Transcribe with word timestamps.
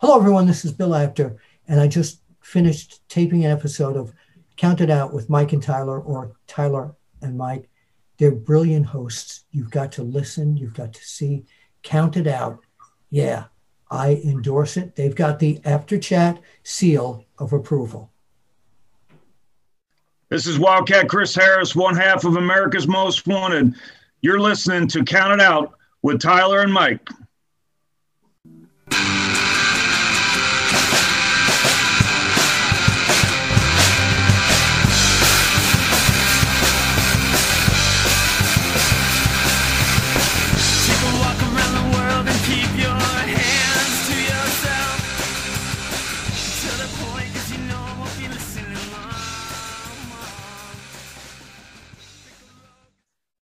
Hello, 0.00 0.16
everyone. 0.16 0.46
This 0.46 0.64
is 0.64 0.72
Bill 0.72 0.94
Apter, 0.94 1.36
and 1.68 1.78
I 1.78 1.86
just 1.86 2.22
finished 2.40 3.06
taping 3.10 3.44
an 3.44 3.50
episode 3.50 3.98
of 3.98 4.14
Count 4.56 4.80
It 4.80 4.88
Out 4.88 5.12
with 5.12 5.28
Mike 5.28 5.52
and 5.52 5.62
Tyler, 5.62 6.00
or 6.00 6.32
Tyler 6.46 6.96
and 7.20 7.36
Mike. 7.36 7.68
They're 8.16 8.30
brilliant 8.30 8.86
hosts. 8.86 9.44
You've 9.50 9.70
got 9.70 9.92
to 9.92 10.02
listen, 10.02 10.56
you've 10.56 10.72
got 10.72 10.94
to 10.94 11.04
see. 11.04 11.44
Count 11.82 12.16
It 12.16 12.26
Out. 12.26 12.60
Yeah, 13.10 13.44
I 13.90 14.22
endorse 14.24 14.78
it. 14.78 14.96
They've 14.96 15.14
got 15.14 15.38
the 15.38 15.60
after 15.66 15.98
chat 15.98 16.40
seal 16.62 17.26
of 17.38 17.52
approval. 17.52 18.10
This 20.30 20.46
is 20.46 20.58
Wildcat 20.58 21.10
Chris 21.10 21.34
Harris, 21.34 21.76
one 21.76 21.94
half 21.94 22.24
of 22.24 22.36
America's 22.36 22.88
Most 22.88 23.26
Wanted. 23.26 23.74
You're 24.22 24.40
listening 24.40 24.88
to 24.88 25.04
Count 25.04 25.34
It 25.34 25.40
Out 25.42 25.74
with 26.00 26.22
Tyler 26.22 26.62
and 26.62 26.72
Mike. 26.72 27.06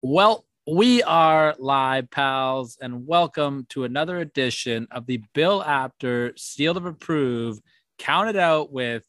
Well, 0.08 0.46
we 0.68 1.02
are 1.02 1.56
live, 1.58 2.12
pals, 2.12 2.78
and 2.80 3.08
welcome 3.08 3.66
to 3.70 3.86
another 3.86 4.20
edition 4.20 4.88
of 4.92 5.08
the 5.08 5.24
Bill 5.34 5.64
Apter 5.64 6.34
Seal 6.38 6.78
of 6.78 6.86
Approve. 6.86 7.58
Counted 7.98 8.36
out 8.36 8.72
with 8.72 9.04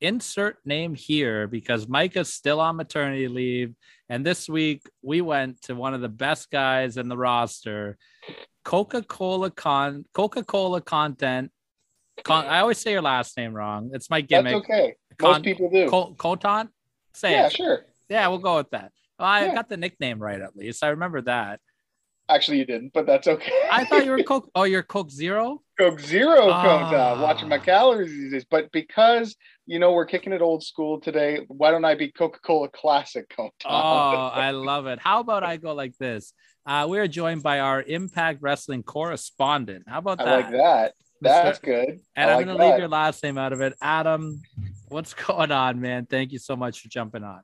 insert 0.00 0.56
name 0.64 0.94
here 0.94 1.46
because 1.48 1.86
Micah's 1.86 2.32
still 2.32 2.60
on 2.60 2.76
maternity 2.76 3.28
leave. 3.28 3.74
And 4.08 4.24
this 4.24 4.48
week 4.48 4.88
we 5.02 5.20
went 5.20 5.60
to 5.64 5.74
one 5.74 5.92
of 5.92 6.00
the 6.00 6.08
best 6.08 6.50
guys 6.50 6.96
in 6.96 7.10
the 7.10 7.18
roster, 7.18 7.98
Coca-Cola 8.64 9.50
con 9.50 10.06
Coca-Cola 10.14 10.80
content. 10.80 11.52
Con- 12.24 12.46
I 12.46 12.60
always 12.60 12.78
say 12.78 12.92
your 12.92 13.02
last 13.02 13.36
name 13.36 13.52
wrong. 13.52 13.90
It's 13.92 14.08
my 14.08 14.22
gimmick. 14.22 14.54
That's 14.54 14.64
okay. 14.64 14.94
Most 15.20 15.34
con- 15.34 15.42
people 15.42 15.68
do. 15.68 15.90
Co- 15.90 16.14
Coton? 16.14 16.70
Say 17.12 17.32
yeah, 17.32 17.48
it. 17.48 17.52
sure. 17.52 17.84
Yeah, 18.08 18.26
we'll 18.28 18.38
go 18.38 18.56
with 18.56 18.70
that. 18.70 18.92
Well, 19.18 19.28
I 19.28 19.46
Yeah. 19.46 19.54
got 19.54 19.68
the 19.68 19.76
nickname 19.76 20.18
right 20.20 20.40
at 20.40 20.56
least. 20.56 20.84
I 20.84 20.88
remember 20.88 21.20
that. 21.22 21.60
Actually, 22.28 22.58
you 22.58 22.66
didn't, 22.66 22.92
but 22.92 23.06
that's 23.06 23.26
okay. 23.26 23.52
I 23.70 23.84
thought 23.84 24.04
you 24.04 24.10
were 24.10 24.22
Coke. 24.24 24.50
Oh, 24.54 24.64
you're 24.64 24.82
Coke 24.82 25.10
Zero. 25.10 25.62
Coke 25.78 26.00
Zero 26.00 26.50
Ah. 26.50 26.60
comes 26.62 26.92
out, 26.92 27.18
watching 27.20 27.48
my 27.48 27.58
calories 27.58 28.10
these 28.10 28.32
days. 28.32 28.44
But 28.50 28.70
because 28.72 29.34
you 29.66 29.78
know 29.78 29.92
we're 29.92 30.06
kicking 30.06 30.32
it 30.32 30.42
old 30.42 30.62
school 30.62 31.00
today, 31.00 31.40
why 31.48 31.70
don't 31.70 31.84
I 31.84 31.94
be 31.94 32.12
Coca 32.12 32.38
Cola 32.40 32.68
Classic 32.68 33.28
Coke? 33.34 33.54
Oh, 33.64 33.68
I 34.32 34.50
love 34.50 34.86
it. 34.86 34.98
How 34.98 35.20
about 35.20 35.42
I 35.42 35.56
go 35.56 35.72
like 35.72 35.96
this? 35.98 36.32
Uh, 36.66 36.86
we 36.88 36.98
are 36.98 37.08
joined 37.08 37.42
by 37.42 37.60
our 37.60 37.80
Impact 37.82 38.42
Wrestling 38.42 38.82
correspondent. 38.82 39.84
How 39.88 39.98
about 39.98 40.20
I 40.20 40.24
that? 40.24 40.30
like 40.30 40.50
that. 40.50 40.94
That's 41.22 41.58
good. 41.60 42.00
And 42.14 42.30
I 42.30 42.34
I'm 42.34 42.44
going 42.44 42.58
to 42.58 42.62
leave 42.62 42.78
your 42.78 42.88
last 42.88 43.22
name 43.22 43.38
out 43.38 43.52
of 43.54 43.60
it. 43.62 43.72
Adam, 43.80 44.42
what's 44.88 45.14
going 45.26 45.50
on, 45.50 45.80
man? 45.80 46.04
Thank 46.04 46.32
you 46.32 46.38
so 46.38 46.56
much 46.56 46.80
for 46.80 46.88
jumping 46.88 47.24
on. 47.24 47.40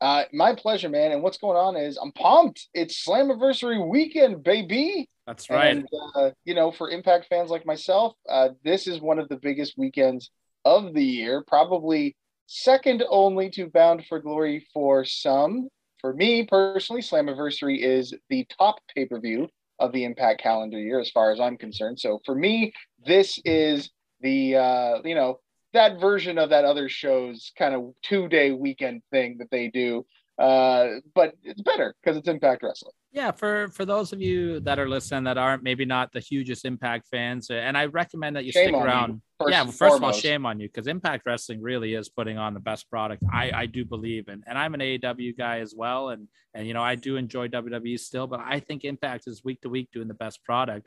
Uh, 0.00 0.24
my 0.32 0.54
pleasure, 0.54 0.88
man. 0.88 1.12
And 1.12 1.22
what's 1.22 1.38
going 1.38 1.56
on 1.56 1.76
is 1.76 1.96
I'm 1.96 2.12
pumped. 2.12 2.68
It's 2.74 3.04
Slammiversary 3.04 3.86
weekend, 3.88 4.42
baby. 4.42 5.08
That's 5.26 5.48
right. 5.50 5.76
And 5.76 5.88
uh, 6.14 6.30
you 6.44 6.54
know, 6.54 6.70
for 6.70 6.90
Impact 6.90 7.26
fans 7.28 7.50
like 7.50 7.66
myself, 7.66 8.14
uh, 8.28 8.50
this 8.64 8.86
is 8.86 9.00
one 9.00 9.18
of 9.18 9.28
the 9.28 9.36
biggest 9.36 9.74
weekends 9.76 10.30
of 10.64 10.94
the 10.94 11.04
year, 11.04 11.44
probably 11.46 12.16
second 12.46 13.02
only 13.08 13.50
to 13.50 13.68
Bound 13.68 14.04
for 14.06 14.20
Glory 14.20 14.66
for 14.72 15.04
some. 15.04 15.68
For 16.00 16.12
me 16.12 16.46
personally, 16.46 17.02
Slammiversary 17.02 17.78
is 17.80 18.14
the 18.28 18.46
top 18.58 18.76
pay 18.94 19.06
per 19.06 19.18
view 19.18 19.48
of 19.78 19.92
the 19.92 20.04
Impact 20.04 20.40
calendar 20.40 20.78
year, 20.78 21.00
as 21.00 21.10
far 21.10 21.32
as 21.32 21.40
I'm 21.40 21.56
concerned. 21.56 21.98
So 21.98 22.20
for 22.24 22.34
me, 22.34 22.72
this 23.04 23.38
is 23.44 23.90
the 24.20 24.56
uh, 24.56 24.98
you 25.04 25.14
know 25.14 25.40
that 25.76 26.00
version 26.00 26.38
of 26.38 26.50
that 26.50 26.64
other 26.64 26.88
show's 26.88 27.52
kind 27.56 27.74
of 27.74 27.94
two 28.02 28.28
day 28.28 28.52
weekend 28.52 29.02
thing 29.10 29.36
that 29.38 29.50
they 29.50 29.68
do. 29.68 30.04
Uh, 30.38 30.88
but 31.14 31.34
it's 31.42 31.62
better 31.62 31.94
because 32.02 32.16
it's 32.16 32.28
Impact 32.28 32.62
Wrestling. 32.62 32.92
Yeah 33.16 33.30
for 33.30 33.68
for 33.70 33.86
those 33.86 34.12
of 34.12 34.20
you 34.20 34.60
that 34.60 34.78
are 34.78 34.88
listening 34.88 35.24
that 35.24 35.38
aren't 35.38 35.62
maybe 35.62 35.86
not 35.86 36.12
the 36.12 36.20
hugest 36.20 36.66
impact 36.66 37.08
fans 37.10 37.50
and 37.50 37.76
i 37.76 37.86
recommend 37.86 38.36
that 38.36 38.44
you 38.44 38.52
Shame 38.52 38.68
stick 38.68 38.74
on 38.74 38.80
you, 38.80 38.86
around 38.86 39.22
first 39.40 39.50
yeah 39.50 39.62
and 39.62 39.74
first 39.74 39.96
of 39.96 40.04
all 40.04 40.12
shame 40.12 40.44
on 40.44 40.60
you 40.60 40.68
because 40.68 40.86
impact 40.86 41.24
wrestling 41.24 41.62
really 41.62 41.94
is 41.94 42.10
putting 42.10 42.36
on 42.36 42.52
the 42.52 42.60
best 42.60 42.88
product 42.90 43.22
i 43.32 43.50
i 43.54 43.66
do 43.66 43.84
believe 43.84 44.28
in 44.28 44.44
and 44.46 44.58
i'm 44.58 44.74
an 44.74 44.80
aew 44.80 45.36
guy 45.36 45.60
as 45.60 45.74
well 45.74 46.10
and 46.10 46.28
and 46.52 46.68
you 46.68 46.74
know 46.74 46.82
i 46.82 46.94
do 46.94 47.16
enjoy 47.16 47.48
wwe 47.48 47.98
still 47.98 48.26
but 48.26 48.40
i 48.40 48.60
think 48.60 48.84
impact 48.84 49.24
is 49.26 49.42
week 49.42 49.60
to 49.62 49.70
week 49.70 49.88
doing 49.92 50.08
the 50.08 50.14
best 50.14 50.44
product 50.44 50.86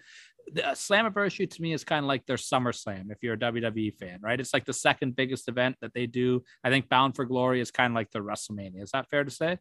the 0.52 0.68
uh, 0.68 0.72
Slammiversary 0.74 1.50
to 1.50 1.62
me 1.62 1.74
is 1.74 1.84
kind 1.84 2.04
of 2.04 2.08
like 2.08 2.26
their 2.26 2.38
SummerSlam 2.38 3.12
if 3.12 3.18
you're 3.22 3.36
a 3.36 3.38
WWE 3.38 3.94
fan, 4.00 4.20
right? 4.20 4.40
It's 4.40 4.52
like 4.52 4.66
the 4.66 4.74
second 4.74 5.16
biggest 5.16 5.48
event 5.48 5.76
that 5.82 5.94
they 5.94 6.08
do. 6.08 6.44
I 6.64 6.70
think 6.72 6.90
Bound 6.90 7.16
for 7.16 7.26
Glory 7.26 7.62
is 7.62 7.70
kind 7.70 7.92
of 7.92 7.96
like 7.96 8.10
the 8.10 8.20
WrestleMania. 8.20 8.82
Is 8.82 8.92
that 8.92 9.10
fair 9.10 9.24
to 9.24 9.30
say? 9.30 9.60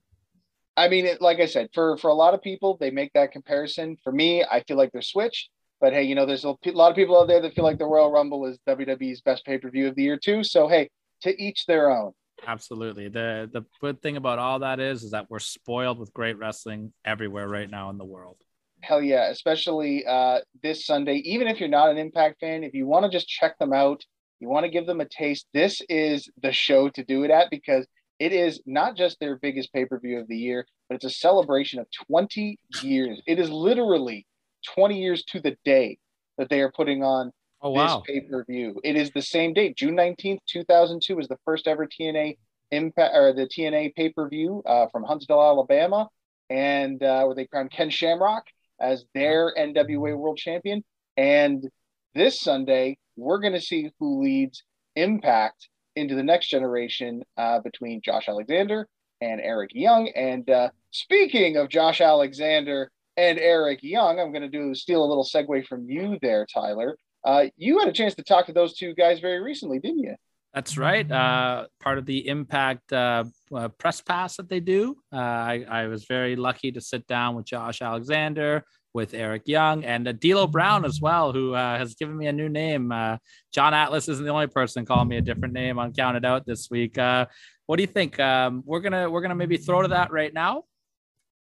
I 0.79 0.89
mean, 0.89 1.07
it, 1.07 1.21
like 1.21 1.41
I 1.41 1.47
said, 1.47 1.69
for 1.75 1.97
for 1.97 2.09
a 2.09 2.15
lot 2.15 2.35
of 2.35 2.43
people, 2.43 2.77
they 2.79 2.91
make 2.91 3.13
that 3.15 3.33
comparison. 3.33 3.97
For 4.05 4.13
me, 4.13 4.45
I 4.45 4.63
feel 4.63 4.77
like 4.77 4.93
they're 4.93 5.03
switched. 5.03 5.51
But 5.81 5.93
hey, 5.93 6.05
you 6.05 6.15
know, 6.15 6.27
there's 6.27 6.45
a 6.45 6.55
lot 6.73 6.91
of 6.91 6.97
people 6.97 7.21
out 7.21 7.29
there 7.29 7.41
that 7.41 7.55
feel 7.55 7.65
like 7.65 7.79
the 7.79 7.87
Royal 7.87 8.11
Rumble 8.11 8.47
is 8.47 8.59
WWE's 8.67 9.21
best 9.21 9.45
pay 9.45 9.59
per 9.59 9.71
view 9.71 9.89
of 9.89 9.97
the 9.97 10.03
year 10.03 10.17
too. 10.17 10.45
So 10.45 10.69
hey, 10.69 10.89
to 11.23 11.43
each 11.43 11.67
their 11.67 11.91
own. 11.91 12.13
Absolutely. 12.47 13.09
The 13.09 13.51
the 13.53 13.63
good 13.81 14.01
thing 14.03 14.17
about 14.17 14.39
all 14.39 14.61
that 14.61 14.79
is 14.81 15.03
is 15.03 15.11
that 15.11 15.27
we're 15.29 15.41
spoiled 15.41 15.99
with 15.99 16.13
great 16.13 16.39
wrestling 16.39 16.93
everywhere 17.05 17.49
right 17.49 17.69
now 17.69 17.91
in 17.91 17.99
the 17.99 18.05
world. 18.05 18.37
Hell 18.81 19.03
yeah, 19.03 19.29
especially 19.31 20.07
uh, 20.07 20.39
this 20.63 20.87
Sunday. 20.87 21.17
Even 21.25 21.49
if 21.49 21.59
you're 21.59 21.69
not 21.69 21.91
an 21.91 21.99
Impact 21.99 22.39
fan, 22.39 22.63
if 22.63 22.75
you 22.75 22.87
want 22.87 23.05
to 23.05 23.11
just 23.11 23.27
check 23.27 23.59
them 23.59 23.73
out, 23.73 24.05
you 24.39 24.49
want 24.49 24.65
to 24.65 24.71
give 24.71 24.87
them 24.87 25.01
a 25.01 25.09
taste. 25.09 25.47
This 25.53 25.83
is 25.89 26.29
the 26.41 26.53
show 26.53 26.89
to 26.91 27.05
do 27.05 27.25
it 27.25 27.33
at 27.33 27.51
because 27.51 27.87
it 28.19 28.33
is 28.33 28.61
not 28.67 28.97
just 28.97 29.19
their 29.21 29.37
biggest 29.37 29.73
pay 29.73 29.85
per 29.85 29.99
view 29.99 30.19
of 30.19 30.29
the 30.29 30.37
year, 30.37 30.67
but 30.89 30.97
it's 30.97 31.05
a 31.05 31.11
celebration 31.11 31.79
of 31.79 31.87
20 32.09 32.59
years. 32.83 33.23
It 33.27 33.39
is 33.39 33.51
literally 33.51 34.27
20 34.75 35.01
years 35.01 35.25
to 35.29 35.41
the 35.41 35.57
day 35.65 35.99
that 36.37 36.49
they 36.49 36.61
are 36.61 36.73
putting 36.73 37.03
on 37.03 37.33
Oh 37.61 37.73
this 37.73 37.79
wow. 37.79 38.03
pay 38.07 38.21
per 38.21 38.45
view. 38.45 38.81
It 38.85 38.97
is 38.97 39.11
the 39.11 39.23
same 39.23 39.53
date, 39.53 39.77
June 39.77 39.97
19th, 39.97 40.39
2002, 40.49 41.17
was 41.17 41.29
the 41.29 41.39
first 41.45 41.67
ever 41.67 41.87
TNA 41.87 42.37
impact 42.71 43.17
or 43.17 43.33
the 43.33 43.47
TNA 43.47 43.95
pay 43.95 44.11
per 44.11 44.29
view 44.29 44.63
uh, 44.65 44.87
from 44.93 45.03
Huntsville, 45.03 45.43
Alabama, 45.43 46.09
and 46.51 47.03
uh, 47.03 47.25
where 47.25 47.35
they 47.35 47.47
crowned 47.47 47.73
Ken 47.73 47.91
Shamrock 47.91 48.45
as 48.81 49.05
their 49.15 49.53
NWA 49.59 50.17
World 50.17 50.39
Champion. 50.39 50.85
And 51.17 51.69
this 52.15 52.41
Sunday, 52.41 52.99
we're 53.17 53.41
going 53.41 53.55
to 53.55 53.61
see 53.61 53.91
who 53.99 54.23
leads 54.23 54.63
Impact 54.95 55.69
into 55.99 56.15
the 56.15 56.23
next 56.23 56.49
generation 56.49 57.23
uh, 57.37 57.61
between 57.61 58.01
Josh 58.03 58.29
Alexander 58.29 58.89
and 59.21 59.41
Eric 59.41 59.71
Young. 59.75 60.09
And 60.09 60.49
uh, 60.49 60.71
speaking 60.91 61.57
of 61.57 61.69
Josh 61.69 62.01
Alexander 62.01 62.91
and 63.17 63.39
Eric 63.39 63.81
Young, 63.83 64.21
I'm 64.21 64.33
going 64.33 64.43
to 64.43 64.49
do 64.49 64.75
steal 64.75 65.05
a 65.05 65.07
little 65.07 65.25
segue 65.25 65.67
from 65.67 65.89
you 65.89 66.19
there, 66.23 66.47
Tyler. 66.53 66.97
Uh, 67.25 67.47
you 67.57 67.79
had 67.79 67.89
a 67.89 67.93
chance 67.93 68.15
to 68.15 68.23
talk 68.23 68.47
to 68.47 68.53
those 68.53 68.75
two 68.75 68.95
guys 68.95 69.21
very 69.21 69.43
recently, 69.43 69.79
didn't 69.81 69.99
you? 69.99 70.15
That's 70.55 70.79
right. 70.79 71.11
Uh, 71.11 71.67
part 71.81 71.99
of 71.99 72.07
the 72.07 72.27
Impact 72.27 72.93
uh, 72.93 73.25
uh, 73.55 73.69
press 73.69 74.01
pass 74.01 74.37
that 74.39 74.49
they 74.49 74.61
do. 74.61 74.97
Uh, 75.13 75.17
I, 75.17 75.65
I 75.69 75.87
was 75.89 76.07
very 76.07 76.37
lucky 76.37 76.73
to 76.73 76.81
sit 76.81 77.07
down 77.07 77.37
with 77.37 77.45
Josh 77.45 77.83
Alexander, 77.83 78.65
with 78.95 79.15
Eric 79.15 79.43
Young, 79.47 79.85
and 79.85 80.09
uh, 80.09 80.13
D'Lo 80.13 80.47
Brown 80.47 80.85
as 80.85 81.01
well, 81.01 81.33
who 81.33 81.55
uh, 81.55 81.79
has 81.79 81.95
given 81.95 82.17
me 82.17 82.27
a 82.27 82.33
new 82.33 82.49
name. 82.49 82.91
Uh, 82.93 83.19
John 83.53 83.75
Atlas 83.75 84.09
isn't 84.09 84.25
the 84.25 84.31
only 84.31 84.47
person 84.47 84.85
calling 84.87 85.09
me 85.09 85.17
a 85.17 85.23
different 85.23 85.55
name 85.55 85.79
on 85.79 85.93
Counted 85.93 86.25
Out 86.25 86.47
this 86.47 86.69
week. 86.71 86.99
Uh, 86.99 87.27
what 87.67 87.77
do 87.77 87.83
you 87.83 87.87
think? 87.87 88.19
Um, 88.19 88.63
we're 88.65 88.81
gonna 88.81 89.11
we're 89.11 89.21
gonna 89.21 89.35
maybe 89.35 89.57
throw 89.57 89.83
to 89.83 89.89
that 89.89 90.11
right 90.11 90.33
now. 90.33 90.65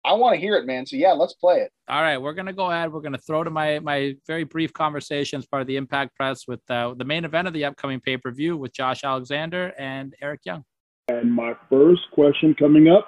I 0.04 0.14
want 0.14 0.34
to 0.34 0.40
hear 0.40 0.56
it, 0.56 0.66
man. 0.66 0.84
So 0.84 0.96
yeah, 0.96 1.12
let's 1.12 1.34
play 1.34 1.58
it. 1.58 1.72
All 1.88 2.02
right, 2.02 2.18
we're 2.18 2.32
gonna 2.32 2.52
go 2.52 2.70
ahead. 2.70 2.92
We're 2.92 3.00
gonna 3.00 3.18
throw 3.18 3.44
to 3.44 3.50
my 3.50 3.78
my 3.80 4.14
very 4.26 4.44
brief 4.44 4.72
conversation 4.72 5.38
as 5.38 5.46
part 5.46 5.62
of 5.62 5.66
the 5.66 5.76
Impact 5.76 6.16
Press 6.16 6.46
with 6.46 6.60
uh, 6.70 6.94
the 6.96 7.04
main 7.04 7.24
event 7.24 7.48
of 7.48 7.54
the 7.54 7.64
upcoming 7.64 8.00
pay 8.00 8.16
per 8.16 8.30
view 8.30 8.56
with 8.56 8.72
Josh 8.72 9.04
Alexander 9.04 9.72
and 9.78 10.14
Eric 10.20 10.40
Young. 10.44 10.64
And 11.08 11.32
my 11.32 11.54
first 11.68 12.02
question 12.12 12.54
coming 12.54 12.88
up 12.88 13.06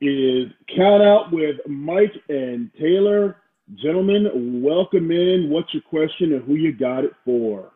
is 0.00 0.48
count 0.74 1.02
out 1.02 1.32
with 1.32 1.56
Mike 1.66 2.14
and 2.28 2.70
Taylor. 2.78 3.36
Gentlemen, 3.74 4.62
welcome 4.62 5.10
in. 5.10 5.50
What's 5.50 5.72
your 5.74 5.82
question 5.82 6.32
and 6.32 6.42
who 6.44 6.54
you 6.54 6.72
got 6.72 7.04
it 7.04 7.12
for? 7.24 7.72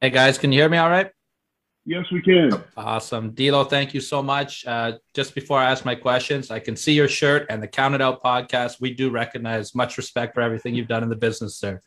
Hey 0.00 0.10
guys, 0.10 0.36
can 0.36 0.52
you 0.52 0.60
hear 0.60 0.68
me 0.68 0.78
all 0.78 0.90
right? 0.90 1.10
Yes, 1.84 2.04
we 2.12 2.22
can. 2.22 2.52
Awesome. 2.76 3.30
D'Lo, 3.30 3.64
thank 3.64 3.92
you 3.92 4.00
so 4.00 4.22
much. 4.22 4.64
Uh, 4.66 4.92
just 5.14 5.34
before 5.34 5.58
I 5.58 5.70
ask 5.70 5.84
my 5.84 5.96
questions, 5.96 6.50
I 6.50 6.60
can 6.60 6.76
see 6.76 6.92
your 6.92 7.08
shirt 7.08 7.46
and 7.50 7.60
the 7.60 7.66
Counted 7.66 8.00
Out 8.00 8.22
podcast. 8.22 8.80
We 8.80 8.94
do 8.94 9.10
recognize 9.10 9.74
much 9.74 9.96
respect 9.96 10.34
for 10.34 10.42
everything 10.42 10.74
you've 10.74 10.86
done 10.86 11.02
in 11.02 11.08
the 11.08 11.16
business, 11.16 11.56
sir. 11.56 11.80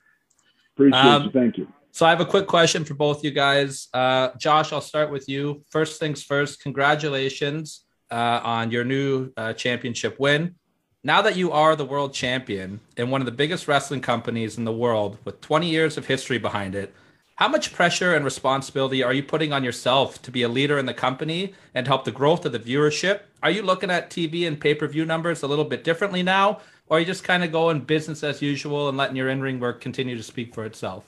Appreciate 0.75 0.99
Um, 0.99 1.23
you. 1.23 1.31
Thank 1.31 1.57
you. 1.57 1.67
So 1.91 2.05
I 2.05 2.09
have 2.09 2.19
a 2.19 2.25
quick 2.25 2.47
question 2.47 2.83
for 2.83 2.93
both 2.93 3.23
you 3.23 3.31
guys. 3.31 3.87
Uh, 3.93 4.31
Josh, 4.37 4.73
I'll 4.73 4.81
start 4.81 5.11
with 5.11 5.29
you. 5.29 5.63
First 5.69 5.97
things 5.97 6.21
first, 6.21 6.61
congratulations 6.61 7.84
uh, 8.15 8.39
on 8.43 8.71
your 8.71 8.85
new 8.85 9.29
uh, 9.35 9.51
championship 9.51 10.17
win. 10.19 10.55
Now 11.03 11.21
that 11.21 11.35
you 11.35 11.51
are 11.51 11.75
the 11.75 11.85
world 11.85 12.13
champion 12.13 12.79
in 12.95 13.09
one 13.09 13.21
of 13.21 13.25
the 13.25 13.31
biggest 13.31 13.67
wrestling 13.67 13.99
companies 13.99 14.57
in 14.57 14.63
the 14.63 14.71
world 14.71 15.17
with 15.25 15.41
20 15.41 15.69
years 15.69 15.97
of 15.97 16.07
history 16.07 16.37
behind 16.37 16.75
it, 16.75 16.95
how 17.35 17.49
much 17.49 17.73
pressure 17.73 18.15
and 18.15 18.23
responsibility 18.23 19.03
are 19.03 19.13
you 19.13 19.21
putting 19.21 19.51
on 19.51 19.65
yourself 19.65 20.21
to 20.21 20.31
be 20.31 20.43
a 20.43 20.47
leader 20.47 20.77
in 20.77 20.85
the 20.85 20.93
company 20.93 21.53
and 21.73 21.85
help 21.85 22.05
the 22.05 22.11
growth 22.11 22.45
of 22.45 22.53
the 22.53 22.59
viewership? 22.59 23.19
Are 23.43 23.51
you 23.51 23.61
looking 23.61 23.91
at 23.91 24.09
TV 24.09 24.47
and 24.47 24.59
pay 24.59 24.73
per 24.73 24.87
view 24.87 25.05
numbers 25.05 25.43
a 25.43 25.47
little 25.47 25.65
bit 25.65 25.83
differently 25.83 26.23
now? 26.23 26.61
Or 26.87 26.95
are 26.95 26.99
you 27.01 27.05
just 27.05 27.25
kind 27.25 27.43
of 27.43 27.51
going 27.51 27.81
business 27.81 28.23
as 28.23 28.41
usual 28.41 28.87
and 28.87 28.97
letting 28.97 29.17
your 29.17 29.29
in 29.29 29.41
ring 29.41 29.59
work 29.59 29.81
continue 29.81 30.15
to 30.15 30.23
speak 30.23 30.55
for 30.55 30.65
itself? 30.65 31.03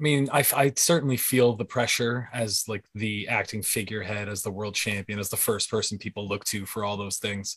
I 0.00 0.02
mean, 0.02 0.28
I, 0.32 0.44
I 0.54 0.72
certainly 0.76 1.16
feel 1.16 1.54
the 1.54 1.64
pressure 1.64 2.28
as 2.32 2.64
like 2.66 2.84
the 2.94 3.28
acting 3.28 3.62
figurehead, 3.62 4.28
as 4.28 4.42
the 4.42 4.50
world 4.50 4.74
champion, 4.74 5.18
as 5.18 5.28
the 5.28 5.36
first 5.36 5.70
person 5.70 5.98
people 5.98 6.28
look 6.28 6.44
to 6.46 6.66
for 6.66 6.84
all 6.84 6.96
those 6.96 7.18
things. 7.18 7.56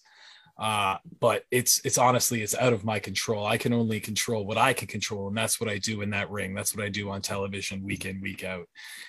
Uh, 0.57 0.95
but 1.19 1.43
it's 1.51 1.81
it's 1.83 1.97
honestly 1.97 2.41
it's 2.41 2.55
out 2.55 2.71
of 2.71 2.85
my 2.85 2.97
control. 2.97 3.45
I 3.45 3.57
can 3.57 3.73
only 3.73 3.99
control 3.99 4.45
what 4.45 4.57
I 4.57 4.71
can 4.71 4.87
control, 4.87 5.27
and 5.27 5.35
that's 5.35 5.59
what 5.59 5.69
I 5.69 5.79
do 5.79 6.01
in 6.01 6.11
that 6.11 6.29
ring. 6.29 6.53
That's 6.53 6.73
what 6.73 6.85
I 6.85 6.89
do 6.89 7.09
on 7.09 7.21
television 7.21 7.83
week 7.83 8.05
in 8.05 8.21
week 8.21 8.43
out, 8.45 8.65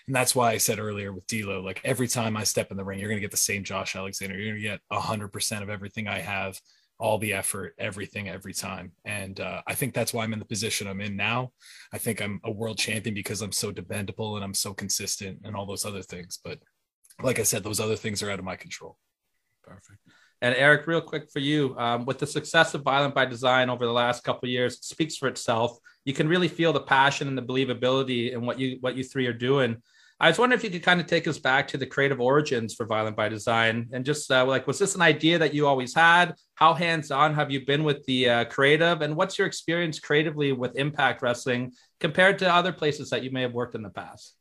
and 0.08 0.16
that's 0.16 0.34
why 0.34 0.50
I 0.50 0.58
said 0.58 0.80
earlier 0.80 1.12
with 1.12 1.26
D'Lo, 1.28 1.60
like 1.62 1.80
every 1.84 2.08
time 2.08 2.36
I 2.36 2.42
step 2.42 2.72
in 2.72 2.76
the 2.76 2.84
ring, 2.84 2.98
you're 2.98 3.08
gonna 3.08 3.20
get 3.20 3.30
the 3.30 3.36
same 3.36 3.62
Josh 3.62 3.94
Alexander. 3.94 4.36
You're 4.36 4.54
gonna 4.54 4.60
get 4.60 4.80
hundred 4.90 5.28
percent 5.28 5.62
of 5.62 5.70
everything 5.70 6.08
I 6.08 6.18
have 6.18 6.60
all 6.98 7.18
the 7.18 7.34
effort, 7.34 7.74
everything, 7.78 8.28
every 8.28 8.54
time. 8.54 8.92
And 9.04 9.38
uh, 9.38 9.62
I 9.66 9.74
think 9.74 9.92
that's 9.92 10.14
why 10.14 10.24
I'm 10.24 10.32
in 10.32 10.38
the 10.38 10.44
position 10.44 10.86
I'm 10.86 11.00
in 11.00 11.16
now. 11.16 11.52
I 11.92 11.98
think 11.98 12.22
I'm 12.22 12.40
a 12.44 12.50
world 12.50 12.78
champion 12.78 13.14
because 13.14 13.42
I'm 13.42 13.52
so 13.52 13.70
dependable 13.70 14.36
and 14.36 14.44
I'm 14.44 14.54
so 14.54 14.72
consistent 14.72 15.40
and 15.44 15.54
all 15.54 15.66
those 15.66 15.84
other 15.84 16.02
things. 16.02 16.38
But 16.42 16.58
like 17.22 17.38
I 17.38 17.42
said, 17.42 17.62
those 17.62 17.80
other 17.80 17.96
things 17.96 18.22
are 18.22 18.30
out 18.30 18.38
of 18.38 18.44
my 18.44 18.56
control. 18.56 18.96
Perfect. 19.62 19.98
And 20.42 20.54
Eric, 20.54 20.86
real 20.86 21.00
quick 21.00 21.30
for 21.30 21.38
you, 21.38 21.74
um, 21.78 22.04
with 22.04 22.18
the 22.18 22.26
success 22.26 22.74
of 22.74 22.82
Violent 22.82 23.14
by 23.14 23.24
Design 23.24 23.70
over 23.70 23.86
the 23.86 23.92
last 23.92 24.22
couple 24.22 24.48
years, 24.48 24.78
speaks 24.84 25.16
for 25.16 25.28
itself. 25.28 25.78
You 26.04 26.12
can 26.12 26.28
really 26.28 26.48
feel 26.48 26.72
the 26.72 26.80
passion 26.80 27.28
and 27.28 27.36
the 27.36 27.42
believability 27.42 28.32
in 28.32 28.44
what 28.44 28.58
you 28.58 28.76
what 28.80 28.96
you 28.96 29.04
three 29.04 29.26
are 29.26 29.32
doing. 29.32 29.76
I 30.20 30.28
was 30.28 30.38
wondering 30.38 30.58
if 30.58 30.64
you 30.64 30.70
could 30.70 30.82
kind 30.82 31.00
of 31.00 31.06
take 31.06 31.26
us 31.26 31.38
back 31.38 31.68
to 31.68 31.78
the 31.78 31.86
creative 31.86 32.20
origins 32.20 32.74
for 32.74 32.86
Violent 32.86 33.16
by 33.16 33.28
Design 33.28 33.88
and 33.92 34.04
just 34.04 34.30
uh, 34.30 34.44
like, 34.46 34.66
was 34.66 34.78
this 34.78 34.94
an 34.94 35.02
idea 35.02 35.38
that 35.38 35.52
you 35.52 35.66
always 35.66 35.94
had? 35.94 36.34
How 36.56 36.72
hands 36.72 37.10
on 37.10 37.34
have 37.34 37.50
you 37.50 37.64
been 37.66 37.84
with 37.84 38.04
the 38.06 38.28
uh, 38.28 38.44
creative? 38.46 39.02
And 39.02 39.14
what's 39.14 39.38
your 39.38 39.46
experience 39.46 40.00
creatively 40.00 40.52
with 40.52 40.76
Impact 40.76 41.20
Wrestling 41.22 41.72
compared 42.00 42.38
to 42.38 42.52
other 42.52 42.72
places 42.72 43.10
that 43.10 43.22
you 43.22 43.30
may 43.30 43.42
have 43.42 43.52
worked 43.52 43.74
in 43.74 43.82
the 43.82 43.90
past? 43.90 44.34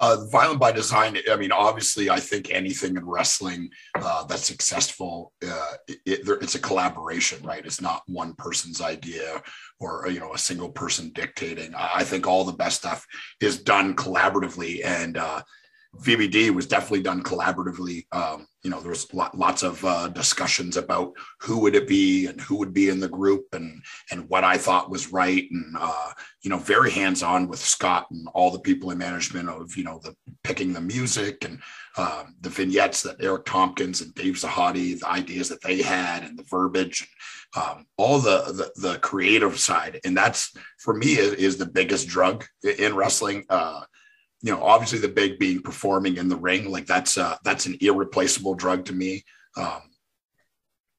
Uh, 0.00 0.26
violent 0.30 0.60
by 0.60 0.70
design. 0.70 1.16
I 1.30 1.36
mean, 1.36 1.52
obviously, 1.52 2.10
I 2.10 2.20
think 2.20 2.50
anything 2.50 2.96
in 2.96 3.06
wrestling 3.06 3.70
uh, 3.94 4.24
that's 4.24 4.44
successful, 4.44 5.32
uh, 5.46 5.74
it, 5.88 5.98
it, 6.04 6.28
it's 6.42 6.56
a 6.56 6.60
collaboration, 6.60 7.42
right? 7.42 7.64
It's 7.64 7.80
not 7.80 8.02
one 8.06 8.34
person's 8.34 8.82
idea 8.82 9.40
or 9.80 10.08
you 10.10 10.20
know 10.20 10.34
a 10.34 10.38
single 10.38 10.68
person 10.68 11.10
dictating. 11.14 11.74
I, 11.74 11.90
I 11.96 12.04
think 12.04 12.26
all 12.26 12.44
the 12.44 12.52
best 12.52 12.78
stuff 12.78 13.06
is 13.40 13.62
done 13.62 13.94
collaboratively, 13.94 14.84
and 14.84 15.16
uh, 15.16 15.42
VBD 16.02 16.50
was 16.50 16.66
definitely 16.66 17.02
done 17.02 17.22
collaboratively. 17.22 18.06
Um, 18.12 18.46
you 18.62 18.70
know, 18.70 18.80
there 18.80 18.90
was 18.90 19.06
lots 19.12 19.62
of 19.62 19.84
uh, 19.84 20.08
discussions 20.08 20.76
about 20.76 21.12
who 21.40 21.58
would 21.60 21.74
it 21.74 21.86
be 21.86 22.26
and 22.26 22.40
who 22.40 22.56
would 22.56 22.72
be 22.72 22.88
in 22.88 22.98
the 22.98 23.08
group 23.08 23.46
and 23.52 23.82
and 24.10 24.28
what 24.28 24.42
I 24.42 24.56
thought 24.56 24.90
was 24.90 25.12
right, 25.12 25.46
and 25.50 25.76
uh, 25.78 26.12
you 26.42 26.50
know, 26.50 26.58
very 26.58 26.90
hands 26.90 27.22
on 27.22 27.46
with 27.46 27.58
Scott 27.58 28.06
and 28.10 28.26
all 28.34 28.50
the 28.50 28.58
people 28.58 28.90
in 28.90 28.98
management 28.98 29.48
of 29.48 29.76
you 29.76 29.84
know 29.84 30.00
the 30.02 30.16
picking 30.42 30.72
the 30.72 30.80
music 30.80 31.44
and 31.44 31.60
um, 31.96 32.34
the 32.40 32.48
vignettes 32.48 33.02
that 33.02 33.16
Eric 33.20 33.44
Tompkins 33.44 34.00
and 34.00 34.14
Dave 34.14 34.34
Sahadi, 34.34 34.98
the 34.98 35.08
ideas 35.08 35.48
that 35.50 35.62
they 35.62 35.82
had 35.82 36.24
and 36.24 36.38
the 36.38 36.44
verbiage, 36.44 37.08
um, 37.56 37.86
all 37.96 38.18
the, 38.18 38.72
the, 38.76 38.88
the 38.88 38.98
creative 38.98 39.58
side, 39.58 40.00
and 40.04 40.16
that's 40.16 40.52
for 40.78 40.94
me 40.94 41.18
is, 41.18 41.34
is 41.34 41.56
the 41.56 41.66
biggest 41.66 42.08
drug 42.08 42.44
in 42.78 42.96
wrestling. 42.96 43.44
Uh, 43.48 43.82
you 44.44 44.52
know, 44.52 44.62
obviously 44.62 44.98
the 44.98 45.08
big 45.08 45.38
being 45.38 45.62
performing 45.62 46.18
in 46.18 46.28
the 46.28 46.36
ring, 46.36 46.70
like 46.70 46.84
that's 46.84 47.16
uh, 47.16 47.34
that's 47.44 47.64
an 47.64 47.78
irreplaceable 47.80 48.54
drug 48.54 48.84
to 48.84 48.92
me. 48.92 49.24
Um, 49.56 49.80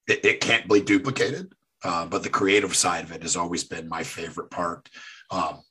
it, 0.07 0.25
it 0.25 0.41
can't 0.41 0.67
be 0.67 0.81
duplicated, 0.81 1.53
uh, 1.83 2.07
but 2.07 2.23
the 2.23 2.29
creative 2.29 2.75
side 2.75 3.03
of 3.03 3.11
it 3.11 3.21
has 3.21 3.35
always 3.35 3.63
been 3.63 3.87
my 3.87 4.01
favorite 4.01 4.49
part. 4.49 4.89
Um, 5.29 5.61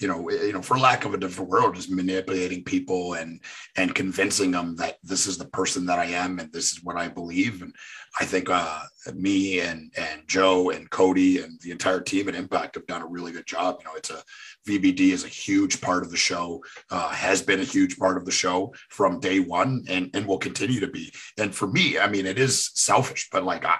you 0.00 0.08
know, 0.08 0.28
you 0.30 0.52
know, 0.52 0.62
for 0.62 0.78
lack 0.78 1.04
of 1.04 1.14
a 1.14 1.18
different 1.18 1.50
word, 1.50 1.76
just 1.76 1.90
manipulating 1.90 2.64
people 2.64 3.14
and 3.14 3.40
and 3.76 3.94
convincing 3.94 4.50
them 4.50 4.74
that 4.76 4.96
this 5.02 5.26
is 5.26 5.38
the 5.38 5.46
person 5.46 5.86
that 5.86 5.98
I 5.98 6.06
am 6.06 6.40
and 6.40 6.52
this 6.52 6.72
is 6.72 6.82
what 6.82 6.96
I 6.96 7.08
believe. 7.08 7.62
And 7.62 7.74
I 8.20 8.24
think 8.24 8.50
uh, 8.50 8.80
me 9.14 9.60
and 9.60 9.92
and 9.96 10.22
Joe 10.26 10.70
and 10.70 10.90
Cody 10.90 11.40
and 11.40 11.60
the 11.60 11.70
entire 11.70 12.00
team 12.00 12.28
at 12.28 12.34
Impact 12.34 12.74
have 12.74 12.86
done 12.86 13.02
a 13.02 13.06
really 13.06 13.30
good 13.32 13.46
job. 13.46 13.76
You 13.80 13.86
know, 13.86 13.96
it's 13.96 14.10
a 14.10 14.22
VBD 14.68 15.12
is 15.12 15.24
a 15.24 15.28
huge 15.28 15.80
part 15.80 16.02
of 16.02 16.10
the 16.10 16.16
show, 16.16 16.62
uh, 16.90 17.10
has 17.10 17.40
been 17.40 17.60
a 17.60 17.64
huge 17.64 17.96
part 17.96 18.16
of 18.16 18.24
the 18.24 18.32
show 18.32 18.74
from 18.88 19.20
day 19.20 19.38
one, 19.38 19.84
and 19.88 20.10
and 20.14 20.26
will 20.26 20.38
continue 20.38 20.80
to 20.80 20.88
be. 20.88 21.12
And 21.38 21.54
for 21.54 21.68
me, 21.68 21.98
I 21.98 22.08
mean, 22.08 22.26
it 22.26 22.38
is 22.38 22.70
selfish, 22.74 23.28
but 23.30 23.44
like 23.44 23.64
I, 23.64 23.76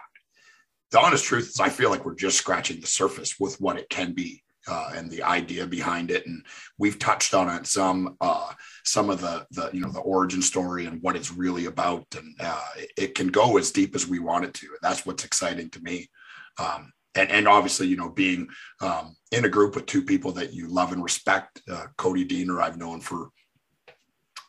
the 0.93 1.01
honest 1.01 1.25
truth 1.25 1.49
is, 1.49 1.59
I 1.59 1.69
feel 1.69 1.91
like 1.91 2.05
we're 2.05 2.15
just 2.15 2.39
scratching 2.39 2.81
the 2.81 2.87
surface 2.87 3.41
with 3.41 3.61
what 3.61 3.79
it 3.79 3.89
can 3.89 4.13
be 4.13 4.45
uh, 4.69 4.93
and 4.95 5.11
the 5.11 5.23
idea 5.23 5.67
behind 5.67 6.11
it. 6.11 6.27
And 6.27 6.45
we've 6.79 6.99
touched 6.99 7.35
on 7.35 7.49
it 7.49 7.67
some, 7.67 8.17
uh, 8.21 8.53
some 8.85 9.11
of 9.11 9.21
the, 9.21 9.47
the, 9.51 9.71
you 9.73 9.81
know, 9.81 9.91
the 9.91 10.01
origin 10.01 10.43
story 10.43 10.87
and 10.87 11.03
what 11.03 11.17
it's 11.17 11.33
really 11.33 11.67
about. 11.67 12.07
And 12.17 12.35
uh, 12.41 12.61
it 12.97 13.15
can 13.15 13.29
go 13.29 13.59
as 13.59 13.71
deep 13.71 13.95
as 13.95 14.07
we 14.07 14.19
want 14.19 14.45
it 14.45 14.55
to. 14.55 14.67
And 14.67 14.79
that's 14.83 15.05
what's 15.05 15.25
exciting 15.25 15.71
to 15.71 15.83
me. 15.83 16.09
Um, 16.59 16.93
and, 17.15 17.31
and 17.31 17.49
obviously, 17.49 17.89
you 17.89 17.97
know, 17.97 18.09
being 18.09 18.49
um, 18.81 19.17
in 19.33 19.45
a 19.45 19.49
group 19.49 19.75
with 19.75 19.87
two 19.87 20.03
people 20.03 20.33
that 20.33 20.55
you 20.55 20.69
love 20.69 20.93
and 20.93 21.03
respect, 21.03 21.61
uh, 21.71 21.87
Cody 21.97 22.27
Deaner, 22.27 22.63
I've 22.63 22.79
known 22.79 23.01
for 23.01 23.29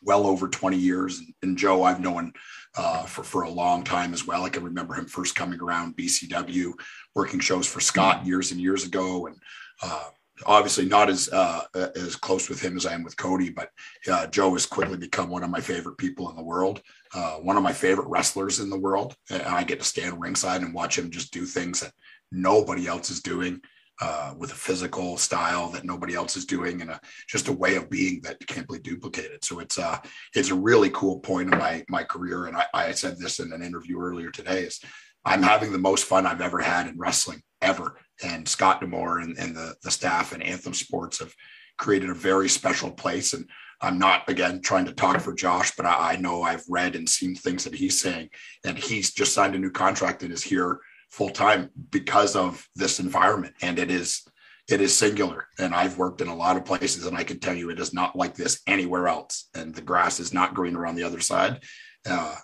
well 0.02 0.28
over 0.28 0.48
20 0.48 0.78
years. 0.78 1.20
And, 1.20 1.34
and 1.42 1.58
Joe, 1.58 1.84
I've 1.84 2.00
known 2.00 2.34
uh, 2.76 3.04
for, 3.04 3.24
for 3.24 3.44
a 3.44 3.50
long 3.50 3.84
time 3.84 4.14
as 4.14 4.26
well. 4.26 4.44
I 4.44 4.50
can 4.50 4.64
remember 4.64 4.96
him 4.96 5.06
first 5.06 5.36
coming 5.36 5.60
around 5.60 5.98
BCW, 5.98 6.72
working 7.16 7.40
shows 7.40 7.68
for 7.68 7.80
Scott 7.80 8.26
years 8.26 8.52
and 8.52 8.60
years 8.60 8.86
ago. 8.86 9.28
And 9.28 9.38
uh, 9.84 10.10
obviously 10.46 10.86
not 10.86 11.10
as 11.10 11.30
uh, 11.30 11.64
as 11.96 12.16
close 12.16 12.50
with 12.50 12.62
him 12.62 12.78
as 12.78 12.86
I 12.86 12.94
am 12.94 13.04
with 13.04 13.18
Cody, 13.18 13.50
but 13.50 13.70
uh, 14.12 14.28
Joe 14.28 14.54
has 14.54 14.66
quickly 14.66 14.98
become 14.98 15.30
one 15.30 15.44
of 15.44 15.50
my 15.50 15.62
favorite 15.62 15.98
people 15.98 16.30
in 16.30 16.36
the 16.36 16.44
world, 16.44 16.82
uh, 17.14 17.36
one 17.36 17.58
of 17.58 17.64
my 17.64 17.74
favorite 17.74 18.08
wrestlers 18.08 18.60
in 18.60 18.70
the 18.70 18.80
world, 18.80 19.16
and 19.30 19.42
I 19.44 19.64
get 19.64 19.80
to 19.80 19.86
stand 19.86 20.20
ringside 20.20 20.62
and 20.62 20.74
watch 20.74 20.98
him 20.98 21.12
just 21.12 21.34
do 21.34 21.46
things 21.46 21.82
that 21.82 21.94
nobody 22.32 22.88
else 22.88 23.10
is 23.10 23.22
doing. 23.22 23.62
Uh, 24.02 24.34
with 24.40 24.52
a 24.52 24.56
physical 24.56 25.18
style 25.18 25.70
that 25.70 25.86
nobody 25.86 26.16
else 26.16 26.36
is 26.36 26.48
doing, 26.48 26.82
and 26.82 26.90
a, 26.90 27.00
just 27.30 27.48
a 27.48 27.54
way 27.54 27.76
of 27.76 27.92
being 27.92 28.20
that 28.22 28.46
can't 28.48 28.68
be 28.68 28.80
duplicated. 28.80 29.46
So 29.46 29.60
it's 29.60 29.78
uh, 29.78 30.00
it's 30.34 30.50
a 30.50 30.56
really 30.56 30.90
cool 30.90 31.20
point 31.20 31.54
in 31.54 31.60
my 31.60 31.86
my 31.88 32.04
career. 32.04 32.48
And 32.48 32.58
I, 32.58 32.66
I 32.74 32.92
said 32.92 33.20
this 33.20 33.40
in 33.40 33.54
an 33.54 33.62
interview 33.62 34.00
earlier 34.00 34.32
today: 34.32 34.64
is 34.64 34.82
I'm 35.24 35.44
having 35.44 35.72
the 35.72 35.78
most 35.78 36.06
fun 36.06 36.26
I've 36.26 36.42
ever 36.42 36.60
had 36.60 36.88
in 36.88 36.98
wrestling 36.98 37.44
ever 37.62 37.96
and 38.22 38.48
Scott 38.48 38.82
D'Amore 38.82 39.20
and, 39.20 39.38
and 39.38 39.56
the, 39.56 39.76
the 39.84 39.92
staff 39.92 40.34
and 40.34 40.44
Anthem 40.44 40.74
Sports 40.74 41.20
have 41.20 41.34
created 41.78 42.10
a 42.10 42.16
very 42.16 42.50
special 42.50 42.92
place. 42.92 43.34
And 43.34 43.48
I'm 43.82 43.98
not, 43.98 44.30
again, 44.30 44.62
trying 44.62 44.86
to 44.86 44.94
talk 44.94 45.20
for 45.20 45.34
Josh, 45.34 45.76
but 45.76 45.86
I, 45.86 46.14
I 46.14 46.16
know 46.18 46.44
I've 46.44 46.64
read 46.70 46.96
and 46.96 47.10
seen 47.10 47.36
things 47.36 47.64
that 47.64 47.76
he's 47.76 48.00
saying. 48.00 48.30
And 48.64 48.78
he's 48.78 49.14
just 49.14 49.34
signed 49.34 49.56
a 49.56 49.60
new 49.60 49.72
contract 49.72 50.24
and 50.24 50.32
is 50.32 50.44
here 50.44 50.80
full 51.10 51.30
time 51.30 51.70
because 51.92 52.36
of 52.36 52.66
this 52.76 53.00
environment. 53.00 53.56
And 53.62 53.80
it 53.80 53.92
is, 53.92 54.24
it 54.70 54.80
is 54.80 54.96
singular. 54.96 55.48
And 55.60 55.74
I've 55.74 55.98
worked 55.98 56.22
in 56.22 56.28
a 56.28 56.36
lot 56.36 56.56
of 56.56 56.66
places 56.66 57.06
and 57.06 57.18
I 57.18 57.24
can 57.24 57.40
tell 57.40 57.56
you 57.56 57.70
it 57.70 57.80
is 57.80 57.94
not 57.94 58.16
like 58.16 58.36
this 58.36 58.62
anywhere 58.68 59.08
else. 59.08 59.50
And 59.54 59.76
the 59.76 59.82
grass 59.82 60.20
is 60.20 60.34
not 60.34 60.54
green 60.54 60.76
around 60.76 60.96
the 60.96 61.04
other 61.04 61.20
side. 61.20 61.64
Uh, 62.10 62.36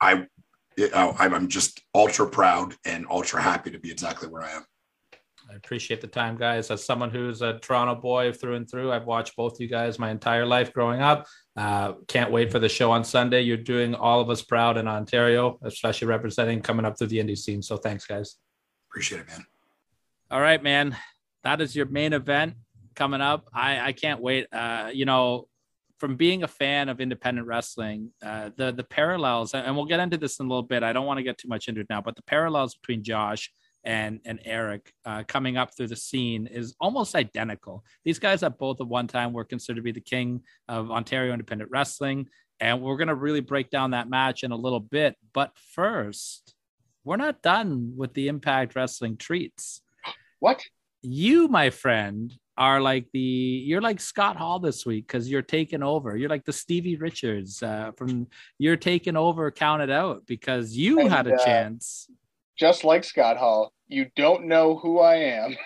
I 0.00 0.26
I'm 0.94 1.48
just 1.48 1.82
ultra 1.94 2.28
proud 2.28 2.74
and 2.84 3.06
ultra 3.10 3.42
happy 3.42 3.70
to 3.70 3.78
be 3.78 3.90
exactly 3.90 4.28
where 4.28 4.42
I 4.42 4.50
am. 4.52 4.64
I 5.50 5.54
appreciate 5.54 6.02
the 6.02 6.06
time, 6.06 6.36
guys. 6.36 6.70
As 6.70 6.84
someone 6.84 7.10
who's 7.10 7.40
a 7.40 7.58
Toronto 7.58 7.94
boy 7.94 8.32
through 8.32 8.56
and 8.56 8.70
through, 8.70 8.92
I've 8.92 9.06
watched 9.06 9.34
both 9.34 9.58
you 9.58 9.66
guys 9.66 9.98
my 9.98 10.10
entire 10.10 10.44
life 10.44 10.74
growing 10.74 11.00
up. 11.00 11.26
Uh, 11.56 11.94
can't 12.06 12.30
wait 12.30 12.52
for 12.52 12.58
the 12.58 12.68
show 12.68 12.90
on 12.90 13.02
Sunday. 13.02 13.40
You're 13.40 13.56
doing 13.56 13.94
all 13.94 14.20
of 14.20 14.28
us 14.28 14.42
proud 14.42 14.76
in 14.76 14.86
Ontario, 14.86 15.58
especially 15.62 16.06
representing 16.08 16.60
coming 16.60 16.84
up 16.84 16.98
through 16.98 17.06
the 17.06 17.18
indie 17.18 17.38
scene. 17.38 17.62
So 17.62 17.78
thanks, 17.78 18.04
guys. 18.04 18.36
Appreciate 18.90 19.22
it, 19.22 19.28
man. 19.28 19.46
All 20.30 20.40
right, 20.40 20.62
man. 20.62 20.94
That 21.44 21.62
is 21.62 21.74
your 21.74 21.86
main 21.86 22.12
event 22.12 22.54
coming 22.94 23.22
up. 23.22 23.48
I, 23.54 23.80
I 23.80 23.92
can't 23.92 24.20
wait. 24.20 24.48
Uh, 24.52 24.90
you 24.92 25.06
know, 25.06 25.48
from 25.98 26.16
being 26.16 26.42
a 26.42 26.48
fan 26.48 26.88
of 26.88 27.00
independent 27.00 27.46
wrestling, 27.46 28.10
uh, 28.22 28.50
the 28.56 28.72
the 28.72 28.84
parallels, 28.84 29.54
and 29.54 29.76
we'll 29.76 29.84
get 29.84 30.00
into 30.00 30.16
this 30.16 30.38
in 30.38 30.46
a 30.46 30.48
little 30.48 30.62
bit. 30.62 30.82
I 30.82 30.92
don't 30.92 31.06
want 31.06 31.18
to 31.18 31.24
get 31.24 31.38
too 31.38 31.48
much 31.48 31.68
into 31.68 31.80
it 31.80 31.88
now, 31.90 32.00
but 32.00 32.16
the 32.16 32.22
parallels 32.22 32.74
between 32.74 33.02
Josh 33.02 33.50
and 33.84 34.20
and 34.24 34.40
Eric 34.44 34.92
uh, 35.04 35.24
coming 35.26 35.56
up 35.56 35.76
through 35.76 35.88
the 35.88 35.96
scene 35.96 36.46
is 36.46 36.74
almost 36.80 37.14
identical. 37.14 37.84
These 38.04 38.18
guys 38.18 38.42
at 38.42 38.58
both 38.58 38.80
at 38.80 38.86
one 38.86 39.06
time 39.06 39.32
were 39.32 39.44
considered 39.44 39.76
to 39.76 39.82
be 39.82 39.92
the 39.92 40.00
king 40.00 40.42
of 40.68 40.90
Ontario 40.90 41.32
independent 41.32 41.70
wrestling, 41.70 42.28
and 42.60 42.80
we're 42.80 42.96
gonna 42.96 43.14
really 43.14 43.40
break 43.40 43.70
down 43.70 43.90
that 43.90 44.08
match 44.08 44.44
in 44.44 44.52
a 44.52 44.56
little 44.56 44.80
bit. 44.80 45.16
But 45.32 45.52
first, 45.74 46.54
we're 47.04 47.16
not 47.16 47.42
done 47.42 47.94
with 47.96 48.14
the 48.14 48.28
Impact 48.28 48.76
Wrestling 48.76 49.16
treats. 49.16 49.80
What? 50.40 50.62
You, 51.00 51.48
my 51.48 51.70
friend, 51.70 52.36
are 52.58 52.80
like 52.80 53.06
the 53.12 53.20
you're 53.20 53.80
like 53.80 54.00
Scott 54.00 54.36
Hall 54.36 54.58
this 54.58 54.84
week 54.84 55.06
because 55.06 55.30
you're 55.30 55.42
taking 55.42 55.82
over. 55.82 56.16
You're 56.16 56.28
like 56.28 56.44
the 56.44 56.52
Stevie 56.52 56.96
Richards 56.96 57.62
uh, 57.62 57.92
from 57.96 58.26
you're 58.58 58.76
taking 58.76 59.16
over. 59.16 59.50
Count 59.50 59.80
it 59.80 59.90
out 59.90 60.26
because 60.26 60.76
you 60.76 61.00
And, 61.00 61.08
had 61.08 61.28
a 61.28 61.34
uh, 61.34 61.44
chance. 61.44 62.10
Just 62.58 62.82
like 62.82 63.04
Scott 63.04 63.36
Hall, 63.36 63.72
you 63.86 64.08
don't 64.16 64.46
know 64.46 64.76
who 64.76 64.98
I 64.98 65.14
am. 65.14 65.56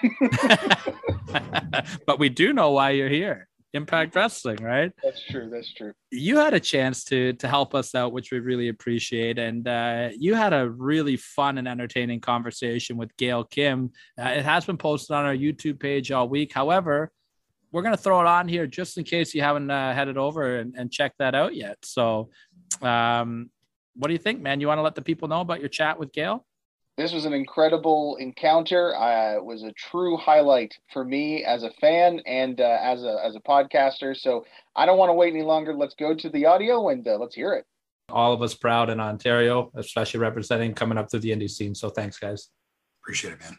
but 2.06 2.18
we 2.18 2.28
do 2.28 2.52
know 2.52 2.72
why 2.72 2.90
you're 2.90 3.08
here. 3.08 3.48
Impact 3.74 4.14
Wrestling, 4.14 4.58
right? 4.62 4.92
That's 5.02 5.24
true. 5.24 5.48
That's 5.50 5.72
true. 5.72 5.92
You 6.10 6.36
had 6.36 6.52
a 6.52 6.60
chance 6.60 7.04
to 7.04 7.32
to 7.34 7.48
help 7.48 7.74
us 7.74 7.94
out, 7.94 8.12
which 8.12 8.30
we 8.30 8.38
really 8.38 8.68
appreciate, 8.68 9.38
and 9.38 9.66
uh, 9.66 10.10
you 10.16 10.34
had 10.34 10.52
a 10.52 10.68
really 10.68 11.16
fun 11.16 11.56
and 11.58 11.66
entertaining 11.66 12.20
conversation 12.20 12.96
with 12.96 13.16
Gail 13.16 13.44
Kim. 13.44 13.90
Uh, 14.20 14.28
it 14.28 14.44
has 14.44 14.66
been 14.66 14.76
posted 14.76 15.16
on 15.16 15.24
our 15.24 15.34
YouTube 15.34 15.80
page 15.80 16.12
all 16.12 16.28
week. 16.28 16.52
However, 16.52 17.10
we're 17.70 17.82
gonna 17.82 17.96
throw 17.96 18.20
it 18.20 18.26
on 18.26 18.46
here 18.46 18.66
just 18.66 18.98
in 18.98 19.04
case 19.04 19.34
you 19.34 19.40
haven't 19.40 19.70
uh, 19.70 19.94
headed 19.94 20.18
over 20.18 20.58
and, 20.58 20.74
and 20.76 20.92
checked 20.92 21.18
that 21.18 21.34
out 21.34 21.54
yet. 21.54 21.78
So, 21.82 22.28
um, 22.82 23.50
what 23.94 24.08
do 24.08 24.12
you 24.12 24.18
think, 24.18 24.42
man? 24.42 24.60
You 24.60 24.66
want 24.66 24.78
to 24.78 24.82
let 24.82 24.94
the 24.94 25.02
people 25.02 25.28
know 25.28 25.40
about 25.40 25.60
your 25.60 25.70
chat 25.70 25.98
with 25.98 26.12
Gail? 26.12 26.44
This 26.98 27.12
was 27.12 27.24
an 27.24 27.32
incredible 27.32 28.16
encounter. 28.16 28.94
Uh, 28.94 29.36
it 29.36 29.44
was 29.44 29.62
a 29.62 29.72
true 29.72 30.16
highlight 30.16 30.74
for 30.92 31.04
me 31.04 31.42
as 31.42 31.62
a 31.62 31.70
fan 31.80 32.20
and 32.26 32.60
uh, 32.60 32.78
as 32.82 33.02
a 33.02 33.18
as 33.24 33.34
a 33.34 33.40
podcaster. 33.40 34.14
So 34.14 34.44
I 34.76 34.84
don't 34.84 34.98
want 34.98 35.08
to 35.08 35.14
wait 35.14 35.32
any 35.32 35.42
longer. 35.42 35.74
Let's 35.74 35.94
go 35.94 36.14
to 36.14 36.28
the 36.28 36.44
audio 36.44 36.90
and 36.90 37.06
uh, 37.08 37.16
let's 37.16 37.34
hear 37.34 37.54
it. 37.54 37.64
All 38.10 38.34
of 38.34 38.42
us 38.42 38.52
proud 38.52 38.90
in 38.90 39.00
Ontario, 39.00 39.70
especially 39.74 40.20
representing 40.20 40.74
coming 40.74 40.98
up 40.98 41.10
through 41.10 41.20
the 41.20 41.30
indie 41.30 41.50
scene. 41.50 41.74
So 41.74 41.88
thanks, 41.88 42.18
guys. 42.18 42.50
Appreciate 43.02 43.32
it, 43.32 43.40
man. 43.40 43.58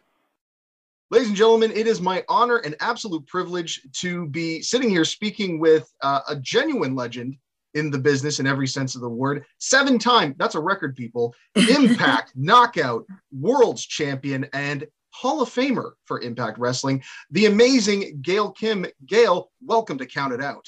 Ladies 1.10 1.30
and 1.30 1.38
gentlemen, 1.38 1.72
it 1.72 1.88
is 1.88 2.02
my 2.02 2.24
honor 2.30 2.58
and 2.58 2.75
absolute 2.80 3.25
privilege 3.25 3.82
to 3.94 4.28
be 4.28 4.62
sitting 4.62 4.90
here 4.90 5.06
speaking 5.06 5.60
with 5.60 5.92
uh, 6.02 6.22
a 6.28 6.36
genuine 6.36 6.96
legend 6.96 7.38
in 7.74 7.89
the 7.89 7.98
business 7.98 8.39
in 8.39 8.48
every 8.48 8.68
sense 8.68 8.96
of 8.96 9.01
the 9.01 9.10
word. 9.10 9.46
Seven 9.60 9.98
time, 9.98 10.36
that's 10.38 10.56
a 10.56 10.60
record, 10.60 10.96
people. 10.96 11.34
Impact, 11.56 12.34
knockout, 12.36 13.06
world's 13.32 13.86
champion, 13.86 14.46
and 14.53 14.86
Hall 15.12 15.42
of 15.42 15.50
Famer 15.50 15.92
for 16.06 16.22
Impact 16.22 16.58
Wrestling, 16.58 17.03
the 17.32 17.46
amazing 17.46 18.20
Gail 18.22 18.51
Kim. 18.51 18.86
Gail, 19.06 19.51
welcome 19.63 19.98
to 20.00 20.06
Count 20.06 20.34
It 20.34 20.42
Out. 20.42 20.65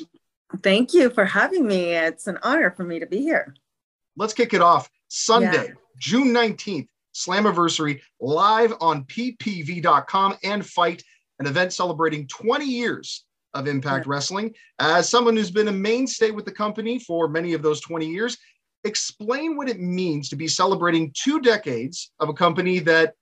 Thank 0.61 0.93
you 0.93 1.09
for 1.09 1.25
having 1.25 1.65
me. 1.65 1.93
It's 1.93 2.27
an 2.27 2.37
honor 2.43 2.71
for 2.71 2.83
me 2.83 2.99
to 2.99 3.05
be 3.07 3.21
here. 3.21 3.55
Let's 4.15 4.33
kick 4.33 4.53
it 4.53 4.61
off. 4.61 4.89
Sunday, 5.07 5.67
Yeah. 5.67 5.73
June 5.99 6.27
19th, 6.29 6.87
Slammiversary, 7.13 8.01
live 8.19 8.73
on 8.81 9.03
ppv.com 9.05 10.35
and 10.43 10.65
FITE, 10.65 11.03
an 11.39 11.47
event 11.47 11.73
celebrating 11.73 12.27
20 12.27 12.65
years 12.65 13.25
of 13.55 13.67
Impact 13.67 14.05
Wrestling. 14.05 14.53
As 14.79 15.09
someone 15.09 15.35
who's 15.35 15.49
been 15.49 15.69
a 15.69 15.71
mainstay 15.71 16.29
with 16.29 16.45
the 16.45 16.51
company 16.51 16.99
for 16.99 17.27
many 17.27 17.53
of 17.53 17.61
those 17.61 17.81
20 17.81 18.05
years, 18.05 18.37
explain 18.83 19.57
what 19.57 19.67
it 19.67 19.79
means 19.79 20.29
to 20.29 20.35
be 20.35 20.47
celebrating 20.47 21.11
two 21.15 21.39
decades 21.41 22.11
of 22.19 22.29
a 22.29 22.33
company 22.33 22.79
that 22.79 23.15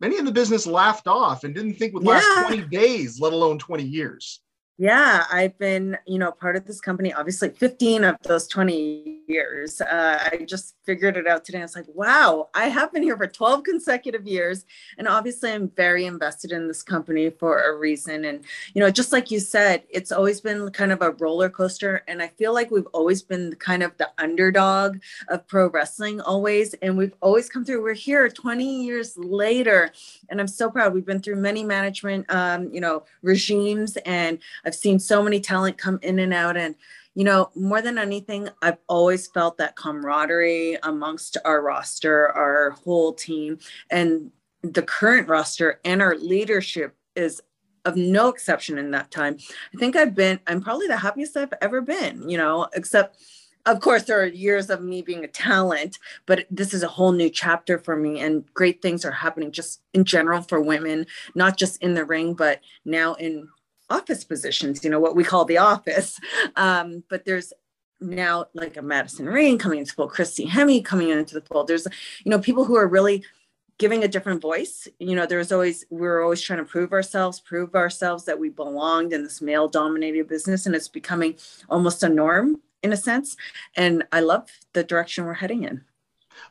many 0.00 0.18
in 0.18 0.26
the 0.26 0.32
business 0.32 0.66
laughed 0.66 1.08
off 1.08 1.44
and 1.44 1.54
didn't 1.54 1.74
think 1.74 1.94
would 1.94 2.04
last 2.04 2.26
Yeah. 2.36 2.42
20 2.48 2.62
days, 2.68 3.18
let 3.18 3.32
alone 3.32 3.58
20 3.58 3.82
years. 3.82 4.42
Yeah, 4.78 5.24
I've 5.32 5.58
been, 5.58 5.96
you 6.06 6.18
know, 6.18 6.30
part 6.30 6.54
of 6.54 6.66
this 6.66 6.82
company, 6.82 7.14
obviously 7.14 7.48
15 7.48 8.04
of 8.04 8.16
those 8.24 8.46
20 8.46 9.22
years. 9.26 9.80
Uh, 9.80 10.28
I 10.32 10.44
just 10.44 10.75
figured 10.86 11.16
it 11.16 11.26
out 11.26 11.44
today. 11.44 11.58
I 11.58 11.62
was 11.62 11.74
like, 11.74 11.86
wow, 11.92 12.48
I 12.54 12.68
have 12.68 12.92
been 12.92 13.02
here 13.02 13.16
for 13.16 13.26
12 13.26 13.64
consecutive 13.64 14.26
years. 14.26 14.64
And 14.96 15.08
obviously, 15.08 15.50
I'm 15.50 15.68
very 15.70 16.06
invested 16.06 16.52
in 16.52 16.68
this 16.68 16.82
company 16.82 17.28
for 17.28 17.64
a 17.64 17.76
reason. 17.76 18.24
And, 18.24 18.44
you 18.72 18.80
know, 18.80 18.90
just 18.90 19.12
like 19.12 19.30
you 19.30 19.40
said, 19.40 19.82
it's 19.90 20.12
always 20.12 20.40
been 20.40 20.70
kind 20.70 20.92
of 20.92 21.02
a 21.02 21.10
roller 21.10 21.50
coaster. 21.50 22.04
And 22.06 22.22
I 22.22 22.28
feel 22.28 22.54
like 22.54 22.70
we've 22.70 22.86
always 22.94 23.22
been 23.22 23.54
kind 23.56 23.82
of 23.82 23.96
the 23.98 24.08
underdog 24.18 24.98
of 25.28 25.46
pro 25.48 25.68
wrestling, 25.68 26.20
always. 26.20 26.74
And 26.74 26.96
we've 26.96 27.14
always 27.20 27.48
come 27.48 27.64
through. 27.64 27.82
We're 27.82 27.94
here 27.94 28.28
20 28.28 28.84
years 28.84 29.18
later. 29.18 29.90
And 30.30 30.40
I'm 30.40 30.48
so 30.48 30.70
proud. 30.70 30.94
We've 30.94 31.04
been 31.04 31.20
through 31.20 31.36
many 31.36 31.64
management, 31.64 32.26
um, 32.30 32.72
you 32.72 32.80
know, 32.80 33.04
regimes. 33.22 33.96
And 34.06 34.38
I've 34.64 34.74
seen 34.74 35.00
so 35.00 35.22
many 35.22 35.40
talent 35.40 35.78
come 35.78 35.98
in 36.02 36.20
and 36.20 36.32
out. 36.32 36.56
And, 36.56 36.76
you 37.16 37.24
know, 37.24 37.50
more 37.56 37.80
than 37.80 37.96
anything, 37.96 38.50
I've 38.60 38.76
always 38.88 39.26
felt 39.26 39.56
that 39.56 39.74
camaraderie 39.74 40.76
amongst 40.82 41.38
our 41.46 41.62
roster, 41.62 42.28
our 42.28 42.72
whole 42.84 43.14
team, 43.14 43.58
and 43.90 44.30
the 44.62 44.82
current 44.82 45.26
roster 45.26 45.80
and 45.82 46.02
our 46.02 46.14
leadership 46.16 46.94
is 47.16 47.40
of 47.86 47.96
no 47.96 48.28
exception 48.28 48.76
in 48.76 48.90
that 48.90 49.10
time. 49.10 49.38
I 49.74 49.78
think 49.78 49.96
I've 49.96 50.14
been, 50.14 50.40
I'm 50.46 50.60
probably 50.60 50.88
the 50.88 50.96
happiest 50.98 51.38
I've 51.38 51.54
ever 51.62 51.80
been, 51.80 52.28
you 52.28 52.36
know, 52.36 52.68
except 52.74 53.16
of 53.64 53.80
course 53.80 54.04
there 54.04 54.20
are 54.20 54.26
years 54.26 54.68
of 54.68 54.82
me 54.82 55.02
being 55.02 55.24
a 55.24 55.28
talent 55.28 55.98
but 56.26 56.46
this 56.50 56.72
is 56.72 56.84
a 56.84 56.88
whole 56.88 57.10
new 57.10 57.28
chapter 57.28 57.78
for 57.78 57.96
me 57.96 58.20
and 58.20 58.44
great 58.54 58.80
things 58.80 59.04
are 59.04 59.10
happening 59.10 59.50
just 59.50 59.82
in 59.92 60.04
general 60.04 60.40
for 60.40 60.60
women 60.60 61.04
not 61.34 61.56
just 61.56 61.82
in 61.82 61.94
the 61.94 62.04
ring 62.04 62.32
but 62.32 62.60
now 62.84 63.14
in 63.14 63.48
office 63.88 64.24
positions, 64.24 64.84
you 64.84 64.90
know, 64.90 65.00
what 65.00 65.16
we 65.16 65.24
call 65.24 65.44
the 65.44 65.58
office. 65.58 66.20
Um, 66.56 67.04
but 67.08 67.24
there's 67.24 67.52
now 68.00 68.46
like 68.54 68.76
a 68.76 68.82
Madison 68.82 69.26
Rayne 69.26 69.58
coming 69.58 69.78
into 69.78 69.92
the 69.92 69.96
fold, 69.96 70.10
Christy 70.10 70.46
Hemme 70.46 70.84
coming 70.84 71.10
into 71.10 71.34
the 71.34 71.40
fold. 71.40 71.68
There's, 71.68 71.86
you 72.24 72.30
know, 72.30 72.38
people 72.38 72.64
who 72.64 72.76
are 72.76 72.86
really 72.86 73.24
giving 73.78 74.04
a 74.04 74.08
different 74.08 74.40
voice. 74.40 74.88
You 74.98 75.14
know, 75.14 75.26
there's 75.26 75.52
always, 75.52 75.84
we 75.90 76.00
we're 76.00 76.22
always 76.22 76.40
trying 76.40 76.58
to 76.58 76.64
prove 76.64 76.92
ourselves, 76.92 77.40
prove 77.40 77.74
ourselves 77.74 78.24
that 78.24 78.38
we 78.38 78.48
belonged 78.48 79.12
in 79.12 79.22
this 79.22 79.40
male 79.40 79.68
dominated 79.68 80.28
business. 80.28 80.66
And 80.66 80.74
it's 80.74 80.88
becoming 80.88 81.36
almost 81.68 82.02
a 82.02 82.08
norm 82.08 82.60
in 82.82 82.92
a 82.92 82.96
sense. 82.96 83.36
And 83.76 84.04
I 84.12 84.20
love 84.20 84.48
the 84.72 84.84
direction 84.84 85.24
we're 85.24 85.34
heading 85.34 85.64
in. 85.64 85.84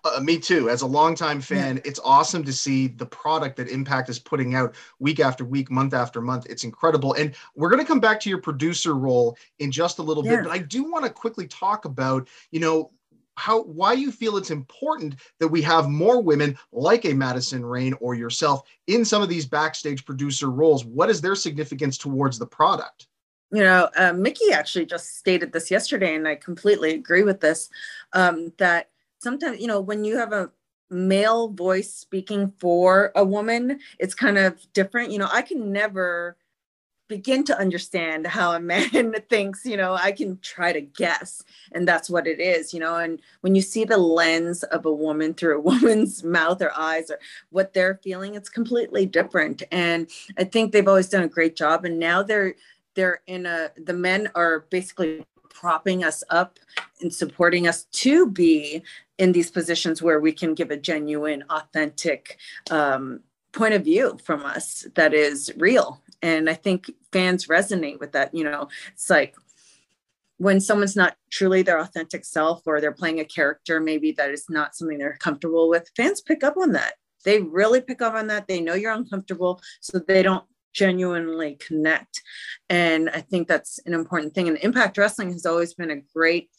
Uh, 0.03 0.19
me 0.19 0.37
too. 0.37 0.69
As 0.69 0.81
a 0.81 0.87
longtime 0.87 1.41
fan, 1.41 1.81
it's 1.85 1.99
awesome 2.03 2.43
to 2.43 2.53
see 2.53 2.87
the 2.87 3.05
product 3.05 3.57
that 3.57 3.67
Impact 3.67 4.09
is 4.09 4.19
putting 4.19 4.55
out 4.55 4.75
week 4.99 5.19
after 5.19 5.45
week, 5.45 5.71
month 5.71 5.93
after 5.93 6.21
month. 6.21 6.45
It's 6.49 6.63
incredible. 6.63 7.13
And 7.13 7.35
we're 7.55 7.69
going 7.69 7.81
to 7.81 7.87
come 7.87 7.99
back 7.99 8.19
to 8.21 8.29
your 8.29 8.41
producer 8.41 8.95
role 8.95 9.37
in 9.59 9.71
just 9.71 9.99
a 9.99 10.03
little 10.03 10.25
Yeah. 10.25 10.37
bit, 10.37 10.43
but 10.45 10.51
I 10.51 10.59
do 10.59 10.89
want 10.89 11.05
to 11.05 11.11
quickly 11.11 11.47
talk 11.47 11.85
about, 11.85 12.27
you 12.51 12.59
know, 12.59 12.91
how 13.37 13.63
why 13.63 13.91
you 13.91 14.11
feel 14.11 14.37
it's 14.37 14.51
important 14.51 15.15
that 15.39 15.47
we 15.49 15.61
have 15.61 15.89
more 15.89 16.21
women 16.21 16.57
like 16.71 17.03
a 17.03 17.13
Madison 17.13 17.65
Rayne 17.65 17.93
or 17.99 18.15
yourself 18.15 18.63
in 18.87 19.03
some 19.03 19.21
of 19.21 19.27
these 19.27 19.45
backstage 19.45 20.05
producer 20.05 20.49
roles. 20.49 20.85
What 20.85 21.09
is 21.09 21.19
their 21.19 21.35
significance 21.35 21.97
towards 21.97 22.39
the 22.39 22.47
product? 22.47 23.07
you 23.51 23.61
know, 23.61 23.89
uh, 23.95 24.11
Mickie 24.11 24.51
actually 24.51 24.85
just 24.85 25.17
stated 25.17 25.53
this 25.53 25.69
yesterday, 25.69 26.15
and 26.15 26.27
I 26.27 26.35
completely 26.35 26.93
agree 26.93 27.23
with 27.23 27.39
this. 27.39 27.69
Um, 28.11 28.51
that 28.57 28.89
sometimes, 29.25 29.59
you 29.59 29.65
know, 29.65 29.81
when 29.81 30.05
you 30.05 30.17
have 30.17 30.31
a 30.31 30.51
male 30.91 31.47
voice 31.49 31.91
speaking 31.91 32.53
for 32.59 33.11
a 33.15 33.25
woman, 33.25 33.79
it's 33.97 34.13
kind 34.13 34.37
of 34.37 34.71
different. 34.73 35.11
You 35.11 35.17
know, 35.17 35.29
I 35.33 35.41
can 35.41 35.71
never 35.73 36.37
begin 37.07 37.43
to 37.43 37.59
understand 37.59 38.27
how 38.27 38.53
a 38.53 38.59
man 38.71 39.13
thinks 39.29 39.63
you 39.63 39.77
know 39.77 39.93
i 39.93 40.11
can 40.11 40.39
try 40.39 40.73
to 40.73 40.81
guess 40.81 41.43
and 41.73 41.87
that's 41.87 42.09
what 42.09 42.25
it 42.25 42.39
is 42.39 42.73
you 42.73 42.79
know 42.79 42.95
and 42.95 43.21
when 43.41 43.53
you 43.53 43.61
see 43.61 43.83
the 43.85 43.95
lens 43.95 44.63
of 44.63 44.87
a 44.87 44.91
woman 44.91 45.31
through 45.31 45.55
a 45.55 45.61
woman's 45.71 46.23
mouth 46.23 46.59
or 46.63 46.71
eyes 46.75 47.11
or 47.11 47.19
what 47.51 47.73
they're 47.73 47.99
feeling 48.03 48.33
it's 48.33 48.49
completely 48.49 49.05
different 49.05 49.61
and 49.71 50.09
i 50.39 50.43
think 50.43 50.71
they've 50.71 50.87
always 50.87 51.07
done 51.07 51.21
a 51.21 51.27
great 51.27 51.55
job 51.55 51.85
and 51.85 51.99
now 51.99 52.23
they're 52.23 52.55
they're 52.95 53.21
in 53.27 53.45
a 53.45 53.69
the 53.77 53.93
men 53.93 54.27
are 54.33 54.61
basically 54.71 55.23
propping 55.55 56.03
us 56.03 56.23
up 56.29 56.59
and 57.01 57.13
supporting 57.13 57.67
us 57.67 57.85
to 57.85 58.29
be 58.29 58.83
in 59.17 59.31
these 59.31 59.49
positions 59.49 60.01
where 60.01 60.19
we 60.19 60.31
can 60.31 60.53
give 60.53 60.69
a 60.69 60.77
genuine 60.77 61.43
authentic 61.49 62.37
um, 62.69 63.21
point 63.53 63.73
of 63.73 63.83
view 63.83 64.17
from 64.23 64.45
us 64.45 64.85
that 64.95 65.13
is 65.13 65.51
real. 65.57 66.01
And 66.21 66.49
i 66.49 66.53
think 66.53 66.91
fans 67.11 67.47
resonate 67.47 67.99
with 67.99 68.11
that 68.13 68.33
you 68.33 68.43
know 68.43 68.67
it's 68.93 69.09
like 69.09 69.35
when 70.37 70.59
someone's 70.59 70.95
not 70.95 71.15
truly 71.29 71.61
their 71.61 71.79
authentic 71.79 72.25
self 72.25 72.61
or 72.65 72.81
they're 72.81 72.91
playing 72.91 73.19
a 73.19 73.25
character 73.25 73.79
maybe 73.79 74.11
that 74.13 74.31
is 74.31 74.45
not 74.49 74.75
something 74.75 74.97
they're 74.97 75.17
comfortable 75.17 75.69
with 75.69 75.89
fans 75.95 76.21
pick 76.21 76.43
up 76.43 76.57
on 76.57 76.71
that. 76.73 76.95
They 77.23 77.41
really 77.41 77.81
pick 77.81 78.01
up 78.01 78.13
on 78.13 78.27
that. 78.27 78.47
They 78.47 78.61
know 78.61 78.75
you're 78.75 78.93
uncomfortable 78.93 79.61
so 79.81 79.99
they 79.99 80.23
don't 80.23 80.45
genuinely 80.75 81.55
connect. 81.55 82.21
And 82.69 83.09
i 83.09 83.21
think 83.21 83.47
that's 83.47 83.79
an 83.85 83.93
important 83.93 84.35
thing. 84.35 84.47
And 84.47 84.57
impact 84.57 84.97
wrestling 84.97 85.31
has 85.31 85.45
always 85.45 85.73
been 85.73 85.91
a 85.91 86.01
great 86.13 86.49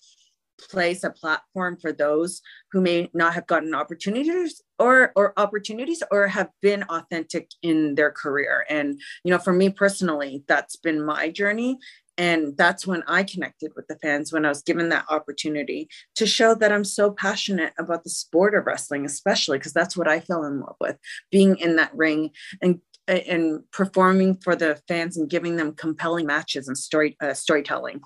place 0.70 1.04
a 1.04 1.10
platform 1.10 1.76
for 1.76 1.92
those 1.92 2.40
who 2.72 2.80
may 2.80 3.10
not 3.12 3.34
have 3.34 3.46
gotten 3.46 3.74
opportunities 3.74 4.62
or 4.78 5.12
or 5.14 5.38
opportunities 5.38 6.02
or 6.10 6.26
have 6.28 6.50
been 6.62 6.82
authentic 6.84 7.50
in 7.62 7.94
their 7.94 8.10
career. 8.10 8.64
And 8.68 9.00
you 9.24 9.30
know 9.30 9.38
for 9.38 9.52
me 9.52 9.70
personally 9.70 10.44
that's 10.48 10.76
been 10.76 11.04
my 11.04 11.30
journey. 11.30 11.78
And 12.18 12.56
that's 12.56 12.86
when 12.86 13.02
i 13.06 13.22
connected 13.22 13.72
with 13.76 13.86
the 13.88 13.98
fans 13.98 14.32
when 14.32 14.46
i 14.46 14.48
was 14.48 14.62
given 14.62 14.88
that 14.88 15.04
opportunity 15.10 15.86
to 16.14 16.26
show 16.26 16.54
that 16.54 16.72
i'm 16.72 16.82
so 16.84 17.10
passionate 17.10 17.74
about 17.78 18.04
the 18.04 18.10
sport 18.22 18.54
of 18.54 18.64
wrestling 18.64 19.04
especially 19.04 19.58
because 19.58 19.74
that's 19.74 19.98
what 19.98 20.08
i 20.08 20.18
fell 20.20 20.44
in 20.44 20.60
love 20.60 20.76
with 20.80 20.96
being 21.30 21.58
in 21.58 21.76
that 21.76 21.94
ring 21.94 22.30
and 22.62 22.80
and 23.08 23.60
performing 23.70 24.36
for 24.36 24.56
the 24.56 24.80
fans 24.88 25.16
and 25.16 25.30
giving 25.30 25.56
them 25.56 25.72
compelling 25.74 26.26
matches 26.26 26.68
and 26.68 26.76
story 26.76 27.16
uh, 27.20 27.34
storytelling 27.34 28.00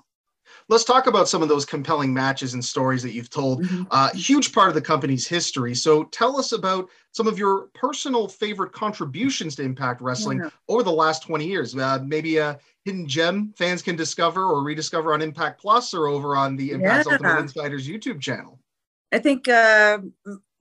let's 0.69 0.83
talk 0.83 1.07
about 1.07 1.27
some 1.27 1.41
of 1.41 1.49
those 1.49 1.65
compelling 1.65 2.13
matches 2.13 2.53
and 2.53 2.63
stories 2.63 3.03
that 3.03 3.11
you've 3.11 3.29
told. 3.29 3.63
Mm-hmm. 3.63 3.83
Uh, 3.91 4.09
huge 4.13 4.53
part 4.53 4.69
of 4.69 4.75
the 4.75 4.81
company's 4.81 5.27
history. 5.27 5.75
So 5.75 6.05
tell 6.05 6.37
us 6.37 6.51
about 6.51 6.89
some 7.11 7.27
of 7.27 7.37
your 7.37 7.67
personal 7.73 8.27
favorite 8.27 8.71
contributions 8.71 9.55
to 9.55 9.63
Impact 9.63 10.01
Wrestling 10.01 10.39
yeah. 10.39 10.49
over 10.67 10.83
the 10.83 10.91
last 10.91 11.23
20 11.23 11.45
years. 11.45 11.75
Uh, 11.75 11.99
maybe 12.05 12.37
a 12.37 12.59
hidden 12.85 13.07
gem 13.07 13.53
fans 13.57 13.81
can 13.81 13.95
discover 13.95 14.43
or 14.43 14.63
rediscover 14.63 15.13
on 15.13 15.21
Impact 15.21 15.59
Plus 15.59 15.93
or 15.93 16.07
over 16.07 16.35
on 16.35 16.55
the 16.55 16.71
Impact 16.71 17.07
yeah. 17.07 17.13
Ultimate 17.13 17.39
Insiders 17.39 17.87
YouTube 17.87 18.21
channel. 18.21 18.59
I 19.11 19.19
think 19.19 19.47
uh, 19.49 19.99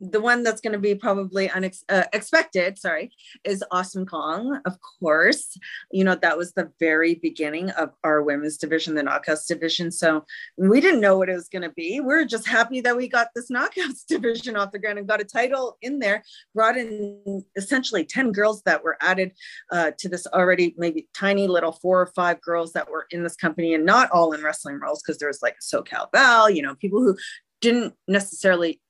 the 0.00 0.20
one 0.20 0.42
that's 0.42 0.60
going 0.60 0.72
to 0.72 0.78
be 0.78 0.94
probably 0.94 1.50
unexpected, 1.50 2.72
uh, 2.72 2.76
sorry, 2.76 3.12
is 3.44 3.62
Awesome 3.70 4.06
Kong. 4.06 4.60
Of 4.64 4.78
course, 4.80 5.58
you 5.90 6.04
know 6.04 6.14
that 6.14 6.38
was 6.38 6.52
the 6.52 6.72
very 6.80 7.16
beginning 7.16 7.70
of 7.70 7.90
our 8.02 8.22
women's 8.22 8.56
division, 8.56 8.94
the 8.94 9.02
Knockouts 9.02 9.46
division. 9.46 9.90
So 9.90 10.24
we 10.56 10.80
didn't 10.80 11.00
know 11.00 11.18
what 11.18 11.28
it 11.28 11.34
was 11.34 11.48
going 11.48 11.62
to 11.62 11.70
be. 11.70 12.00
We 12.00 12.14
are 12.14 12.24
just 12.24 12.48
happy 12.48 12.80
that 12.80 12.96
we 12.96 13.08
got 13.08 13.28
this 13.34 13.50
Knockouts 13.52 14.06
division 14.06 14.56
off 14.56 14.72
the 14.72 14.78
ground 14.78 14.98
and 14.98 15.08
got 15.08 15.20
a 15.20 15.24
title 15.24 15.76
in 15.82 15.98
there. 15.98 16.22
Brought 16.54 16.78
in 16.78 17.44
essentially 17.56 18.04
ten 18.04 18.32
girls 18.32 18.62
that 18.62 18.82
were 18.82 18.96
added 19.00 19.32
uh, 19.70 19.92
to 19.98 20.08
this 20.08 20.26
already 20.28 20.74
maybe 20.78 21.08
tiny 21.14 21.46
little 21.46 21.72
four 21.72 22.00
or 22.00 22.06
five 22.06 22.40
girls 22.40 22.72
that 22.72 22.90
were 22.90 23.06
in 23.10 23.22
this 23.22 23.36
company, 23.36 23.74
and 23.74 23.84
not 23.84 24.10
all 24.10 24.32
in 24.32 24.42
wrestling 24.42 24.80
roles 24.80 25.02
because 25.02 25.18
there 25.18 25.28
was 25.28 25.42
like 25.42 25.56
SoCal 25.60 26.08
Val, 26.14 26.48
you 26.48 26.62
know, 26.62 26.74
people 26.76 27.00
who 27.00 27.16
didn't 27.60 27.94
necessarily 28.08 28.80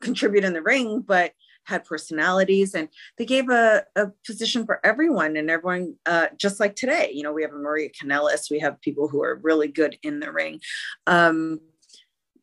contribute 0.00 0.44
in 0.44 0.52
the 0.52 0.62
ring, 0.62 1.00
but 1.00 1.32
had 1.64 1.84
personalities 1.84 2.74
and 2.74 2.88
they 3.18 3.26
gave 3.26 3.50
a, 3.50 3.84
a 3.94 4.06
position 4.24 4.64
for 4.64 4.80
everyone 4.84 5.36
and 5.36 5.50
everyone 5.50 5.94
uh, 6.06 6.26
just 6.38 6.58
like 6.60 6.74
today. 6.74 7.10
You 7.12 7.22
know 7.22 7.32
we 7.32 7.42
have 7.42 7.52
a 7.52 7.56
maria 7.56 7.90
kanellis 7.90 8.50
we 8.50 8.58
have 8.60 8.80
people 8.80 9.06
who 9.08 9.22
are 9.22 9.40
really 9.42 9.68
good 9.68 9.98
in 10.02 10.20
the 10.20 10.32
ring. 10.32 10.60
Um, 11.06 11.60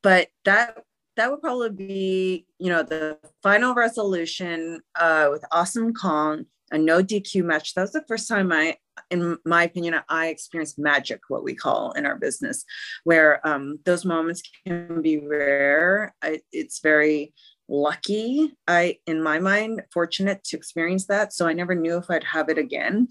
but 0.03 0.27
that 0.43 0.77
that 1.15 1.31
would 1.31 1.41
probably 1.41 1.71
be 1.71 2.45
you 2.59 2.69
know 2.69 2.83
the 2.83 3.17
final 3.41 3.73
resolution 3.73 4.81
uh, 4.99 5.29
with 5.31 5.43
awesome 5.51 5.93
kong 5.93 6.45
a 6.71 6.77
no 6.77 7.03
dq 7.03 7.43
match. 7.43 7.73
That 7.73 7.83
was 7.83 7.91
the 7.91 8.05
first 8.07 8.27
time 8.27 8.51
i 8.51 8.77
in 9.11 9.37
my 9.45 9.63
opinion 9.63 9.95
i 10.07 10.27
experienced 10.27 10.79
magic 10.79 11.19
what 11.27 11.43
we 11.43 11.53
call 11.53 11.91
in 11.91 12.05
our 12.05 12.15
business 12.15 12.63
where 13.03 13.45
um, 13.45 13.77
those 13.85 14.05
moments 14.05 14.41
can 14.65 15.01
be 15.01 15.19
rare. 15.19 16.15
I, 16.21 16.39
it's 16.51 16.79
very 16.79 17.33
lucky. 17.67 18.53
I 18.67 18.97
in 19.05 19.21
my 19.21 19.39
mind 19.39 19.83
fortunate 19.93 20.43
to 20.45 20.57
experience 20.57 21.07
that. 21.07 21.33
So 21.33 21.47
i 21.47 21.53
never 21.53 21.75
knew 21.75 21.97
if 21.97 22.09
i'd 22.09 22.23
have 22.23 22.49
it 22.49 22.57
again. 22.57 23.09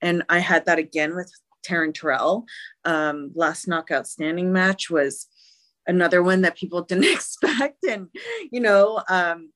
And 0.00 0.22
i 0.28 0.38
had 0.38 0.66
that 0.66 0.78
again 0.78 1.14
with 1.14 1.32
taryn 1.66 1.92
terrell. 1.92 2.44
Um, 2.84 3.32
last 3.34 3.66
knockout 3.66 4.06
standing 4.06 4.52
match 4.52 4.90
was 4.90 5.26
another 5.86 6.22
one 6.22 6.42
that 6.42 6.56
people 6.56 6.82
didn't 6.88 7.04
expect. 7.12 7.84
And 7.84 8.08
you 8.50 8.60
know 8.60 9.02
um, 9.08 9.50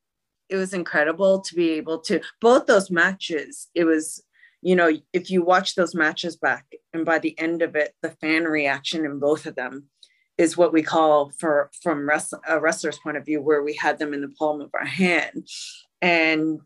it 0.51 0.57
was 0.57 0.75
incredible 0.75 1.41
to 1.41 1.55
be 1.55 1.71
able 1.71 1.99
to 1.99 2.21
both 2.41 2.67
those 2.67 2.91
matches 2.91 3.69
it 3.75 3.85
was 3.85 4.23
you 4.63 4.77
know 4.77 4.91
if 5.13 5.31
you 5.31 5.43
watch 5.43 5.75
those 5.75 5.95
matches 5.95 6.37
back 6.37 6.67
and 6.93 7.05
by 7.05 7.19
the 7.19 7.39
end 7.39 7.63
of 7.63 7.77
it 7.77 7.95
the 8.03 8.11
fan 8.21 8.45
reaction 8.45 9.05
in 9.05 9.19
both 9.19 9.47
of 9.47 9.55
them 9.55 9.89
is 10.41 10.57
what 10.57 10.73
we 10.73 10.83
call 10.83 11.31
for 11.39 11.71
from 11.83 12.09
a 12.49 12.59
wrestler's 12.59 12.99
point 12.99 13.19
of 13.19 13.27
view 13.27 13.43
where 13.43 13.63
we 13.63 13.75
had 13.75 13.99
them 13.99 14.15
in 14.15 14.23
the 14.23 14.35
palm 14.39 14.63
of 14.63 14.71
our 14.73 14.87
hand. 14.87 15.47
And 16.01 16.61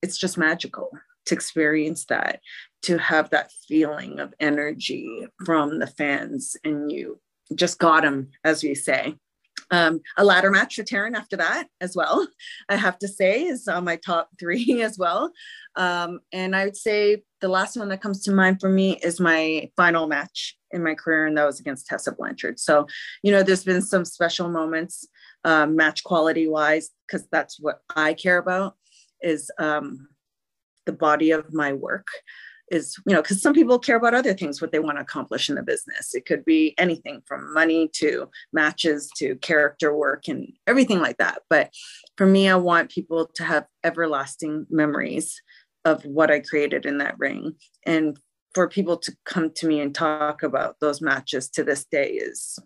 it's 0.00 0.16
just 0.16 0.38
magical 0.38 0.90
to 1.26 1.34
experience 1.34 2.04
that 2.04 2.38
to 2.82 2.98
have 2.98 3.30
that 3.30 3.50
feeling 3.66 4.20
of 4.20 4.32
energy 4.38 5.26
from 5.44 5.80
the 5.80 5.88
fans 5.88 6.56
and 6.62 6.92
you 6.92 7.20
just 7.52 7.80
got 7.80 8.02
them 8.02 8.28
as 8.44 8.62
we 8.62 8.76
say 8.76 9.16
um, 9.70 10.00
a 10.16 10.24
ladder 10.24 10.50
match 10.50 10.76
for 10.76 10.82
Taryn 10.82 11.16
after 11.16 11.36
that 11.36 11.68
as 11.80 11.96
well, 11.96 12.26
I 12.68 12.76
have 12.76 12.98
to 13.00 13.08
say, 13.08 13.44
is 13.44 13.68
on 13.68 13.84
my 13.84 13.96
top 13.96 14.30
three 14.38 14.82
as 14.82 14.98
well. 14.98 15.32
Um, 15.76 16.20
and 16.32 16.54
I 16.54 16.64
would 16.64 16.76
say 16.76 17.22
the 17.40 17.48
last 17.48 17.76
one 17.76 17.88
that 17.88 18.00
comes 18.00 18.22
to 18.22 18.32
mind 18.32 18.60
for 18.60 18.68
me 18.68 18.98
is 19.02 19.20
my 19.20 19.70
final 19.76 20.06
match 20.06 20.56
in 20.70 20.82
my 20.82 20.94
career, 20.94 21.26
and 21.26 21.36
that 21.36 21.46
was 21.46 21.60
against 21.60 21.86
Tessa 21.86 22.12
Blanchard. 22.12 22.58
So, 22.58 22.86
you 23.22 23.32
know, 23.32 23.42
there's 23.42 23.64
been 23.64 23.82
some 23.82 24.04
special 24.04 24.48
moments, 24.48 25.06
um, 25.44 25.76
match 25.76 26.04
quality 26.04 26.48
wise, 26.48 26.90
because 27.06 27.26
that's 27.30 27.60
what 27.60 27.80
I 27.94 28.14
care 28.14 28.38
about 28.38 28.76
is 29.20 29.50
um, 29.58 30.08
the 30.86 30.92
body 30.92 31.30
of 31.30 31.52
my 31.52 31.72
work 31.72 32.06
is 32.70 32.96
you 33.06 33.14
know 33.14 33.22
because 33.22 33.40
some 33.40 33.52
people 33.54 33.78
care 33.78 33.96
about 33.96 34.14
other 34.14 34.34
things 34.34 34.60
what 34.60 34.72
they 34.72 34.78
want 34.78 34.98
to 34.98 35.02
accomplish 35.02 35.48
in 35.48 35.54
the 35.54 35.62
business. 35.62 36.14
It 36.14 36.26
could 36.26 36.44
be 36.44 36.74
anything 36.78 37.22
from 37.26 37.52
money 37.52 37.88
to 37.94 38.28
matches 38.52 39.10
to 39.18 39.36
character 39.36 39.94
work 39.94 40.28
and 40.28 40.52
everything 40.66 41.00
like 41.00 41.18
that. 41.18 41.42
But 41.48 41.70
for 42.16 42.26
me 42.26 42.48
i 42.48 42.56
want 42.56 42.90
people 42.90 43.30
to 43.34 43.44
have 43.44 43.66
everlasting 43.84 44.66
memories 44.70 45.40
of 45.84 46.04
what 46.04 46.30
i 46.30 46.40
created 46.40 46.86
in 46.86 46.98
that 46.98 47.18
ring. 47.18 47.54
And 47.84 48.18
for 48.54 48.68
people 48.68 48.96
to 48.96 49.14
come 49.24 49.50
to 49.50 49.66
me 49.66 49.80
and 49.80 49.94
talk 49.94 50.42
about 50.42 50.80
those 50.80 51.00
matches 51.00 51.50
to 51.50 51.62
this 51.62 51.84
day 51.84 52.12
is 52.12 52.58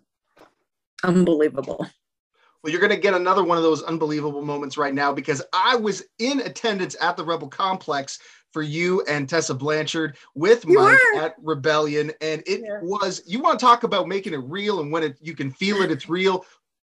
unbelievable. 1.03 1.85
Well, 2.63 2.71
you're 2.71 2.79
going 2.79 2.91
to 2.91 2.97
get 2.97 3.15
another 3.15 3.43
one 3.43 3.57
of 3.57 3.63
those 3.63 3.81
unbelievable 3.83 4.43
moments 4.43 4.77
right 4.77 4.93
now 4.93 5.11
because 5.11 5.41
I 5.51 5.75
was 5.75 6.03
in 6.19 6.41
attendance 6.41 6.95
at 7.01 7.17
the 7.17 7.25
Rebel 7.25 7.47
Complex 7.47 8.19
for 8.51 8.61
you 8.61 9.01
and 9.07 9.27
Tessa 9.27 9.53
Blanchard 9.53 10.17
with 10.35 10.65
you 10.65 10.75
Mike 10.75 10.99
were. 11.15 11.21
at 11.21 11.35
Rebellion. 11.41 12.11
And 12.21 12.43
it 12.45 12.61
yeah. 12.63 12.79
was, 12.81 13.21
you 13.25 13.41
want 13.41 13.59
to 13.59 13.65
talk 13.65 13.83
about 13.83 14.07
making 14.07 14.33
it 14.33 14.41
real 14.43 14.81
and 14.81 14.91
when 14.91 15.03
it, 15.03 15.17
you 15.21 15.35
can 15.35 15.51
feel 15.51 15.81
it, 15.81 15.91
it's 15.91 16.09
real. 16.09 16.45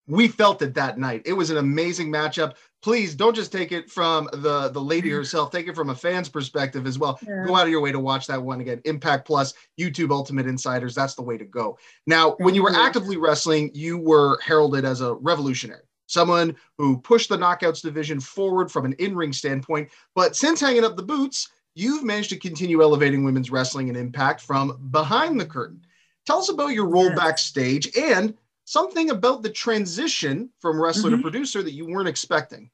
We 0.06 0.26
felt 0.26 0.62
it 0.62 0.72
that 0.74 0.98
night. 0.98 1.22
It 1.26 1.34
was 1.34 1.50
an 1.50 1.58
amazing 1.58 2.10
matchup. 2.10 2.54
Please 2.80 3.14
don't 3.14 3.34
just 3.34 3.52
take 3.52 3.72
it 3.72 3.90
from 3.90 4.28
the, 4.32 4.70
the 4.70 4.80
lady 4.80 5.08
mm-hmm. 5.08 5.18
herself, 5.18 5.50
take 5.50 5.68
it 5.68 5.74
from 5.74 5.90
a 5.90 5.94
fan's 5.94 6.28
perspective 6.28 6.86
as 6.86 6.98
well. 6.98 7.18
Yeah. 7.26 7.44
Go 7.46 7.56
out 7.56 7.64
of 7.64 7.68
your 7.70 7.82
way 7.82 7.92
to 7.92 8.00
watch 8.00 8.26
that 8.28 8.42
one 8.42 8.60
again. 8.60 8.80
Impact 8.84 9.26
Plus, 9.26 9.52
YouTube 9.78 10.10
Ultimate 10.10 10.46
Insiders. 10.46 10.94
That's 10.94 11.14
the 11.14 11.22
way 11.22 11.36
to 11.36 11.44
go. 11.44 11.76
Now, 12.06 12.36
when 12.38 12.54
you 12.54 12.62
were 12.62 12.74
actively 12.74 13.16
wrestling, 13.18 13.70
you 13.74 13.98
were 13.98 14.38
heralded 14.40 14.84
as 14.86 15.02
a 15.02 15.14
revolutionary 15.14 15.82
someone 16.08 16.56
who 16.78 16.98
pushed 16.98 17.28
the 17.28 17.36
knockouts 17.36 17.82
division 17.82 18.18
forward 18.18 18.72
from 18.72 18.84
an 18.84 18.94
in 18.94 19.14
ring 19.14 19.32
standpoint. 19.32 19.90
But 20.16 20.34
since 20.34 20.60
hanging 20.60 20.84
up 20.84 20.96
the 20.96 21.02
boots, 21.02 21.50
you've 21.74 22.02
managed 22.02 22.30
to 22.30 22.36
continue 22.36 22.82
elevating 22.82 23.22
women's 23.22 23.50
wrestling 23.50 23.88
and 23.88 23.96
impact 23.96 24.40
from 24.40 24.88
behind 24.90 25.40
the 25.40 25.46
curtain. 25.46 25.80
Tell 26.26 26.38
us 26.38 26.50
about 26.50 26.74
your 26.74 26.88
role 26.88 27.04
yes. 27.04 27.16
backstage 27.16 27.96
and 27.96 28.34
something 28.64 29.10
about 29.10 29.42
the 29.42 29.50
transition 29.50 30.50
from 30.60 30.80
wrestler 30.80 31.10
mm-hmm. 31.10 31.18
to 31.18 31.22
producer 31.22 31.62
that 31.62 31.72
you 31.72 31.86
weren't 31.86 32.08
expecting. 32.08 32.70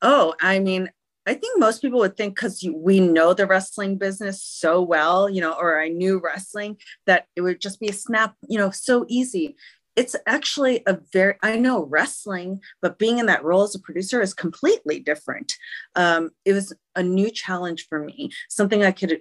Oh, 0.00 0.34
I 0.40 0.60
mean, 0.60 0.88
I 1.26 1.34
think 1.34 1.60
most 1.60 1.82
people 1.82 1.98
would 1.98 2.16
think 2.16 2.34
because 2.34 2.66
we 2.74 3.00
know 3.00 3.34
the 3.34 3.46
wrestling 3.46 3.98
business 3.98 4.42
so 4.42 4.80
well, 4.80 5.28
you 5.28 5.42
know, 5.42 5.52
or 5.52 5.78
I 5.78 5.88
knew 5.88 6.18
wrestling, 6.24 6.78
that 7.04 7.26
it 7.36 7.42
would 7.42 7.60
just 7.60 7.80
be 7.80 7.88
a 7.88 7.92
snap, 7.92 8.34
you 8.48 8.56
know, 8.56 8.70
so 8.70 9.04
easy 9.08 9.56
it's 9.98 10.14
actually 10.26 10.80
a 10.86 10.96
very 11.12 11.34
i 11.42 11.56
know 11.56 11.84
wrestling 11.84 12.60
but 12.80 13.00
being 13.00 13.18
in 13.18 13.26
that 13.26 13.42
role 13.42 13.64
as 13.64 13.74
a 13.74 13.80
producer 13.80 14.22
is 14.22 14.32
completely 14.32 15.00
different. 15.00 15.52
Um, 15.96 16.30
it 16.44 16.52
was 16.52 16.72
a 16.94 17.02
new 17.02 17.30
challenge 17.30 17.86
for 17.88 17.98
me 17.98 18.30
something 18.48 18.84
i 18.84 18.92
could 18.92 19.20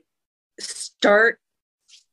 start 0.59 1.39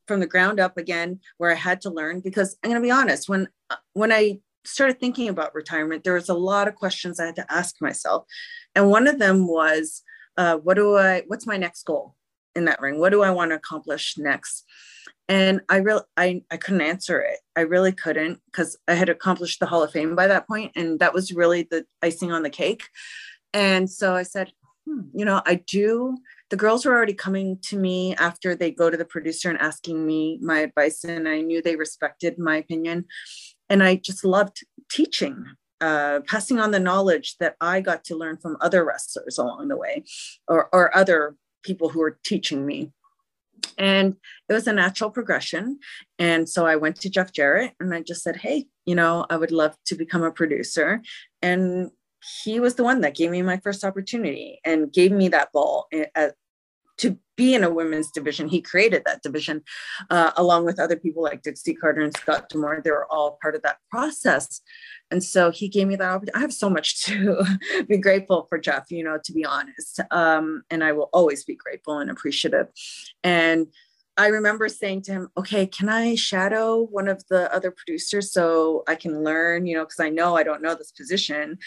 from 0.09 0.21
the 0.21 0.27
ground 0.27 0.59
up 0.61 0.79
again 0.79 1.21
where 1.37 1.51
i 1.51 1.55
had 1.55 1.83
to 1.83 1.91
learn 1.91 2.21
because 2.21 2.57
i'm 2.63 2.71
going 2.71 2.83
to 2.83 2.87
be 2.87 2.91
honest 2.91 3.29
when 3.29 3.49
when 3.93 4.11
i 4.11 4.39
started 4.65 4.99
thinking 4.99 5.29
about 5.29 5.55
retirement 5.55 6.03
there 6.03 6.15
was 6.15 6.31
a 6.31 6.35
lot 6.35 6.67
of 6.67 6.75
questions 6.75 7.21
i 7.21 7.27
had 7.27 7.37
to 7.37 7.53
ask 7.53 7.83
myself. 7.83 8.25
And 8.75 8.91
one 8.91 9.07
of 9.07 9.19
them 9.19 9.47
was 9.47 10.03
uh, 10.39 10.57
what 10.57 10.75
do 10.75 10.97
i 10.97 11.23
what's 11.27 11.47
my 11.47 11.59
next 11.59 11.83
goal 11.85 12.17
in 12.57 12.67
that 12.67 12.81
ring. 12.81 12.99
What 12.99 13.11
do 13.11 13.23
i 13.23 13.31
want 13.31 13.51
to 13.51 13.57
accomplish 13.57 14.17
next? 14.19 14.65
And 15.29 15.61
i 15.69 15.77
really 15.77 16.03
I, 16.17 16.43
I 16.51 16.57
couldn't 16.57 16.81
answer 16.81 17.21
it. 17.21 17.39
I 17.57 17.63
really 17.63 17.93
couldn't 17.93 18.41
because 18.47 18.77
i 18.89 18.95
had 18.95 19.09
accomplished 19.09 19.61
the 19.61 19.67
hall 19.67 19.83
of 19.83 19.93
fame 19.93 20.17
by 20.17 20.27
that 20.29 20.47
point 20.47 20.73
and 20.77 20.99
that 21.01 21.15
was 21.15 21.33
really 21.33 21.63
the 21.71 21.85
icing 22.03 22.33
on 22.33 22.43
the 22.43 22.51
cake. 22.51 22.85
And 23.53 23.91
so 23.91 24.15
i 24.15 24.23
said 24.23 24.53
hmm, 24.87 25.03
you 25.15 25.25
know 25.25 25.43
i 25.47 25.57
do. 25.67 26.17
The 26.51 26.57
girls 26.57 26.85
were 26.85 26.95
already 26.95 27.15
coming 27.15 27.59
to 27.63 27.77
me 27.77 28.15
after 28.17 28.55
they 28.55 28.71
go 28.71 28.91
to 28.91 28.97
the 28.97 29.05
producer 29.05 29.49
and 29.51 29.59
asking 29.59 30.07
me 30.07 30.39
my 30.43 30.61
advice 30.61 31.03
and 31.05 31.29
i 31.29 31.41
knew 31.41 31.63
they 31.63 31.77
respected 31.77 32.39
my 32.39 32.57
opinion. 32.57 33.07
And 33.71 33.83
I 33.83 33.97
just 33.97 34.25
loved 34.25 34.65
teaching, 34.91 35.45
uh, 35.81 36.21
passing 36.27 36.61
on 36.61 36.71
the 36.71 36.81
knowledge 36.81 37.37
that 37.39 37.57
I 37.61 37.81
got 37.81 38.05
to 38.05 38.17
learn 38.17 38.37
from 38.37 38.57
other 38.61 38.85
wrestlers 38.85 39.39
along 39.39 39.69
the 39.69 39.77
way, 39.77 40.05
or 40.49 40.69
or 40.73 40.95
other 40.97 41.37
people 41.65 41.89
who 41.89 42.01
were 42.01 42.19
teaching 42.25 42.65
me. 42.65 42.93
And 43.79 44.17
it 44.49 44.53
was 44.53 44.67
a 44.67 44.73
natural 44.73 45.11
progression. 45.11 45.81
And 46.19 46.49
so 46.49 46.67
I 46.67 46.77
went 46.77 47.01
to 47.01 47.11
Jeff 47.11 47.33
Jarrett 47.33 47.73
and 47.81 47.93
I 47.95 48.03
just 48.03 48.23
said, 48.23 48.37
Hey, 48.37 48.67
you 48.87 48.95
know, 48.95 49.27
I 49.31 49.37
would 49.37 49.51
love 49.51 49.77
to 49.87 49.95
become 49.95 50.23
a 50.23 50.31
producer. 50.31 51.03
And 51.43 51.91
he 52.43 52.61
was 52.61 52.75
the 52.75 52.85
one 52.85 53.01
that 53.01 53.17
gave 53.17 53.31
me 53.31 53.43
my 53.43 53.59
first 53.59 53.85
opportunity 53.85 54.61
and 54.65 54.93
gave 54.93 55.13
me 55.13 55.29
that 55.29 55.53
ball 55.53 55.89
to 56.99 57.19
be 57.37 57.55
in 57.55 57.65
a 57.65 57.71
women's 57.71 58.11
division. 58.11 58.49
He 58.49 58.61
created 58.61 59.03
that 59.07 59.23
division 59.23 59.63
uh, 60.11 60.33
along 60.37 60.65
with 60.65 60.79
other 60.79 60.97
people 60.97 61.23
like 61.23 61.43
Dixie 61.43 61.75
Carter 61.75 62.03
and 62.03 62.17
Scott 62.17 62.49
D'Amore. 62.49 62.81
They 62.83 62.91
were 62.91 63.11
all 63.11 63.39
part 63.43 63.57
of 63.57 63.63
that 63.63 63.79
process. 63.91 64.61
And 65.11 65.23
so 65.23 65.51
he 65.51 65.69
gave 65.69 65.89
me 65.89 65.97
that 65.97 66.09
opportunity. 66.09 66.37
I 66.37 66.41
have 66.41 66.53
so 66.53 66.71
much 66.71 67.03
to 67.05 67.45
be 67.89 67.99
grateful 67.99 68.47
for 68.49 68.59
Jeff, 68.59 68.91
you 68.91 69.03
know, 69.03 69.19
to 69.25 69.33
be 69.33 69.45
honest. 69.45 70.01
Um, 70.11 70.63
and 70.71 70.85
I 70.85 70.93
will 70.93 71.11
always 71.13 71.45
be 71.45 71.57
grateful 71.57 71.99
and 71.99 72.11
appreciative. 72.11 72.69
And 73.23 73.67
I 74.17 74.29
remember 74.29 74.69
saying 74.69 75.03
to 75.03 75.13
him, 75.13 75.29
okay, 75.37 75.67
can 75.67 75.89
I 75.89 76.15
shadow 76.15 76.83
one 76.83 77.09
of 77.09 77.25
the 77.29 77.53
other 77.53 77.73
producers 77.73 78.33
so 78.33 78.85
I 78.87 78.95
can 78.95 79.25
learn, 79.25 79.67
you 79.67 79.77
know, 79.77 79.85
because 79.85 80.01
I 80.01 80.09
know 80.09 80.37
I 80.37 80.45
don't 80.45 80.63
know 80.63 80.75
this 80.75 80.93
position. 80.93 81.59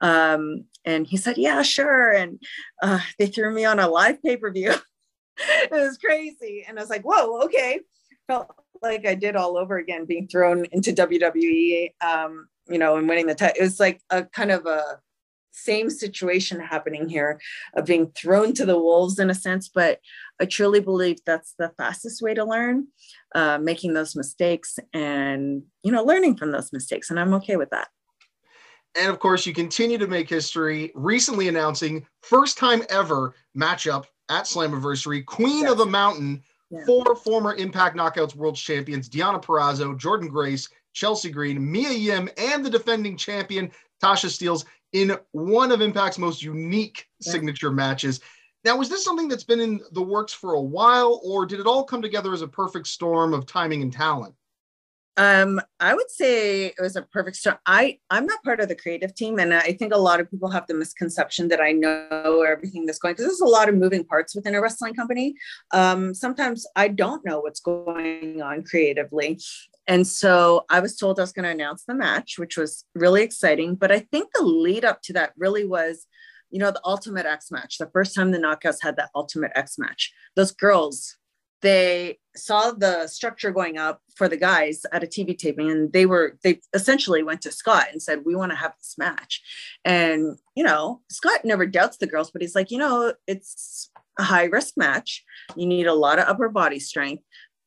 Um, 0.00 0.64
and 0.84 1.06
he 1.06 1.16
said, 1.16 1.38
yeah, 1.38 1.62
sure. 1.62 2.12
And 2.12 2.42
uh, 2.82 3.00
they 3.18 3.26
threw 3.26 3.54
me 3.54 3.64
on 3.64 3.80
a 3.80 3.88
live 3.88 4.22
pay 4.22 4.36
per 4.36 4.50
view. 4.50 4.74
it 5.38 5.70
was 5.70 5.98
crazy. 5.98 6.64
And 6.68 6.78
I 6.78 6.82
was 6.82 6.90
like, 6.90 7.02
whoa, 7.02 7.40
okay. 7.44 7.80
Felt 8.26 8.54
like 8.82 9.06
I 9.06 9.14
did 9.14 9.36
all 9.36 9.56
over 9.56 9.78
again, 9.78 10.04
being 10.04 10.28
thrown 10.28 10.66
into 10.72 10.92
WWE, 10.92 11.92
um, 12.02 12.48
you 12.68 12.78
know, 12.78 12.96
and 12.96 13.08
winning 13.08 13.26
the 13.26 13.34
title. 13.34 13.56
It 13.58 13.62
was 13.62 13.80
like 13.80 14.00
a 14.10 14.24
kind 14.24 14.50
of 14.50 14.66
a 14.66 15.00
same 15.54 15.88
situation 15.88 16.60
happening 16.60 17.08
here 17.08 17.40
of 17.74 17.86
being 17.86 18.10
thrown 18.16 18.52
to 18.52 18.66
the 18.66 18.78
wolves 18.78 19.18
in 19.18 19.30
a 19.30 19.34
sense 19.34 19.68
but 19.68 20.00
i 20.40 20.44
truly 20.44 20.80
believe 20.80 21.18
that's 21.24 21.54
the 21.58 21.72
fastest 21.76 22.22
way 22.22 22.34
to 22.34 22.44
learn 22.44 22.86
uh, 23.34 23.58
making 23.58 23.94
those 23.94 24.16
mistakes 24.16 24.78
and 24.92 25.62
you 25.82 25.92
know 25.92 26.04
learning 26.04 26.36
from 26.36 26.52
those 26.52 26.72
mistakes 26.72 27.10
and 27.10 27.18
i'm 27.18 27.34
okay 27.34 27.56
with 27.56 27.70
that 27.70 27.88
and 28.96 29.10
of 29.10 29.18
course 29.18 29.46
you 29.46 29.52
continue 29.52 29.98
to 29.98 30.06
make 30.06 30.28
history 30.28 30.92
recently 30.94 31.48
announcing 31.48 32.06
first 32.22 32.58
time 32.58 32.82
ever 32.90 33.34
matchup 33.56 34.04
at 34.30 34.44
slammiversary 34.44 35.24
queen 35.24 35.66
of 35.66 35.78
the 35.78 35.86
mountain 35.86 36.42
yeah. 36.70 36.84
four 36.86 37.14
former 37.16 37.54
impact 37.54 37.96
knockouts 37.96 38.34
world 38.34 38.56
champions 38.56 39.08
Deonna 39.08 39.42
purrazzo 39.42 39.98
Jordynne 39.98 40.30
grace 40.30 40.68
chelsea 40.92 41.30
green 41.30 41.70
mia 41.70 41.90
yim 41.90 42.28
and 42.38 42.64
the 42.64 42.70
defending 42.70 43.16
champion 43.16 43.70
tasha 44.02 44.26
steelz 44.26 44.64
in 44.94 45.16
one 45.32 45.72
of 45.72 45.80
Impact's 45.80 46.18
most 46.18 46.42
unique 46.42 47.06
yeah. 47.20 47.32
signature 47.32 47.70
matches. 47.70 48.20
Now, 48.64 48.78
was 48.78 48.88
this 48.88 49.04
something 49.04 49.28
that's 49.28 49.44
been 49.44 49.60
in 49.60 49.80
the 49.92 50.02
works 50.02 50.32
for 50.32 50.54
a 50.54 50.60
while, 50.60 51.20
or 51.22 51.44
did 51.44 51.60
it 51.60 51.66
all 51.66 51.84
come 51.84 52.00
together 52.00 52.32
as 52.32 52.42
a 52.42 52.48
perfect 52.48 52.86
storm 52.86 53.34
of 53.34 53.46
timing 53.46 53.82
and 53.82 53.92
talent? 53.92 54.34
Um, 55.16 55.60
I 55.78 55.94
would 55.94 56.10
say 56.10 56.66
it 56.66 56.80
was 56.80 56.96
a 56.96 57.02
perfect 57.02 57.36
storm. 57.36 57.56
I 57.66 57.98
I'm 58.10 58.26
not 58.26 58.42
part 58.42 58.58
of 58.58 58.68
the 58.68 58.74
creative 58.74 59.14
team, 59.14 59.38
and 59.38 59.54
I 59.54 59.72
think 59.72 59.94
a 59.94 59.98
lot 59.98 60.18
of 60.18 60.28
people 60.28 60.50
have 60.50 60.66
the 60.66 60.74
misconception 60.74 61.48
that 61.48 61.60
I 61.60 61.70
know 61.70 62.44
everything 62.48 62.84
that's 62.84 62.98
going 62.98 63.14
because 63.14 63.26
there's 63.26 63.40
a 63.40 63.46
lot 63.46 63.68
of 63.68 63.76
moving 63.76 64.02
parts 64.02 64.34
within 64.34 64.56
a 64.56 64.60
wrestling 64.60 64.94
company. 64.94 65.36
Um, 65.72 66.14
sometimes 66.14 66.66
I 66.74 66.88
don't 66.88 67.24
know 67.24 67.40
what's 67.40 67.60
going 67.60 68.42
on 68.42 68.64
creatively, 68.64 69.38
and 69.86 70.04
so 70.04 70.64
I 70.68 70.80
was 70.80 70.96
told 70.96 71.20
I 71.20 71.22
was 71.22 71.32
going 71.32 71.44
to 71.44 71.50
announce 71.50 71.84
the 71.84 71.94
match, 71.94 72.38
which 72.38 72.56
was 72.56 72.84
really 72.94 73.22
exciting. 73.22 73.76
But 73.76 73.92
I 73.92 74.00
think 74.00 74.30
the 74.34 74.42
lead 74.42 74.84
up 74.84 75.00
to 75.02 75.12
that 75.12 75.32
really 75.36 75.64
was, 75.64 76.06
you 76.54 76.60
know, 76.60 76.70
the 76.70 76.80
Ultimate 76.84 77.26
X 77.26 77.50
match, 77.50 77.78
the 77.78 77.90
first 77.92 78.14
time 78.14 78.30
the 78.30 78.38
Knockouts 78.38 78.80
had 78.80 78.94
that 78.96 79.10
Ultimate 79.12 79.50
X 79.56 79.76
match. 79.76 80.12
Those 80.36 80.52
girls, 80.52 81.16
they 81.62 82.20
saw 82.36 82.70
the 82.70 83.08
structure 83.08 83.50
going 83.50 83.76
up 83.76 84.00
for 84.14 84.28
the 84.28 84.36
guys 84.36 84.86
at 84.92 85.02
a 85.02 85.08
TV 85.08 85.36
taping, 85.36 85.68
and 85.68 85.92
they 85.92 86.06
were, 86.06 86.38
they 86.44 86.60
essentially 86.72 87.24
went 87.24 87.42
to 87.42 87.50
Scott 87.50 87.88
and 87.90 88.00
said, 88.00 88.24
We 88.24 88.36
want 88.36 88.52
to 88.52 88.56
have 88.56 88.74
this 88.78 88.94
match. 88.96 89.42
And, 89.84 90.38
you 90.54 90.62
know, 90.62 91.00
Scott 91.10 91.44
never 91.44 91.66
doubts 91.66 91.96
the 91.96 92.06
girls, 92.06 92.30
but 92.30 92.40
he's 92.40 92.54
like, 92.54 92.70
you 92.70 92.78
know, 92.78 93.14
it's 93.26 93.90
a 94.20 94.22
high 94.22 94.44
risk 94.44 94.74
match. 94.76 95.24
You 95.56 95.66
need 95.66 95.88
a 95.88 95.92
lot 95.92 96.20
of 96.20 96.28
upper 96.28 96.48
body 96.48 96.78
strength. 96.78 97.24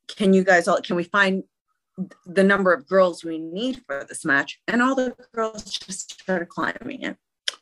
Can 0.08 0.32
you 0.32 0.44
guys 0.44 0.66
all, 0.66 0.80
can 0.80 0.96
we 0.96 1.04
find 1.04 1.42
the 2.24 2.44
number 2.44 2.72
of 2.72 2.88
girls 2.88 3.22
we 3.22 3.38
need 3.38 3.82
for 3.84 4.06
this 4.08 4.24
match. 4.24 4.60
And 4.68 4.80
all 4.80 4.94
the 4.94 5.16
girls 5.34 5.64
just 5.64 6.22
started 6.22 6.48
climbing 6.48 7.02
it 7.02 7.16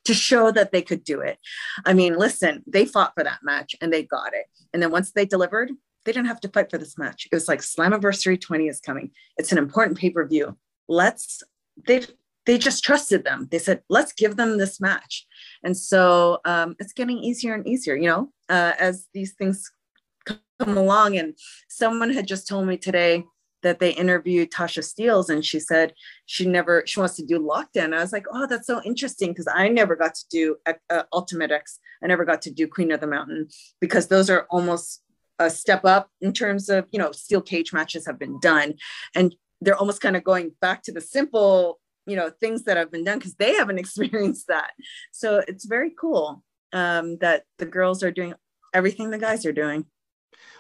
to 0.07 0.14
show 0.14 0.51
that 0.51 0.73
they 0.73 0.83
could 0.83 1.05
do 1.05 1.21
it. 1.21 1.38
I 1.85 1.92
mean, 1.92 2.16
listen, 2.16 2.62
they 2.66 2.85
fought 2.85 3.12
for 3.14 3.25
that 3.25 3.40
match 3.42 3.75
and 3.81 3.92
they 3.92 4.03
got 4.03 4.35
it. 4.35 4.47
And 4.73 4.83
then 4.83 4.90
once 4.90 5.12
they 5.12 5.27
delivered, 5.27 5.71
they 6.05 6.12
didn't 6.12 6.29
have 6.29 6.40
to 6.40 6.49
fight 6.49 6.71
for 6.71 6.79
this 6.79 6.97
match. 6.97 7.27
It 7.31 7.35
was 7.35 7.49
like 7.49 7.61
Slammiversary 7.61 8.40
20 8.40 8.69
is 8.69 8.81
coming. 8.81 9.11
It's 9.37 9.53
an 9.53 9.59
important 9.59 9.99
pay-per-view. 9.99 10.57
Let's 10.88 11.42
they 11.87 12.03
they 12.47 12.59
just 12.59 12.85
trusted 12.85 13.25
them. 13.25 13.49
They 13.51 13.59
said, 13.59 13.83
let's 13.88 14.12
give 14.12 14.37
them 14.37 14.57
this 14.57 14.81
match. 14.81 15.27
And 15.64 15.77
so 15.77 16.38
um, 16.45 16.77
it's 16.79 16.92
getting 16.92 17.19
easier 17.19 17.55
and 17.55 17.66
easier, 17.66 17.97
you 17.97 18.09
know, 18.09 18.31
uh, 18.49 18.73
as 18.79 19.09
these 19.12 19.33
things 19.33 19.69
come 20.25 20.79
along. 20.79 21.19
And 21.19 21.35
someone 21.69 22.11
had 22.11 22.29
just 22.29 22.47
told 22.47 22.69
me 22.69 22.77
today, 22.77 23.25
that 23.62 23.79
they 23.79 23.90
interviewed 23.90 24.51
Tasha 24.51 24.83
Steelz 24.83 25.29
and 25.29 25.45
she 25.45 25.59
said 25.59 25.92
she 26.27 26.47
never 26.47 26.83
she 26.87 27.01
wants 27.01 27.16
to 27.16 27.25
do 27.25 27.40
lockdown. 27.40 27.95
I 27.95 28.01
was 28.01 28.12
like, 28.12 28.27
oh, 28.33 28.47
that's 28.47 28.66
so 28.66 28.81
interesting 28.85 29.31
because 29.31 29.49
I 29.53 29.69
never 29.69 29.97
got 29.97 30.14
to 30.14 30.25
do 30.31 30.57
uh, 30.66 31.03
Ultimate 31.12 31.51
X. 31.51 31.81
I 32.03 32.07
never 32.07 32.25
got 32.25 32.42
to 32.42 32.51
do 32.51 32.69
Queen 32.69 32.92
of 32.92 33.01
the 33.01 33.07
Mountain 33.07 33.49
because 33.81 34.09
those 34.09 34.31
are 34.31 34.47
almost 34.51 35.03
a 35.38 35.51
step 35.51 35.85
up 35.85 36.11
in 36.21 36.33
terms 36.33 36.69
of 36.69 36.87
you 36.90 36.99
know 36.99 37.12
steel 37.12 37.40
cage 37.40 37.73
matches 37.73 38.07
have 38.07 38.19
been 38.19 38.38
done 38.40 38.75
and 39.14 39.35
they're 39.61 39.77
almost 39.77 40.01
kind 40.01 40.16
of 40.16 40.25
going 40.25 40.53
back 40.61 40.83
to 40.83 40.92
the 40.92 41.01
simple 41.01 41.79
you 42.07 42.16
know 42.16 42.31
things 42.40 42.64
that 42.64 42.77
have 42.77 42.90
been 42.90 43.05
done 43.05 43.19
because 43.19 43.35
they 43.35 43.55
haven't 43.55 43.79
experienced 43.85 44.47
that 44.49 44.71
so 45.12 45.42
it's 45.47 45.66
very 45.66 45.92
cool 45.99 46.42
um, 46.73 47.19
that 47.19 47.45
the 47.59 47.66
girls 47.66 48.03
are 48.03 48.11
doing 48.11 48.35
everything 48.73 49.11
the 49.11 49.19
guys 49.19 49.45
are 49.45 49.53
doing 49.53 49.85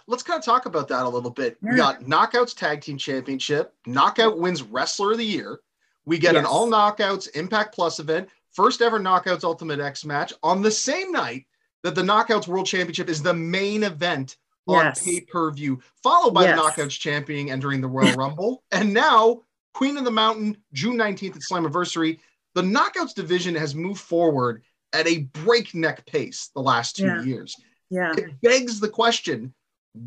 let's 0.06 0.22
kind 0.22 0.38
of 0.38 0.44
talk 0.44 0.66
about 0.66 0.88
that 0.88 1.04
a 1.04 1.08
little 1.08 1.30
bit. 1.30 1.58
We 1.62 1.76
got 1.76 2.02
Knockouts 2.02 2.56
Tag 2.56 2.80
Team 2.80 2.98
Championship. 2.98 3.74
Knockout 3.86 4.38
wins 4.38 4.62
Wrestler 4.62 5.12
of 5.12 5.18
the 5.18 5.24
Year. 5.24 5.60
We 6.04 6.18
get 6.18 6.34
yes. 6.34 6.40
an 6.40 6.46
All 6.46 6.68
Knockouts 6.68 7.34
Impact 7.34 7.74
Plus 7.74 7.98
event, 7.98 8.28
first 8.52 8.80
ever 8.80 9.00
Knockouts 9.00 9.44
Ultimate 9.44 9.80
X 9.80 10.04
match 10.04 10.32
on 10.42 10.62
the 10.62 10.70
same 10.70 11.10
night 11.10 11.46
that 11.82 11.94
the 11.94 12.02
Knockouts 12.02 12.46
World 12.46 12.66
Championship 12.66 13.08
is 13.08 13.22
the 13.22 13.34
main 13.34 13.82
event 13.82 14.36
on 14.68 14.86
yes. 14.86 15.04
pay 15.04 15.20
per 15.20 15.50
view, 15.50 15.80
followed 16.02 16.32
by 16.32 16.44
yes. 16.44 16.56
the 16.56 16.62
Knockouts 16.62 16.98
Champion 16.98 17.50
entering 17.50 17.80
the 17.80 17.88
Royal 17.88 18.14
Rumble. 18.14 18.64
And 18.72 18.92
now, 18.92 19.42
Queen 19.74 19.96
of 19.96 20.04
the 20.04 20.10
Mountain, 20.10 20.56
June 20.72 20.96
19th 20.96 21.36
at 21.36 21.42
Slammiversary. 21.42 22.18
The 22.54 22.62
Knockouts 22.62 23.14
division 23.14 23.54
has 23.54 23.74
moved 23.74 24.00
forward 24.00 24.62
at 24.92 25.06
a 25.06 25.28
breakneck 25.44 26.06
pace 26.06 26.50
the 26.54 26.62
last 26.62 26.96
two 26.96 27.04
yeah. 27.04 27.22
years. 27.22 27.56
Yeah. 27.90 28.14
It 28.16 28.40
begs 28.40 28.80
the 28.80 28.88
question 28.88 29.52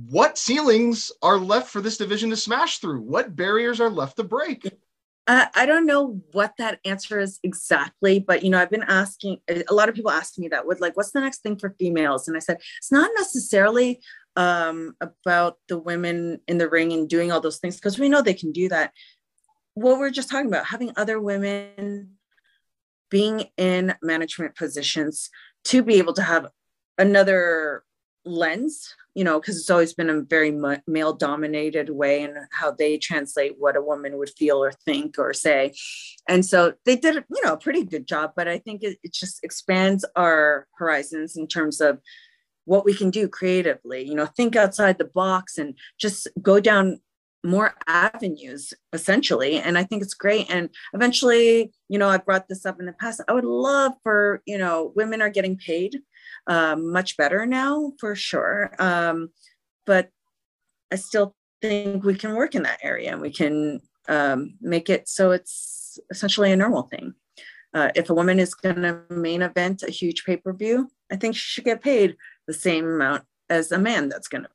what 0.10 0.38
ceilings 0.38 1.12
are 1.22 1.38
left 1.38 1.70
for 1.70 1.82
this 1.82 1.98
division 1.98 2.30
to 2.30 2.36
smash 2.36 2.78
through? 2.80 3.02
What 3.02 3.36
barriers 3.36 3.82
are 3.82 3.90
left 3.90 4.18
to 4.18 4.24
break? 4.24 4.72
I 5.32 5.68
don't 5.68 5.86
know 5.86 6.24
what 6.32 6.54
that 6.58 6.80
answer 6.86 7.20
is 7.20 7.40
exactly, 7.44 8.20
but 8.20 8.44
you 8.44 8.50
know, 8.50 8.60
I've 8.60 8.72
been 8.72 8.82
asking 8.82 9.38
a 9.48 9.74
lot 9.74 9.88
of 9.88 9.94
people 9.94 10.10
ask 10.10 10.40
me 10.40 10.48
that 10.48 10.66
with 10.66 10.82
like, 10.82 10.98
what's 10.98 11.12
the 11.12 11.22
next 11.22 11.44
thing 11.44 11.56
for 11.56 11.76
females? 11.78 12.28
And 12.28 12.36
I 12.36 12.40
said, 12.40 12.58
it's 12.80 12.92
not 12.92 13.12
necessarily 13.16 14.02
um, 14.36 14.96
about 15.02 15.58
the 15.68 15.78
women 15.78 16.40
in 16.48 16.58
the 16.58 16.68
ring 16.68 16.94
and 16.94 17.08
doing 17.08 17.32
all 17.32 17.42
those 17.42 17.60
things 17.60 17.76
because 17.76 18.00
we 18.00 18.10
know 18.10 18.24
they 18.24 18.34
can 18.34 18.52
do 18.52 18.70
that. 18.70 18.92
What 19.76 20.00
we're 20.00 20.10
just 20.10 20.32
talking 20.32 20.48
about, 20.48 20.66
having 20.66 20.94
other 20.96 21.20
women 21.20 22.16
being 23.12 23.46
in 23.56 23.94
management 24.02 24.56
positions 24.56 25.30
to 25.66 25.84
be 25.84 25.96
able 25.96 26.14
to 26.14 26.24
have 26.24 26.48
another 26.98 27.84
lens 28.30 28.96
you 29.20 29.26
know, 29.26 29.40
because 29.40 29.58
it's 29.58 29.70
always 29.70 29.94
been 29.94 30.10
a 30.10 30.22
very 30.22 30.58
male 30.88 31.12
dominated 31.12 31.90
way 31.90 32.24
and 32.24 32.38
how 32.52 32.72
they 32.72 32.98
translate 32.98 33.56
what 33.58 33.76
a 33.76 33.82
woman 33.82 34.18
would 34.18 34.30
feel 34.30 34.64
or 34.64 34.72
think 34.72 35.20
or 35.20 35.34
say. 35.34 35.74
And 36.30 36.46
so 36.46 36.74
they 36.86 36.96
did, 36.96 37.16
you 37.16 37.44
know, 37.44 37.54
a 37.54 37.58
pretty 37.58 37.84
good 37.84 38.08
job, 38.08 38.32
but 38.36 38.48
I 38.48 38.60
think 38.60 38.82
it, 38.82 38.98
it 39.04 39.12
just 39.12 39.44
expands 39.44 40.06
our 40.16 40.68
horizons 40.78 41.36
in 41.36 41.48
terms 41.48 41.82
of 41.82 42.00
what 42.64 42.86
we 42.86 42.94
can 42.94 43.10
do 43.10 43.28
creatively, 43.28 44.08
you 44.08 44.16
know, 44.16 44.26
think 44.26 44.56
outside 44.56 45.00
the 45.00 45.06
box 45.06 45.58
and 45.58 45.78
just 46.00 46.28
go 46.42 46.62
down 46.62 47.02
more 47.44 47.74
avenues 47.88 48.74
essentially 48.92 49.62
and 49.62 49.78
i 49.78 49.84
think 49.86 50.02
it's 50.02 50.14
great 50.14 50.46
and 50.50 50.70
eventually 50.94 51.72
you 51.88 51.98
know 51.98 52.10
i 52.10 52.18
brought 52.18 52.50
this 52.50 52.66
up 52.66 52.82
in 52.82 52.86
the 52.86 52.92
past 52.92 53.22
i 53.30 53.34
would 53.34 53.46
love 53.46 53.94
for 54.04 54.42
you 54.46 54.58
know 54.58 54.92
women 54.98 55.22
are 55.22 55.30
getting 55.30 55.56
paid 55.56 56.02
um, 56.48 56.92
much 56.92 57.18
better 57.18 57.46
now 57.46 57.94
for 58.00 58.16
sure. 58.16 58.72
Um, 58.80 59.30
but 59.86 60.10
I 60.92 60.96
still 60.96 61.36
think 61.62 62.04
we 62.04 62.16
can 62.16 62.36
work 62.36 62.56
in 62.56 62.64
that 62.64 62.80
area 62.84 63.12
and 63.12 63.22
we 63.22 63.32
can 63.32 63.82
um, 64.08 64.56
make 64.62 64.90
it 64.90 65.08
so 65.08 65.32
it's 65.32 66.00
essentially 66.10 66.52
a 66.52 66.56
normal 66.56 66.84
thing. 66.84 67.14
Uh, 67.74 67.90
if 67.96 68.10
a 68.10 68.14
woman 68.14 68.40
is 68.40 68.56
going 68.56 68.82
to 68.82 69.02
main 69.10 69.44
event 69.44 69.84
a 69.84 69.92
huge 69.92 70.26
pay 70.26 70.38
per 70.38 70.54
view, 70.54 70.90
I 71.12 71.16
think 71.18 71.36
she 71.36 71.42
should 71.42 71.66
get 71.66 71.84
paid 71.84 72.18
the 72.48 72.54
same 72.54 72.86
amount 72.86 73.24
as 73.50 73.72
a 73.72 73.78
man 73.78 74.10
that's 74.10 74.28
going 74.28 74.44
to. 74.44 74.50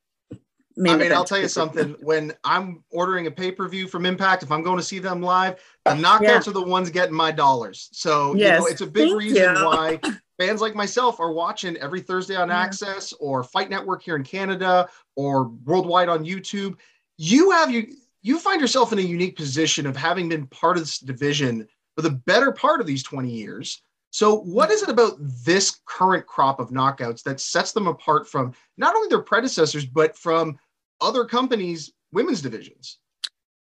I 0.77 0.97
mean, 0.97 1.13
I'll 1.13 1.25
tell 1.25 1.39
you 1.39 1.47
something. 1.47 1.95
When 2.01 2.33
I'm 2.43 2.83
ordering 2.91 3.29
a 3.29 3.31
pay 3.31 3.53
per 3.53 3.69
view 3.69 3.87
from 3.87 4.05
Impact, 4.05 4.43
if 4.43 4.51
I'm 4.51 4.65
going 4.65 4.79
to 4.79 4.83
see 4.83 4.99
them 4.99 5.23
live, 5.23 5.63
the 5.85 5.93
knockouts 5.93 6.23
yeah. 6.23 6.41
are 6.49 6.53
the 6.53 6.65
ones 6.65 6.91
getting 6.91 7.15
my 7.15 7.31
dollars. 7.31 7.89
So 7.93 8.35
yes. 8.35 8.55
you 8.55 8.59
know, 8.59 8.67
it's 8.67 8.81
a 8.81 8.87
big 8.87 9.11
Thank 9.11 9.21
reason 9.21 9.57
you. 9.57 9.65
why 9.65 10.01
fans 10.39 10.61
like 10.61 10.75
myself 10.75 11.21
are 11.21 11.33
watching 11.33 11.77
every 11.79 12.01
Thursday 12.01 12.37
on 12.37 12.49
yeah. 12.49 12.67
AXS 12.69 13.15
or 13.21 13.45
Fight 13.45 13.71
Network 13.71 14.03
here 14.03 14.17
in 14.17 14.25
Canada 14.25 14.89
or 15.17 15.49
worldwide 15.65 16.09
on 16.09 16.25
YouTube. 16.25 16.77
You 17.17 17.51
have 17.51 17.71
you 17.71 17.95
you 18.23 18.39
find 18.39 18.61
yourself 18.61 18.93
in 18.93 18.99
a 18.99 19.03
unique 19.03 19.37
position 19.37 19.87
of 19.87 19.97
having 19.97 20.29
been 20.29 20.47
part 20.47 20.77
of 20.77 20.83
this 20.83 20.99
division 20.99 21.69
for 21.95 22.03
the 22.03 22.11
better 22.11 22.53
part 22.53 22.81
of 22.81 22.87
these 22.87 23.03
20 23.03 23.31
years. 23.31 23.83
So, 24.11 24.37
what 24.41 24.71
is 24.71 24.83
it 24.83 24.89
about 24.89 25.17
this 25.19 25.81
current 25.87 26.27
crop 26.27 26.61
of 26.61 26.71
knockouts 26.71 27.23
that 27.25 27.41
sets 27.41 27.73
them 27.73 27.87
apart 27.87 28.29
from 28.29 28.55
not 28.77 28.95
only 28.95 29.09
their 29.09 29.23
predecessors, 29.23 29.85
but 29.85 30.17
from 30.17 30.57
other 31.01 31.25
companies' 31.25 31.93
women's 32.13 32.41
divisions? 32.41 32.99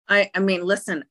I, 0.06 0.30
I 0.34 0.40
mean, 0.40 0.62
listen, 0.62 1.04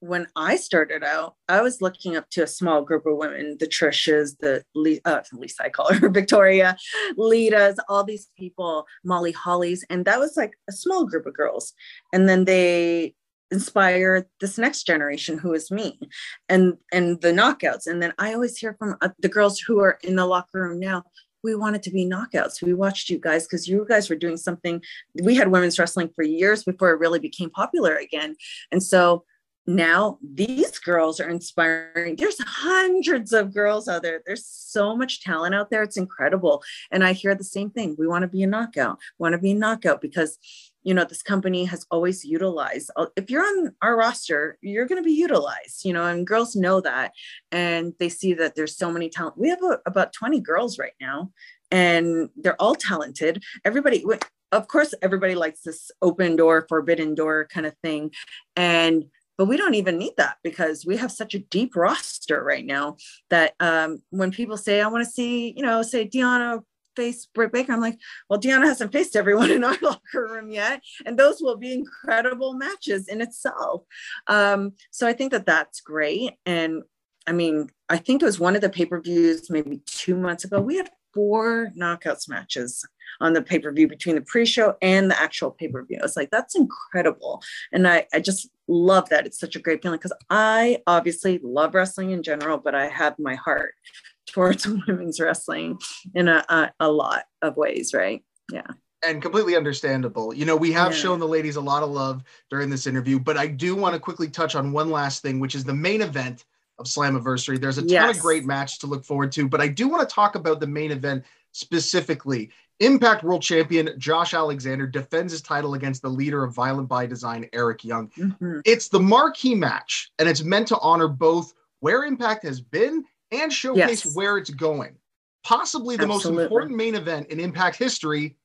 when 0.00 0.26
I 0.36 0.56
started 0.56 1.02
out, 1.02 1.34
I 1.48 1.62
was 1.62 1.80
looking 1.80 2.16
up 2.16 2.28
to 2.30 2.42
a 2.42 2.46
small 2.46 2.82
group 2.82 3.06
of 3.06 3.16
women, 3.16 3.56
the 3.58 3.66
Trishas, 3.66 4.36
the 4.38 4.62
uh, 5.04 5.22
Lisa, 5.32 5.64
I 5.64 5.68
call 5.68 5.92
her 5.92 6.08
Victoria, 6.10 6.76
Litas, 7.18 7.76
all 7.88 8.04
these 8.04 8.28
people, 8.36 8.86
Molly 9.04 9.32
Hollies, 9.32 9.84
and 9.88 10.04
that 10.04 10.18
was 10.18 10.36
like 10.36 10.54
a 10.68 10.72
small 10.72 11.06
group 11.06 11.26
of 11.26 11.34
girls. 11.34 11.72
And 12.12 12.28
then 12.28 12.44
they 12.44 13.14
inspire 13.50 14.26
this 14.40 14.58
next 14.58 14.84
generation 14.84 15.38
who 15.38 15.54
is 15.54 15.70
me 15.70 16.00
and 16.48 16.74
and 16.92 17.20
the 17.20 17.32
knockouts. 17.32 17.86
And 17.86 18.02
then 18.02 18.12
i 18.18 18.34
always 18.34 18.58
hear 18.58 18.74
from 18.76 18.96
uh, 19.00 19.10
the 19.20 19.28
girls 19.28 19.60
who 19.60 19.78
are 19.78 20.00
in 20.02 20.16
the 20.16 20.26
locker 20.26 20.62
room 20.62 20.80
now 20.80 21.04
we 21.44 21.54
wanted 21.54 21.82
to 21.84 21.90
be 21.90 22.04
knockouts. 22.04 22.60
We 22.60 22.74
watched 22.74 23.08
you 23.08 23.20
guys 23.20 23.46
because 23.46 23.68
you 23.68 23.86
guys 23.88 24.10
were 24.10 24.16
doing 24.16 24.36
something. 24.36 24.82
We 25.22 25.36
had 25.36 25.48
women's 25.48 25.78
wrestling 25.78 26.10
for 26.14 26.24
years 26.24 26.64
before 26.64 26.90
it 26.90 26.98
really 26.98 27.20
became 27.20 27.50
popular 27.50 27.94
again. 27.94 28.34
And 28.72 28.82
so 28.82 29.24
now 29.66 30.18
these 30.22 30.78
girls 30.78 31.20
are 31.20 31.28
inspiring. 31.28 32.16
There's 32.16 32.38
hundreds 32.40 33.32
of 33.32 33.52
girls 33.52 33.88
out 33.88 34.02
there. 34.02 34.22
There's 34.24 34.46
so 34.46 34.96
much 34.96 35.22
talent 35.22 35.54
out 35.54 35.70
there. 35.70 35.82
It's 35.82 35.96
incredible. 35.96 36.62
And 36.90 37.02
i 37.02 37.12
hear 37.12 37.34
the 37.34 37.44
same 37.44 37.70
thing. 37.70 37.96
We 37.98 38.06
want 38.06 38.22
to 38.22 38.28
be 38.28 38.42
a 38.42 38.46
knockout. 38.46 38.98
We 39.18 39.24
want 39.24 39.32
to 39.34 39.38
be 39.38 39.52
a 39.52 39.54
knockout 39.54 40.00
because 40.00 40.38
you 40.82 40.94
know 40.94 41.04
this 41.04 41.22
company 41.22 41.64
has 41.64 41.84
always 41.90 42.24
utilized 42.24 42.92
uh, 42.94 43.06
if 43.16 43.28
you're 43.28 43.42
on 43.42 43.74
our 43.82 43.96
roster 43.96 44.56
you're 44.60 44.86
going 44.86 45.02
to 45.02 45.04
be 45.04 45.10
utilized 45.12 45.84
you 45.84 45.92
know 45.92 46.06
and 46.06 46.26
girls 46.26 46.54
know 46.54 46.80
that. 46.80 47.12
And 47.50 47.92
they 47.98 48.08
see 48.08 48.34
that 48.34 48.54
there's 48.54 48.76
so 48.76 48.92
many 48.92 49.08
talent. 49.08 49.36
We 49.36 49.48
have 49.48 49.62
a, 49.64 49.80
about 49.84 50.12
20 50.12 50.40
girls 50.40 50.78
right 50.78 50.94
now 51.00 51.32
and 51.72 52.28
they're 52.36 52.60
all 52.62 52.76
talented. 52.76 53.42
Everybody 53.64 54.04
of 54.52 54.68
course 54.68 54.94
everybody 55.02 55.34
likes 55.34 55.62
this 55.62 55.90
open 56.02 56.36
door 56.36 56.66
forbidden 56.68 57.16
door 57.16 57.48
kind 57.52 57.66
of 57.66 57.74
thing. 57.82 58.12
And 58.54 59.06
but 59.38 59.46
we 59.46 59.56
don't 59.56 59.74
even 59.74 59.98
need 59.98 60.14
that 60.16 60.36
because 60.42 60.84
we 60.86 60.96
have 60.96 61.12
such 61.12 61.34
a 61.34 61.38
deep 61.38 61.76
roster 61.76 62.42
right 62.42 62.64
now 62.64 62.96
that 63.30 63.54
um, 63.60 63.98
when 64.10 64.30
people 64.30 64.56
say, 64.56 64.80
I 64.80 64.88
want 64.88 65.04
to 65.04 65.10
see, 65.10 65.52
you 65.56 65.62
know, 65.62 65.82
say 65.82 66.08
Deonna 66.08 66.62
face 66.96 67.26
Britt 67.26 67.52
Baker, 67.52 67.72
I'm 67.72 67.80
like, 67.80 67.98
well, 68.28 68.40
Deonna 68.40 68.64
hasn't 68.64 68.92
faced 68.92 69.16
everyone 69.16 69.50
in 69.50 69.62
our 69.62 69.76
locker 69.82 70.22
room 70.22 70.50
yet. 70.50 70.80
And 71.04 71.18
those 71.18 71.40
will 71.40 71.56
be 71.56 71.72
incredible 71.72 72.54
matches 72.54 73.08
in 73.08 73.20
itself. 73.20 73.82
Um, 74.26 74.72
so 74.90 75.06
I 75.06 75.12
think 75.12 75.32
that 75.32 75.46
that's 75.46 75.80
great. 75.80 76.32
And 76.46 76.82
I 77.26 77.32
mean, 77.32 77.70
I 77.88 77.98
think 77.98 78.22
it 78.22 78.26
was 78.26 78.40
one 78.40 78.56
of 78.56 78.62
the 78.62 78.70
pay 78.70 78.86
per 78.86 79.00
views 79.00 79.50
maybe 79.50 79.80
two 79.86 80.16
months 80.16 80.44
ago. 80.44 80.60
We 80.60 80.76
had 80.76 80.90
four 81.12 81.72
knockouts 81.78 82.28
matches 82.28 82.86
on 83.20 83.32
the 83.32 83.42
pay 83.42 83.58
per 83.58 83.72
view 83.72 83.88
between 83.88 84.14
the 84.14 84.20
pre 84.20 84.46
show 84.46 84.76
and 84.80 85.10
the 85.10 85.20
actual 85.20 85.50
pay 85.50 85.68
per 85.68 85.84
view. 85.84 85.98
I 86.00 86.04
was 86.04 86.16
like, 86.16 86.30
that's 86.30 86.54
incredible. 86.54 87.42
And 87.72 87.88
I, 87.88 88.06
I 88.12 88.20
just 88.20 88.48
love 88.68 89.08
that. 89.10 89.26
It's 89.26 89.38
such 89.38 89.56
a 89.56 89.60
great 89.60 89.82
feeling 89.82 89.98
because 89.98 90.16
I 90.30 90.82
obviously 90.86 91.40
love 91.42 91.74
wrestling 91.74 92.10
in 92.10 92.22
general, 92.22 92.58
but 92.58 92.74
I 92.74 92.88
have 92.88 93.18
my 93.18 93.34
heart 93.34 93.74
towards 94.26 94.66
women's 94.86 95.20
wrestling 95.20 95.78
in 96.14 96.28
a, 96.28 96.44
a, 96.48 96.70
a 96.80 96.90
lot 96.90 97.24
of 97.42 97.56
ways, 97.56 97.94
right? 97.94 98.22
Yeah 98.52 98.66
and 99.06 99.22
completely 99.22 99.56
understandable. 99.56 100.34
You 100.34 100.44
know, 100.44 100.56
we 100.56 100.72
have 100.72 100.92
yeah. 100.92 100.98
shown 100.98 101.20
the 101.20 101.28
ladies 101.28 101.56
a 101.56 101.60
lot 101.60 101.82
of 101.82 101.90
love 101.90 102.22
during 102.50 102.70
this 102.70 102.86
interview, 102.86 103.18
but 103.18 103.36
I 103.36 103.46
do 103.46 103.76
want 103.76 103.94
to 103.94 104.00
quickly 104.00 104.28
touch 104.28 104.54
on 104.54 104.72
one 104.72 104.90
last 104.90 105.22
thing, 105.22 105.38
which 105.38 105.54
is 105.54 105.64
the 105.64 105.74
main 105.74 106.02
event 106.02 106.44
of 106.78 106.86
Slammiversary. 106.86 107.60
There's 107.60 107.78
a 107.78 107.82
ton 107.82 107.90
yes. 107.90 108.16
of 108.16 108.22
great 108.22 108.44
matches 108.44 108.78
to 108.78 108.86
look 108.86 109.04
forward 109.04 109.32
to, 109.32 109.48
but 109.48 109.60
I 109.60 109.68
do 109.68 109.88
want 109.88 110.06
to 110.08 110.14
talk 110.14 110.34
about 110.34 110.60
the 110.60 110.66
main 110.66 110.90
event 110.90 111.24
specifically. 111.52 112.50
Impact 112.80 113.24
World 113.24 113.42
Champion 113.42 113.90
Josh 113.98 114.34
Alexander 114.34 114.86
defends 114.86 115.32
his 115.32 115.40
title 115.40 115.74
against 115.74 116.02
the 116.02 116.08
leader 116.08 116.44
of 116.44 116.54
Violent 116.54 116.88
by 116.88 117.06
Design, 117.06 117.48
Eric 117.52 117.84
Young. 117.84 118.10
Mm-hmm. 118.18 118.60
It's 118.64 118.88
the 118.88 119.00
marquee 119.00 119.54
match, 119.54 120.10
and 120.18 120.28
it's 120.28 120.42
meant 120.42 120.68
to 120.68 120.78
honor 120.80 121.08
both 121.08 121.54
where 121.80 122.04
Impact 122.04 122.42
has 122.44 122.60
been 122.60 123.04
and 123.30 123.52
showcase 123.52 124.04
yes. 124.04 124.14
where 124.14 124.36
it's 124.36 124.50
going. 124.50 124.96
Possibly 125.42 125.96
the 125.96 126.02
Absolutely. 126.02 126.32
most 126.32 126.44
important 126.44 126.76
main 126.76 126.94
event 126.94 127.28
in 127.28 127.40
Impact 127.40 127.76
history, 127.76 128.36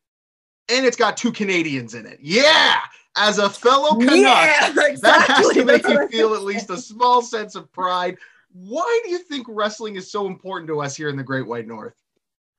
and 0.70 0.86
it's 0.86 0.98
got 0.98 1.18
two 1.18 1.32
Canadians 1.32 1.94
in 1.94 2.06
it. 2.06 2.20
Yeah, 2.22 2.80
as 3.18 3.38
a 3.38 3.50
fellow 3.50 3.98
Canuck, 3.98 4.16
yeah, 4.16 4.70
exactly. 4.70 4.96
that 5.02 5.26
has 5.28 5.50
to 5.50 5.66
make 5.66 5.88
you 5.88 6.08
feel 6.08 6.36
at 6.36 6.44
least 6.44 6.70
a 6.70 6.78
small 6.78 7.22
sense 7.22 7.56
of 7.56 7.72
pride. 7.72 8.18
Why 8.54 9.02
do 9.04 9.12
you 9.12 9.18
think 9.18 9.48
wrestling 9.50 9.96
is 9.96 10.12
so 10.12 10.28
important 10.28 10.68
to 10.70 10.82
us 10.82 10.96
here 10.96 11.10
in 11.10 11.18
the 11.18 11.24
Great 11.24 11.48
White 11.48 11.68
North? 11.68 12.01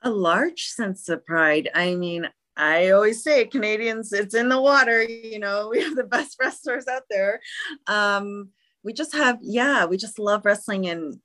A 0.02 0.10
large 0.10 0.66
sense 0.66 1.08
of 1.08 1.24
pride. 1.24 1.70
I 1.74 1.94
mean, 1.94 2.28
I 2.56 2.90
always 2.90 3.22
say 3.22 3.44
Canadians, 3.46 4.12
it's 4.12 4.34
in 4.34 4.48
the 4.48 4.60
water. 4.60 5.02
You 5.02 5.38
know, 5.38 5.68
we 5.72 5.82
have 5.82 5.96
the 5.96 6.04
best 6.04 6.36
wrestlers 6.40 6.86
out 6.86 7.04
there. 7.10 7.40
Um, 7.86 8.50
we 8.84 8.92
just 8.92 9.14
have, 9.14 9.38
yeah, 9.40 9.84
we 9.84 9.96
just 9.96 10.18
love 10.18 10.44
wrestling 10.44 10.86
and 10.86 11.18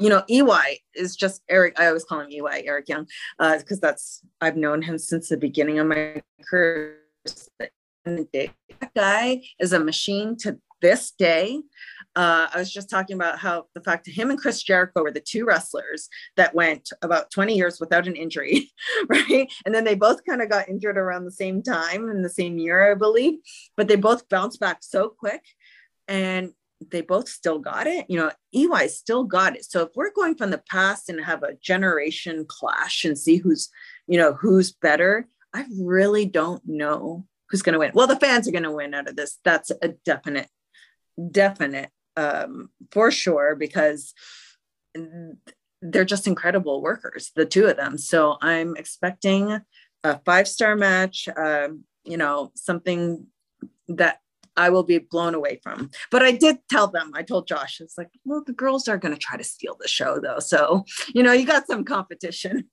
you 0.00 0.08
know, 0.08 0.24
EY 0.28 0.80
is 0.96 1.14
just 1.14 1.42
Eric. 1.48 1.78
I 1.78 1.86
always 1.86 2.04
call 2.04 2.18
him 2.18 2.28
EY, 2.28 2.64
Eric 2.66 2.88
Young, 2.88 3.06
because 3.38 3.78
uh, 3.78 3.80
that's 3.80 4.22
I've 4.40 4.56
known 4.56 4.82
him 4.82 4.98
since 4.98 5.28
the 5.28 5.36
beginning 5.36 5.78
of 5.78 5.86
my 5.86 6.20
career 6.50 6.98
that 8.04 8.50
guy 8.94 9.42
is 9.58 9.72
a 9.72 9.80
machine 9.80 10.36
to 10.38 10.58
this 10.82 11.12
day. 11.12 11.60
Uh, 12.16 12.46
I 12.52 12.58
was 12.58 12.72
just 12.72 12.88
talking 12.88 13.16
about 13.16 13.38
how 13.38 13.66
the 13.74 13.80
fact 13.80 14.04
that 14.04 14.12
him 14.12 14.30
and 14.30 14.38
Chris 14.38 14.62
Jericho 14.62 15.02
were 15.02 15.10
the 15.10 15.20
two 15.20 15.44
wrestlers 15.44 16.08
that 16.36 16.54
went 16.54 16.90
about 17.02 17.30
20 17.32 17.56
years 17.56 17.80
without 17.80 18.06
an 18.06 18.14
injury, 18.14 18.70
right? 19.08 19.52
And 19.66 19.74
then 19.74 19.84
they 19.84 19.96
both 19.96 20.24
kind 20.24 20.40
of 20.40 20.48
got 20.48 20.68
injured 20.68 20.96
around 20.96 21.24
the 21.24 21.32
same 21.32 21.62
time 21.62 22.08
in 22.08 22.22
the 22.22 22.28
same 22.28 22.58
year, 22.58 22.92
I 22.92 22.94
believe, 22.94 23.40
but 23.76 23.88
they 23.88 23.96
both 23.96 24.28
bounced 24.28 24.60
back 24.60 24.78
so 24.82 25.08
quick 25.08 25.42
and 26.06 26.52
they 26.90 27.00
both 27.00 27.28
still 27.28 27.58
got 27.58 27.86
it. 27.86 28.06
You 28.08 28.18
know, 28.18 28.30
EY 28.54 28.88
still 28.88 29.24
got 29.24 29.56
it. 29.56 29.64
So 29.64 29.82
if 29.82 29.90
we're 29.96 30.12
going 30.12 30.36
from 30.36 30.50
the 30.50 30.62
past 30.70 31.08
and 31.08 31.20
have 31.24 31.42
a 31.42 31.54
generation 31.60 32.44
clash 32.46 33.04
and 33.04 33.18
see 33.18 33.36
who's, 33.36 33.70
you 34.06 34.18
know, 34.18 34.34
who's 34.34 34.72
better, 34.72 35.26
I 35.52 35.66
really 35.80 36.26
don't 36.26 36.62
know 36.66 37.26
who's 37.48 37.62
going 37.62 37.74
to 37.74 37.78
win. 37.78 37.92
Well, 37.94 38.06
the 38.06 38.16
fans 38.16 38.46
are 38.48 38.52
going 38.52 38.64
to 38.64 38.72
win 38.72 38.94
out 38.94 39.08
of 39.08 39.16
this. 39.16 39.38
That's 39.44 39.70
a 39.82 39.88
definite, 40.04 40.48
definite 41.30 41.90
um, 42.16 42.70
for 42.90 43.10
sure 43.10 43.56
because 43.56 44.14
they're 45.82 46.04
just 46.04 46.26
incredible 46.26 46.80
workers, 46.80 47.30
the 47.34 47.44
two 47.44 47.66
of 47.66 47.76
them. 47.76 47.98
So 47.98 48.36
I'm 48.40 48.76
expecting 48.76 49.60
a 50.02 50.18
five 50.20 50.48
star 50.48 50.76
match. 50.76 51.28
Um, 51.36 51.84
you 52.04 52.16
know, 52.16 52.52
something 52.54 53.26
that 53.88 54.20
I 54.56 54.70
will 54.70 54.82
be 54.82 54.98
blown 54.98 55.34
away 55.34 55.60
from. 55.62 55.90
But 56.10 56.22
I 56.22 56.32
did 56.32 56.58
tell 56.70 56.86
them, 56.86 57.10
I 57.14 57.22
told 57.22 57.48
Josh, 57.48 57.80
it's 57.80 57.98
like, 57.98 58.10
well, 58.24 58.42
the 58.46 58.52
girls 58.52 58.88
are 58.88 58.98
going 58.98 59.14
to 59.14 59.18
try 59.18 59.36
to 59.36 59.44
steal 59.44 59.76
the 59.80 59.88
show 59.88 60.20
though. 60.20 60.38
So, 60.38 60.84
you 61.12 61.22
know, 61.22 61.32
you 61.32 61.44
got 61.46 61.66
some 61.66 61.84
competition. 61.84 62.68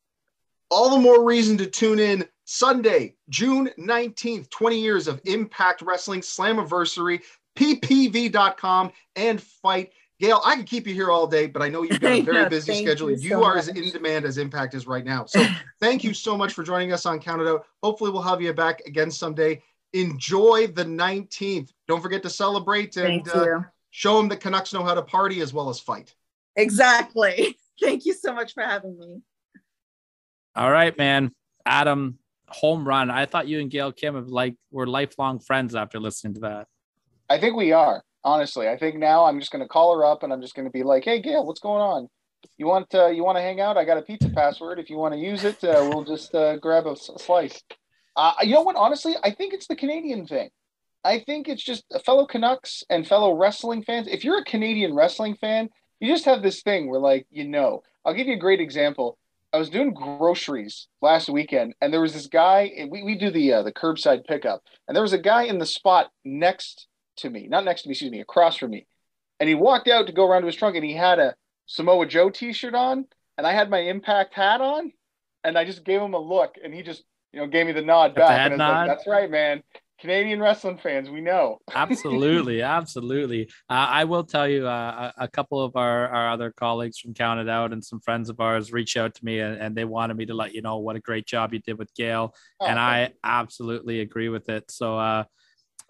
All 0.70 0.90
the 0.90 1.02
more 1.02 1.26
reason 1.26 1.58
to 1.58 1.66
tune 1.66 2.00
in 2.00 2.26
Sunday, 2.46 3.16
June 3.30 3.70
19th, 3.80 4.50
20 4.50 4.80
years 4.80 5.08
of 5.08 5.20
Impact 5.26 5.82
Wrestling 5.82 6.22
Slammiversary, 6.22 7.22
ppv.com, 7.56 8.92
and 9.16 9.42
FITE. 9.42 9.92
Gail, 10.20 10.40
I 10.46 10.56
can 10.56 10.66
keep 10.66 10.86
you 10.86 10.94
here 10.94 11.10
all 11.10 11.26
day, 11.26 11.48
but 11.48 11.64
I 11.64 11.70
know 11.70 11.82
you've 11.82 12.00
got 12.00 12.12
a 12.12 12.22
very 12.22 12.48
busy 12.48 12.84
schedule. 12.84 13.10
You, 13.10 13.18
you 13.18 13.30
so 13.30 13.44
are 13.44 13.56
much. 13.56 13.64
as 13.64 13.68
in 13.70 13.90
demand 13.90 14.26
as 14.26 14.38
Impact 14.38 14.76
is 14.76 14.86
right 14.86 15.04
now. 15.04 15.26
So 15.26 15.44
thank 15.80 16.04
you 16.04 16.14
so 16.14 16.38
much 16.38 16.54
for 16.54 16.62
joining 16.64 16.94
us 16.94 17.08
on 17.08 17.20
Count 17.20 17.42
It 17.42 17.48
Out. 17.48 17.66
Hopefully, 17.82 18.12
we'll 18.12 18.22
have 18.22 18.40
you 18.40 18.54
back 18.54 18.82
again 18.82 19.10
someday. 19.10 19.64
Enjoy 19.94 20.68
the 20.68 20.86
19th. 20.86 21.72
Don't 21.88 22.02
forget 22.02 22.22
to 22.22 22.30
celebrate 22.30 22.96
and 22.98 23.28
uh, 23.30 23.62
show 23.90 24.18
them 24.18 24.30
that 24.30 24.40
Canucks 24.40 24.74
know 24.74 24.84
how 24.84 24.94
to 24.94 25.02
party 25.02 25.42
as 25.42 25.54
well 25.54 25.70
as 25.70 25.80
fight. 25.80 26.14
Exactly. 26.56 27.58
Thank 27.82 28.06
you 28.06 28.14
so 28.14 28.34
much 28.34 28.54
for 28.54 28.62
having 28.62 28.98
me. 29.00 29.22
All 30.56 30.70
right, 30.70 30.96
man. 30.98 31.32
Adam, 31.66 32.20
home 32.48 32.88
run. 32.88 33.10
I 33.10 33.26
thought 33.26 33.48
you 33.48 33.60
and 33.60 33.72
Gail 33.72 33.92
Kim 33.92 34.16
have 34.16 34.28
like 34.28 34.56
were 34.72 34.88
lifelong 34.88 35.40
friends 35.40 35.76
after 35.76 36.00
listening 36.00 36.36
to 36.36 36.40
that. 36.42 36.68
I 37.32 37.40
think 37.40 37.56
we 37.56 37.72
are. 37.72 38.04
Honestly, 38.26 38.68
I 38.68 38.78
think 38.78 38.98
now 38.98 39.24
I'm 39.24 39.40
just 39.40 39.54
going 39.54 39.64
to 39.64 39.68
call 39.68 39.96
her 39.96 40.04
up 40.04 40.22
and 40.22 40.34
I'm 40.34 40.42
just 40.42 40.54
going 40.54 40.68
to 40.68 40.72
be 40.72 40.84
like, 40.84 41.06
"Hey, 41.06 41.22
Gail, 41.22 41.46
what's 41.46 41.62
going 41.62 41.82
on? 41.82 42.10
You 42.58 42.68
want 42.68 42.94
uh, 42.94 43.08
you 43.08 43.24
want 43.24 43.38
to 43.38 43.42
hang 43.42 43.62
out? 43.62 43.78
I 43.78 43.86
got 43.86 43.98
a 43.98 44.02
pizza 44.02 44.30
password. 44.30 44.80
If 44.80 44.90
you 44.90 44.98
want 44.98 45.14
to 45.14 45.20
use 45.20 45.46
it, 45.46 45.64
uh, 45.64 45.90
we'll 45.90 46.04
just 46.04 46.36
uh, 46.36 46.58
grab 46.58 46.88
a 46.88 46.96
slice." 46.98 47.64
Uh, 48.18 48.34
you 48.42 48.54
know 48.54 48.64
what? 48.64 48.76
Honestly, 48.76 49.16
I 49.24 49.32
think 49.32 49.54
it's 49.54 49.68
the 49.68 49.78
Canadian 49.78 50.28
thing. 50.28 50.50
I 51.06 51.20
think 51.20 51.48
it's 51.48 51.64
just 51.64 51.86
fellow 52.06 52.28
Canucks 52.28 52.84
and 52.90 53.08
fellow 53.08 53.34
wrestling 53.34 53.82
fans. 53.84 54.10
If 54.12 54.26
you're 54.26 54.40
a 54.40 54.44
Canadian 54.44 54.94
wrestling 54.94 55.36
fan, 55.36 55.70
you 56.02 56.12
just 56.12 56.26
have 56.26 56.44
this 56.44 56.62
thing 56.62 56.90
where, 56.90 57.00
like, 57.00 57.28
you 57.32 57.48
know, 57.48 57.82
I'll 58.04 58.14
give 58.14 58.28
you 58.28 58.36
a 58.36 58.46
great 58.46 58.60
example. 58.60 59.18
I 59.54 59.58
was 59.58 59.70
doing 59.70 59.94
groceries 59.94 60.90
last 61.02 61.30
weekend, 61.30 61.76
and 61.80 61.94
there 61.94 62.02
was 62.02 62.14
this 62.14 62.28
guy. 62.28 62.72
We, 62.90 63.04
we 63.04 63.16
do 63.16 63.32
the 63.32 63.54
uh, 63.54 63.64
the 63.64 63.72
curbside 63.72 64.26
pickup, 64.26 64.64
and 64.90 64.96
there 64.96 65.02
was 65.02 65.14
a 65.14 65.18
guy 65.18 65.44
in 65.44 65.60
the 65.60 65.66
spot 65.66 66.12
next 66.26 66.88
to 67.22 67.30
me, 67.30 67.48
not 67.48 67.66
next 67.66 67.84
to 67.84 67.90
me, 67.90 67.94
excuse 67.94 68.12
me, 68.12 68.22
across 68.22 68.58
from 68.58 68.72
me, 68.72 68.88
and 69.40 69.50
he 69.50 69.56
walked 69.56 69.88
out 69.88 70.08
to 70.08 70.14
go 70.14 70.26
around 70.28 70.42
to 70.42 70.48
his 70.48 70.56
trunk, 70.56 70.76
and 70.76 70.86
he 70.86 70.94
had 70.94 71.20
a 71.20 71.36
Samoa 71.66 72.06
Joe 72.06 72.30
T-shirt 72.30 72.76
on, 72.76 73.06
and 73.38 73.48
I 73.48 73.54
had 73.54 73.70
my 73.70 73.80
Impact 73.80 74.34
hat 74.34 74.62
on, 74.62 74.92
and 75.44 75.58
I 75.58 75.66
just 75.66 75.84
gave 75.84 76.02
him 76.02 76.14
a 76.14 76.20
look, 76.20 76.56
and 76.64 76.74
he 76.74 76.84
just 76.84 77.04
you 77.34 77.40
know 77.40 77.48
gave 77.48 77.66
me 77.66 77.72
the 77.72 77.82
nod 77.82 78.16
back. 78.16 78.52
The 78.52 78.58
nod. 78.58 78.88
Like, 78.88 78.98
That's 78.98 79.08
right, 79.08 79.30
man. 79.30 79.64
Canadian 80.02 80.42
wrestling 80.42 80.80
fans, 80.80 81.12
we 81.12 81.22
know. 81.22 81.60
absolutely, 81.76 82.64
absolutely. 82.64 83.48
Uh, 83.70 83.88
I 83.90 84.04
will 84.06 84.24
tell 84.24 84.48
you, 84.48 84.68
uh, 84.68 85.12
a, 85.16 85.26
a 85.26 85.28
couple 85.28 85.62
of 85.62 85.76
our, 85.76 86.08
our 86.08 86.32
other 86.32 86.52
colleagues 86.52 86.98
from 86.98 87.14
Counted 87.14 87.48
Out 87.48 87.72
and 87.72 87.86
some 87.86 88.00
friends 88.02 88.28
of 88.32 88.40
ours 88.40 88.74
reached 88.74 88.98
out 88.98 89.14
to 89.14 89.24
me 89.24 89.40
and, 89.40 89.62
and 89.62 89.76
they 89.76 89.86
wanted 89.86 90.18
me 90.18 90.26
to 90.26 90.34
let 90.34 90.56
you 90.56 90.64
know 90.64 90.80
what 90.80 90.96
a 90.96 91.00
great 91.00 91.28
job 91.28 91.54
you 91.54 91.60
did 91.60 91.78
with 91.78 91.94
Gail. 91.94 92.34
Oh, 92.60 92.66
and 92.66 92.80
I 92.80 93.14
absolutely 93.24 94.00
agree 94.00 94.30
with 94.30 94.50
it. 94.50 94.72
So, 94.72 94.98
uh, 94.98 95.26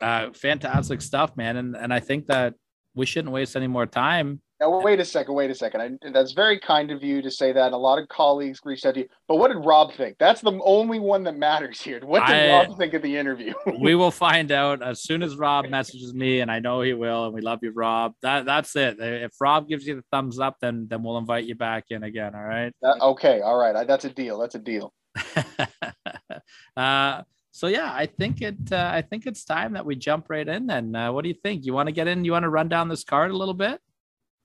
uh, 0.02 0.32
fantastic 0.34 1.02
stuff, 1.02 1.36
man. 1.38 1.58
And, 1.58 1.76
and 1.76 1.94
I 1.94 2.00
think 2.00 2.28
that 2.28 2.56
we 2.94 3.06
shouldn't 3.06 3.34
waste 3.34 3.56
any 3.56 3.68
more 3.68 3.86
time 3.86 4.42
now, 4.62 4.80
wait 4.80 5.00
a 5.00 5.06
second. 5.06 5.34
Wait 5.34 5.50
a 5.50 5.56
second. 5.56 5.82
I, 5.82 6.10
that's 6.12 6.34
very 6.34 6.60
kind 6.60 6.92
of 6.92 7.04
you 7.04 7.24
to 7.24 7.32
say 7.32 7.52
that. 7.52 7.74
A 7.74 7.78
lot 7.78 7.98
of 7.98 8.08
colleagues 8.10 8.60
reached 8.64 8.86
out 8.86 8.94
to 8.94 9.00
you. 9.02 9.08
But 9.28 9.38
what 9.38 9.48
did 9.48 9.58
Rob 9.66 9.92
think? 9.92 10.18
That's 10.20 10.40
the 10.40 10.60
only 10.64 11.00
one 11.00 11.24
that 11.24 11.36
matters 11.36 11.82
here. 11.82 12.00
What 12.06 12.28
did 12.28 12.36
I, 12.36 12.50
Rob 12.60 12.78
think 12.78 12.94
of 12.94 13.02
the 13.02 13.18
interview? 13.18 13.56
we 13.80 13.96
will 13.96 14.12
find 14.30 14.52
out 14.52 14.84
as 14.84 15.02
soon 15.02 15.24
as 15.24 15.36
Rob 15.36 15.68
messages 15.70 16.14
me, 16.14 16.42
and 16.42 16.52
I 16.52 16.60
know 16.60 16.82
he 16.82 16.94
will. 16.94 17.26
And 17.26 17.34
we 17.34 17.42
love 17.42 17.60
you, 17.64 17.72
Rob. 17.72 18.14
That 18.22 18.46
that's 18.46 18.76
it. 18.76 18.98
If 19.00 19.32
Rob 19.42 19.68
gives 19.68 19.88
you 19.88 19.96
the 19.96 20.04
thumbs 20.12 20.40
up, 20.40 20.58
then 20.62 20.86
then 20.88 21.02
we'll 21.02 21.18
invite 21.18 21.46
you 21.46 21.56
back 21.56 21.86
in 21.90 22.04
again. 22.04 22.36
All 22.36 22.44
right. 22.44 22.72
okay. 22.84 23.42
All 23.42 23.58
right. 23.58 23.88
That's 23.88 24.06
a 24.06 24.12
deal. 24.12 24.38
That's 24.38 24.54
a 24.54 24.60
deal. 24.60 24.94
uh, 26.78 27.24
so 27.52 27.68
yeah, 27.68 27.92
I 27.94 28.06
think 28.06 28.42
it. 28.42 28.72
Uh, 28.72 28.90
I 28.94 29.02
think 29.02 29.28
it's 29.28 29.44
time 29.44 29.74
that 29.74 29.86
we 29.86 29.96
jump 29.96 30.30
right 30.30 30.48
in. 30.48 30.68
Then, 30.68 30.96
uh, 30.96 31.12
what 31.12 31.24
do 31.24 31.30
you 31.30 31.36
think? 31.36 31.66
You 31.66 31.74
want 31.74 31.88
to 31.88 31.94
get 31.94 32.08
in? 32.08 32.26
You 32.26 32.32
want 32.32 32.44
to 32.44 32.50
run 32.50 32.70
down 32.70 32.88
this 32.88 33.04
card 33.04 33.32
a 33.32 33.38
little 33.38 33.54
bit? 33.54 33.82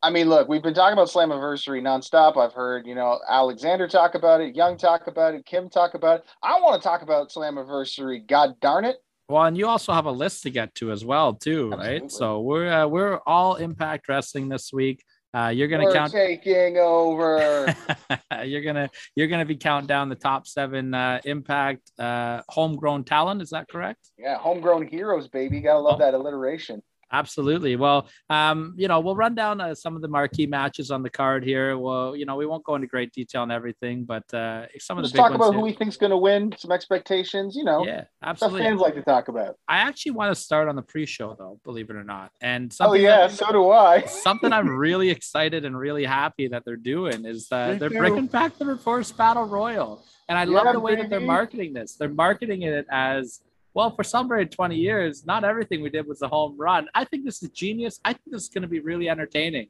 I 0.02 0.10
mean, 0.10 0.28
look, 0.28 0.48
we've 0.48 0.62
been 0.62 0.74
talking 0.74 0.92
about 0.92 1.08
Slammiversary 1.08 1.80
nonstop. 1.80 2.36
I've 2.36 2.52
heard, 2.52 2.86
you 2.86 2.94
know, 2.94 3.18
Alexander 3.28 3.88
talk 3.88 4.14
about 4.14 4.40
it, 4.40 4.54
Young 4.54 4.76
talk 4.76 5.06
about 5.06 5.34
it, 5.34 5.46
Kim 5.46 5.70
talk 5.70 5.94
about 5.94 6.20
it. 6.20 6.26
I 6.42 6.60
want 6.60 6.80
to 6.80 6.86
talk 6.86 7.02
about 7.02 7.30
Slammiversary. 7.30 8.26
God 8.26 8.60
darn 8.60 8.84
it! 8.84 8.96
Well, 9.28 9.44
and 9.44 9.56
you 9.56 9.66
also 9.66 9.92
have 9.92 10.06
a 10.06 10.12
list 10.12 10.42
to 10.44 10.50
get 10.50 10.74
to 10.76 10.92
as 10.92 11.04
well, 11.04 11.34
too, 11.34 11.70
Absolutely. 11.72 12.00
right? 12.00 12.10
So 12.12 12.40
we're 12.40 12.70
uh, 12.70 12.86
we're 12.86 13.18
all 13.26 13.56
Impact 13.56 14.08
Wrestling 14.08 14.48
this 14.48 14.72
week. 14.72 15.02
Uh, 15.36 15.48
you're 15.50 15.68
gonna 15.68 15.84
we're 15.84 15.92
count 15.92 16.10
taking 16.10 16.78
over. 16.78 17.66
you're 18.44 18.62
gonna 18.62 18.88
you're 19.14 19.26
gonna 19.26 19.44
be 19.44 19.56
counting 19.56 19.86
down 19.86 20.08
the 20.08 20.14
top 20.14 20.46
seven 20.46 20.94
uh, 20.94 21.20
Impact 21.26 21.90
uh, 21.98 22.40
homegrown 22.48 23.04
talent. 23.04 23.42
Is 23.42 23.50
that 23.50 23.68
correct? 23.68 24.00
Yeah, 24.16 24.38
homegrown 24.38 24.86
heroes, 24.86 25.28
baby. 25.28 25.60
gotta 25.60 25.80
love 25.80 25.96
oh. 25.96 25.98
that 25.98 26.14
alliteration. 26.14 26.82
Absolutely. 27.12 27.76
Well, 27.76 28.08
um, 28.30 28.74
you 28.76 28.88
know, 28.88 29.00
we'll 29.00 29.14
run 29.14 29.34
down 29.34 29.60
uh, 29.60 29.74
some 29.74 29.94
of 29.94 30.02
the 30.02 30.08
marquee 30.08 30.46
matches 30.46 30.90
on 30.90 31.02
the 31.02 31.10
card 31.10 31.44
here. 31.44 31.78
Well, 31.78 32.16
you 32.16 32.26
know, 32.26 32.36
we 32.36 32.46
won't 32.46 32.64
go 32.64 32.74
into 32.74 32.88
great 32.88 33.12
detail 33.12 33.42
on 33.42 33.50
everything, 33.50 34.04
but 34.04 34.22
uh, 34.34 34.66
some 34.78 34.98
of 34.98 35.04
Just 35.04 35.14
the 35.14 35.20
talk 35.20 35.32
about 35.32 35.52
here. 35.52 35.60
who 35.60 35.60
we 35.60 35.72
think's 35.72 35.96
going 35.96 36.10
to 36.10 36.16
win, 36.16 36.52
some 36.58 36.72
expectations. 36.72 37.54
You 37.54 37.64
know, 37.64 37.86
yeah, 37.86 38.04
absolutely. 38.22 38.62
fans 38.62 38.80
like 38.80 38.94
to 38.94 39.02
talk 39.02 39.28
about. 39.28 39.56
I 39.68 39.78
actually 39.78 40.12
want 40.12 40.34
to 40.34 40.40
start 40.40 40.68
on 40.68 40.74
the 40.74 40.82
pre-show, 40.82 41.36
though, 41.38 41.60
believe 41.64 41.90
it 41.90 41.96
or 41.96 42.04
not. 42.04 42.32
And 42.40 42.74
oh 42.80 42.94
yeah, 42.94 43.28
that, 43.28 43.32
so 43.32 43.52
do 43.52 43.70
I. 43.70 44.02
something 44.06 44.52
I'm 44.52 44.68
really 44.68 45.10
excited 45.10 45.64
and 45.64 45.78
really 45.78 46.04
happy 46.04 46.48
that 46.48 46.64
they're 46.64 46.76
doing 46.76 47.24
is 47.24 47.48
that 47.48 47.78
they're 47.78 47.90
bringing 47.90 48.26
back 48.26 48.58
the 48.58 48.66
Reverse 48.66 49.12
Battle 49.12 49.44
Royal, 49.44 50.04
and 50.28 50.36
I 50.36 50.44
yeah, 50.44 50.50
love 50.50 50.72
the 50.72 50.80
way 50.80 50.92
baby. 50.92 51.02
that 51.02 51.10
they're 51.10 51.20
marketing 51.20 51.72
this. 51.72 51.94
They're 51.94 52.08
marketing 52.08 52.62
it 52.62 52.86
as 52.90 53.40
well, 53.76 53.94
for 53.94 54.02
Sunbury 54.02 54.46
20 54.46 54.74
years, 54.74 55.26
not 55.26 55.44
everything 55.44 55.82
we 55.82 55.90
did 55.90 56.06
was 56.06 56.22
a 56.22 56.28
home 56.28 56.56
run. 56.56 56.88
I 56.94 57.04
think 57.04 57.26
this 57.26 57.42
is 57.42 57.50
genius. 57.50 58.00
I 58.06 58.14
think 58.14 58.22
this 58.28 58.44
is 58.44 58.48
going 58.48 58.62
to 58.62 58.68
be 58.68 58.80
really 58.80 59.10
entertaining. 59.10 59.66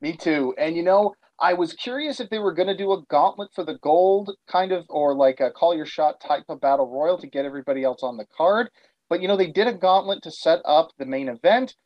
Me 0.00 0.16
too. 0.16 0.54
And 0.56 0.74
you 0.74 0.82
know, 0.82 1.14
I 1.38 1.52
was 1.52 1.74
curious 1.74 2.20
if 2.20 2.30
they 2.30 2.38
were 2.38 2.54
going 2.54 2.68
to 2.68 2.76
do 2.76 2.90
a 2.92 3.02
gauntlet 3.10 3.50
for 3.54 3.64
the 3.64 3.76
gold, 3.82 4.34
kind 4.50 4.72
of, 4.72 4.86
or 4.88 5.14
like 5.14 5.40
a 5.40 5.50
call 5.50 5.76
your 5.76 5.84
shot 5.84 6.22
type 6.22 6.44
of 6.48 6.62
battle 6.62 6.88
royal 6.88 7.18
to 7.18 7.26
get 7.26 7.44
everybody 7.44 7.84
else 7.84 8.02
on 8.02 8.16
the 8.16 8.24
card. 8.34 8.70
But 9.10 9.20
you 9.20 9.28
know, 9.28 9.36
they 9.36 9.48
did 9.48 9.66
a 9.66 9.74
gauntlet 9.74 10.22
to 10.22 10.30
set 10.30 10.60
up 10.64 10.92
the 10.96 11.04
main 11.04 11.28
event, 11.28 11.76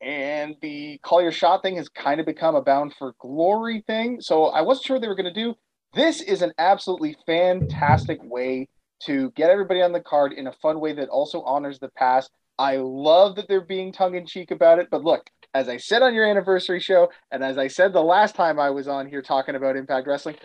and 0.00 0.54
the 0.62 1.00
call 1.02 1.20
your 1.20 1.32
shot 1.32 1.62
thing 1.62 1.78
has 1.78 1.88
kind 1.88 2.20
of 2.20 2.26
become 2.26 2.54
a 2.54 2.62
bound 2.62 2.94
for 2.96 3.12
glory 3.18 3.82
thing. 3.88 4.20
So 4.20 4.44
I 4.44 4.60
wasn't 4.60 4.86
sure 4.86 5.00
they 5.00 5.08
were 5.08 5.16
going 5.16 5.34
to 5.34 5.42
do. 5.44 5.56
This 5.94 6.20
is 6.20 6.42
an 6.42 6.52
absolutely 6.58 7.16
fantastic 7.26 8.20
way 8.22 8.68
to 9.04 9.30
get 9.32 9.50
everybody 9.50 9.82
on 9.82 9.92
the 9.92 10.00
card 10.00 10.32
in 10.32 10.46
a 10.46 10.52
fun 10.52 10.80
way 10.80 10.92
that 10.94 11.08
also 11.08 11.42
honors 11.42 11.78
the 11.78 11.88
past. 11.90 12.30
I 12.58 12.76
love 12.76 13.36
that 13.36 13.48
they're 13.48 13.60
being 13.60 13.92
tongue 13.92 14.14
in 14.14 14.26
cheek 14.26 14.50
about 14.50 14.78
it. 14.78 14.88
But 14.90 15.04
look, 15.04 15.28
as 15.54 15.68
I 15.68 15.76
said 15.76 16.02
on 16.02 16.14
your 16.14 16.26
anniversary 16.26 16.80
show, 16.80 17.10
and 17.30 17.44
as 17.44 17.58
I 17.58 17.68
said 17.68 17.92
the 17.92 18.02
last 18.02 18.34
time 18.34 18.58
I 18.58 18.70
was 18.70 18.88
on 18.88 19.08
here 19.08 19.22
talking 19.22 19.54
about 19.54 19.76
Impact 19.76 20.06
Wrestling, 20.06 20.36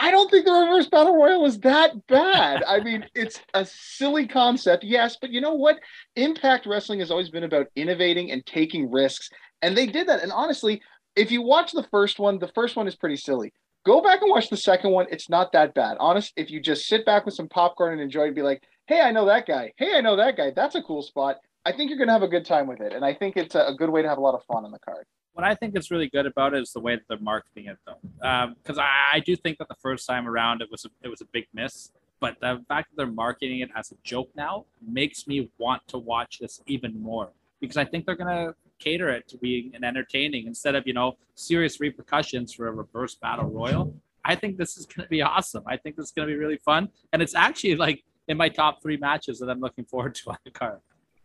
I 0.00 0.12
don't 0.12 0.30
think 0.30 0.44
the 0.44 0.52
reverse 0.52 0.88
battle 0.88 1.16
royal 1.16 1.44
is 1.44 1.58
that 1.60 2.06
bad. 2.06 2.62
I 2.64 2.80
mean, 2.80 3.04
it's 3.14 3.40
a 3.54 3.64
silly 3.66 4.28
concept, 4.28 4.84
yes, 4.84 5.16
but 5.20 5.30
you 5.30 5.40
know 5.40 5.54
what? 5.54 5.80
Impact 6.14 6.66
Wrestling 6.66 7.00
has 7.00 7.10
always 7.10 7.30
been 7.30 7.44
about 7.44 7.66
innovating 7.74 8.30
and 8.30 8.46
taking 8.46 8.90
risks, 8.90 9.28
and 9.60 9.76
they 9.76 9.86
did 9.86 10.06
that. 10.06 10.22
And 10.22 10.30
honestly, 10.30 10.80
if 11.16 11.32
you 11.32 11.42
watch 11.42 11.72
the 11.72 11.86
first 11.90 12.20
one, 12.20 12.38
the 12.38 12.52
first 12.54 12.76
one 12.76 12.86
is 12.86 12.94
pretty 12.94 13.16
silly. 13.16 13.52
Go 13.84 14.00
back 14.00 14.20
and 14.22 14.30
watch 14.30 14.50
the 14.50 14.56
second 14.56 14.90
one. 14.90 15.06
It's 15.10 15.28
not 15.28 15.52
that 15.52 15.74
bad. 15.74 15.96
Honest, 16.00 16.32
if 16.36 16.50
you 16.50 16.60
just 16.60 16.86
sit 16.86 17.06
back 17.06 17.24
with 17.24 17.34
some 17.34 17.48
popcorn 17.48 17.92
and 17.92 18.00
enjoy 18.00 18.28
it, 18.28 18.34
be 18.34 18.42
like, 18.42 18.62
hey, 18.86 19.00
I 19.00 19.12
know 19.12 19.24
that 19.26 19.46
guy. 19.46 19.72
Hey, 19.76 19.96
I 19.96 20.00
know 20.00 20.16
that 20.16 20.36
guy. 20.36 20.50
That's 20.54 20.74
a 20.74 20.82
cool 20.82 21.02
spot. 21.02 21.36
I 21.64 21.72
think 21.72 21.90
you're 21.90 21.98
going 21.98 22.08
to 22.08 22.12
have 22.12 22.22
a 22.22 22.28
good 22.28 22.44
time 22.44 22.66
with 22.66 22.80
it. 22.80 22.92
And 22.92 23.04
I 23.04 23.14
think 23.14 23.36
it's 23.36 23.54
a 23.54 23.74
good 23.76 23.90
way 23.90 24.02
to 24.02 24.08
have 24.08 24.18
a 24.18 24.20
lot 24.20 24.34
of 24.34 24.44
fun 24.44 24.64
on 24.64 24.72
the 24.72 24.78
card. 24.78 25.04
What 25.32 25.46
I 25.46 25.54
think 25.54 25.76
is 25.78 25.90
really 25.90 26.08
good 26.08 26.26
about 26.26 26.54
it 26.54 26.62
is 26.62 26.72
the 26.72 26.80
way 26.80 26.96
that 26.96 27.04
they're 27.08 27.18
marketing 27.18 27.66
it, 27.66 27.78
though, 27.86 28.54
because 28.62 28.78
um, 28.78 28.84
I, 28.84 29.16
I, 29.16 29.20
do 29.20 29.36
think 29.36 29.58
that 29.58 29.68
the 29.68 29.76
first 29.80 30.04
time 30.04 30.26
around 30.26 30.62
it 30.62 30.68
was 30.70 30.84
a, 30.84 30.88
it 31.02 31.08
was 31.08 31.20
a 31.20 31.26
big 31.26 31.46
miss. 31.54 31.92
But 32.18 32.40
the 32.40 32.64
fact 32.66 32.90
that 32.90 32.96
they're 32.96 33.06
marketing 33.06 33.60
it 33.60 33.70
as 33.76 33.92
a 33.92 33.94
joke 34.02 34.30
now 34.34 34.64
makes 34.84 35.28
me 35.28 35.50
want 35.58 35.86
to 35.88 35.98
watch 35.98 36.40
this 36.40 36.60
even 36.66 37.00
more 37.00 37.30
because 37.60 37.76
I 37.76 37.84
think 37.84 38.06
they're 38.06 38.16
to 38.16 38.54
cater 38.78 39.08
it 39.08 39.28
to 39.28 39.38
being 39.38 39.72
an 39.74 39.84
entertaining 39.84 40.46
instead 40.46 40.74
of 40.74 40.86
you 40.86 40.92
know 40.92 41.16
serious 41.34 41.80
repercussions 41.80 42.52
for 42.52 42.68
a 42.68 42.72
reverse 42.72 43.14
battle 43.14 43.46
royal. 43.46 43.94
I 44.24 44.34
think 44.34 44.56
this 44.56 44.76
is 44.76 44.86
going 44.86 45.06
to 45.06 45.10
be 45.10 45.22
awesome. 45.22 45.64
I 45.66 45.76
think 45.76 45.96
this 45.96 46.06
is 46.06 46.12
going 46.12 46.28
to 46.28 46.34
be 46.34 46.38
really 46.38 46.58
fun, 46.58 46.88
and 47.12 47.22
it's 47.22 47.34
actually 47.34 47.76
like 47.76 48.04
in 48.28 48.36
my 48.36 48.48
top 48.48 48.82
three 48.82 48.96
matches 48.96 49.38
that 49.38 49.48
I'm 49.48 49.60
looking 49.60 49.84
forward 49.84 50.14
to 50.16 50.30
on 50.30 50.38
the 50.44 50.50
card. 50.50 50.80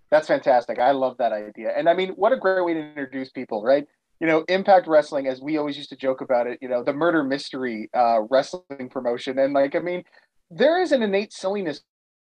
That's 0.10 0.28
fantastic. 0.28 0.80
I 0.80 0.92
love 0.92 1.18
that 1.18 1.34
idea, 1.34 1.74
and 1.76 1.90
I 1.90 1.94
mean, 1.94 2.10
what 2.10 2.32
a 2.32 2.38
great 2.38 2.64
way 2.64 2.74
to 2.74 2.80
introduce 2.80 3.30
people, 3.30 3.64
right? 3.64 3.86
You 4.20 4.28
know, 4.28 4.46
Impact 4.48 4.88
Wrestling, 4.88 5.28
as 5.28 5.42
we 5.42 5.58
always 5.58 5.76
used 5.76 5.90
to 5.90 5.98
joke 5.98 6.22
about 6.22 6.48
it, 6.48 6.60
you 6.62 6.70
know, 6.70 6.84
the 6.84 6.94
murder 6.94 7.24
mystery 7.24 7.90
uh, 7.94 8.22
wrestling 8.30 8.90
promotion, 8.90 9.40
and 9.40 9.54
like, 9.54 9.76
I 9.76 9.80
mean, 9.80 10.04
there 10.50 10.82
is 10.82 10.92
an 10.92 11.02
innate 11.02 11.34
silliness 11.34 11.82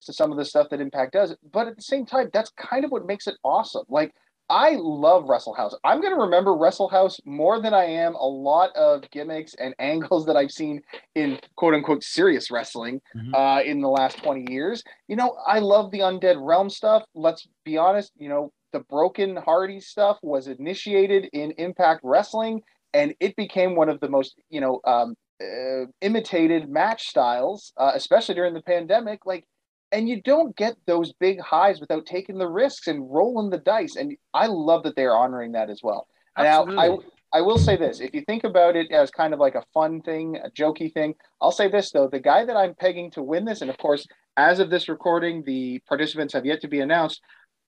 to 0.06 0.14
some 0.14 0.32
of 0.32 0.38
the 0.38 0.46
stuff 0.46 0.70
that 0.70 0.82
Impact 0.82 1.14
does, 1.14 1.36
but 1.52 1.68
at 1.68 1.76
the 1.76 1.82
same 1.82 2.06
time, 2.06 2.30
that's 2.32 2.52
kind 2.52 2.86
of 2.86 2.92
what 2.92 3.06
makes 3.06 3.28
it 3.28 3.36
awesome. 3.44 3.86
Like 3.90 4.14
I 4.50 4.76
love 4.80 5.30
Wrestle 5.30 5.54
House. 5.54 5.74
I'm 5.84 6.02
going 6.02 6.14
to 6.14 6.22
remember 6.22 6.56
Wrestle 6.56 6.90
House 6.90 7.20
more 7.26 7.62
than 7.62 7.74
I 7.74 7.86
am 7.86 8.16
a 8.16 8.28
lot 8.28 8.76
of 8.76 9.10
gimmicks 9.12 9.54
and 9.56 9.74
angles 9.80 10.26
that 10.26 10.36
I've 10.36 10.52
seen 10.52 10.82
in 11.16 11.40
quote 11.56 11.74
unquote 11.74 12.04
serious 12.04 12.52
wrestling 12.52 13.02
mm-hmm. 13.16 13.34
uh, 13.34 13.62
in 13.62 13.82
the 13.82 13.90
last 13.90 14.22
20 14.22 14.52
years. 14.52 14.84
You 15.08 15.16
know, 15.16 15.38
I 15.48 15.60
love 15.60 15.92
the 15.92 16.00
Undead 16.00 16.36
Realm 16.40 16.70
stuff. 16.70 17.04
Let's 17.16 17.48
be 17.64 17.78
honest, 17.78 18.12
you 18.18 18.30
know, 18.30 18.52
the 18.74 18.82
Broken 18.82 19.36
Hardy 19.38 19.80
stuff 19.80 20.18
was 20.22 20.48
initiated 20.48 21.30
in 21.34 21.52
Impact 21.52 22.02
Wrestling 22.04 22.62
and 22.94 23.14
it 23.20 23.36
became 23.36 23.76
one 23.76 23.90
of 23.90 24.00
the 24.00 24.10
most, 24.10 24.36
you 24.50 24.62
know, 24.62 24.82
um, 24.86 25.16
uh, 25.42 25.86
imitated 26.02 26.70
match 26.70 27.08
styles, 27.08 27.74
uh, 27.78 27.92
especially 27.96 28.36
during 28.36 28.54
the 28.54 28.62
pandemic. 28.62 29.26
Like, 29.26 29.46
and 29.94 30.10
you 30.10 30.22
don't 30.22 30.56
get 30.58 30.76
those 30.88 31.14
big 31.14 31.40
highs 31.40 31.80
without 31.80 32.06
taking 32.06 32.38
the 32.38 32.48
risks 32.48 32.88
and 32.88 33.10
rolling 33.10 33.50
the 33.50 33.60
dice. 33.60 33.96
And 33.96 34.18
I 34.34 34.48
love 34.48 34.84
that 34.84 34.96
they're 34.96 35.16
honoring 35.16 35.54
that 35.54 35.70
as 35.70 35.82
well. 35.84 36.08
Absolutely. 36.36 36.76
Now, 36.76 36.82
I 36.82 36.98
I 37.34 37.42
will 37.42 37.58
say 37.58 37.78
this: 37.78 38.00
if 38.00 38.14
you 38.14 38.22
think 38.22 38.44
about 38.44 38.76
it 38.76 38.92
as 38.92 39.10
kind 39.10 39.34
of 39.34 39.40
like 39.40 39.56
a 39.56 39.64
fun 39.74 40.02
thing, 40.02 40.38
a 40.44 40.50
jokey 40.50 40.94
thing, 40.94 41.16
I'll 41.42 41.52
say 41.52 41.68
this 41.68 41.92
though: 41.92 42.08
the 42.08 42.20
guy 42.20 42.46
that 42.46 42.56
I'm 42.56 42.76
pegging 42.76 43.12
to 43.12 43.24
win 43.24 43.46
this, 43.46 43.62
and 43.62 43.70
of 43.70 43.78
course, 43.78 44.08
as 44.38 44.60
of 44.60 44.70
this 44.70 44.90
recording, 44.90 45.44
the 45.44 45.80
participants 45.88 46.34
have 46.34 46.46
yet 46.46 46.62
to 46.62 46.68
be 46.68 46.80
announced. 46.80 47.22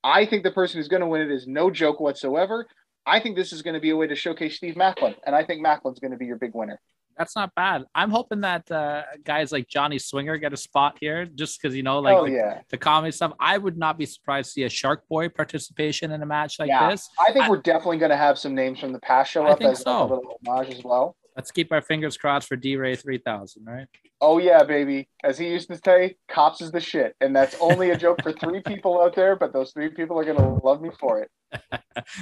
I 0.03 0.25
think 0.25 0.43
the 0.43 0.51
person 0.51 0.77
who's 0.77 0.87
going 0.87 1.01
to 1.01 1.07
win 1.07 1.21
it 1.21 1.31
is 1.31 1.47
no 1.47 1.71
joke 1.71 1.99
whatsoever. 1.99 2.67
I 3.07 3.19
think 3.19 3.35
this 3.35 3.53
is 3.53 3.63
going 3.63 3.73
to 3.73 3.79
be 3.79 3.89
a 3.89 3.95
way 3.95 4.07
to 4.07 4.15
showcase 4.15 4.57
Steve 4.57 4.75
Maclin, 4.75 5.15
and 5.25 5.35
I 5.35 5.43
think 5.43 5.65
Maclin's 5.65 5.99
going 5.99 6.11
to 6.11 6.17
be 6.17 6.25
your 6.25 6.37
big 6.37 6.53
winner. 6.53 6.79
That's 7.17 7.35
not 7.35 7.55
bad. 7.55 7.83
I'm 7.95 8.09
hoping 8.09 8.41
that 8.41 8.69
uh, 8.69 9.03
guys 9.23 9.51
like 9.51 9.67
Johnny 9.69 9.97
Swinger 9.99 10.37
get 10.37 10.51
a 10.51 10.57
spot 10.57 10.97
here, 10.99 11.25
just 11.25 11.61
because 11.61 11.75
you 11.75 11.83
know, 11.83 11.99
like 11.99 12.17
Oh 12.17 12.25
the, 12.25 12.31
yeah, 12.33 12.61
the 12.69 12.77
comedy 12.77 13.11
stuff. 13.11 13.31
I 13.39 13.57
would 13.57 13.77
not 13.77 13.97
be 13.97 14.05
surprised 14.05 14.49
to 14.49 14.51
see 14.51 14.63
a 14.63 14.69
Shark 14.69 15.07
Boy 15.07 15.29
participation 15.29 16.11
in 16.11 16.21
a 16.21 16.25
match 16.25 16.59
like 16.59 16.67
Yeah. 16.67 16.89
this. 16.89 17.09
I 17.19 17.31
think 17.31 17.45
I- 17.45 17.49
we're 17.49 17.61
definitely 17.61 17.97
going 17.99 18.11
to 18.11 18.17
have 18.17 18.37
some 18.37 18.53
names 18.53 18.79
from 18.79 18.91
the 18.91 18.99
past 18.99 19.31
show 19.31 19.45
I 19.45 19.51
up 19.51 19.59
think 19.59 19.71
as 19.71 19.81
so. 19.81 20.01
a 20.01 20.03
little 20.03 20.39
homage 20.45 20.73
as 20.73 20.83
well. 20.83 21.15
Let's 21.37 21.51
keep 21.51 21.71
our 21.71 21.81
fingers 21.81 22.15
crossed 22.17 22.47
for 22.47 22.55
D 22.55 22.75
Ray 22.77 22.95
3000, 22.95 23.65
right? 23.65 23.87
Oh 24.21 24.37
yeah, 24.37 24.63
baby. 24.63 25.09
As 25.23 25.37
he 25.37 25.49
used 25.49 25.69
to 25.69 25.77
say, 25.83 26.15
cops 26.29 26.61
is 26.61 26.71
the 26.71 26.79
shit. 26.79 27.13
And 27.19 27.35
that's 27.35 27.55
only 27.59 27.89
a 27.91 27.97
joke 27.97 28.21
for 28.23 28.31
three 28.31 28.61
people 28.65 29.01
out 29.01 29.15
there, 29.15 29.35
but 29.35 29.51
those 29.53 29.71
three 29.73 29.89
people 29.89 30.17
are 30.17 30.23
gonna 30.25 30.55
love 30.63 30.81
me 30.81 30.89
for 30.97 31.19
it. 31.21 31.29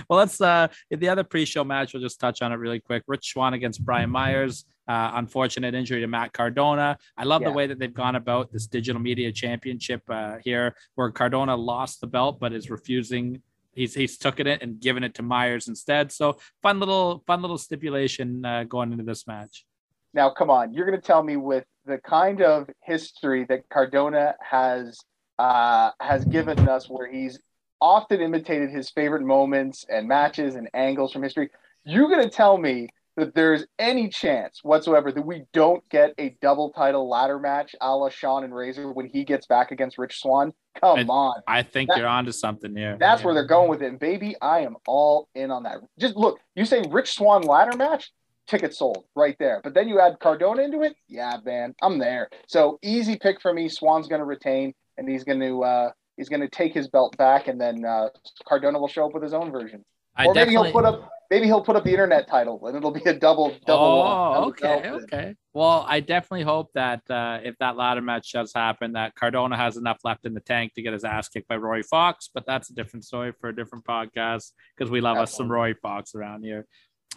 well, 0.10 0.18
let's 0.20 0.42
uh 0.42 0.68
the 0.90 1.10
other 1.10 1.24
pre-show 1.24 1.64
match. 1.64 1.94
We'll 1.94 2.02
just 2.02 2.20
touch 2.20 2.42
on 2.42 2.52
it 2.52 2.56
really 2.56 2.80
quick. 2.80 3.04
Rich 3.08 3.32
Swann 3.34 3.54
against 3.54 3.84
Brian 3.86 4.10
Myers. 4.10 4.66
Uh, 4.86 5.12
unfortunate 5.14 5.74
injury 5.74 6.02
to 6.02 6.08
Matt 6.08 6.34
Cardona. 6.34 6.98
I 7.16 7.24
love 7.24 7.42
the 7.42 7.54
way 7.54 7.68
that 7.68 7.80
they've 7.80 7.94
gone 7.94 8.18
about 8.18 8.52
this 8.52 8.68
digital 8.68 9.02
media 9.02 9.32
championship 9.32 10.02
uh, 10.10 10.40
here, 10.44 10.76
where 10.96 11.10
Cardona 11.10 11.56
lost 11.56 12.02
the 12.02 12.08
belt 12.08 12.38
but 12.38 12.52
is 12.52 12.70
refusing. 12.70 13.42
He's 13.72 13.94
he's 13.94 14.18
taken 14.18 14.46
it 14.46 14.62
and 14.62 14.82
given 14.82 15.06
it 15.06 15.14
to 15.16 15.24
Myers 15.24 15.70
instead. 15.70 16.12
So 16.12 16.38
fun 16.62 16.80
little 16.80 17.24
fun 17.26 17.42
little 17.42 17.58
stipulation 17.58 18.44
uh, 18.44 18.66
going 18.66 18.92
into 18.92 19.06
this 19.06 19.26
match. 19.26 19.66
Now 20.14 20.30
come 20.30 20.50
on, 20.50 20.74
you're 20.74 20.86
gonna 20.86 21.00
tell 21.00 21.24
me 21.24 21.38
with 21.38 21.64
the 21.86 21.98
kind 22.00 22.42
of 22.42 22.70
history 22.82 23.46
that 23.46 23.70
Cardona 23.70 24.36
has 24.42 25.00
uh 25.40 25.92
has 26.02 26.26
given 26.26 26.68
us 26.68 26.90
where 26.90 27.10
he's 27.10 27.40
often 27.82 28.22
imitated 28.22 28.70
his 28.70 28.90
favorite 28.90 29.24
moments 29.24 29.86
and 29.90 30.08
matches 30.08 30.56
and 30.56 30.70
angles 30.74 31.12
from 31.12 31.24
history. 31.24 31.50
You're 31.86 32.10
gonna 32.10 32.30
tell 32.30 32.58
me 32.58 32.90
that 33.16 33.36
there's 33.36 33.66
any 33.78 34.10
chance 34.10 34.60
whatsoever 34.64 35.12
that 35.12 35.26
we 35.26 35.44
don't 35.54 35.88
get 35.90 36.14
a 36.18 36.36
double 36.42 36.72
title 36.72 37.08
ladder 37.08 37.38
match 37.40 37.76
a 37.82 37.96
la 37.96 38.10
Shawn 38.10 38.44
and 38.44 38.54
Razor 38.56 38.92
when 38.92 39.06
he 39.06 39.24
gets 39.24 39.46
back 39.46 39.72
against 39.72 39.98
Rich 39.98 40.20
Swann? 40.20 40.54
Come 40.82 41.00
And- 41.00 41.10
on. 41.10 41.42
I 41.48 41.62
think 41.64 41.90
That- 41.90 42.00
you're 42.00 42.08
onto 42.08 42.32
something 42.32 42.76
here. 42.76 42.98
That's 43.00 43.24
where 43.24 43.34
they're 43.34 43.46
going 43.46 43.70
with 43.70 43.82
it. 43.84 43.88
And 43.88 44.00
baby, 44.00 44.36
I 44.42 44.62
am 44.62 44.78
all 44.88 45.28
in 45.36 45.52
on 45.52 45.64
that. 45.64 45.78
Just 46.00 46.16
look, 46.16 46.40
you 46.56 46.66
say 46.66 46.84
Rich 46.90 47.14
Swann 47.14 47.44
ladder 47.44 47.78
match, 47.78 48.12
ticket 48.48 48.74
sold 48.74 49.06
right 49.16 49.36
there. 49.40 49.62
But 49.64 49.74
then 49.76 49.88
you 49.88 50.00
add 50.00 50.20
Cardona 50.20 50.64
into 50.64 50.82
it, 50.82 50.96
yeah, 51.08 51.38
man, 51.46 51.76
I'm 51.82 52.00
there. 52.00 52.30
So 52.48 52.80
easy 52.82 53.18
pick 53.18 53.40
for 53.42 53.54
me. 53.54 53.70
Swann's 53.70 54.08
going 54.08 54.20
to 54.20 54.26
retain, 54.26 54.74
and 54.98 55.08
he's 55.08 55.24
going 55.24 55.40
to 55.40 55.64
uh, 55.64 55.92
he's 56.18 56.30
going 56.30 56.42
to 56.42 56.50
take 56.50 56.74
his 56.74 56.88
belt 56.88 57.16
back, 57.18 57.48
and 57.48 57.62
then 57.62 57.86
uh, 57.86 58.10
Cardona 58.48 58.80
will 58.80 58.88
show 58.88 59.06
up 59.06 59.14
with 59.14 59.24
his 59.24 59.34
own 59.34 59.52
version. 59.52 59.86
I 60.16 60.26
or 60.26 60.34
maybe 60.34 60.52
definitely. 60.52 60.72
he'll 60.72 60.74
put 60.74 60.86
up 60.86 61.10
maybe 61.34 61.48
he'll 61.48 61.62
put 61.62 61.76
up 61.76 61.84
the 61.84 61.90
internet 61.90 62.28
title, 62.28 62.66
and 62.68 62.78
it'll 62.78 62.92
be 62.92 63.02
a 63.06 63.14
double 63.14 63.56
double. 63.66 64.04
Oh, 64.04 64.46
okay, 64.50 64.90
okay. 64.90 65.36
Well, 65.54 65.84
I 65.88 66.00
definitely 66.00 66.44
hope 66.44 66.72
that 66.74 67.02
uh, 67.10 67.40
if 67.44 67.58
that 67.58 67.76
ladder 67.76 68.02
match 68.02 68.32
does 68.32 68.54
happen, 68.54 68.94
that 68.94 69.16
Cardona 69.16 69.58
has 69.58 69.76
enough 69.78 70.00
left 70.04 70.26
in 70.26 70.36
the 70.36 70.40
tank 70.42 70.74
to 70.76 70.82
get 70.82 70.94
his 70.94 71.04
ass 71.04 71.30
kicked 71.30 71.48
by 71.48 71.56
Roy 71.56 71.82
Fox. 71.82 72.30
But 72.32 72.46
that's 72.46 72.70
a 72.70 72.74
different 72.74 73.06
story 73.06 73.34
for 73.40 73.50
a 73.50 73.56
different 73.56 73.84
podcast 73.84 74.52
because 74.78 74.92
we 74.92 75.02
love 75.02 75.18
us 75.18 75.36
some 75.36 75.52
Roy 75.52 75.74
Fox 75.74 76.14
around 76.14 76.44
here. 76.44 76.68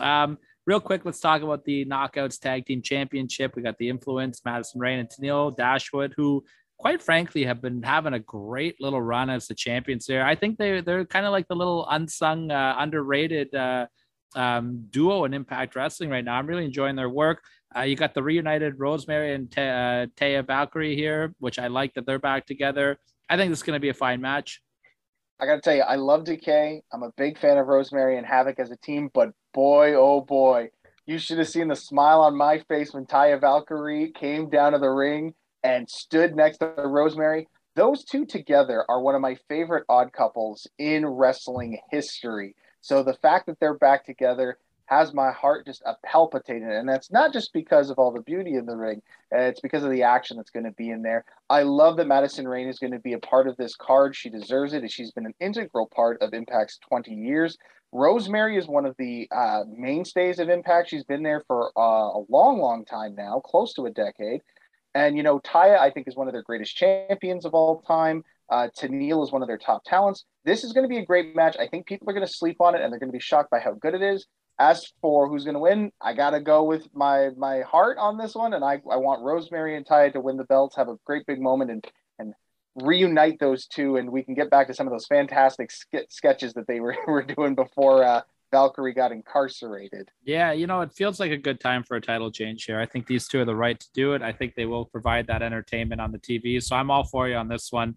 Um, 0.01 0.39
real 0.67 0.81
quick, 0.81 1.05
let's 1.05 1.21
talk 1.21 1.43
about 1.43 1.65
the 1.65 1.85
Knockouts 1.85 2.41
Tag 2.41 2.65
Team 2.65 2.81
Championship. 2.81 3.55
We 3.55 3.63
got 3.63 3.77
the 3.79 3.91
Influence, 3.91 4.41
Madison 4.45 4.81
Rayne, 4.81 4.99
and 4.99 5.09
Tennille 5.11 5.55
Dashwood, 5.55 6.15
who, 6.17 6.43
quite 6.79 7.03
frankly, 7.03 7.45
have 7.45 7.61
been 7.61 7.83
having 7.83 8.15
a 8.15 8.19
great 8.19 8.81
little 8.81 9.01
run 9.01 9.31
as 9.31 9.47
the 9.47 9.55
champions 9.55 10.07
there. 10.07 10.25
I 10.25 10.35
think 10.35 10.59
they 10.59 10.81
they're 10.81 11.05
kind 11.05 11.27
of 11.27 11.33
like 11.33 11.49
the 11.49 11.57
little 11.57 11.87
unsung, 11.89 12.51
uh, 12.51 12.77
underrated. 12.79 13.55
Uh, 13.55 13.87
um, 14.35 14.87
duo 14.91 15.25
in 15.25 15.35
Impact 15.35 15.75
Wrestling 15.75 16.11
right 16.11 16.25
now. 16.25 16.35
I'm 16.35 16.47
really 16.47 16.65
enjoying 16.65 16.95
their 16.95 17.09
work. 17.09 17.43
Uh, 17.75 17.83
you 17.83 17.97
got 17.97 18.15
the 18.15 18.23
reunited 18.23 18.79
Rosemary 18.79 19.35
and 19.35 19.51
Te- 19.51 19.61
uh, 19.61 20.07
Taya 20.17 20.47
Valkyrie 20.47 20.95
here, 20.95 21.35
which 21.39 21.59
I 21.59 21.67
like 21.69 21.95
that 21.95 22.07
they're 22.07 22.19
back 22.19 22.47
together. 22.47 22.99
I 23.29 23.37
think 23.37 23.51
this 23.51 23.61
is 23.61 23.63
going 23.63 23.77
to 23.77 23.81
be 23.81 23.89
a 23.89 23.95
fine 23.95 24.21
match. 24.21 24.63
I 25.41 25.47
got 25.47 25.57
to 25.57 25.61
tell 25.61 25.75
you, 25.75 25.83
I 25.83 25.97
love 25.97 26.25
Decay. 26.25 26.83
I'm 26.93 27.03
a 27.03 27.13
big 27.17 27.39
fan 27.39 27.59
of 27.59 27.67
Rosemary 27.67 28.17
and 28.17 28.27
Havoc 28.27 28.59
as 28.59 28.71
a 28.71 28.77
team, 28.77 29.11
but 29.13 29.33
boy, 29.53 29.95
oh 29.95 30.21
boy, 30.21 30.71
you 31.07 31.19
should 31.19 31.39
have 31.39 31.49
seen 31.49 31.69
the 31.69 31.77
smile 31.77 32.21
on 32.23 32.37
my 32.37 32.61
face 32.69 32.95
when 32.95 33.05
Taya 33.05 33.41
Valkyrie 33.41 34.13
came 34.13 34.49
down 34.49 34.73
to 34.73 34.79
the 34.79 34.89
ring 34.89 35.35
and 35.67 35.91
stood 35.91 36.37
next 36.37 36.59
to 36.59 36.73
Rosemary. 36.77 37.49
Those 37.75 38.05
two 38.05 38.25
together 38.25 38.85
are 38.89 39.03
one 39.03 39.17
of 39.17 39.21
my 39.21 39.35
favorite 39.49 39.85
odd 39.89 40.13
couples 40.13 40.69
in 40.79 41.05
wrestling 41.05 41.81
history. 41.91 42.55
So 42.83 43.03
the 43.03 43.15
fact 43.15 43.47
that 43.47 43.59
they're 43.59 43.77
back 43.77 44.07
together 44.07 44.59
has 44.87 45.13
my 45.13 45.33
heart 45.33 45.67
just 45.67 45.83
a 45.85 45.97
palpitating, 46.05 46.71
and 46.71 46.89
that's 46.89 47.11
not 47.11 47.33
just 47.33 47.53
because 47.53 47.91
of 47.91 47.99
all 47.99 48.13
the 48.13 48.23
beauty 48.23 48.55
in 48.55 48.65
the 48.65 48.77
ring. 48.77 49.03
uh, 49.35 49.41
It's 49.41 49.61
because 49.61 49.83
of 49.83 49.91
the 49.91 50.05
action 50.05 50.37
that's 50.37 50.51
going 50.51 50.67
to 50.67 50.71
be 50.71 50.91
in 50.91 51.03
there. 51.03 51.25
I 51.51 51.63
love 51.63 51.97
that 51.97 52.07
Madison 52.07 52.47
Rayne 52.47 52.69
is 52.69 52.79
going 52.79 52.93
to 52.93 53.01
be 53.01 53.15
a 53.15 53.19
part 53.19 53.49
of 53.49 53.57
this 53.57 53.75
card. 53.75 54.15
She 54.15 54.31
deserves 54.31 54.73
it. 54.73 54.89
She's 54.89 55.11
been 55.11 55.27
an 55.27 55.35
integral 55.41 55.91
part 55.93 56.23
of 56.23 56.33
Impact's 56.33 56.79
20 56.89 57.13
years. 57.13 57.59
Rosemary 57.91 58.57
is 58.57 58.69
one 58.69 58.87
of 58.87 58.95
the 58.99 59.29
uh, 59.35 59.65
mainstays 59.69 60.39
of 60.39 60.49
Impact. 60.49 60.89
She's 60.89 61.05
been 61.05 61.25
there 61.25 61.43
for 61.49 61.73
uh, 61.77 62.19
a 62.19 62.23
long, 62.29 62.61
long 62.61 62.85
time 62.85 63.17
now, 63.17 63.41
close 63.41 63.75
to 63.75 63.87
a 63.87 63.91
decade. 63.91 64.43
And, 64.97 65.15
you 65.15 65.23
know, 65.23 65.39
Taya, 65.41 65.79
I 65.79 65.91
think, 65.91 66.09
is 66.09 66.17
one 66.17 66.27
of 66.27 66.33
their 66.33 66.43
greatest 66.43 66.75
champions 66.75 67.45
of 67.45 67.53
all 67.53 67.83
time. 67.83 68.25
Uh, 68.49 68.69
Tennille 68.75 69.23
is 69.23 69.31
one 69.31 69.43
of 69.43 69.47
their 69.47 69.59
top 69.59 69.83
talents. 69.85 70.25
This 70.47 70.65
is 70.65 70.73
going 70.73 70.85
to 70.85 70.89
be 70.89 70.97
a 70.97 71.05
great 71.05 71.37
match. 71.37 71.55
I 71.61 71.67
think 71.69 71.85
people 71.85 72.09
are 72.09 72.15
going 72.15 72.27
to 72.27 72.33
sleep 72.33 72.63
on 72.63 72.75
it 72.75 72.81
and 72.81 72.91
they're 72.91 72.99
going 72.99 73.11
to 73.11 73.17
be 73.17 73.21
shocked 73.21 73.51
by 73.51 73.59
how 73.59 73.75
good 73.75 73.93
it 73.93 74.01
is. 74.01 74.27
As 74.59 74.91
for 75.03 75.29
who's 75.29 75.45
going 75.45 75.53
to 75.53 75.61
win, 75.61 75.93
I 76.01 76.15
got 76.15 76.31
to 76.31 76.41
go 76.41 76.65
with 76.65 76.89
my 76.95 77.29
my 77.37 77.61
heart 77.61 77.99
on 77.99 78.17
this 78.17 78.35
one. 78.35 78.55
And 78.55 78.65
I, 78.65 78.81
I 78.91 78.97
want 78.97 79.23
Rosemary 79.23 79.77
and 79.77 79.85
Taya 79.85 80.15
to 80.15 80.21
win 80.21 80.39
the 80.39 80.45
belts, 80.45 80.77
have 80.77 80.89
a 80.89 80.97
great 81.05 81.27
big 81.27 81.43
moment, 81.43 81.71
and, 81.71 81.85
and 82.19 82.33
reunite 82.75 83.39
those 83.39 83.67
two. 83.67 83.97
And 83.97 84.11
we 84.11 84.23
can 84.23 84.33
get 84.33 84.49
back 84.49 84.69
to 84.69 84.75
some 84.75 84.87
of 84.87 84.95
those 84.95 85.07
fantastic 85.07 85.71
ske- 85.71 86.09
sketches 86.09 86.55
that 86.55 86.67
they 86.67 86.81
were, 86.81 86.97
were 87.07 87.23
doing 87.23 87.55
before 87.55 88.03
uh, 88.03 88.23
Valkyrie 88.51 88.95
got 88.95 89.13
incarcerated. 89.13 90.09
Yeah, 90.25 90.53
you 90.53 90.67
know, 90.67 90.81
it 90.81 90.93
feels 90.93 91.19
like 91.19 91.33
a 91.33 91.37
good 91.37 91.61
time 91.61 91.83
for 91.83 91.97
a 91.97 92.01
title 92.01 92.31
change 92.31 92.65
here. 92.65 92.81
I 92.81 92.87
think 92.87 93.07
these 93.07 93.27
two 93.27 93.41
are 93.41 93.45
the 93.45 93.57
right 93.57 93.79
to 93.79 93.87
do 93.93 94.15
it. 94.15 94.23
I 94.23 94.33
think 94.33 94.55
they 94.55 94.67
will 94.67 94.85
provide 94.85 95.27
that 95.27 95.43
entertainment 95.43 96.01
on 96.01 96.13
the 96.13 96.19
TV. 96.19 96.63
So 96.63 96.77
I'm 96.77 96.91
all 96.91 97.05
for 97.05 97.29
you 97.29 97.37
on 97.37 97.49
this 97.49 97.73
one. 97.73 97.97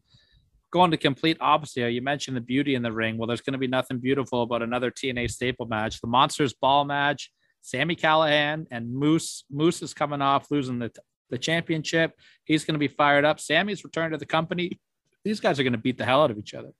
Going 0.71 0.91
to 0.91 0.97
complete 0.97 1.37
opposite 1.39 1.81
here, 1.81 1.89
you 1.89 2.01
mentioned 2.01 2.37
the 2.37 2.41
beauty 2.41 2.75
in 2.75 2.83
the 2.83 2.91
ring. 2.91 3.17
Well, 3.17 3.27
there's 3.27 3.41
going 3.41 3.53
to 3.53 3.59
be 3.59 3.67
nothing 3.67 3.99
beautiful 3.99 4.43
about 4.43 4.61
another 4.61 4.91
TNA 4.91 5.31
staple 5.31 5.65
match, 5.65 5.99
the 6.01 6.07
Monsters 6.07 6.53
Ball 6.53 6.85
match. 6.85 7.31
Sami 7.61 7.95
Callihan 7.95 8.65
and 8.71 8.93
Moose. 8.93 9.43
Moose 9.51 9.81
is 9.81 9.93
coming 9.93 10.21
off 10.21 10.49
losing 10.49 10.79
the, 10.79 10.91
the 11.29 11.37
championship. 11.37 12.13
He's 12.45 12.65
going 12.65 12.75
to 12.75 12.79
be 12.79 12.87
fired 12.87 13.25
up. 13.25 13.39
Sami's 13.39 13.83
returned 13.83 14.13
to 14.13 14.17
the 14.17 14.25
company. 14.25 14.79
These 15.23 15.39
guys 15.39 15.59
are 15.59 15.63
going 15.63 15.73
to 15.73 15.79
beat 15.79 15.97
the 15.97 16.05
hell 16.05 16.23
out 16.23 16.31
of 16.31 16.37
each 16.37 16.53
other. 16.53 16.71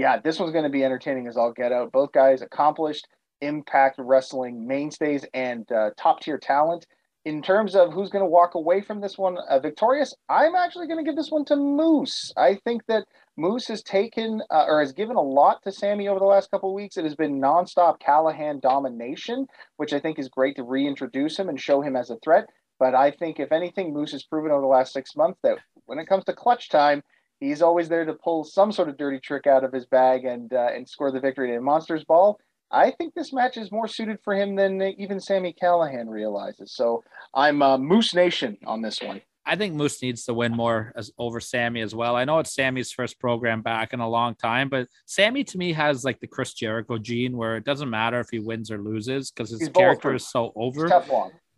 Yeah, 0.00 0.18
this 0.18 0.40
one's 0.40 0.52
going 0.52 0.64
to 0.64 0.70
be 0.70 0.82
entertaining 0.82 1.26
as 1.26 1.36
all 1.36 1.52
get 1.52 1.72
out. 1.72 1.92
Both 1.92 2.12
guys 2.12 2.40
accomplished 2.40 3.06
Impact 3.42 3.96
Wrestling 3.98 4.66
mainstays 4.66 5.26
and 5.34 5.70
uh, 5.70 5.90
top 5.98 6.22
tier 6.22 6.38
talent. 6.38 6.86
In 7.26 7.42
terms 7.42 7.76
of 7.76 7.92
who's 7.92 8.08
going 8.08 8.24
to 8.24 8.30
walk 8.30 8.54
away 8.54 8.80
from 8.80 9.02
this 9.02 9.18
one 9.18 9.36
uh, 9.36 9.58
victorious, 9.58 10.14
I'm 10.30 10.54
actually 10.54 10.86
going 10.86 11.04
to 11.04 11.06
give 11.06 11.16
this 11.16 11.30
one 11.30 11.44
to 11.44 11.56
Moose. 11.56 12.32
I 12.38 12.54
think 12.64 12.86
that 12.86 13.04
Moose 13.36 13.68
has 13.68 13.82
taken 13.82 14.40
uh, 14.50 14.64
or 14.66 14.80
has 14.80 14.94
given 14.94 15.16
a 15.16 15.20
lot 15.20 15.62
to 15.64 15.70
Sami 15.70 16.08
over 16.08 16.18
the 16.18 16.24
last 16.24 16.50
couple 16.50 16.70
of 16.70 16.74
weeks. 16.76 16.96
It 16.96 17.04
has 17.04 17.14
been 17.14 17.38
nonstop 17.38 18.00
Callihan 18.00 18.58
domination, 18.62 19.48
which 19.76 19.92
I 19.92 20.00
think 20.00 20.18
is 20.18 20.30
great 20.30 20.56
to 20.56 20.62
reintroduce 20.62 21.38
him 21.38 21.50
and 21.50 21.60
show 21.60 21.82
him 21.82 21.94
as 21.94 22.08
a 22.08 22.16
threat. 22.24 22.46
But 22.78 22.94
I 22.94 23.10
think, 23.10 23.38
if 23.38 23.52
anything, 23.52 23.92
Moose 23.92 24.12
has 24.12 24.24
proven 24.24 24.50
over 24.50 24.62
the 24.62 24.66
last 24.66 24.94
six 24.94 25.14
months 25.14 25.40
that 25.42 25.58
when 25.84 25.98
it 25.98 26.06
comes 26.06 26.24
to 26.24 26.32
clutch 26.32 26.70
time, 26.70 27.02
he's 27.40 27.62
always 27.62 27.88
there 27.88 28.04
to 28.04 28.14
pull 28.14 28.44
some 28.44 28.70
sort 28.70 28.88
of 28.88 28.96
dirty 28.96 29.18
trick 29.18 29.46
out 29.46 29.64
of 29.64 29.72
his 29.72 29.86
bag 29.86 30.24
and 30.24 30.52
uh, 30.52 30.68
and 30.74 30.88
score 30.88 31.10
the 31.10 31.20
victory 31.20 31.54
in 31.54 31.64
Monsters 31.64 32.04
Ball. 32.04 32.38
I 32.70 32.92
think 32.92 33.14
this 33.14 33.32
match 33.32 33.56
is 33.56 33.72
more 33.72 33.88
suited 33.88 34.18
for 34.22 34.34
him 34.34 34.54
than 34.54 34.80
even 34.80 35.18
Sami 35.18 35.52
Callihan 35.60 36.08
realizes. 36.08 36.72
So 36.72 37.02
I'm 37.34 37.62
uh, 37.62 37.78
Moose 37.78 38.14
Nation 38.14 38.56
on 38.64 38.80
this 38.80 39.00
one. 39.02 39.20
I 39.44 39.56
think 39.56 39.74
Moose 39.74 40.00
needs 40.02 40.24
to 40.26 40.34
win 40.34 40.54
more 40.54 40.92
as 40.94 41.10
over 41.18 41.40
Sami 41.40 41.80
as 41.80 41.94
well. 41.94 42.14
I 42.14 42.24
know 42.24 42.38
it's 42.38 42.54
Sami's 42.54 42.92
first 42.92 43.18
program 43.18 43.62
back 43.62 43.92
in 43.92 43.98
a 43.98 44.08
long 44.08 44.36
time, 44.36 44.68
but 44.68 44.86
Sami 45.06 45.42
to 45.44 45.58
me 45.58 45.72
has 45.72 46.04
like 46.04 46.20
the 46.20 46.28
Chris 46.28 46.52
Jericho 46.54 46.98
gene 46.98 47.36
where 47.36 47.56
it 47.56 47.64
doesn't 47.64 47.90
matter 47.90 48.20
if 48.20 48.28
he 48.30 48.38
wins 48.38 48.70
or 48.70 48.78
loses 48.78 49.32
because 49.32 49.50
his 49.50 49.58
He's 49.60 49.68
character 49.70 50.10
bulletproof. 50.10 50.16
is 50.16 50.30
so 50.30 50.52
over. 50.54 50.86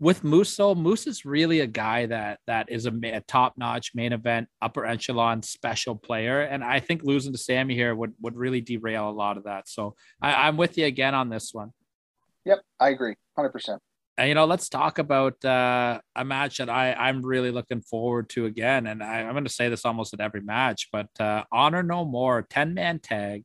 With 0.02 0.24
Moose, 0.24 0.56
though, 0.56 0.74
Moose 0.74 1.06
is 1.06 1.24
really 1.24 1.60
a 1.60 1.66
guy 1.68 2.06
that 2.06 2.40
that 2.48 2.68
is 2.72 2.86
a, 2.86 2.92
a 3.04 3.20
top-notch 3.20 3.92
main 3.94 4.12
event, 4.12 4.48
upper 4.60 4.84
echelon 4.84 5.44
special 5.44 5.94
player, 5.94 6.40
and 6.40 6.64
I 6.64 6.80
think 6.80 7.04
losing 7.04 7.30
to 7.30 7.38
Sami 7.38 7.76
here 7.76 7.94
would 7.94 8.12
would 8.20 8.34
really 8.34 8.60
derail 8.60 9.08
a 9.08 9.12
lot 9.14 9.36
of 9.36 9.44
that. 9.44 9.68
So 9.68 9.94
I, 10.20 10.48
I'm 10.48 10.56
with 10.56 10.76
you 10.76 10.86
again 10.86 11.14
on 11.14 11.28
this 11.28 11.54
one. 11.54 11.70
Yep, 12.44 12.62
I 12.80 12.88
agree, 12.88 13.14
hundred 13.36 13.50
percent. 13.50 13.80
And 14.18 14.28
you 14.28 14.34
know, 14.34 14.44
let's 14.44 14.68
talk 14.68 14.98
about 14.98 15.44
uh, 15.44 16.00
a 16.16 16.24
match 16.24 16.58
that 16.58 16.68
I 16.68 16.94
I'm 16.94 17.22
really 17.22 17.52
looking 17.52 17.82
forward 17.82 18.28
to 18.30 18.46
again. 18.46 18.88
And 18.88 19.04
I, 19.04 19.20
I'm 19.20 19.34
going 19.34 19.44
to 19.44 19.50
say 19.50 19.68
this 19.68 19.84
almost 19.84 20.14
at 20.14 20.20
every 20.20 20.40
match, 20.40 20.88
but 20.90 21.10
uh, 21.20 21.44
Honor 21.52 21.84
No 21.84 22.04
More 22.04 22.42
ten 22.42 22.74
man 22.74 22.98
tag, 22.98 23.44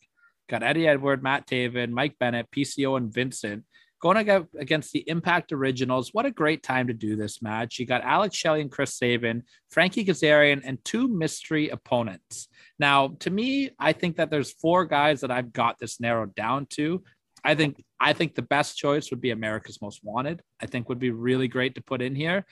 got 0.50 0.64
Eddie 0.64 0.88
Edward, 0.88 1.22
Matt 1.22 1.46
Taven, 1.46 1.92
Mike 1.92 2.16
Bennett, 2.20 2.50
PCO, 2.50 2.98
and 2.98 3.14
Vincent 3.14 3.64
going 4.00 4.46
against 4.60 4.92
the 4.92 5.04
Impact 5.08 5.52
Originals. 5.52 6.14
What 6.14 6.26
a 6.26 6.32
great 6.32 6.62
time 6.64 6.88
to 6.88 6.94
do 6.94 7.16
this 7.16 7.42
match. 7.42 7.80
You 7.80 7.86
got 7.86 8.04
Alex 8.04 8.36
Shelley 8.36 8.62
and 8.62 8.72
Chris 8.72 8.96
Sabin, 8.96 9.44
Frankie 9.70 10.06
Kazarian, 10.06 10.62
and 10.64 10.84
two 10.86 11.08
mystery 11.08 11.70
opponents. 11.70 12.48
Now, 12.80 13.16
to 13.20 13.30
me, 13.30 13.72
I 13.80 13.94
think 13.94 14.18
that 14.18 14.30
there's 14.30 14.52
four 14.52 14.86
guys 14.86 15.22
that 15.22 15.32
I've 15.32 15.52
got 15.52 15.80
this 15.80 16.00
narrowed 16.00 16.36
down 16.36 16.68
to. 16.72 17.04
I 17.44 17.56
think 17.56 17.84
I 18.00 18.14
think 18.14 18.36
the 18.36 18.42
best 18.42 18.78
choice 18.78 19.10
would 19.10 19.22
be 19.22 19.32
America's 19.32 19.82
Most 19.82 20.02
Wanted. 20.04 20.42
I 20.62 20.66
think 20.66 20.90
would 20.90 21.00
be 21.00 21.12
really 21.12 21.48
great 21.48 21.76
to 21.76 21.82
put 21.82 22.02
in 22.02 22.16
here. 22.16 22.46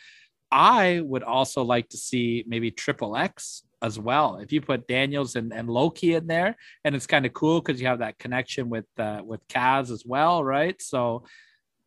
I 0.51 1.01
would 1.03 1.23
also 1.23 1.63
like 1.63 1.89
to 1.89 1.97
see 1.97 2.43
maybe 2.47 2.71
Triple 2.71 3.17
X 3.17 3.63
as 3.86 3.99
well. 3.99 4.38
If 4.38 4.51
you 4.51 4.61
put 4.61 4.88
Daniels 4.88 5.36
and, 5.36 5.53
and 5.53 5.69
Low 5.69 5.89
Ki 5.89 6.15
in 6.15 6.27
there, 6.27 6.55
and 6.83 6.95
it's 6.95 7.07
kind 7.07 7.25
of 7.25 7.33
cool 7.33 7.61
because 7.61 7.79
you 7.79 7.88
have 7.88 7.99
that 7.99 8.17
connection 8.17 8.69
with 8.69 8.86
uh, 8.97 9.21
with 9.23 9.47
Kaz 9.47 9.91
as 9.91 10.03
well, 10.05 10.43
right? 10.43 10.81
So 10.81 11.23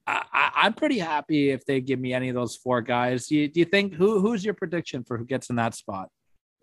I, 0.07 0.51
I'm 0.55 0.73
pretty 0.73 0.99
happy 0.99 1.51
if 1.51 1.67
they 1.67 1.81
give 1.81 2.01
me 2.01 2.15
any 2.15 2.29
of 2.29 2.35
those 2.35 2.57
four 2.57 2.81
guys. 2.81 3.27
Do 3.27 3.37
you, 3.37 3.49
do 3.49 3.61
you 3.61 3.67
think 3.67 3.95
who 3.95 4.21
who's 4.21 4.45
your 4.45 4.55
prediction 4.55 5.05
for 5.05 5.19
who 5.19 5.25
gets 5.25 5.51
in 5.51 5.57
that 5.57 5.75
spot? 5.75 6.09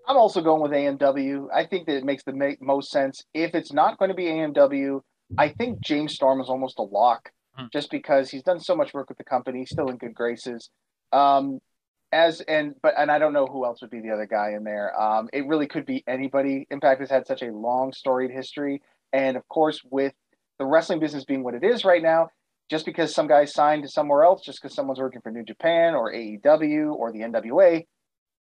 I'm 0.07 0.17
also 0.17 0.41
going 0.41 0.61
with 0.61 0.71
AMW. 0.71 1.47
I 1.53 1.65
think 1.65 1.87
that 1.87 1.97
it 1.97 2.05
makes 2.05 2.23
the 2.23 2.33
make 2.33 2.61
most 2.61 2.91
sense. 2.91 3.23
If 3.33 3.55
it's 3.55 3.73
not 3.73 3.97
going 3.97 4.09
to 4.09 4.15
be 4.15 4.25
AMW, 4.25 5.01
I 5.37 5.49
think 5.49 5.79
James 5.81 6.13
Storm 6.13 6.39
is 6.41 6.49
almost 6.49 6.79
a 6.79 6.83
lock, 6.83 7.31
hmm. 7.55 7.65
just 7.73 7.89
because 7.91 8.29
he's 8.29 8.43
done 8.43 8.59
so 8.59 8.75
much 8.75 8.93
work 8.93 9.09
with 9.09 9.17
the 9.17 9.23
company. 9.23 9.59
He's 9.59 9.71
still 9.71 9.89
in 9.89 9.97
good 9.97 10.13
graces. 10.13 10.69
Um, 11.11 11.59
as 12.11 12.41
and 12.41 12.75
but 12.81 12.93
and 12.97 13.11
I 13.11 13.19
don't 13.19 13.33
know 13.33 13.45
who 13.45 13.65
else 13.65 13.81
would 13.81 13.89
be 13.89 13.99
the 13.99 14.11
other 14.11 14.25
guy 14.25 14.51
in 14.51 14.63
there. 14.63 14.99
Um, 14.99 15.29
it 15.33 15.47
really 15.47 15.67
could 15.67 15.85
be 15.85 16.03
anybody. 16.07 16.67
Impact 16.69 17.01
has 17.01 17.09
had 17.09 17.27
such 17.27 17.41
a 17.41 17.51
long 17.51 17.93
storied 17.93 18.31
history, 18.31 18.81
and 19.13 19.37
of 19.37 19.47
course, 19.47 19.81
with 19.89 20.13
the 20.59 20.65
wrestling 20.65 20.99
business 20.99 21.25
being 21.25 21.43
what 21.43 21.53
it 21.53 21.63
is 21.63 21.83
right 21.83 22.01
now, 22.01 22.29
just 22.69 22.85
because 22.85 23.13
some 23.13 23.27
guy 23.27 23.45
signed 23.45 23.83
to 23.83 23.89
somewhere 23.89 24.23
else, 24.23 24.43
just 24.43 24.61
because 24.61 24.75
someone's 24.75 24.99
working 24.99 25.21
for 25.21 25.31
New 25.31 25.43
Japan 25.43 25.93
or 25.93 26.11
AEW 26.13 26.93
or 26.93 27.11
the 27.11 27.19
NWA, 27.19 27.85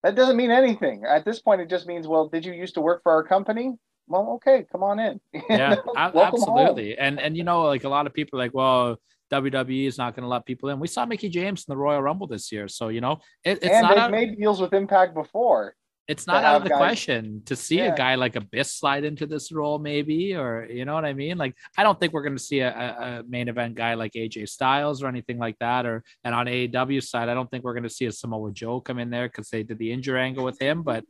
that 0.03 0.14
doesn't 0.14 0.36
mean 0.36 0.51
anything. 0.51 1.05
At 1.09 1.24
this 1.24 1.40
point, 1.40 1.61
it 1.61 1.70
just 1.70 1.86
means, 1.86 2.07
well, 2.07 2.28
did 2.28 2.44
you 2.44 2.53
used 2.53 2.74
to 2.74 2.80
work 2.80 3.03
for 3.03 3.12
our 3.12 3.24
company? 3.24 3.72
Well, 4.09 4.34
okay, 4.36 4.64
come 4.70 4.82
on 4.82 4.99
in. 4.99 5.20
Yeah, 5.51 5.76
absolutely. 5.97 6.90
Home. 6.90 6.97
And 6.99 7.20
and 7.20 7.36
you 7.36 7.44
know, 7.44 7.62
like 7.62 7.84
a 7.84 7.88
lot 7.88 8.07
of 8.07 8.14
people 8.14 8.38
are 8.38 8.42
like, 8.42 8.55
well, 8.55 8.99
WWE 9.33 9.87
is 9.87 9.99
not 9.99 10.14
going 10.14 10.22
to 10.22 10.29
let 10.29 10.45
people 10.45 10.68
in. 10.68 10.79
We 10.79 10.89
saw 10.89 11.05
Mickie 11.07 11.29
James 11.29 11.64
in 11.66 11.72
the 11.72 11.77
Royal 11.77 12.03
Rumble 12.03 12.27
this 12.27 12.53
year, 12.53 12.68
so 12.68 12.89
you 12.89 13.01
know 13.01 13.20
it, 13.45 13.59
it's 13.62 13.66
and 13.66 13.83
not. 13.83 13.91
They've 13.91 13.99
out, 13.99 14.11
made 14.11 14.39
deals 14.39 14.61
with 14.61 14.72
Impact 14.72 15.14
before. 15.14 15.74
It's 16.09 16.27
not 16.29 16.45
out 16.45 16.57
of 16.59 16.62
the 16.62 16.68
guys, 16.68 16.79
question 16.79 17.43
to 17.47 17.57
see 17.57 17.79
yeah. 17.79 17.93
a 17.93 17.97
guy 17.97 18.14
like 18.14 18.37
Abyss 18.37 18.72
slide 18.72 19.03
into 19.03 19.27
this 19.27 19.51
role, 19.51 19.81
maybe, 19.81 20.37
or 20.37 20.64
you 20.70 20.85
know 20.85 20.95
what 20.95 21.05
I 21.05 21.12
mean. 21.12 21.37
Like, 21.37 21.57
I 21.77 21.83
don't 21.83 21.99
think 21.99 22.12
we're 22.12 22.22
going 22.22 22.37
to 22.37 22.43
see 22.43 22.61
a, 22.61 22.70
a, 22.70 23.22
main 23.29 23.49
event 23.49 23.74
guy 23.74 23.95
like 23.95 24.12
AJ 24.12 24.49
Styles 24.49 25.03
or 25.03 25.09
anything 25.09 25.39
like 25.39 25.59
that. 25.59 25.85
Or 25.85 26.05
and 26.22 26.33
on 26.33 26.47
AEW 26.47 27.03
side, 27.03 27.29
I 27.29 27.35
don't 27.35 27.51
think 27.51 27.64
we're 27.64 27.74
going 27.74 27.83
to 27.83 27.91
see 27.91 28.05
a 28.05 28.12
Samoa 28.12 28.53
Joe 28.53 28.81
come 28.81 29.01
in 29.01 29.11
there 29.11 29.29
because 29.29 29.51
they 29.51 29.64
did 29.64 29.79
the 29.79 29.91
injury 29.91 30.20
angle 30.20 30.45
with 30.45 30.61
him. 30.61 30.85
But 30.85 31.05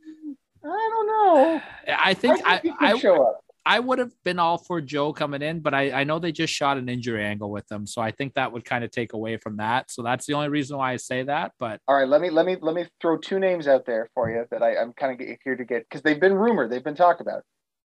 I 0.65 0.89
don't 0.91 1.07
know. 1.07 1.61
I 1.95 2.15
think 2.15 2.41
I, 2.43 2.57
think 2.57 2.75
I, 2.81 2.93
I 2.93 2.97
show 2.97 3.23
up. 3.23 3.41
I 3.67 3.79
would 3.79 3.99
have 3.99 4.13
been 4.23 4.39
all 4.39 4.57
for 4.57 4.79
Joe 4.79 5.11
coming 5.11 5.41
in, 5.41 5.59
but 5.59 5.73
I, 5.73 5.91
I 5.91 6.03
know 6.05 6.19
they 6.19 6.31
just 6.31 6.53
shot 6.53 6.77
an 6.77 6.87
injury 6.87 7.21
angle 7.21 7.51
with 7.51 7.67
them, 7.67 7.85
so 7.85 8.01
I 8.01 8.11
think 8.11 8.35
that 8.35 8.53
would 8.53 8.63
kind 8.63 8.85
of 8.85 8.91
take 8.91 9.11
away 9.11 9.35
from 9.35 9.57
that. 9.57 9.91
So 9.91 10.01
that's 10.01 10.25
the 10.25 10.35
only 10.35 10.47
reason 10.47 10.77
why 10.77 10.93
I 10.93 10.95
say 10.95 11.23
that. 11.23 11.51
But 11.59 11.81
all 11.85 11.97
right, 11.97 12.07
let 12.07 12.21
me 12.21 12.29
let 12.29 12.45
me 12.45 12.55
let 12.61 12.73
me 12.73 12.85
throw 13.01 13.17
two 13.17 13.39
names 13.39 13.67
out 13.67 13.85
there 13.85 14.09
for 14.13 14.29
you 14.31 14.45
that 14.51 14.63
I, 14.63 14.77
I'm 14.77 14.93
kind 14.93 15.19
of 15.19 15.27
here 15.43 15.57
to 15.57 15.65
get 15.65 15.83
because 15.83 16.01
they've 16.01 16.19
been 16.19 16.33
rumored, 16.33 16.71
they've 16.71 16.83
been 16.83 16.95
talked 16.95 17.19
about. 17.19 17.43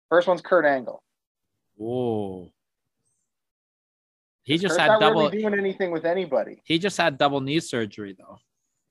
First 0.10 0.30
one's 0.30 0.42
Kurt 0.42 0.64
Angle. 0.64 1.04
Whoa. 1.76 2.54
He 4.44 4.58
just 4.58 4.78
Kurt's 4.78 4.90
had 4.90 5.00
double 5.02 5.24
really 5.24 5.42
doing 5.42 5.56
anything 5.56 5.92
with 5.92 6.06
anybody. 6.06 6.62
He 6.64 6.80
just 6.80 6.96
had 6.96 7.18
double 7.18 7.42
knee 7.42 7.60
surgery 7.60 8.16
though. 8.18 8.38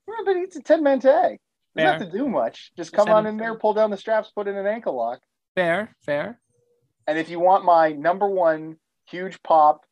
Yeah, 0.07 0.23
but 0.23 0.35
it's 0.37 0.55
a 0.55 0.61
10 0.61 0.83
man 0.83 0.99
tag. 0.99 1.39
Doesn't 1.75 1.99
have 1.99 2.11
to 2.11 2.15
do 2.15 2.29
much. 2.29 2.71
Just 2.77 2.93
come 2.93 3.09
on 3.09 3.25
in 3.25 3.37
there, 3.37 3.55
pull 3.55 3.73
down 3.73 3.89
the 3.89 3.97
straps, 3.97 4.31
put 4.35 4.47
in 4.47 4.55
an 4.55 4.67
ankle 4.67 4.95
lock. 4.95 5.21
Fair, 5.55 5.95
fair. 6.05 6.39
And 7.07 7.17
if 7.17 7.29
you 7.29 7.39
want 7.39 7.65
my 7.65 7.91
number 7.91 8.27
one 8.27 8.77
huge 9.07 9.41
pop, 9.43 9.85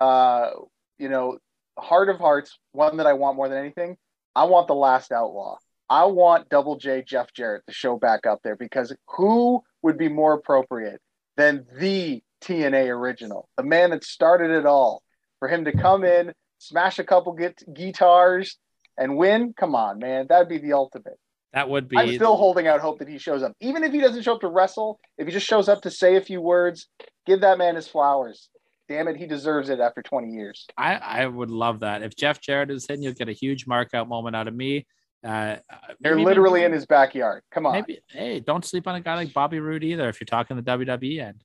uh, 0.00 0.50
you 0.98 1.08
know, 1.08 1.38
heart 1.78 2.08
of 2.08 2.18
hearts, 2.18 2.58
one 2.72 2.96
that 2.98 3.06
I 3.06 3.12
want 3.14 3.36
more 3.36 3.48
than 3.48 3.58
anything, 3.58 3.96
I 4.34 4.44
want 4.44 4.68
the 4.68 4.74
last 4.74 5.12
outlaw. 5.12 5.58
I 5.88 6.06
want 6.06 6.48
Double 6.48 6.76
J 6.76 7.02
Jeff 7.06 7.32
Jarrett 7.32 7.66
to 7.66 7.74
show 7.74 7.98
back 7.98 8.26
up 8.26 8.40
there 8.42 8.56
because 8.56 8.94
who 9.08 9.62
would 9.82 9.98
be 9.98 10.08
more 10.08 10.32
appropriate 10.32 11.00
than 11.36 11.66
the 11.78 12.22
TNA 12.42 12.88
original, 12.88 13.48
the 13.56 13.62
man 13.62 13.90
that 13.90 14.04
started 14.04 14.50
it 14.50 14.66
all, 14.66 15.02
for 15.38 15.48
him 15.48 15.64
to 15.66 15.72
come 15.72 16.04
in, 16.04 16.32
smash 16.58 16.98
a 16.98 17.04
couple 17.04 17.32
get- 17.32 17.62
guitars, 17.72 18.58
and 18.96 19.16
win? 19.16 19.52
Come 19.56 19.74
on, 19.74 19.98
man, 19.98 20.26
that'd 20.28 20.48
be 20.48 20.58
the 20.58 20.72
ultimate. 20.72 21.18
That 21.54 21.70
would 21.70 21.88
be. 21.88 21.96
I'm 21.96 22.14
still 22.16 22.36
holding 22.36 22.66
out 22.66 22.80
hope 22.80 22.98
that 22.98 23.08
he 23.08 23.16
shows 23.16 23.42
up, 23.42 23.52
even 23.60 23.84
if 23.84 23.92
he 23.92 24.00
doesn't 24.00 24.22
show 24.22 24.34
up 24.34 24.40
to 24.40 24.48
wrestle. 24.48 24.98
If 25.18 25.28
he 25.28 25.32
just 25.32 25.46
shows 25.46 25.68
up 25.68 25.82
to 25.82 25.90
say 25.90 26.16
a 26.16 26.20
few 26.20 26.40
words, 26.40 26.88
give 27.26 27.40
that 27.42 27.58
man 27.58 27.76
his 27.76 27.86
flowers. 27.86 28.48
Damn 28.88 29.08
it, 29.08 29.16
he 29.16 29.26
deserves 29.26 29.70
it 29.70 29.80
after 29.80 30.02
20 30.02 30.32
years. 30.32 30.66
I, 30.76 30.94
I 30.96 31.26
would 31.26 31.50
love 31.50 31.80
that. 31.80 32.02
If 32.02 32.16
Jeff 32.16 32.40
Jarrett 32.40 32.70
is 32.70 32.86
in, 32.86 33.02
you'll 33.02 33.14
get 33.14 33.28
a 33.28 33.32
huge 33.32 33.66
markout 33.66 34.08
moment 34.08 34.36
out 34.36 34.46
of 34.46 34.54
me. 34.54 34.86
Uh, 35.24 35.56
They're 36.00 36.18
literally 36.18 36.60
maybe, 36.60 36.66
in 36.66 36.72
his 36.72 36.84
backyard. 36.84 37.42
Come 37.50 37.64
on. 37.64 37.72
Maybe, 37.72 38.00
hey, 38.10 38.40
don't 38.40 38.64
sleep 38.64 38.86
on 38.86 38.96
a 38.96 39.00
guy 39.00 39.14
like 39.14 39.32
Bobby 39.32 39.58
Roode 39.58 39.84
either. 39.84 40.08
If 40.08 40.20
you're 40.20 40.26
talking 40.26 40.56
the 40.56 40.62
WWE 40.62 41.20
end, 41.20 41.42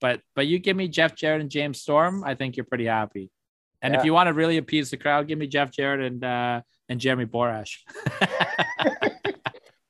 but 0.00 0.20
but 0.34 0.48
you 0.48 0.58
give 0.58 0.76
me 0.76 0.88
Jeff 0.88 1.14
Jarrett 1.14 1.42
and 1.42 1.50
James 1.50 1.80
Storm, 1.80 2.24
I 2.24 2.34
think 2.34 2.56
you're 2.56 2.66
pretty 2.66 2.86
happy. 2.86 3.30
And 3.82 3.94
yeah. 3.94 4.00
if 4.00 4.06
you 4.06 4.12
want 4.12 4.28
to 4.28 4.32
really 4.32 4.56
appease 4.56 4.90
the 4.90 4.96
crowd, 4.96 5.28
give 5.28 5.38
me 5.38 5.46
Jeff 5.46 5.70
Jarrett 5.70 6.00
and 6.00 6.24
uh, 6.24 6.62
and 6.92 7.00
Jeremy 7.00 7.26
Borash. 7.26 7.78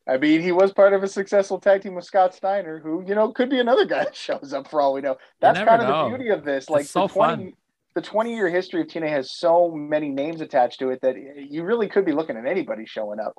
I 0.09 0.19
mean, 0.19 0.41
he 0.41 0.53
was 0.53 0.73
part 0.73 0.95
of 0.95 1.03
a 1.03 1.09
successful 1.09 1.61
tag 1.61 1.83
team 1.83 1.95
with 1.95 2.05
Scott 2.05 2.35
Steiner, 2.35 2.79
who 2.79 3.05
you 3.07 3.15
know 3.15 3.33
could 3.33 3.51
be 3.51 3.61
another 3.61 3.85
guy 3.85 4.05
that 4.05 4.17
shows 4.17 4.53
up 4.53 4.69
for 4.69 4.81
all 4.81 4.95
we 4.95 5.01
know. 5.01 5.17
That's 5.41 5.59
kind 5.59 5.83
of 5.83 5.89
know. 5.89 6.05
the 6.05 6.17
beauty 6.17 6.31
of 6.31 6.45
this. 6.45 6.71
Like 6.71 6.87
so 6.87 7.07
the 7.07 7.13
twenty, 7.13 7.45
fun. 7.45 7.53
the 7.95 8.03
twenty 8.03 8.35
year 8.35 8.49
history 8.49 8.81
of 8.81 8.87
TNA 8.87 9.11
has 9.11 9.31
so 9.31 9.71
many 9.71 10.09
names 10.09 10.41
attached 10.41 10.79
to 10.79 10.91
it 10.91 11.01
that 11.03 11.17
you 11.51 11.65
really 11.65 11.89
could 11.89 12.05
be 12.05 12.13
looking 12.13 12.37
at 12.37 12.47
anybody 12.47 12.87
showing 12.87 13.21
up. 13.21 13.35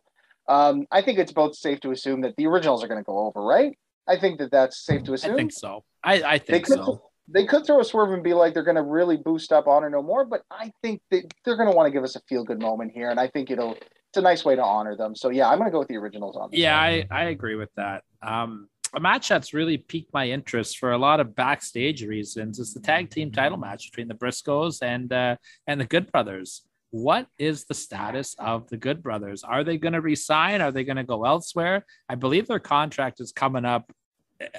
Um, 0.48 0.86
I 0.92 1.02
think 1.02 1.20
it's 1.20 1.32
both 1.32 1.56
safe 1.56 1.80
to 1.82 1.92
assume 1.92 2.22
that 2.22 2.36
the 2.36 2.48
originals 2.48 2.84
are 2.84 2.88
going 2.88 3.00
to 3.00 3.06
go 3.06 3.20
over, 3.20 3.42
right? 3.42 3.78
I 4.08 4.20
think 4.20 4.40
that 4.40 4.52
that's 4.52 4.86
safe 4.86 5.04
to 5.06 5.14
assume. 5.14 5.34
I 5.34 5.38
think 5.38 5.54
so. 5.54 5.86
I, 6.04 6.24
I 6.24 6.38
think 6.38 6.68
so 6.68 7.02
they 7.28 7.46
could 7.46 7.66
throw 7.66 7.80
a 7.80 7.86
swerve 7.86 8.12
and 8.12 8.24
be 8.24 8.34
like 8.34 8.54
they're 8.54 8.64
going 8.64 8.76
to 8.76 8.82
really 8.82 9.18
boost 9.18 9.52
up 9.52 9.68
honor 9.68 9.90
no 9.90 10.02
more 10.02 10.26
but 10.26 10.44
i 10.52 10.72
think 10.82 11.02
that 11.10 11.24
they're 11.46 11.56
going 11.56 11.70
to 11.70 11.76
want 11.76 11.88
to 11.88 11.92
give 11.92 12.04
us 12.04 12.16
a 12.16 12.22
feel 12.28 12.44
good 12.44 12.60
moment 12.60 12.92
here 12.94 13.10
and 13.10 13.20
i 13.20 13.28
think 13.28 13.50
it'll 13.50 13.76
it's 14.14 14.20
a 14.20 14.22
nice 14.22 14.46
way 14.46 14.56
to 14.56 14.64
honor 14.64 14.96
them. 14.96 15.16
So 15.16 15.30
yeah 15.30 15.50
i'm 15.50 15.58
going 15.58 15.68
to 15.68 15.72
go 15.72 15.80
with 15.80 15.88
the 15.88 15.98
originals 15.98 16.38
on 16.38 16.52
this 16.52 16.60
yeah 16.60 16.80
I, 16.80 17.08
I 17.10 17.24
agree 17.26 17.56
with 17.56 17.74
that. 17.76 18.04
Um 18.22 18.70
a 18.96 19.00
match 19.00 19.28
that's 19.28 19.56
really 19.56 19.80
piqued 19.80 20.14
my 20.14 20.30
interest 20.30 20.78
for 20.78 20.92
a 20.92 20.98
lot 21.00 21.20
of 21.20 21.36
backstage 21.36 22.04
reasons 22.04 22.60
is 22.60 22.76
the 22.76 22.80
tag 22.80 23.10
team 23.10 23.32
title 23.32 23.58
match 23.58 23.90
between 23.90 24.08
the 24.08 24.14
briscoes 24.14 24.84
and 24.84 25.12
uh 25.12 25.36
and 25.66 25.82
the 25.82 25.86
good 25.86 26.12
brothers. 26.12 26.62
What 26.92 27.28
is 27.40 27.66
the 27.66 27.74
status 27.74 28.36
of 28.38 28.70
the 28.70 28.78
good 28.78 29.02
brothers? 29.02 29.44
Are 29.44 29.64
they 29.64 29.80
going 29.80 29.94
to 29.94 30.02
resign? 30.02 30.62
Are 30.62 30.72
they 30.72 30.84
going 30.84 30.98
to 30.98 31.04
go 31.04 31.26
elsewhere? 31.26 31.88
I 32.08 32.14
believe 32.14 32.48
their 32.48 32.60
contract 32.60 33.20
is 33.20 33.32
coming 33.32 33.66
up 33.66 33.92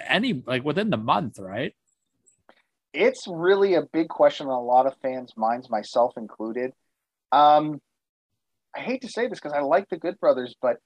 any 0.09 0.43
like 0.45 0.65
within 0.65 0.91
the 0.91 0.97
month 0.97 1.39
right 1.39 1.77
it's 2.95 3.27
really 3.29 3.75
a 3.75 3.83
big 3.83 4.09
question 4.09 4.47
on 4.47 4.53
a 4.53 4.63
lot 4.63 4.87
of 4.87 4.95
fans' 5.03 5.35
minds, 5.37 5.69
myself 5.69 6.13
included. 6.17 6.73
Um, 7.33 7.81
I 8.75 8.81
hate 8.81 9.03
to 9.03 9.09
say 9.09 9.27
this 9.27 9.41
because 9.41 9.53
I 9.53 9.61
like 9.61 9.89
the 9.89 9.99
Good 9.99 10.19
Brothers, 10.21 10.55
but 10.63 10.77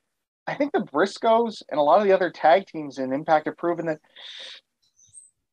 I 0.47 0.55
think 0.55 0.73
the 0.73 0.81
Briscoes 0.81 1.63
and 1.71 1.79
a 1.79 1.83
lot 1.83 2.01
of 2.01 2.07
the 2.07 2.13
other 2.13 2.31
tag 2.31 2.67
teams 2.67 2.99
in 2.99 3.13
Impact 3.13 3.47
have 3.47 3.59
proven 3.59 3.87
that 3.87 3.99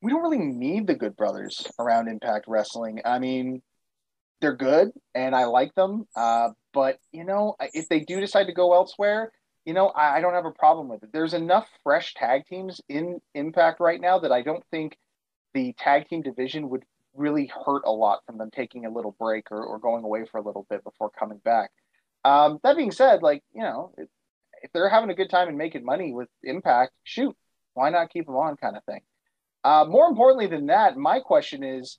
we 0.02 0.12
don't 0.12 0.22
really 0.22 0.38
need 0.38 0.88
the 0.88 0.96
Good 0.96 1.16
Brothers 1.16 1.68
around 1.78 2.08
Impact 2.08 2.46
Wrestling. 2.48 3.02
I 3.04 3.20
mean, 3.20 3.62
they're 4.42 4.56
good 4.56 4.92
and 5.14 5.36
I 5.36 5.46
like 5.46 5.74
them, 5.76 6.08
uh, 6.16 6.50
but 6.74 7.00
you 7.12 7.24
know, 7.24 7.56
if 7.74 7.90
they 7.90 8.02
do 8.02 8.20
decide 8.20 8.46
to 8.46 8.54
go 8.54 8.74
elsewhere, 8.74 9.32
you 9.66 9.74
know, 9.74 9.88
I, 9.88 10.18
I 10.18 10.22
don't 10.22 10.34
have 10.34 10.46
a 10.46 10.52
problem 10.52 10.88
with 10.88 11.04
it. 11.04 11.10
There's 11.12 11.34
enough 11.34 11.68
fresh 11.84 12.14
tag 12.14 12.46
teams 12.46 12.80
in 12.88 13.20
Impact 13.34 13.80
right 13.80 14.00
now 14.00 14.20
that 14.20 14.32
I 14.32 14.42
don't 14.42 14.64
think 14.72 14.98
the 15.56 15.74
tag 15.80 16.08
team 16.10 16.22
division 16.22 16.70
would 16.70 16.84
really 17.16 17.50
hurt 17.66 17.84
a 17.86 17.92
lot 17.92 18.20
from 18.26 18.38
them 18.38 18.52
taking 18.54 18.86
a 18.86 18.92
little 18.92 19.16
break 19.18 19.50
or, 19.50 19.66
or 19.66 19.80
going 19.80 20.04
away 20.04 20.26
for 20.30 20.38
a 20.38 20.44
little 20.44 20.68
bit 20.70 20.84
before 20.84 21.10
coming 21.18 21.40
back. 21.44 21.72
Um, 22.26 22.60
that 22.64 22.76
being 22.76 22.92
said, 22.92 23.24
like, 23.24 23.42
you 23.54 23.62
know, 23.62 23.94
if, 23.98 24.10
if 24.62 24.72
they're 24.74 24.90
having 24.90 25.10
a 25.10 25.16
good 25.16 25.30
time 25.30 25.48
and 25.48 25.58
making 25.58 25.86
money 25.86 26.14
with 26.14 26.28
Impact, 26.44 26.92
shoot, 27.04 27.36
why 27.74 27.90
not 27.90 28.10
keep 28.10 28.26
them 28.26 28.36
on 28.36 28.58
kind 28.58 28.76
of 28.76 28.84
thing. 28.84 29.00
Uh, 29.64 29.86
more 29.88 30.08
importantly 30.08 30.48
than 30.48 30.68
that, 30.68 30.98
my 30.98 31.20
question 31.22 31.64
is 31.64 31.98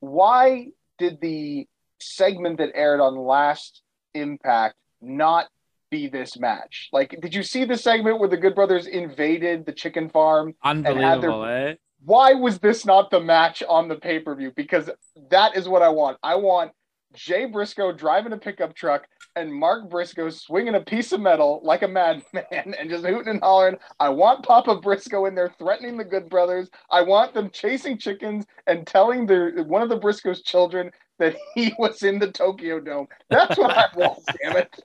why 0.00 0.68
did 0.98 1.20
the 1.20 1.68
segment 2.00 2.58
that 2.58 2.70
aired 2.74 3.00
on 3.00 3.14
last 3.14 3.82
Impact 4.14 4.74
not 5.02 5.48
be 5.90 6.08
this 6.08 6.38
match? 6.38 6.88
Like, 6.92 7.14
did 7.20 7.34
you 7.34 7.42
see 7.42 7.64
the 7.66 7.76
segment 7.76 8.20
where 8.20 8.28
the 8.28 8.38
Good 8.38 8.54
Brothers 8.54 8.86
invaded 8.86 9.66
the 9.66 9.72
chicken 9.72 10.08
farm? 10.08 10.54
Unbelievable, 10.64 11.42
their, 11.42 11.68
eh? 11.72 11.74
Why 12.04 12.32
was 12.34 12.58
this 12.58 12.84
not 12.86 13.10
the 13.10 13.20
match 13.20 13.62
on 13.68 13.88
the 13.88 13.96
pay 13.96 14.18
per 14.20 14.34
view? 14.34 14.52
Because 14.54 14.90
that 15.30 15.56
is 15.56 15.68
what 15.68 15.82
I 15.82 15.88
want. 15.88 16.18
I 16.22 16.36
want 16.36 16.72
Jay 17.14 17.44
Briscoe 17.44 17.92
driving 17.92 18.32
a 18.32 18.38
pickup 18.38 18.74
truck 18.74 19.06
and 19.36 19.52
Mark 19.52 19.88
Briscoe 19.88 20.30
swinging 20.30 20.74
a 20.74 20.80
piece 20.80 21.12
of 21.12 21.20
metal 21.20 21.60
like 21.64 21.82
a 21.82 21.88
madman 21.88 22.22
and 22.52 22.88
just 22.88 23.04
hooting 23.04 23.28
and 23.28 23.40
hollering. 23.40 23.76
I 23.98 24.08
want 24.08 24.44
Papa 24.44 24.76
Briscoe 24.76 25.26
in 25.26 25.34
there 25.34 25.52
threatening 25.58 25.96
the 25.96 26.04
Good 26.04 26.28
Brothers. 26.28 26.68
I 26.90 27.02
want 27.02 27.34
them 27.34 27.50
chasing 27.50 27.98
chickens 27.98 28.44
and 28.66 28.86
telling 28.86 29.26
their 29.26 29.62
one 29.64 29.82
of 29.82 29.88
the 29.88 29.98
Briscoes' 29.98 30.44
children 30.44 30.90
that 31.18 31.36
he 31.54 31.72
was 31.78 32.02
in 32.02 32.18
the 32.18 32.30
Tokyo 32.30 32.80
Dome. 32.80 33.06
That's 33.28 33.56
what 33.58 33.70
I 33.70 33.86
want. 33.94 34.20
damn 34.42 34.56
it. 34.56 34.80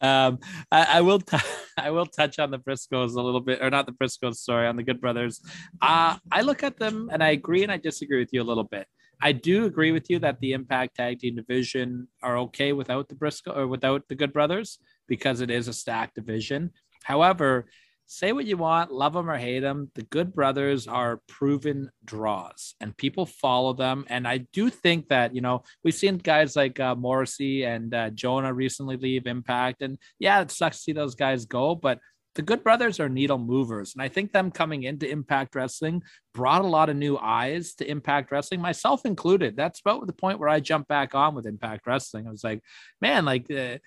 Um, 0.00 0.38
I, 0.70 0.98
I 0.98 1.00
will 1.00 1.20
t- 1.20 1.36
I 1.78 1.90
will 1.90 2.06
touch 2.06 2.38
on 2.38 2.50
the 2.50 2.58
Briscoes 2.58 3.14
a 3.14 3.22
little 3.22 3.40
bit, 3.40 3.62
or 3.62 3.70
not 3.70 3.86
the 3.86 3.92
Briscoes, 3.92 4.36
sorry, 4.36 4.66
on 4.66 4.76
the 4.76 4.82
Good 4.82 5.00
Brothers. 5.00 5.40
Uh, 5.80 6.16
I 6.30 6.42
look 6.42 6.62
at 6.62 6.78
them 6.78 7.08
and 7.12 7.22
I 7.22 7.30
agree 7.30 7.62
and 7.62 7.70
I 7.70 7.76
disagree 7.76 8.18
with 8.18 8.30
you 8.32 8.42
a 8.42 8.44
little 8.44 8.64
bit. 8.64 8.86
I 9.20 9.32
do 9.32 9.64
agree 9.64 9.90
with 9.90 10.08
you 10.10 10.20
that 10.20 10.38
the 10.40 10.52
Impact 10.52 10.96
Tag 10.96 11.18
Team 11.18 11.36
division 11.36 12.06
are 12.22 12.38
okay 12.38 12.72
without 12.72 13.08
the 13.08 13.16
Briscoe 13.16 13.52
or 13.52 13.66
without 13.66 14.06
the 14.08 14.14
Good 14.14 14.32
Brothers 14.32 14.78
because 15.08 15.40
it 15.40 15.50
is 15.50 15.66
a 15.66 15.72
stacked 15.72 16.14
division. 16.14 16.70
However, 17.02 17.66
say 18.08 18.32
what 18.32 18.46
you 18.46 18.56
want, 18.56 18.90
love 18.90 19.12
them 19.12 19.28
or 19.30 19.36
hate 19.36 19.60
them, 19.60 19.90
the 19.94 20.02
Good 20.02 20.34
Brothers 20.34 20.88
are 20.88 21.20
proven 21.28 21.90
draws 22.04 22.74
and 22.80 22.96
people 22.96 23.26
follow 23.26 23.74
them. 23.74 24.06
And 24.08 24.26
I 24.26 24.38
do 24.38 24.70
think 24.70 25.08
that, 25.08 25.34
you 25.34 25.42
know, 25.42 25.62
we've 25.84 25.94
seen 25.94 26.16
guys 26.16 26.56
like 26.56 26.80
uh, 26.80 26.94
Morrissey 26.94 27.64
and 27.64 27.94
uh, 27.94 28.08
Jonah 28.10 28.52
recently 28.52 28.96
leave 28.96 29.26
Impact. 29.26 29.82
And 29.82 29.98
yeah, 30.18 30.40
it 30.40 30.50
sucks 30.50 30.78
to 30.78 30.82
see 30.82 30.92
those 30.92 31.14
guys 31.14 31.44
go, 31.44 31.74
but 31.74 32.00
the 32.34 32.42
Good 32.42 32.64
Brothers 32.64 32.98
are 32.98 33.10
needle 33.10 33.36
movers. 33.36 33.94
And 33.94 34.02
I 34.02 34.08
think 34.08 34.32
them 34.32 34.50
coming 34.50 34.84
into 34.84 35.10
Impact 35.10 35.54
Wrestling 35.54 36.02
brought 36.32 36.64
a 36.64 36.68
lot 36.68 36.88
of 36.88 36.96
new 36.96 37.18
eyes 37.18 37.74
to 37.74 37.90
Impact 37.90 38.32
Wrestling, 38.32 38.60
myself 38.60 39.04
included. 39.04 39.54
That's 39.54 39.80
about 39.80 40.06
the 40.06 40.12
point 40.14 40.38
where 40.38 40.48
I 40.48 40.60
jumped 40.60 40.88
back 40.88 41.14
on 41.14 41.34
with 41.34 41.46
Impact 41.46 41.86
Wrestling. 41.86 42.26
I 42.26 42.30
was 42.30 42.44
like, 42.44 42.62
man, 43.02 43.24
like, 43.26 43.50
uh, 43.50 43.78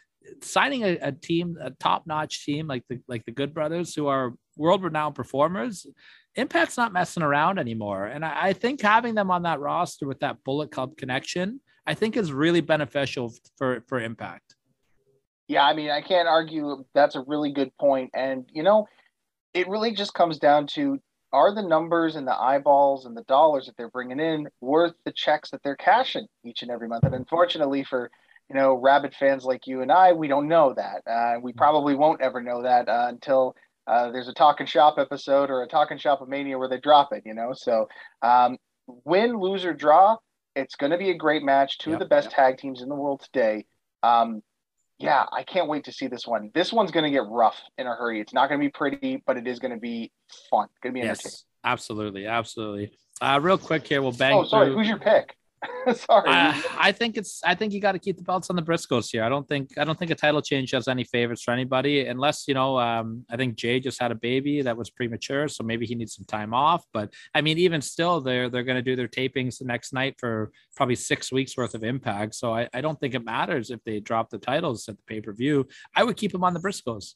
signing 0.42 0.84
a, 0.84 0.98
a 1.02 1.12
team, 1.12 1.58
a 1.62 1.72
top-notch 1.72 2.46
team 2.46 2.68
like 2.68 2.84
the 2.90 3.00
like 3.08 3.26
the 3.26 3.32
Good 3.32 3.54
Brothers, 3.54 3.96
who 3.96 4.08
are 4.08 4.34
world-renowned 4.58 5.16
performers, 5.16 5.86
Impact's 6.36 6.78
not 6.78 6.94
messing 6.94 7.24
around 7.24 7.60
anymore. 7.60 8.06
And 8.06 8.24
I, 8.24 8.48
I, 8.48 8.54
think 8.54 8.82
having 8.82 9.16
them 9.16 9.32
on 9.32 9.44
that 9.44 9.60
roster 9.60 10.08
with 10.08 10.20
that 10.20 10.44
Bullet 10.44 10.72
Club 10.72 10.96
connection, 10.98 11.60
I 11.86 11.94
think 11.94 12.16
is 12.16 12.32
really 12.32 12.62
beneficial 12.62 13.34
for 13.58 13.84
for 13.88 14.00
Impact. 14.00 14.56
Yeah, 15.48 15.66
I 15.66 15.74
mean, 15.74 15.90
I 15.90 16.02
can't 16.02 16.28
argue. 16.28 16.86
That's 16.94 17.16
a 17.16 17.22
really 17.28 17.52
good 17.52 17.72
point. 17.80 18.12
And 18.14 18.46
you 18.52 18.64
know, 18.64 18.88
it 19.54 19.68
really 19.68 19.94
just 19.94 20.14
comes 20.14 20.40
down 20.40 20.68
to 20.68 21.00
are 21.34 21.54
the 21.54 21.62
numbers 21.62 22.16
and 22.16 22.28
the 22.28 22.40
eyeballs 22.40 23.06
and 23.06 23.16
the 23.16 23.24
dollars 23.24 23.66
that 23.66 23.78
they're 23.78 23.90
bringing 23.90 24.20
in 24.20 24.50
worth 24.60 24.94
the 25.06 25.14
checks 25.14 25.50
that 25.52 25.62
they're 25.64 25.78
cashing 25.78 26.28
each 26.44 26.62
and 26.62 26.72
every 26.72 26.88
month? 26.88 27.06
And 27.06 27.16
unfortunately 27.16 27.84
for 27.84 28.12
you 28.52 28.60
know, 28.60 28.74
rabid 28.74 29.16
fans 29.16 29.46
like 29.46 29.66
you 29.66 29.82
and 29.82 29.90
I, 29.90 30.12
we 30.12 30.28
don't 30.28 30.50
know 30.50 30.74
that. 30.74 31.04
Uh, 31.10 31.40
we 31.42 31.54
probably 31.54 31.96
won't 31.96 32.22
ever 32.22 32.42
know 32.42 32.64
that 32.64 32.90
uh, 32.90 33.06
until 33.08 33.56
uh, 33.88 34.12
there's 34.12 34.28
a 34.28 34.34
Talking 34.34 34.66
Shop 34.66 34.96
episode 34.98 35.50
or 35.50 35.64
a 35.64 35.68
Talking 35.68 35.98
Shop 35.98 36.20
of 36.22 36.28
Mania 36.28 36.58
where 36.58 36.68
they 36.68 36.80
drop 36.80 37.14
it, 37.14 37.24
you 37.26 37.34
know. 37.34 37.54
So, 37.54 37.88
um, 38.22 38.58
win, 39.06 39.40
lose, 39.40 39.64
or 39.64 39.74
draw, 39.74 40.18
it's 40.54 40.76
going 40.76 40.92
to 40.92 40.98
be 40.98 41.12
a 41.12 41.18
great 41.18 41.44
match. 41.44 41.78
Two 41.78 41.92
yep, 41.92 42.02
of 42.02 42.06
the 42.06 42.10
best 42.10 42.26
yep. 42.26 42.36
tag 42.36 42.58
teams 42.58 42.82
in 42.82 42.90
the 42.90 42.96
world 42.96 43.22
today. 43.22 43.66
Um, 44.04 44.44
yeah, 45.00 45.24
I 45.32 45.44
can't 45.44 45.70
wait 45.70 45.86
to 45.86 45.94
see 45.94 46.08
this 46.08 46.28
one. 46.28 46.52
This 46.54 46.74
one's 46.74 46.92
going 46.92 47.06
to 47.06 47.10
get 47.10 47.24
rough 47.30 47.60
in 47.78 47.88
a 47.88 47.96
hurry. 47.96 48.20
It's 48.20 48.34
not 48.34 48.50
going 48.50 48.60
to 48.60 48.66
be 48.66 48.72
pretty, 48.72 49.24
but 49.26 49.38
it 49.38 49.48
is 49.48 49.60
going 49.60 49.74
to 49.74 49.80
be 49.80 50.12
fun. 50.50 50.68
It's 50.72 50.80
going 50.84 50.94
to 50.94 51.02
be 51.02 51.08
entertaining. 51.08 51.24
Yes, 51.24 51.46
absolutely, 51.64 52.26
absolutely. 52.28 52.92
Uh, 53.22 53.40
real 53.42 53.58
quick 53.58 53.88
here, 53.88 54.02
we'll 54.02 54.12
bang. 54.12 54.34
Oh, 54.34 54.44
sorry. 54.44 54.68
Through. 54.68 54.78
Who's 54.80 54.90
your 54.90 55.00
pick? 55.00 55.38
Sorry. 55.96 56.30
Uh, 56.30 56.54
I 56.78 56.92
think 56.92 57.18
it's. 57.18 57.42
I 57.44 57.54
think 57.54 57.74
you 57.74 57.80
got 57.80 57.92
to 57.92 58.00
keep 58.00 58.18
the 58.18 58.24
belts 58.24 58.50
on 58.50 58.56
the 58.56 58.62
Briscoes 58.62 59.12
here. 59.12 59.24
I 59.24 59.30
don't 59.30 59.48
think. 59.48 59.78
I 59.78 59.84
don't 59.84 59.98
think 59.98 60.12
a 60.12 60.16
title 60.16 60.42
change 60.42 60.72
has 60.72 60.88
any 60.88 61.04
favors 61.04 61.44
for 61.44 61.52
anybody, 61.52 62.08
unless 62.08 62.48
you 62.48 62.54
know. 62.54 62.80
Um, 62.80 63.26
I 63.30 63.38
think 63.38 63.56
Jay 63.56 63.80
just 63.80 64.02
had 64.02 64.12
a 64.12 64.16
baby 64.16 64.62
that 64.64 64.76
was 64.76 64.90
premature, 64.90 65.48
so 65.48 65.64
maybe 65.64 65.86
he 65.86 65.94
needs 65.94 66.16
some 66.16 66.26
time 66.26 66.54
off. 66.54 66.86
But 66.94 67.14
I 67.36 67.42
mean, 67.42 67.60
even 67.60 67.82
still, 67.82 68.22
they're 68.22 68.50
they're 68.50 68.64
going 68.64 68.78
to 68.78 68.82
do 68.82 68.96
their 68.96 69.08
tapings 69.08 69.60
the 69.60 69.66
next 69.66 69.94
night 69.94 70.16
for 70.20 70.52
probably 70.76 70.96
six 70.96 71.32
weeks 71.32 71.56
worth 71.56 71.76
of 71.76 71.84
impact. 71.84 72.36
So 72.36 72.54
I, 72.54 72.68
I 72.74 72.82
don't 72.82 73.00
think 73.00 73.14
it 73.14 73.24
matters 73.24 73.70
if 73.70 73.84
they 73.84 74.00
drop 74.00 74.30
the 74.30 74.40
titles 74.40 74.90
at 74.90 74.98
the 74.98 75.04
pay 75.04 75.22
per 75.22 75.32
view. 75.32 75.68
I 75.96 76.04
would 76.04 76.18
keep 76.18 76.32
them 76.32 76.44
on 76.44 76.54
the 76.54 76.60
Briscoes. 76.60 77.14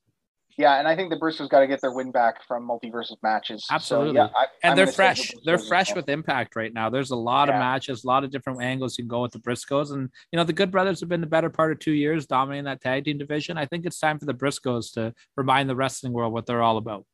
Yeah, 0.57 0.79
and 0.79 0.87
I 0.87 0.95
think 0.95 1.09
the 1.09 1.17
Briscoes 1.17 1.49
got 1.49 1.59
to 1.59 1.67
get 1.67 1.81
their 1.81 1.91
win 1.91 2.11
back 2.11 2.41
from 2.47 2.65
multiverses 2.65 3.17
matches. 3.21 3.65
Absolutely. 3.69 4.15
So, 4.15 4.23
yeah, 4.23 4.29
I, 4.33 4.45
and 4.63 4.71
I'm 4.71 4.77
they're 4.77 4.87
fresh. 4.87 5.33
They're 5.43 5.57
fresh 5.57 5.93
with 5.93 6.07
Impact 6.07 6.55
right 6.55 6.73
now. 6.73 6.89
There's 6.89 7.11
a 7.11 7.15
lot 7.15 7.49
yeah. 7.49 7.55
of 7.55 7.59
matches, 7.59 8.05
a 8.05 8.07
lot 8.07 8.23
of 8.23 8.31
different 8.31 8.61
angles 8.61 8.97
you 8.97 9.03
can 9.03 9.09
go 9.09 9.21
with 9.21 9.33
the 9.33 9.39
Briscoes. 9.39 9.91
And, 9.91 10.09
you 10.31 10.37
know, 10.37 10.45
the 10.45 10.53
Good 10.53 10.71
Brothers 10.71 11.01
have 11.01 11.09
been 11.09 11.19
the 11.19 11.27
better 11.27 11.49
part 11.49 11.73
of 11.73 11.79
two 11.79 11.91
years 11.91 12.25
dominating 12.25 12.65
that 12.65 12.81
tag 12.81 13.03
team 13.03 13.17
division. 13.17 13.57
I 13.57 13.65
think 13.65 13.85
it's 13.85 13.99
time 13.99 14.17
for 14.17 14.25
the 14.25 14.33
Briscoes 14.33 14.93
to 14.93 15.13
remind 15.35 15.69
the 15.69 15.75
wrestling 15.75 16.13
world 16.13 16.31
what 16.31 16.45
they're 16.45 16.63
all 16.63 16.77
about. 16.77 17.05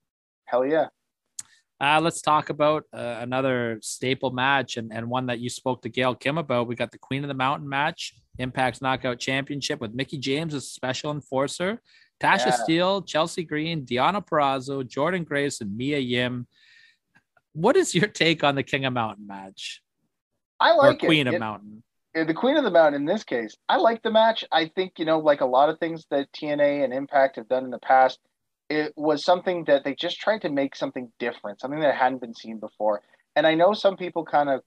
Hell 0.46 0.66
yeah. 0.66 0.88
Uh, 1.80 2.00
let's 2.00 2.22
talk 2.22 2.52
about 2.52 2.84
uh, 2.94 3.18
another 3.22 3.80
staple 3.82 4.30
match 4.30 4.78
and, 4.78 4.94
and 4.94 5.10
one 5.10 5.26
that 5.26 5.40
you 5.40 5.50
spoke 5.50 5.82
to 5.82 5.90
Gail 5.90 6.14
Kim 6.14 6.38
about. 6.38 6.68
We 6.68 6.76
got 6.76 6.92
the 6.92 7.00
Queen 7.00 7.24
of 7.24 7.28
the 7.28 7.34
Mountain 7.34 7.68
match, 7.68 8.14
Impact's 8.38 8.84
Knockout 8.84 9.18
Championship 9.18 9.82
with 9.82 9.96
Mickie 9.96 10.20
James 10.20 10.54
as 10.54 10.68
special 10.68 11.10
enforcer 11.10 11.82
Tasha 12.22 12.48
yeah. 12.48 12.58
Steelz, 12.68 13.08
Chelsea 13.08 13.44
Green, 13.44 13.86
Deonna 13.86 14.26
Purrazzo, 14.26 14.84
Jordynne 14.84 15.26
Grace, 15.26 15.62
and 15.62 15.76
Mia 15.76 15.98
Yim. 15.98 16.48
What 17.54 17.76
is 17.76 17.96
your 17.96 18.08
take 18.08 18.44
on 18.44 18.56
the 18.56 18.64
King 18.64 18.86
of 18.86 18.94
Mountain 18.94 19.28
match? 19.28 19.82
I 20.60 20.74
like 20.74 21.04
or 21.04 21.08
Queen 21.08 21.28
it. 21.28 21.30
of 21.30 21.34
it, 21.36 21.40
Mountain. 21.40 21.84
The 22.14 22.34
Queen 22.34 22.58
of 22.58 22.64
the 22.64 22.72
Mountain 22.72 23.02
in 23.02 23.06
this 23.06 23.24
case, 23.24 23.56
I 23.68 23.78
like 23.78 24.04
the 24.04 24.12
match. 24.12 24.44
I 24.52 24.70
think, 24.76 24.94
you 24.98 25.06
know, 25.06 25.20
like 25.20 25.42
a 25.42 25.46
lot 25.46 25.70
of 25.70 25.80
things 25.80 26.06
that 26.12 26.32
TNA 26.34 26.84
and 26.84 26.94
Impact 26.94 27.38
have 27.38 27.48
done 27.48 27.64
in 27.64 27.72
the 27.72 27.80
past, 27.80 28.20
it 28.70 28.94
was 28.96 29.24
something 29.24 29.64
that 29.66 29.84
they 29.84 29.96
just 29.96 30.20
tried 30.20 30.42
to 30.42 30.50
make 30.50 30.76
something 30.76 31.12
different, 31.20 31.60
something 31.60 31.80
that 31.80 31.96
hadn't 31.96 32.22
been 32.22 32.36
seen 32.36 32.60
before. 32.60 33.02
And 33.36 33.48
I 33.48 33.56
know 33.56 33.74
some 33.74 33.98
people 33.98 34.26
kind 34.26 34.50
of 34.50 34.62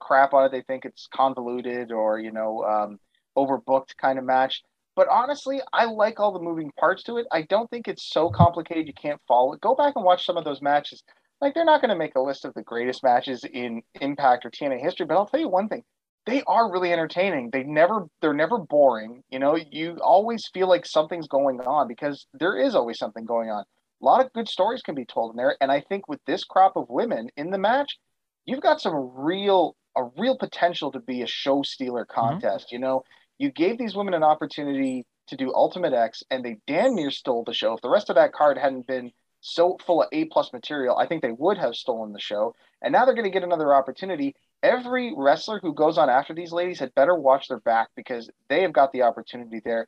crap 0.00 0.34
on 0.34 0.46
it. 0.46 0.52
They 0.52 0.62
think 0.62 0.84
it's 0.84 1.06
convoluted 1.14 1.92
or, 1.92 2.18
you 2.18 2.32
know, 2.32 2.64
um, 2.64 2.98
overbooked 3.36 3.96
kind 3.98 4.18
of 4.18 4.24
match. 4.24 4.62
But 4.96 5.08
honestly, 5.08 5.60
I 5.74 5.84
like 5.84 6.18
all 6.18 6.32
the 6.32 6.40
moving 6.40 6.72
parts 6.80 7.02
to 7.04 7.18
it. 7.18 7.26
I 7.30 7.42
don't 7.42 7.70
think 7.70 7.86
it's 7.86 8.10
so 8.10 8.30
complicated 8.30 8.86
you 8.86 8.94
can't 8.94 9.20
follow 9.28 9.52
it. 9.52 9.60
Go 9.60 9.74
back 9.74 9.94
and 9.94 10.04
watch 10.04 10.24
some 10.24 10.38
of 10.38 10.44
those 10.44 10.62
matches. 10.62 11.02
Like 11.40 11.52
they're 11.54 11.66
not 11.66 11.82
going 11.82 11.90
to 11.90 11.96
make 11.96 12.16
a 12.16 12.20
list 12.20 12.46
of 12.46 12.54
the 12.54 12.62
greatest 12.62 13.04
matches 13.04 13.44
in 13.44 13.82
Impact 14.00 14.46
or 14.46 14.50
TNA 14.50 14.80
history, 14.80 15.04
but 15.04 15.14
I'll 15.14 15.26
tell 15.26 15.38
you 15.38 15.50
one 15.50 15.68
thing: 15.68 15.84
they 16.24 16.42
are 16.46 16.72
really 16.72 16.92
entertaining. 16.94 17.50
They 17.50 17.62
never 17.62 18.06
they're 18.22 18.32
never 18.32 18.56
boring. 18.56 19.22
You 19.28 19.38
know, 19.38 19.56
you 19.56 19.98
always 20.02 20.48
feel 20.48 20.66
like 20.66 20.86
something's 20.86 21.28
going 21.28 21.60
on 21.60 21.88
because 21.88 22.26
there 22.32 22.56
is 22.56 22.74
always 22.74 22.98
something 22.98 23.26
going 23.26 23.50
on. 23.50 23.64
A 24.00 24.04
lot 24.04 24.24
of 24.24 24.32
good 24.32 24.48
stories 24.48 24.82
can 24.82 24.94
be 24.94 25.04
told 25.04 25.32
in 25.32 25.36
there, 25.36 25.56
and 25.60 25.70
I 25.70 25.82
think 25.82 26.08
with 26.08 26.20
this 26.26 26.42
crop 26.42 26.76
of 26.76 26.88
women 26.88 27.28
in 27.36 27.50
the 27.50 27.58
match, 27.58 27.98
you've 28.46 28.62
got 28.62 28.80
some 28.80 29.12
real 29.14 29.76
a 29.94 30.04
real 30.18 30.38
potential 30.38 30.90
to 30.92 31.00
be 31.00 31.20
a 31.20 31.26
show 31.26 31.62
stealer 31.62 32.06
mm-hmm. 32.06 32.20
contest. 32.20 32.66
Mm-hmm. 32.66 32.74
You 32.74 32.80
know, 32.80 33.04
you 33.38 33.50
gave 33.50 33.78
these 33.78 33.94
women 33.94 34.14
an 34.14 34.22
opportunity 34.22 35.04
to 35.28 35.36
do 35.36 35.52
Ultimate 35.54 35.92
X, 35.92 36.22
and 36.30 36.44
they 36.44 36.58
damn 36.66 36.94
near 36.94 37.10
stole 37.10 37.44
the 37.44 37.54
show. 37.54 37.74
If 37.74 37.82
the 37.82 37.90
rest 37.90 38.10
of 38.10 38.16
that 38.16 38.32
card 38.32 38.58
hadn't 38.58 38.86
been 38.86 39.12
so 39.40 39.76
full 39.84 40.02
of 40.02 40.08
A 40.12 40.24
plus 40.26 40.52
material, 40.52 40.96
I 40.96 41.06
think 41.06 41.22
they 41.22 41.32
would 41.32 41.58
have 41.58 41.74
stolen 41.74 42.12
the 42.12 42.20
show. 42.20 42.54
And 42.82 42.92
now 42.92 43.04
they're 43.04 43.14
going 43.14 43.24
to 43.24 43.30
get 43.30 43.44
another 43.44 43.74
opportunity. 43.74 44.34
Every 44.62 45.12
wrestler 45.16 45.58
who 45.60 45.74
goes 45.74 45.98
on 45.98 46.08
after 46.08 46.34
these 46.34 46.52
ladies 46.52 46.78
had 46.78 46.94
better 46.94 47.14
watch 47.14 47.48
their 47.48 47.60
back 47.60 47.88
because 47.96 48.30
they 48.48 48.62
have 48.62 48.72
got 48.72 48.92
the 48.92 49.02
opportunity 49.02 49.60
there. 49.64 49.86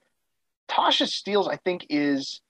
Tasha 0.68 1.06
Steelz, 1.06 1.50
I 1.50 1.56
think, 1.56 1.86
is 1.88 2.40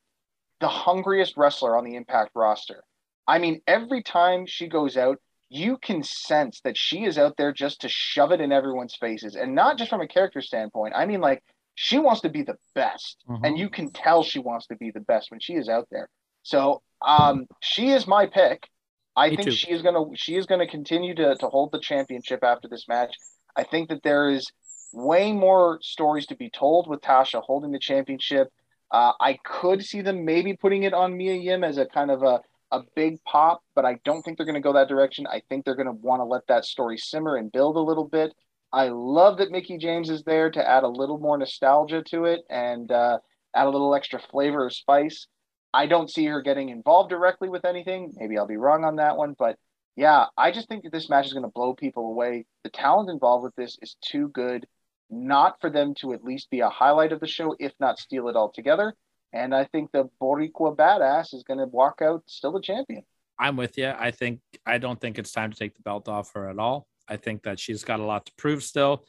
the 0.61 0.69
hungriest 0.69 1.37
wrestler 1.37 1.77
on 1.77 1.85
the 1.85 1.95
Impact 1.95 2.33
roster. 2.35 2.83
I 3.27 3.39
mean, 3.39 3.61
every 3.67 4.03
time 4.03 4.47
she 4.47 4.67
goes 4.67 4.97
out, 4.97 5.19
you 5.51 5.79
can 5.79 6.03
sense 6.03 6.61
that 6.63 6.77
she 6.77 7.05
is 7.05 7.19
out 7.19 7.37
there 7.37 7.53
just 7.53 7.81
to 7.81 7.89
shove 7.89 8.33
it 8.33 8.41
in 8.41 8.53
everyone's 8.53 8.97
faces. 8.97 9.35
And 9.35 9.55
not 9.55 9.79
just 9.79 9.91
from 9.91 10.01
a 10.01 10.09
character 10.09 10.41
standpoint 10.41 10.95
i 10.97 11.07
mean 11.07 11.21
like 11.21 11.43
she 11.81 11.97
wants 11.99 12.23
to 12.23 12.29
be 12.29 12.43
the 12.43 12.57
best 12.75 13.19
mm-hmm. 13.29 13.45
and 13.45 13.57
you 13.57 13.71
can 13.71 13.89
tell 13.93 14.25
she 14.25 14.41
wants 14.41 14.67
to 14.67 14.75
be 14.75 14.91
the 14.91 14.99
best 14.99 15.31
when 15.31 15.39
she 15.39 15.53
is 15.53 15.69
out 15.69 15.87
there. 15.93 16.09
So 16.43 16.83
um 17.07 17.47
she 17.63 17.91
is 17.91 18.07
my 18.07 18.27
pick. 18.27 18.69
I 19.15 19.31
Me 19.31 19.37
think 19.37 19.49
too. 19.51 19.55
she 19.55 19.71
is 19.71 19.83
going 19.83 19.95
to 19.95 20.17
she 20.17 20.35
is 20.35 20.47
going 20.47 20.59
to 20.61 20.67
continue 20.67 21.15
to 21.15 21.37
to 21.37 21.47
hold 21.47 21.71
the 21.71 21.79
championship 21.79 22.43
after 22.43 22.67
this 22.69 22.87
match. 22.89 23.15
I 23.55 23.63
think 23.63 23.91
that 23.91 24.03
there 24.03 24.29
is 24.29 24.51
way 24.93 25.33
more 25.33 25.79
stories 25.81 26.27
to 26.27 26.37
be 26.37 26.51
told 26.51 26.89
with 26.89 27.01
tasha 27.01 27.41
holding 27.43 27.71
the 27.71 27.79
championship. 27.79 28.49
Uh, 28.91 29.13
i 29.21 29.39
could 29.45 29.85
see 29.85 30.01
them 30.01 30.25
maybe 30.25 30.57
putting 30.57 30.83
it 30.83 30.95
on 30.95 31.17
mia 31.17 31.35
yim 31.35 31.63
as 31.63 31.77
a 31.79 31.87
kind 31.87 32.11
of 32.11 32.23
a 32.23 32.41
a 32.71 32.81
big 32.95 33.23
pop, 33.25 33.63
but 33.75 33.85
I 33.85 33.99
don't 34.05 34.23
think 34.23 34.37
they're 34.37 34.47
going 34.47 34.55
to 34.55 34.61
go 34.61 34.73
that 34.75 34.89
direction. 34.89 35.27
I 35.27 35.43
think 35.49 35.65
they're 35.65 35.75
going 35.75 35.87
to 35.87 35.93
want 35.93 36.21
to 36.21 36.25
let 36.25 36.47
that 36.49 36.65
story 36.65 36.99
simmer 36.99 37.37
and 37.37 37.53
build 37.53 37.77
a 37.77 37.81
little 37.81 38.07
bit. 38.07 38.35
I 38.73 38.89
love 38.89 39.39
that 39.39 39.51
Mickie 39.51 39.79
James 39.79 40.11
is 40.11 40.23
there 40.25 40.51
to 40.51 40.69
add 40.69 40.83
a 40.83 40.89
little 40.89 41.19
more 41.19 41.39
nostalgia 41.39 42.03
to 42.11 42.25
it 42.25 42.43
and 42.51 42.91
uh, 42.93 43.19
add 43.55 43.67
a 43.67 43.71
little 43.71 43.95
extra 43.95 44.21
flavor 44.21 44.67
or 44.67 44.71
spice. 44.71 45.27
I 45.73 45.87
don't 45.87 46.11
see 46.11 46.27
her 46.27 46.43
getting 46.43 46.69
involved 46.69 47.11
directly 47.11 47.49
with 47.49 47.65
anything. 47.65 48.13
Maybe 48.17 48.37
I'll 48.37 48.47
be 48.47 48.57
wrong 48.57 48.85
on 48.85 48.97
that 48.97 49.17
one, 49.17 49.35
but 49.39 49.57
yeah, 49.97 50.27
I 50.37 50.51
just 50.51 50.69
think 50.69 50.85
that 50.85 50.93
this 50.93 51.11
match 51.11 51.27
is 51.27 51.33
going 51.33 51.45
to 51.45 51.53
blow 51.55 51.75
people 51.75 52.07
away. 52.11 52.47
The 52.63 52.71
talent 52.71 53.11
involved 53.11 53.45
with 53.45 53.57
this 53.57 53.79
is 53.83 53.97
too 54.03 54.29
good 54.29 54.67
not 55.11 55.61
for 55.61 55.71
them 55.71 55.95
to 56.01 56.13
at 56.13 56.25
least 56.25 56.51
be 56.51 56.61
a 56.61 56.69
highlight 56.69 57.13
of 57.13 57.21
the 57.21 57.27
show, 57.27 57.57
if 57.59 57.73
not 57.81 57.99
steal 57.99 58.29
it 58.29 58.37
altogether. 58.37 58.95
And 59.33 59.55
I 59.55 59.65
think 59.65 59.93
the 59.93 60.09
Boricua 60.21 60.75
badass 60.75 61.35
is 61.35 61.43
going 61.43 61.59
to 61.59 61.67
walk 61.67 62.01
out 62.03 62.23
still 62.27 62.53
the 62.53 62.61
champion. 62.61 63.03
I'm 63.39 63.57
with 63.57 63.79
you. 63.79 63.93
I 63.97 64.11
think 64.11 64.41
I 64.67 64.79
don't 64.79 65.01
think 65.01 65.19
it's 65.19 65.33
time 65.33 65.53
to 65.53 65.59
take 65.59 65.77
the 65.77 65.83
belt 65.83 66.09
off 66.09 66.33
her 66.35 66.49
at 66.49 66.59
all. 66.59 66.89
I 67.09 67.17
think 67.17 67.43
that 67.45 67.59
she's 67.59 67.85
got 67.85 68.01
a 68.01 68.05
lot 68.05 68.27
to 68.27 68.33
prove 68.37 68.63
still, 68.63 69.05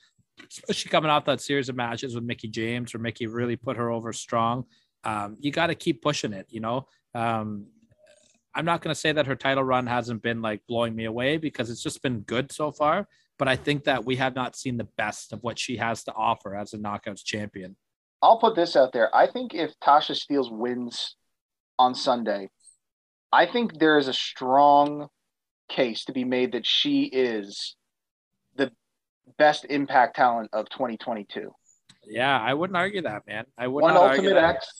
especially 0.49 0.91
coming 0.91 1.09
off 1.09 1.25
that 1.25 1.41
series 1.41 1.69
of 1.69 1.75
matches 1.75 2.15
with 2.15 2.23
Mickie 2.23 2.47
James, 2.47 2.93
where 2.93 3.01
Mickie 3.01 3.27
really 3.27 3.55
put 3.55 3.77
her 3.77 3.89
over 3.89 4.13
strong. 4.13 4.65
Um, 5.03 5.37
you 5.39 5.51
got 5.51 5.67
to 5.67 5.75
keep 5.75 6.01
pushing 6.01 6.33
it. 6.33 6.47
You 6.49 6.59
know, 6.59 6.87
um, 7.15 7.67
I'm 8.53 8.65
not 8.65 8.81
going 8.81 8.93
to 8.93 8.99
say 8.99 9.11
that 9.11 9.27
her 9.27 9.35
title 9.35 9.63
run 9.63 9.87
hasn't 9.87 10.21
been 10.21 10.41
like 10.41 10.61
blowing 10.67 10.95
me 10.95 11.05
away 11.05 11.37
because 11.37 11.69
it's 11.69 11.83
just 11.83 12.01
been 12.01 12.21
good 12.21 12.51
so 12.51 12.71
far. 12.71 13.07
But 13.37 13.47
I 13.47 13.55
think 13.55 13.85
that 13.85 14.05
we 14.05 14.17
have 14.17 14.35
not 14.35 14.55
seen 14.55 14.77
the 14.77 14.87
best 14.97 15.33
of 15.33 15.41
what 15.43 15.57
she 15.57 15.77
has 15.77 16.03
to 16.03 16.13
offer 16.13 16.55
as 16.55 16.73
a 16.73 16.77
knockouts 16.77 17.23
champion. 17.23 17.77
I'll 18.21 18.39
put 18.39 18.55
this 18.55 18.75
out 18.75 18.91
there. 18.91 19.15
I 19.15 19.27
think 19.27 19.53
if 19.53 19.71
Tasha 19.79 20.11
Steelz 20.11 20.51
wins 20.51 21.15
on 21.77 21.95
Sunday, 21.95 22.49
I 23.31 23.45
think 23.45 23.79
there 23.79 23.97
is 23.97 24.07
a 24.07 24.13
strong 24.13 25.07
case 25.69 26.05
to 26.05 26.11
be 26.11 26.23
made 26.23 26.53
that 26.53 26.65
she 26.65 27.03
is 27.03 27.75
the 28.55 28.71
best 29.37 29.65
impact 29.69 30.15
talent 30.15 30.49
of 30.51 30.69
2022. 30.69 31.51
Yeah, 32.05 32.39
I 32.39 32.53
wouldn't 32.53 32.77
argue 32.77 33.03
that, 33.03 33.27
man. 33.27 33.45
I 33.57 33.67
would 33.67 33.81
One 33.81 33.93
not 33.93 34.03
Ultimate 34.03 34.17
argue 34.17 34.33
that. 34.33 34.55
X, 34.55 34.73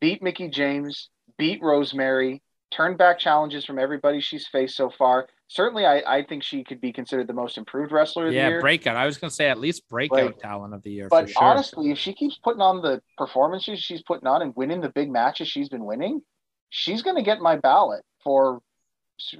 beat 0.00 0.22
Mickie 0.22 0.48
James, 0.50 1.08
beat 1.38 1.62
Rosemary, 1.62 2.42
turned 2.70 2.98
back 2.98 3.18
challenges 3.18 3.64
from 3.64 3.78
everybody 3.78 4.20
she's 4.20 4.46
faced 4.46 4.76
so 4.76 4.90
far. 4.90 5.26
Certainly, 5.48 5.86
I, 5.86 6.02
I 6.18 6.24
think 6.24 6.42
she 6.42 6.64
could 6.64 6.80
be 6.80 6.92
considered 6.92 7.28
the 7.28 7.32
most 7.32 7.56
improved 7.56 7.92
wrestler 7.92 8.26
of 8.26 8.34
the 8.34 8.36
Yeah, 8.40 8.60
breakout. 8.60 8.96
I 8.96 9.06
was 9.06 9.16
going 9.16 9.30
to 9.30 9.34
say 9.34 9.48
at 9.48 9.58
least 9.60 9.88
breakout 9.88 10.16
Like, 10.16 10.38
talent 10.38 10.74
of 10.74 10.82
the 10.82 10.90
year. 10.90 11.08
But 11.08 11.26
for 11.26 11.32
sure. 11.32 11.42
honestly, 11.44 11.90
if 11.92 11.98
she 11.98 12.14
keeps 12.14 12.36
putting 12.38 12.60
on 12.60 12.82
the 12.82 13.00
performances 13.16 13.78
she's 13.78 14.02
putting 14.02 14.26
on 14.26 14.42
and 14.42 14.54
winning 14.56 14.80
the 14.80 14.88
big 14.88 15.08
matches 15.10 15.46
she's 15.48 15.68
been 15.68 15.84
winning, 15.84 16.20
she's 16.70 17.02
going 17.02 17.16
to 17.16 17.22
get 17.22 17.40
my 17.40 17.56
ballot 17.56 18.02
for 18.24 18.60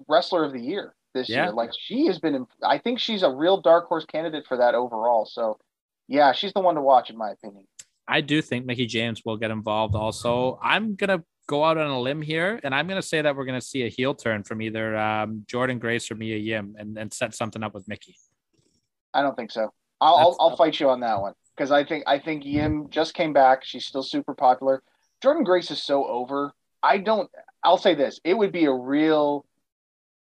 wrestler 0.08 0.44
of 0.44 0.52
the 0.52 0.60
year 0.60 0.94
this 1.12 1.28
Yeah. 1.28 1.46
year. 1.46 1.52
Like 1.52 1.70
she 1.78 2.06
has 2.06 2.20
been, 2.20 2.46
I 2.62 2.78
think 2.78 3.00
she's 3.00 3.24
a 3.24 3.30
real 3.30 3.60
dark 3.60 3.88
horse 3.88 4.04
candidate 4.04 4.46
for 4.46 4.56
that 4.58 4.76
overall. 4.76 5.26
So, 5.26 5.58
yeah, 6.06 6.30
she's 6.32 6.52
the 6.52 6.60
one 6.60 6.76
to 6.76 6.82
watch 6.82 7.10
in 7.10 7.16
my 7.16 7.30
opinion. 7.30 7.66
I 8.06 8.20
do 8.20 8.40
think 8.40 8.64
Mickie 8.64 8.86
James 8.86 9.22
will 9.24 9.36
get 9.36 9.50
involved 9.50 9.96
also. 9.96 10.60
I'm 10.62 10.94
going 10.94 11.18
to 11.18 11.24
go 11.46 11.64
out 11.64 11.78
on 11.78 11.86
a 11.88 12.00
limb 12.00 12.22
here 12.22 12.60
and 12.64 12.74
I'm 12.74 12.86
going 12.86 13.00
to 13.00 13.06
say 13.06 13.22
that 13.22 13.36
we're 13.36 13.44
going 13.44 13.60
to 13.60 13.66
see 13.66 13.84
a 13.84 13.88
heel 13.88 14.14
turn 14.14 14.42
from 14.42 14.60
either 14.62 14.96
um, 14.96 15.44
Jordynne 15.46 15.78
Grace 15.78 16.10
or 16.10 16.16
Mia 16.16 16.36
Yim 16.36 16.76
and, 16.78 16.98
and 16.98 17.12
set 17.12 17.34
something 17.34 17.62
up 17.62 17.74
with 17.74 17.86
Mickie. 17.88 18.16
I 19.14 19.22
don't 19.22 19.36
think 19.36 19.50
so. 19.50 19.72
I'll 20.00 20.14
I'll, 20.16 20.36
I'll 20.40 20.56
fight 20.56 20.78
you 20.78 20.90
on 20.90 21.00
that 21.00 21.20
one 21.20 21.32
because 21.56 21.72
I 21.72 21.84
think 21.84 22.04
I 22.06 22.18
think 22.18 22.44
Yim 22.44 22.88
just 22.90 23.14
came 23.14 23.32
back. 23.32 23.64
She's 23.64 23.86
still 23.86 24.02
super 24.02 24.34
popular. 24.34 24.82
Jordynne 25.22 25.44
Grace 25.44 25.70
is 25.70 25.82
so 25.82 26.06
over. 26.06 26.52
I 26.82 26.98
don't. 26.98 27.30
I'll 27.64 27.78
say 27.78 27.94
this: 27.94 28.20
it 28.24 28.34
would 28.34 28.52
be 28.52 28.66
a 28.66 28.72
real, 28.72 29.46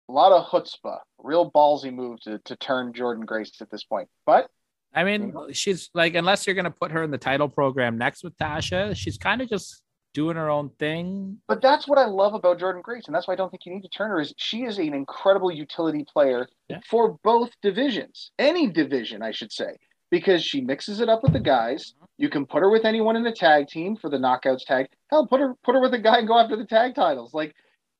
a 0.10 0.12
lot 0.12 0.32
of 0.32 0.48
chutzpah, 0.48 1.00
real 1.20 1.52
ballsy 1.52 1.94
move 1.94 2.20
to 2.22 2.40
to 2.46 2.56
turn 2.56 2.94
Jordynne 2.94 3.26
Grace 3.26 3.52
at 3.62 3.70
this 3.70 3.84
point. 3.84 4.10
But 4.26 4.50
I 4.94 5.04
mean, 5.04 5.36
she's 5.52 5.92
like, 5.94 6.16
unless 6.16 6.48
you're 6.48 6.56
going 6.56 6.66
to 6.66 6.72
put 6.72 6.92
her 6.92 7.04
in 7.04 7.12
the 7.12 7.18
title 7.20 7.48
program 7.48 7.98
next 7.98 8.24
with 8.24 8.36
Tasha, 8.38 8.96
she's 8.96 9.20
kind 9.20 9.42
of 9.42 9.50
just 9.50 9.84
doing 10.14 10.36
her 10.36 10.50
own 10.50 10.70
thing. 10.80 11.38
but 11.48 11.62
that's 11.62 11.88
what 11.88 11.98
I 12.00 12.06
love 12.06 12.34
about 12.34 12.60
Jordynne 12.60 12.82
Grace, 12.84 13.04
and 13.08 13.16
that's 13.16 13.28
why 13.28 13.34
I 13.34 13.38
don't 13.38 13.50
think 13.50 13.66
you 13.66 13.74
need 13.74 13.82
to 13.84 13.90
turn 13.90 14.10
her. 14.10 14.20
Is 14.20 14.34
she 14.38 14.64
is 14.64 14.78
an 14.78 14.94
incredible 14.94 15.52
utility 15.52 16.06
player 16.12 16.48
Yeah. 16.68 16.80
for 16.90 17.18
both 17.24 17.52
divisions, 17.62 18.32
any 18.40 18.68
division, 18.68 19.22
I 19.22 19.32
should 19.32 19.52
say, 19.52 19.78
because 20.10 20.44
she 20.44 20.62
mixes 20.62 21.00
it 21.00 21.10
up 21.10 21.22
with 21.24 21.34
the 21.34 21.40
guys. 21.40 21.94
Mm-hmm. 21.96 22.06
You 22.18 22.30
can 22.30 22.46
put 22.46 22.62
her 22.62 22.70
with 22.70 22.86
anyone 22.86 23.16
in 23.16 23.24
the 23.24 23.32
tag 23.32 23.68
team 23.68 23.96
for 23.96 24.10
the 24.10 24.18
knockouts 24.18 24.66
tag. 24.66 24.88
Hell, 25.10 25.28
put 25.28 25.40
her 25.40 25.56
put 25.64 25.76
her 25.76 25.82
with 25.82 25.94
a 25.94 26.00
guy 26.00 26.18
and 26.20 26.28
go 26.28 26.38
after 26.40 26.56
the 26.58 26.66
tag 26.66 26.96
titles. 26.96 27.34
Like 27.34 27.56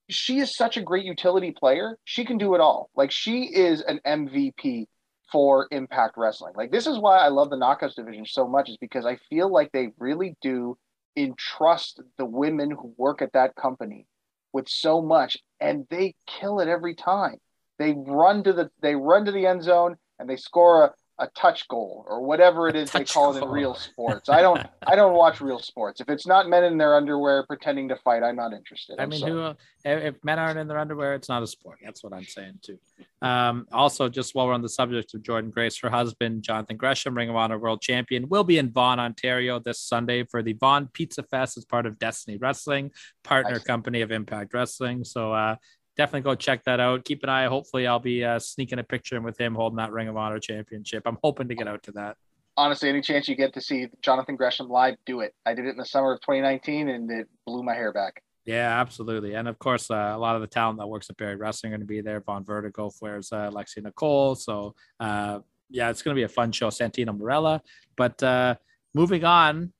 she 0.10 0.40
is 0.40 0.56
such 0.56 0.76
a 0.78 0.82
great 0.82 1.06
utility 1.06 1.52
player. 1.52 1.98
She 2.06 2.26
can 2.26 2.38
do 2.40 2.56
it 2.56 2.62
all. 2.62 2.90
Like 2.96 3.12
she 3.12 3.44
is 3.44 3.82
an 3.82 4.00
MVP 4.06 4.88
for 5.32 5.68
Impact 5.70 6.16
Wrestling. 6.18 6.54
Like 6.58 6.72
this 6.72 6.88
is 6.88 6.98
why 6.98 7.20
I 7.20 7.28
love 7.28 7.52
the 7.52 7.56
knockouts 7.56 7.94
division 7.96 8.26
so 8.26 8.48
much 8.48 8.68
is 8.70 8.78
because 8.78 9.06
I 9.06 9.18
feel 9.30 9.52
like 9.54 9.72
they 9.72 9.90
really 10.00 10.36
do 10.42 10.76
entrust 11.16 12.02
the 12.18 12.26
women 12.26 12.72
who 12.72 12.94
work 12.98 13.22
at 13.22 13.34
that 13.34 13.56
company 13.56 14.06
with 14.54 14.68
so 14.68 15.02
much 15.02 15.38
and 15.60 15.86
they 15.90 16.16
kill 16.26 16.60
it 16.60 16.68
every 16.68 16.96
time. 16.96 17.38
They 17.78 17.94
run 17.96 18.44
to 18.44 18.54
the 18.54 18.70
they 18.82 18.96
run 18.96 19.26
to 19.26 19.32
the 19.32 19.46
end 19.46 19.64
zone 19.64 19.96
and 20.18 20.30
they 20.30 20.36
score 20.36 20.86
a, 20.86 20.94
a 21.20 21.28
touch 21.36 21.68
goal 21.68 22.06
or 22.08 22.24
whatever 22.24 22.68
it 22.70 22.76
is 22.76 22.92
they 22.92 23.04
call 23.04 23.36
it 23.36 23.44
in 23.44 23.50
real 23.50 23.76
sports. 23.76 24.30
I 24.30 24.42
don't 24.42 24.66
I 24.88 24.96
don't 24.96 25.14
watch 25.14 25.42
real 25.42 25.60
sports. 25.60 26.00
If 26.02 26.10
it's 26.10 26.26
not 26.26 26.50
men 26.50 26.64
in 26.64 26.78
their 26.78 26.96
underwear 26.96 27.46
pretending 27.46 27.90
to 27.90 27.98
fight, 27.98 28.24
I'm 28.24 28.38
not 28.38 28.54
interested. 28.54 29.00
I 29.00 29.04
I'm 29.04 29.10
mean, 29.10 29.20
sorry. 29.20 29.32
who, 29.32 29.40
if 29.86 30.16
if 30.16 30.24
men 30.24 30.40
aren't 30.40 30.58
in 30.58 30.68
their 30.68 30.78
underwear, 30.78 31.14
it's 31.14 31.30
not 31.30 31.44
a 31.44 31.48
sport. 31.48 31.80
That's 31.84 32.04
what 32.04 32.14
I'm 32.14 32.24
saying 32.24 32.60
too. 32.62 32.80
Um, 33.22 33.68
also, 33.72 34.08
just 34.08 34.34
while 34.34 34.48
we're 34.48 34.54
on 34.54 34.62
the 34.62 34.70
subject 34.70 35.14
of 35.14 35.22
Jordynne 35.22 35.52
Grace, 35.52 35.78
her 35.80 35.90
husband 35.90 36.42
Jonathan 36.44 36.78
Gresham, 36.78 37.16
Ring 37.16 37.30
of 37.30 37.36
Honor 37.36 37.60
World 37.60 37.82
Champion, 37.82 38.30
will 38.30 38.46
be 38.46 38.58
in 38.58 38.72
Vaughan, 38.72 39.00
Ontario 39.00 39.60
this 39.60 39.80
Sunday 39.82 40.24
for 40.24 40.42
the 40.42 40.54
Vaughan 40.54 40.88
Pizza 40.94 41.24
Fest 41.24 41.58
as 41.58 41.66
part 41.66 41.86
of 41.86 42.00
Destiny 42.00 42.38
Wrestling, 42.38 42.92
partner 43.24 43.60
company 43.60 44.02
of 44.02 44.12
Impact 44.12 44.54
Wrestling. 44.54 45.04
So 45.04 45.34
uh, 45.34 45.56
definitely 46.00 46.22
go 46.22 46.34
check 46.34 46.64
that 46.64 46.80
out. 46.80 47.04
Keep 47.04 47.24
an 47.24 47.30
eye. 47.30 47.46
Hopefully, 47.48 47.86
I'll 47.86 48.00
be 48.00 48.24
uh, 48.24 48.40
sneaking 48.40 48.80
a 48.80 48.84
picture 48.84 49.18
in 49.18 49.24
with 49.24 49.38
him 49.38 49.54
holding 49.54 49.76
that 49.78 49.92
Ring 49.92 50.08
of 50.08 50.16
Honor 50.16 50.40
Championship. 50.40 51.04
I'm 51.06 51.18
hoping 51.22 51.50
to 51.50 51.56
get 51.56 51.68
out 51.68 51.84
to 51.84 51.92
that. 51.94 52.16
honestly, 52.56 52.88
any 52.88 53.02
chance 53.02 53.28
you 53.28 53.36
get 53.36 53.54
to 53.54 53.62
see 53.62 53.88
Jonathan 54.02 54.38
Gresham 54.38 54.70
live, 54.70 54.96
do 55.06 55.20
it. 55.20 55.36
I 55.46 55.54
did 55.54 55.66
it 55.66 55.72
in 55.72 55.78
the 55.78 55.86
summer 55.86 56.14
of 56.14 56.22
2019 56.22 56.88
and 56.88 57.12
it 57.12 57.28
blew 57.46 57.64
my 57.64 57.74
hair 57.74 57.92
back. 57.92 58.24
Yeah, 58.46 58.80
absolutely. 58.80 59.36
And 59.36 59.48
of 59.48 59.60
course, 59.60 59.92
uh, 59.92 60.14
a 60.16 60.18
lot 60.18 60.36
of 60.36 60.42
the 60.42 60.48
talent 60.48 60.80
that 60.80 60.88
works 60.88 61.10
at 61.10 61.18
Barry 61.18 61.36
Wrestling 61.36 61.74
are 61.74 61.76
going 61.78 61.88
to 61.88 61.94
be 61.94 62.02
there. 62.02 62.22
Vaughn 62.22 62.46
Vertigo, 62.46 62.90
Flair's 62.90 63.32
uh, 63.34 63.52
Lexi 63.52 63.84
Nicole. 63.84 64.36
So, 64.36 64.76
uh, 65.02 65.40
yeah, 65.70 65.90
it's 65.90 66.02
going 66.02 66.16
to 66.16 66.20
be 66.20 66.24
a 66.24 66.30
fun 66.30 66.54
show. 66.54 66.70
Santino 66.70 67.16
Marella. 67.18 67.60
But 67.98 68.24
uh, 68.24 68.56
moving 68.94 69.26
on, 69.26 69.74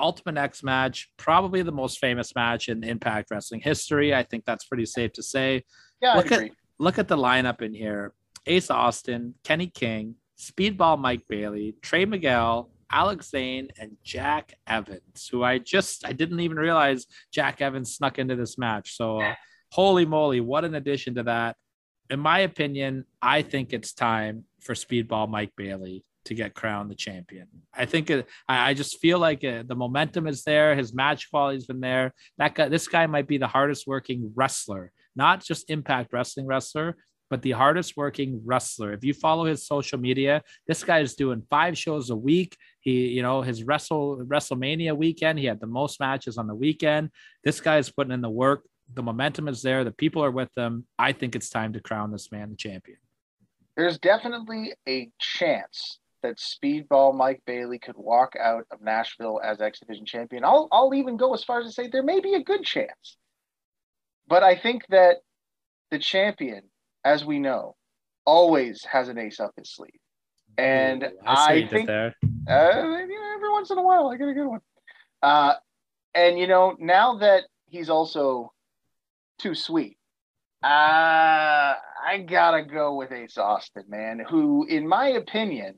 Ultimate 0.00 0.38
X 0.38 0.62
match, 0.62 1.10
probably 1.16 1.62
the 1.62 1.72
most 1.72 1.98
famous 1.98 2.34
match 2.34 2.68
in 2.68 2.82
Impact 2.84 3.30
Wrestling 3.30 3.60
history. 3.60 4.14
I 4.14 4.22
think 4.22 4.44
that's 4.44 4.64
pretty 4.64 4.86
safe 4.86 5.12
to 5.14 5.22
say. 5.22 5.64
Yeah, 6.00 6.14
Look 6.16 6.32
at- 6.32 6.50
Look 6.78 6.98
at 6.98 7.08
the 7.08 7.16
lineup 7.16 7.60
in 7.60 7.74
here 7.74 8.14
Ace 8.46 8.70
Austin, 8.70 9.34
Kenny 9.44 9.66
King, 9.66 10.14
Speedball 10.38 10.98
Mike 10.98 11.28
Bailey, 11.28 11.74
Trey 11.82 12.06
Miguel, 12.06 12.70
Alex 12.90 13.28
Zayne, 13.30 13.68
and 13.78 13.98
Jack 14.02 14.54
Evans, 14.66 15.28
who 15.30 15.42
I 15.44 15.58
just, 15.58 16.06
I 16.06 16.12
didn't 16.12 16.40
even 16.40 16.56
realize 16.56 17.04
Jack 17.30 17.60
Evans 17.60 17.94
snuck 17.94 18.18
into 18.18 18.34
this 18.36 18.56
match. 18.56 18.96
So, 18.96 19.20
uh, 19.20 19.34
holy 19.70 20.06
moly, 20.06 20.40
what 20.40 20.64
an 20.64 20.74
addition 20.74 21.14
to 21.16 21.22
that. 21.24 21.56
In 22.08 22.18
my 22.18 22.40
opinion, 22.40 23.04
I 23.20 23.42
think 23.42 23.72
it's 23.74 23.92
time 23.92 24.44
for 24.60 24.74
Speedball 24.74 25.28
Mike 25.28 25.52
Bailey 25.56 26.02
to 26.30 26.34
get 26.34 26.54
crowned 26.54 26.88
the 26.88 26.94
champion. 26.94 27.48
I 27.74 27.86
think 27.86 28.08
it, 28.08 28.28
I, 28.48 28.70
I 28.70 28.74
just 28.74 29.00
feel 29.00 29.18
like 29.18 29.42
uh, 29.44 29.64
the 29.66 29.74
momentum 29.74 30.28
is 30.28 30.44
there. 30.44 30.76
His 30.76 30.94
match 30.94 31.28
quality's 31.28 31.66
been 31.66 31.80
there. 31.80 32.14
That 32.38 32.54
guy, 32.54 32.68
this 32.68 32.86
guy 32.86 33.04
might 33.08 33.26
be 33.26 33.36
the 33.36 33.48
hardest 33.48 33.84
working 33.88 34.30
wrestler, 34.36 34.92
not 35.16 35.44
just 35.44 35.68
Impact 35.70 36.12
Wrestling 36.12 36.46
wrestler, 36.46 36.96
but 37.30 37.42
the 37.42 37.50
hardest 37.50 37.96
working 37.96 38.40
wrestler. 38.44 38.92
If 38.92 39.02
you 39.02 39.12
follow 39.12 39.44
his 39.44 39.66
social 39.66 39.98
media, 39.98 40.44
this 40.68 40.84
guy 40.84 41.00
is 41.00 41.16
doing 41.16 41.42
five 41.50 41.76
shows 41.76 42.10
a 42.10 42.16
week. 42.16 42.56
He, 42.78 43.08
you 43.08 43.22
know, 43.22 43.42
his 43.42 43.64
Wrestle 43.64 44.18
WrestleMania 44.24 44.96
weekend, 44.96 45.40
he 45.40 45.46
had 45.46 45.58
the 45.58 45.66
most 45.66 45.98
matches 45.98 46.38
on 46.38 46.46
the 46.46 46.54
weekend. 46.54 47.10
This 47.42 47.60
guy 47.60 47.78
is 47.78 47.90
putting 47.90 48.12
in 48.12 48.20
the 48.20 48.30
work. 48.30 48.62
The 48.94 49.02
momentum 49.02 49.48
is 49.48 49.62
there. 49.62 49.82
The 49.82 49.90
people 49.90 50.22
are 50.22 50.30
with 50.30 50.54
them. 50.54 50.86
I 50.96 51.10
think 51.10 51.34
it's 51.34 51.50
time 51.50 51.72
to 51.72 51.80
crown 51.80 52.12
this 52.12 52.30
man 52.30 52.50
the 52.50 52.56
champion. 52.56 52.98
There's 53.76 53.98
definitely 53.98 54.74
a 54.88 55.10
chance 55.18 55.99
that 56.22 56.38
Speedball 56.38 57.14
Mike 57.14 57.42
Bailey 57.46 57.78
could 57.78 57.96
walk 57.96 58.34
out 58.40 58.64
of 58.70 58.80
Nashville 58.80 59.40
as 59.42 59.60
X 59.60 59.80
Division 59.80 60.06
champion. 60.06 60.44
I'll 60.44 60.68
I'll 60.72 60.94
even 60.94 61.16
go 61.16 61.34
as 61.34 61.44
far 61.44 61.60
as 61.60 61.66
to 61.66 61.72
say 61.72 61.88
there 61.88 62.02
may 62.02 62.20
be 62.20 62.34
a 62.34 62.42
good 62.42 62.62
chance. 62.62 63.16
But 64.28 64.42
I 64.42 64.56
think 64.56 64.86
that 64.90 65.16
the 65.90 65.98
champion, 65.98 66.62
as 67.04 67.24
we 67.24 67.38
know, 67.38 67.76
always 68.24 68.84
has 68.84 69.08
an 69.08 69.18
ace 69.18 69.40
up 69.40 69.52
his 69.56 69.74
sleeve. 69.74 69.90
And 70.56 71.04
Ooh, 71.04 71.10
what 71.22 71.38
I 71.38 71.66
think 71.66 71.86
there. 71.86 72.14
uh, 72.48 72.52
every 72.52 73.50
once 73.50 73.70
in 73.70 73.78
a 73.78 73.82
while 73.82 74.08
I 74.08 74.16
get 74.16 74.28
a 74.28 74.34
good 74.34 74.46
one. 74.46 74.60
Uh, 75.22 75.54
and 76.14 76.38
you 76.38 76.46
know, 76.46 76.76
now 76.78 77.18
that 77.18 77.44
he's 77.66 77.90
also 77.90 78.52
too 79.38 79.54
sweet, 79.54 79.96
uh, 80.62 81.74
I 82.04 82.24
gotta 82.26 82.62
go 82.62 82.94
with 82.94 83.12
Ace 83.12 83.38
Austin, 83.38 83.84
man. 83.88 84.20
Who, 84.28 84.66
in 84.66 84.86
my 84.86 85.08
opinion, 85.08 85.76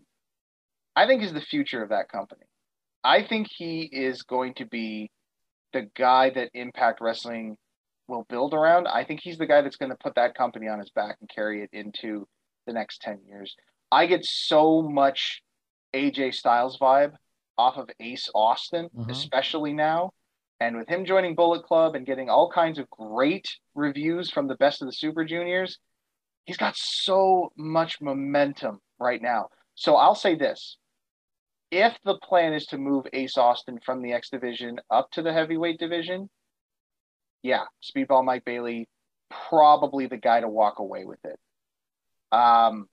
I 0.94 1.06
think 1.06 1.22
is 1.22 1.32
the 1.32 1.40
future 1.40 1.82
of 1.82 1.90
that 1.90 2.08
company. 2.08 2.44
I 3.04 3.22
think 3.22 3.48
he 3.50 3.82
is 3.82 4.22
going 4.22 4.54
to 4.54 4.66
be 4.66 5.10
the 5.72 5.88
guy 5.96 6.30
that 6.30 6.50
Impact 6.54 7.00
Wrestling 7.00 7.56
will 8.08 8.24
build 8.28 8.54
around. 8.54 8.86
I 8.86 9.04
think 9.04 9.20
he's 9.22 9.38
the 9.38 9.46
guy 9.46 9.62
that's 9.62 9.76
going 9.76 9.90
to 9.90 9.96
put 9.96 10.14
that 10.16 10.34
company 10.34 10.68
on 10.68 10.78
his 10.78 10.90
back 10.90 11.16
and 11.20 11.28
carry 11.28 11.62
it 11.62 11.70
into 11.72 12.28
the 12.66 12.72
next 12.72 13.00
10 13.02 13.20
years. 13.26 13.56
I 13.90 14.06
get 14.06 14.24
so 14.24 14.82
much 14.82 15.42
AJ 15.94 16.34
Styles 16.34 16.78
vibe 16.78 17.14
off 17.58 17.76
of 17.76 17.90
Ace 18.00 18.28
Austin, 18.34 18.88
Mhm. 18.94 19.10
especially 19.10 19.72
now. 19.72 20.12
And 20.60 20.76
with 20.76 20.88
him 20.88 21.04
joining 21.04 21.34
Bullet 21.34 21.64
Club 21.64 21.94
and 21.94 22.06
getting 22.06 22.30
all 22.30 22.50
kinds 22.50 22.78
of 22.78 22.88
great 22.88 23.58
reviews 23.74 24.30
from 24.30 24.46
the 24.46 24.56
best 24.56 24.80
of 24.80 24.86
the 24.86 24.92
Super 24.92 25.24
Juniors, 25.24 25.78
he's 26.44 26.56
got 26.56 26.76
so 26.76 27.52
much 27.56 28.00
momentum 28.00 28.80
right 28.98 29.20
now. 29.20 29.48
So 29.74 29.96
I'll 29.96 30.14
say 30.14 30.34
this. 30.34 30.76
If 31.72 31.96
the 32.04 32.18
plan 32.18 32.52
is 32.52 32.66
to 32.66 32.78
move 32.78 33.06
Ace 33.14 33.38
Austin 33.38 33.80
from 33.84 34.02
the 34.02 34.12
X 34.12 34.28
division 34.28 34.78
up 34.90 35.10
to 35.12 35.22
the 35.22 35.32
heavyweight 35.32 35.78
division, 35.78 36.28
yeah, 37.42 37.62
Speedball 37.82 38.24
Mike 38.24 38.44
Bailey, 38.44 38.90
probably 39.48 40.06
the 40.06 40.18
guy 40.18 40.42
to 40.42 40.48
walk 40.48 40.78
away 40.78 41.06
with 41.06 41.18
it. 41.24 41.38
Um, 42.30 42.88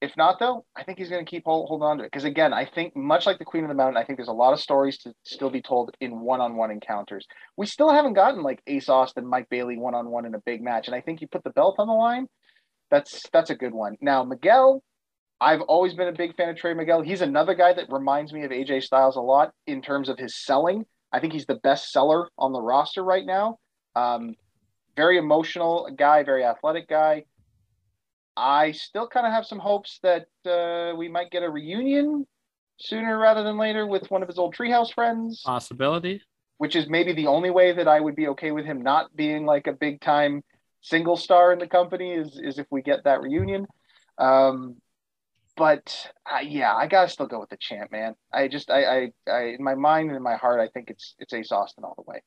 if 0.00 0.16
not, 0.16 0.38
though, 0.38 0.64
I 0.76 0.84
think 0.84 0.98
he's 0.98 1.10
going 1.10 1.24
to 1.24 1.30
keep 1.30 1.42
hold, 1.44 1.68
hold 1.68 1.82
on 1.82 1.98
to 1.98 2.04
it. 2.04 2.12
Because 2.12 2.24
again, 2.24 2.52
I 2.52 2.66
think 2.66 2.96
much 2.96 3.26
like 3.26 3.38
the 3.38 3.44
Queen 3.44 3.64
of 3.64 3.68
the 3.68 3.74
Mountain, 3.74 3.96
I 3.96 4.04
think 4.04 4.16
there's 4.16 4.28
a 4.28 4.32
lot 4.32 4.52
of 4.52 4.60
stories 4.60 4.98
to 4.98 5.12
still 5.24 5.50
be 5.50 5.60
told 5.60 5.94
in 6.00 6.20
one-on-one 6.20 6.70
encounters. 6.70 7.26
We 7.56 7.66
still 7.66 7.90
haven't 7.90 8.14
gotten 8.14 8.44
like 8.44 8.62
Ace 8.68 8.88
Austin, 8.88 9.26
Mike 9.26 9.48
Bailey 9.50 9.76
one-on-one 9.76 10.24
in 10.24 10.36
a 10.36 10.40
big 10.40 10.62
match, 10.62 10.86
and 10.86 10.94
I 10.94 11.00
think 11.00 11.20
you 11.20 11.26
put 11.26 11.42
the 11.42 11.50
belt 11.50 11.76
on 11.78 11.88
the 11.88 11.94
line. 11.94 12.28
That's 12.92 13.22
that's 13.32 13.50
a 13.50 13.56
good 13.56 13.72
one. 13.72 13.96
Now 14.00 14.22
Miguel, 14.22 14.82
I've 15.42 15.60
always 15.62 15.92
been 15.92 16.06
a 16.06 16.12
big 16.12 16.36
fan 16.36 16.50
of 16.50 16.56
Trey 16.56 16.72
Miguel. 16.72 17.02
He's 17.02 17.20
another 17.20 17.54
guy 17.54 17.72
that 17.72 17.90
reminds 17.90 18.32
me 18.32 18.44
of 18.44 18.52
AJ 18.52 18.84
Styles 18.84 19.16
a 19.16 19.20
lot 19.20 19.52
in 19.66 19.82
terms 19.82 20.08
of 20.08 20.16
his 20.16 20.36
selling. 20.36 20.84
I 21.12 21.18
think 21.18 21.32
he's 21.32 21.46
the 21.46 21.56
best 21.56 21.90
seller 21.90 22.28
on 22.38 22.52
the 22.52 22.60
roster 22.60 23.02
right 23.02 23.26
now. 23.26 23.58
Um, 23.96 24.36
very 24.96 25.18
emotional 25.18 25.88
guy, 25.98 26.22
very 26.22 26.44
athletic 26.44 26.88
guy. 26.88 27.24
I 28.36 28.70
still 28.70 29.08
kind 29.08 29.26
of 29.26 29.32
have 29.32 29.44
some 29.44 29.58
hopes 29.58 29.98
that 30.04 30.26
uh, 30.46 30.94
we 30.96 31.08
might 31.08 31.32
get 31.32 31.42
a 31.42 31.50
reunion 31.50 32.24
sooner 32.78 33.18
rather 33.18 33.42
than 33.42 33.58
later 33.58 33.84
with 33.84 34.08
one 34.12 34.22
of 34.22 34.28
his 34.28 34.38
old 34.38 34.54
treehouse 34.54 34.94
friends, 34.94 35.42
Possibility. 35.44 36.22
which 36.58 36.76
is 36.76 36.88
maybe 36.88 37.12
the 37.12 37.26
only 37.26 37.50
way 37.50 37.72
that 37.72 37.88
I 37.88 37.98
would 37.98 38.14
be 38.14 38.28
okay 38.28 38.52
with 38.52 38.64
him 38.64 38.80
not 38.80 39.14
being 39.16 39.44
like 39.44 39.66
a 39.66 39.72
big 39.72 40.00
time 40.00 40.42
single 40.82 41.16
star 41.16 41.52
in 41.52 41.58
the 41.58 41.66
company 41.66 42.12
is 42.12 42.38
is 42.40 42.58
if 42.58 42.66
we 42.70 42.80
get 42.80 43.02
that 43.04 43.20
reunion. 43.20 43.66
Um, 44.18 44.76
but 45.56 46.10
uh, 46.30 46.40
yeah, 46.40 46.74
I 46.74 46.86
gotta 46.86 47.08
still 47.08 47.26
go 47.26 47.40
with 47.40 47.50
the 47.50 47.58
champ, 47.58 47.92
man. 47.92 48.14
I 48.32 48.48
just 48.48 48.70
I, 48.70 48.84
I 48.84 49.12
I 49.30 49.40
in 49.58 49.62
my 49.62 49.74
mind 49.74 50.08
and 50.08 50.16
in 50.16 50.22
my 50.22 50.36
heart, 50.36 50.60
I 50.60 50.68
think 50.68 50.90
it's 50.90 51.14
it's 51.18 51.32
Ace 51.32 51.52
Austin 51.52 51.84
all 51.84 51.94
the 51.96 52.10
way. 52.10 52.22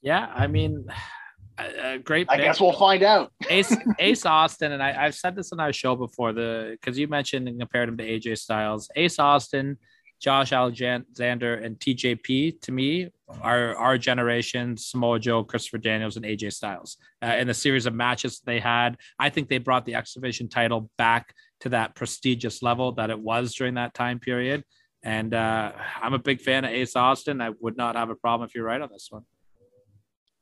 Yeah, 0.00 0.30
I 0.34 0.46
mean, 0.46 0.86
a, 1.58 1.94
a 1.94 1.98
great. 1.98 2.28
I 2.30 2.36
pick. 2.36 2.44
guess 2.44 2.60
we'll 2.60 2.72
find 2.72 3.02
out. 3.02 3.32
Ace 3.50 3.74
Ace 3.98 4.26
Austin, 4.26 4.72
and 4.72 4.82
I, 4.82 5.04
I've 5.06 5.14
said 5.14 5.36
this 5.36 5.52
on 5.52 5.60
our 5.60 5.72
show 5.72 5.96
before. 5.96 6.32
The 6.32 6.78
because 6.80 6.98
you 6.98 7.08
mentioned 7.08 7.48
and 7.48 7.58
compared 7.58 7.88
him 7.88 7.96
to 7.98 8.04
AJ 8.04 8.38
Styles, 8.38 8.88
Ace 8.96 9.18
Austin, 9.18 9.78
Josh 10.22 10.52
Alexander, 10.52 11.54
and 11.54 11.78
TJP 11.78 12.60
to 12.62 12.72
me 12.72 13.10
are 13.40 13.74
our 13.76 13.98
generation 13.98 14.76
Samoa 14.76 15.18
Joe, 15.18 15.42
Christopher 15.42 15.78
Daniels, 15.78 16.16
and 16.16 16.24
AJ 16.24 16.52
Styles. 16.52 16.96
Uh, 17.20 17.36
in 17.38 17.48
the 17.48 17.54
series 17.54 17.86
of 17.86 17.94
matches 17.94 18.40
they 18.44 18.60
had, 18.60 18.96
I 19.18 19.30
think 19.30 19.48
they 19.48 19.58
brought 19.58 19.84
the 19.84 19.96
X 19.96 20.14
Division 20.14 20.48
title 20.48 20.88
back 20.96 21.34
to 21.62 21.68
that 21.68 21.94
prestigious 21.94 22.60
level 22.60 22.90
that 22.92 23.08
it 23.08 23.18
was 23.18 23.54
during 23.54 23.74
that 23.74 23.94
time 23.94 24.18
period. 24.18 24.64
And 25.04 25.32
uh, 25.32 25.70
I'm 26.00 26.12
a 26.12 26.18
big 26.18 26.40
fan 26.40 26.64
of 26.64 26.72
Ace 26.72 26.96
Austin. 26.96 27.40
I 27.40 27.50
would 27.60 27.76
not 27.76 27.94
have 27.94 28.10
a 28.10 28.16
problem 28.16 28.48
if 28.48 28.54
you're 28.54 28.64
right 28.64 28.80
on 28.80 28.88
this 28.92 29.06
one. 29.10 29.22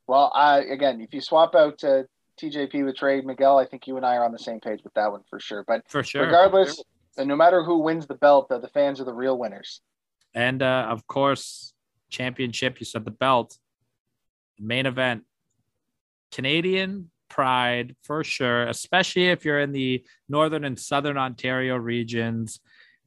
Well, 0.07 0.31
I 0.33 0.61
again, 0.61 0.99
if 0.99 1.13
you 1.13 1.21
swap 1.21 1.53
out 1.53 1.83
uh, 1.83 2.03
TJP 2.41 2.85
with 2.85 2.95
Trey 2.95 3.21
Miguel, 3.21 3.59
I 3.59 3.65
think 3.65 3.85
you 3.85 3.97
and 3.97 4.05
I 4.05 4.15
are 4.15 4.25
on 4.25 4.31
the 4.31 4.39
same 4.39 4.59
page 4.59 4.81
with 4.83 4.93
that 4.95 5.11
one 5.11 5.21
for 5.29 5.39
sure. 5.39 5.63
But 5.65 5.83
For 5.87 6.03
sure. 6.03 6.25
regardless, 6.25 6.83
and 7.17 7.27
no 7.27 7.35
matter 7.35 7.63
who 7.63 7.79
wins 7.79 8.07
the 8.07 8.15
belt, 8.15 8.49
the, 8.49 8.59
the 8.59 8.69
fans 8.69 8.99
are 8.99 9.03
the 9.05 9.13
real 9.13 9.37
winners. 9.37 9.81
And 10.33 10.63
uh, 10.63 10.87
of 10.89 11.05
course, 11.05 11.73
championship, 12.09 12.79
you 12.79 12.85
said 12.85 13.05
the 13.05 13.11
belt, 13.11 13.57
main 14.59 14.87
event, 14.87 15.23
Canadian 16.31 17.11
pride 17.31 17.95
for 18.03 18.23
sure, 18.23 18.63
especially 18.67 19.29
if 19.29 19.45
you're 19.45 19.59
in 19.61 19.71
the 19.71 20.03
northern 20.27 20.65
and 20.65 20.77
southern 20.77 21.17
Ontario 21.17 21.75
regions. 21.77 22.59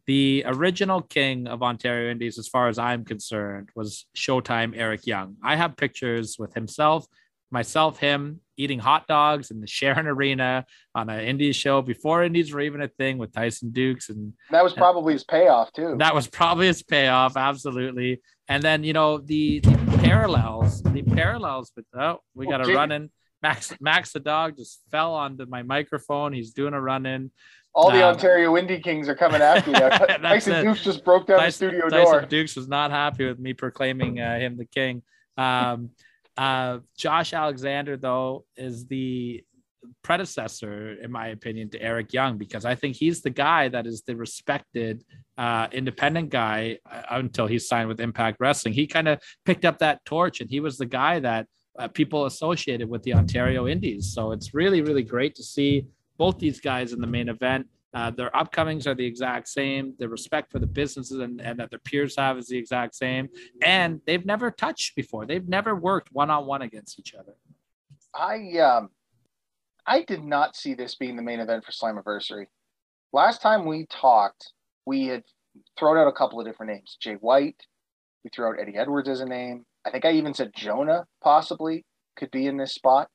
The 0.07 0.43
original 0.47 1.01
king 1.01 1.47
of 1.47 1.62
Ontario 1.62 2.11
Indies, 2.11 2.39
as 2.39 2.49
far 2.49 2.68
as 2.68 2.79
I'm 2.79 3.05
concerned, 3.05 3.70
was 3.75 4.07
Showtime 4.16 4.72
Eric 4.77 5.07
Young. 5.07 5.37
I 5.43 5.57
have 5.57 5.77
pictures 5.77 6.37
with 6.39 6.53
himself, 6.55 7.07
myself, 7.51 7.99
him 7.99 8.41
eating 8.57 8.79
hot 8.79 9.07
dogs 9.07 9.51
in 9.51 9.61
the 9.61 9.66
Sharon 9.79 10.07
Arena 10.07 10.64
on 10.95 11.09
an 11.09 11.20
Indies 11.20 11.57
show 11.57 11.81
before 11.83 12.22
Indies 12.22 12.53
were 12.53 12.61
even 12.61 12.83
a 12.83 12.89
thing 12.89 13.16
with 13.18 13.33
Tyson 13.33 13.72
Dux 13.72 14.09
and 14.11 14.33
That 14.51 14.62
was 14.64 14.72
probably 14.75 15.14
his 15.14 15.25
payoff 15.25 15.72
too. 15.72 15.97
that 15.99 16.14
was 16.14 16.27
probably 16.29 16.66
his 16.66 16.83
payoff, 16.83 17.37
absolutely. 17.37 18.20
And 18.49 18.62
then 18.62 18.85
you 18.85 18.93
know 18.93 19.18
the 19.18 19.61
the 19.61 19.99
parallels, 20.03 20.83
the 20.83 21.03
parallels. 21.03 21.72
But 21.75 21.85
oh, 21.99 22.20
we 22.35 22.47
got 22.47 22.61
a 22.61 22.64
Okay. 22.64 22.75
run 22.75 22.93
in. 22.93 23.11
Max 23.45 23.74
Max 23.78 24.12
the 24.12 24.20
dog 24.20 24.57
just 24.57 24.80
fell 24.90 25.14
onto 25.14 25.45
my 25.45 25.62
microphone. 25.62 26.32
He's 26.32 26.53
doing 26.53 26.72
a 26.72 26.80
run 26.80 27.05
in. 27.05 27.30
All 27.74 27.90
the 27.90 28.03
um, 28.03 28.14
Ontario 28.14 28.55
Indie 28.55 28.82
Kings 28.82 29.07
are 29.07 29.14
coming 29.14 29.42
after 29.42 29.70
you. 29.70 29.76
Tyson 30.22 30.55
it. 30.55 30.62
Dux 30.64 30.82
just 30.82 31.05
broke 31.05 31.26
down 31.26 31.40
Tyson, 31.40 31.66
the 31.66 31.72
studio 31.72 31.88
Tyson 31.90 32.12
door. 32.12 32.22
Dux 32.22 32.57
was 32.57 32.68
not 32.68 32.90
happy 32.90 33.26
with 33.26 33.38
me 33.38 33.53
proclaiming 33.53 34.18
uh, 34.18 34.38
him 34.38 34.57
the 34.57 34.64
king. 34.64 35.03
Um, 35.36 35.90
uh, 36.38 36.78
Josh 36.97 37.34
Alexander, 37.34 37.99
though, 37.99 38.47
is 38.57 38.86
the 38.86 39.45
predecessor, 40.03 40.95
in 40.95 41.12
my 41.12 41.28
opinion, 41.28 41.68
to 41.70 41.82
Eric 41.82 42.14
Young 42.14 42.38
because 42.38 42.64
I 42.64 42.76
think 42.76 42.97
he's 42.97 43.20
the 43.20 43.30
guy 43.30 43.68
that 43.68 43.86
is 43.86 44.03
the 44.03 44.16
respected 44.16 45.05
uh, 45.36 45.68
independent 45.70 46.30
guy 46.30 46.78
uh, 46.90 47.03
until 47.11 47.47
he 47.47 47.59
signed 47.59 47.88
with 47.88 48.01
Impact 48.01 48.38
Wrestling. 48.40 48.72
He 48.72 48.86
kind 48.86 49.09
of 49.09 49.20
picked 49.45 49.66
up 49.66 49.80
that 49.80 50.03
torch, 50.07 50.40
and 50.40 50.49
he 50.49 50.61
was 50.61 50.78
the 50.78 50.86
guy 50.86 51.20
that 51.20 51.47
uh, 51.79 51.89
people 51.89 52.27
associated 52.27 52.89
with 52.89 53.03
the 53.03 53.14
Ontario 53.14 53.66
Indies. 53.66 54.12
So 54.12 54.33
it's 54.33 54.55
really, 54.55 54.83
really 54.83 55.03
great 55.03 55.35
to 55.37 55.43
see 55.43 55.87
both 56.16 56.39
these 56.39 56.61
guys 56.61 56.93
in 56.93 57.01
the 57.01 57.07
main 57.07 57.29
event. 57.29 57.66
Uh, 57.93 58.11
their 58.11 58.31
upcomings 58.31 58.87
are 58.87 58.95
the 58.95 59.07
exact 59.07 59.49
same. 59.49 59.95
The 59.99 60.09
respect 60.09 60.51
for 60.51 60.59
the 60.59 60.66
businesses 60.66 61.20
and, 61.20 61.41
and 61.41 61.59
that 61.61 61.70
their 61.70 61.79
peers 61.79 62.16
have 62.16 62.39
is 62.39 62.49
the 62.49 62.59
exact 62.59 62.97
same. 62.97 63.29
And 63.62 64.01
they've 64.07 64.25
never 64.27 64.51
touched 64.51 64.97
before. 64.97 65.27
They've 65.27 65.49
never 65.49 65.77
worked 65.77 66.09
one 66.12 66.29
on 66.29 66.47
one 66.47 66.62
against 66.62 66.99
each 66.99 67.14
other. 67.14 67.35
I 68.12 68.59
um 68.59 68.91
I 69.87 70.03
did 70.03 70.25
not 70.25 70.57
see 70.57 70.75
this 70.75 70.97
being 70.97 71.14
the 71.14 71.22
main 71.22 71.41
event 71.41 71.64
for 71.64 71.72
Slammiversary. 71.72 72.47
Last 73.12 73.43
time 73.43 73.64
we 73.64 73.87
talked, 73.87 74.53
we 74.87 75.07
had 75.07 75.22
thrown 75.79 75.97
out 75.97 76.09
a 76.09 76.12
couple 76.12 76.41
of 76.41 76.47
different 76.47 76.72
names. 76.72 76.97
Jay 77.01 77.14
White, 77.14 77.61
we 78.25 78.31
threw 78.35 78.49
out 78.49 78.57
Eddie 78.61 78.77
Edwards 78.77 79.09
as 79.09 79.20
a 79.20 79.27
name. 79.27 79.64
I 79.85 79.91
think 79.91 80.05
I 80.05 80.12
even 80.12 80.35
said 80.35 80.53
Jonah 80.55 81.07
possibly 81.22 81.85
could 82.16 82.30
be 82.30 82.47
in 82.47 82.57
this 82.57 82.74
spot. 82.74 83.09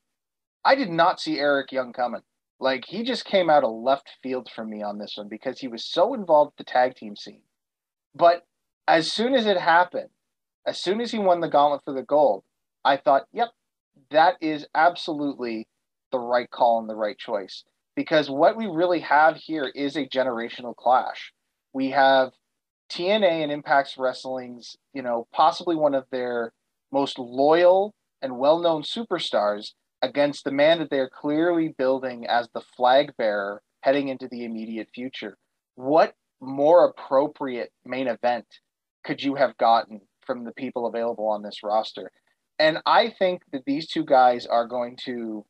I 0.64 0.74
did 0.74 0.90
not 0.90 1.20
see 1.20 1.38
Eric 1.38 1.72
Young 1.72 1.92
coming. 1.92 2.22
Like 2.60 2.84
he 2.86 3.02
just 3.02 3.24
came 3.24 3.48
out 3.48 3.64
of 3.64 3.72
left 3.72 4.10
field 4.22 4.50
for 4.54 4.64
me 4.64 4.82
on 4.82 4.98
this 4.98 5.16
one 5.16 5.28
because 5.28 5.58
he 5.58 5.68
was 5.68 5.84
so 5.84 6.14
involved 6.14 6.52
with 6.52 6.66
the 6.66 6.70
tag 6.70 6.94
team 6.94 7.16
scene. 7.16 7.42
But 8.14 8.44
as 8.86 9.10
soon 9.10 9.34
as 9.34 9.46
it 9.46 9.56
happened, 9.56 10.10
as 10.66 10.78
soon 10.78 11.00
as 11.00 11.10
he 11.10 11.18
won 11.18 11.40
the 11.40 11.48
gauntlet 11.48 11.82
for 11.84 11.94
the 11.94 12.02
gold, 12.02 12.44
I 12.84 12.98
thought, 12.98 13.26
yep, 13.32 13.48
that 14.10 14.34
is 14.40 14.66
absolutely 14.74 15.68
the 16.12 16.18
right 16.18 16.50
call 16.50 16.78
and 16.80 16.88
the 16.88 16.96
right 16.96 17.18
choice. 17.18 17.64
Because 17.96 18.28
what 18.28 18.56
we 18.56 18.66
really 18.66 19.00
have 19.00 19.36
here 19.36 19.72
is 19.74 19.96
a 19.96 20.06
generational 20.06 20.76
clash. 20.76 21.32
We 21.72 21.90
have 21.90 22.32
TNA 22.90 23.42
and 23.42 23.52
Impact's 23.52 23.96
Wrestling's, 23.96 24.76
you 24.92 25.02
know, 25.02 25.26
possibly 25.32 25.76
one 25.76 25.94
of 25.94 26.04
their 26.10 26.52
most 26.92 27.18
loyal 27.18 27.94
and 28.22 28.38
well-known 28.38 28.82
superstars 28.82 29.72
against 30.02 30.44
the 30.44 30.50
man 30.50 30.78
that 30.78 30.90
they 30.90 30.98
are 30.98 31.10
clearly 31.10 31.74
building 31.76 32.26
as 32.26 32.48
the 32.54 32.62
flag 32.76 33.12
bearer 33.16 33.62
heading 33.82 34.08
into 34.08 34.28
the 34.28 34.44
immediate 34.44 34.88
future. 34.94 35.36
What 35.74 36.14
more 36.40 36.86
appropriate 36.86 37.72
main 37.84 38.08
event 38.08 38.46
could 39.04 39.22
you 39.22 39.34
have 39.34 39.56
gotten 39.56 40.00
from 40.26 40.44
the 40.44 40.52
people 40.52 40.86
available 40.86 41.28
on 41.28 41.42
this 41.42 41.62
roster? 41.62 42.10
And 42.58 42.78
I 42.84 43.10
think 43.18 43.42
that 43.52 43.64
these 43.64 43.88
two 43.88 44.04
guys 44.04 44.46
are 44.46 44.66
going 44.66 44.98
to 45.04 45.44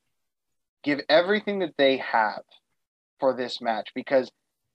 give 0.83 1.01
everything 1.09 1.61
that 1.61 1.75
they 1.77 1.99
have 1.99 2.43
for 3.19 3.37
this 3.37 3.61
match 3.61 3.91
because 3.95 4.31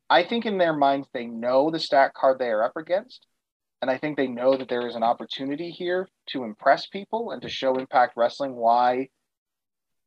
I 0.09 0.23
think 0.23 0.45
in 0.45 0.57
their 0.57 0.75
minds 0.75 1.07
they 1.13 1.25
know 1.25 1.71
the 1.71 1.79
stat 1.79 2.13
card 2.13 2.39
they 2.39 2.49
are 2.49 2.63
up 2.63 2.77
against. 2.77 3.25
And 3.85 3.91
I 3.91 3.99
think 3.99 4.17
they 4.17 4.25
know 4.25 4.57
that 4.57 4.67
there 4.67 4.87
is 4.87 4.95
an 4.95 5.03
opportunity 5.03 5.69
here 5.69 6.09
to 6.29 6.43
impress 6.43 6.87
people 6.87 7.29
and 7.29 7.41
to 7.43 7.49
show 7.49 7.75
Impact 7.75 8.13
Wrestling 8.17 8.55
why 8.55 9.09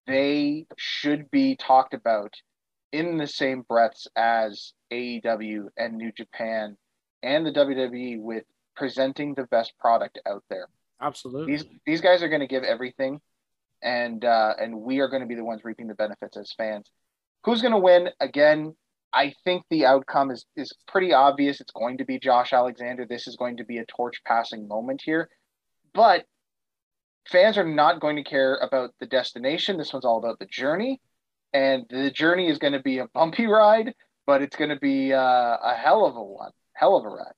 they 0.04 0.66
should 0.76 1.30
be 1.30 1.54
talked 1.54 1.94
about 1.94 2.34
in 2.90 3.18
the 3.18 3.26
same 3.28 3.62
breaths 3.62 4.08
as 4.16 4.72
AEW 4.92 5.68
and 5.76 5.96
New 5.96 6.10
Japan 6.10 6.76
and 7.22 7.46
the 7.46 7.52
WWE 7.52 8.20
with 8.20 8.42
presenting 8.74 9.34
the 9.34 9.44
best 9.44 9.78
product 9.78 10.18
out 10.26 10.42
there. 10.50 10.66
Absolutely. 11.00 11.52
These 11.52 11.64
these 11.86 12.00
guys 12.00 12.20
are 12.24 12.28
going 12.28 12.40
to 12.40 12.48
give 12.48 12.64
everything 12.64 13.20
and 13.80 14.24
uh, 14.24 14.54
and 14.60 14.80
we 14.80 14.98
are 14.98 15.08
going 15.08 15.22
to 15.22 15.28
be 15.28 15.36
the 15.36 15.44
ones 15.44 15.60
reaping 15.62 15.86
the 15.86 15.94
benefits 15.94 16.36
as 16.36 16.52
fans. 16.58 16.90
Who's 17.44 17.62
going 17.62 17.74
to 17.74 17.78
win? 17.78 18.08
Again, 18.18 18.74
I 19.12 19.32
think 19.44 19.64
the 19.70 19.86
outcome 19.86 20.30
is 20.30 20.44
is 20.56 20.72
pretty 20.86 21.12
obvious. 21.12 21.60
It's 21.60 21.72
going 21.72 21.98
to 21.98 22.04
be 22.04 22.18
Josh 22.18 22.52
Alexander. 22.52 23.06
This 23.06 23.26
is 23.26 23.36
going 23.36 23.56
to 23.58 23.64
be 23.64 23.78
a 23.78 23.86
torch 23.86 24.22
passing 24.24 24.68
moment 24.68 25.02
here, 25.04 25.28
but 25.94 26.24
fans 27.28 27.56
are 27.58 27.66
not 27.66 28.00
going 28.00 28.16
to 28.16 28.22
care 28.22 28.56
about 28.56 28.90
the 29.00 29.06
destination. 29.06 29.76
This 29.78 29.92
one's 29.92 30.04
all 30.04 30.18
about 30.18 30.38
the 30.38 30.46
journey, 30.46 31.00
and 31.52 31.84
the 31.88 32.10
journey 32.10 32.48
is 32.48 32.58
going 32.58 32.74
to 32.74 32.82
be 32.82 32.98
a 32.98 33.08
bumpy 33.08 33.46
ride, 33.46 33.94
but 34.26 34.42
it's 34.42 34.56
going 34.56 34.70
to 34.70 34.78
be 34.78 35.12
uh, 35.12 35.56
a 35.62 35.74
hell 35.74 36.04
of 36.04 36.16
a 36.16 36.22
one, 36.22 36.52
hell 36.74 36.96
of 36.96 37.04
a 37.04 37.08
ride. 37.08 37.32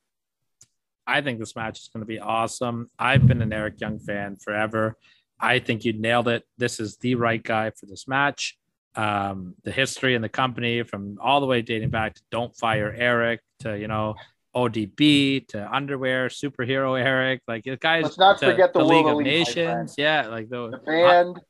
I 1.07 1.23
think 1.23 1.39
this 1.39 1.57
match 1.57 1.81
is 1.81 1.89
going 1.89 2.03
to 2.03 2.07
be 2.07 2.21
awesome. 2.21 2.89
I've 2.99 3.27
been 3.27 3.43
an 3.43 3.53
Eric 3.53 3.81
Young 3.81 3.99
fan 3.99 4.37
forever. 4.37 4.97
I 5.41 5.59
think 5.59 5.85
you 5.85 5.93
nailed 5.93 6.29
it. 6.29 6.45
This 6.59 6.79
is 6.79 6.99
the 6.99 7.15
right 7.15 7.43
guy 7.43 7.71
for 7.71 7.87
this 7.87 8.07
match. 8.07 8.57
Um, 8.97 9.55
the 9.63 9.71
history 9.71 10.17
and 10.17 10.25
the 10.25 10.29
company 10.29 10.83
from 10.83 11.17
all 11.21 11.41
the 11.41 11.47
way 11.47 11.63
dating 11.63 11.91
back 11.91 12.15
to 12.15 12.23
Don't 12.31 12.55
Fire 12.57 12.93
Eric 12.97 13.41
to, 13.61 13.79
you 13.79 13.87
know, 13.87 14.17
ODB 14.55 15.47
to 15.49 15.73
underwear, 15.73 16.29
superhero 16.29 17.01
Eric. 17.01 17.43
Like 17.47 17.65
the 17.65 17.77
guys, 17.77 18.05
let's 18.05 18.19
not 18.19 18.41
forget 18.41 18.73
the, 18.73 18.81
the 18.81 18.85
League 18.85 19.07
of 19.07 19.19
Nations. 19.19 19.95
Yeah, 19.97 20.27
like 20.27 20.49
the, 20.49 20.71
the 20.71 20.79
band. 20.79 21.41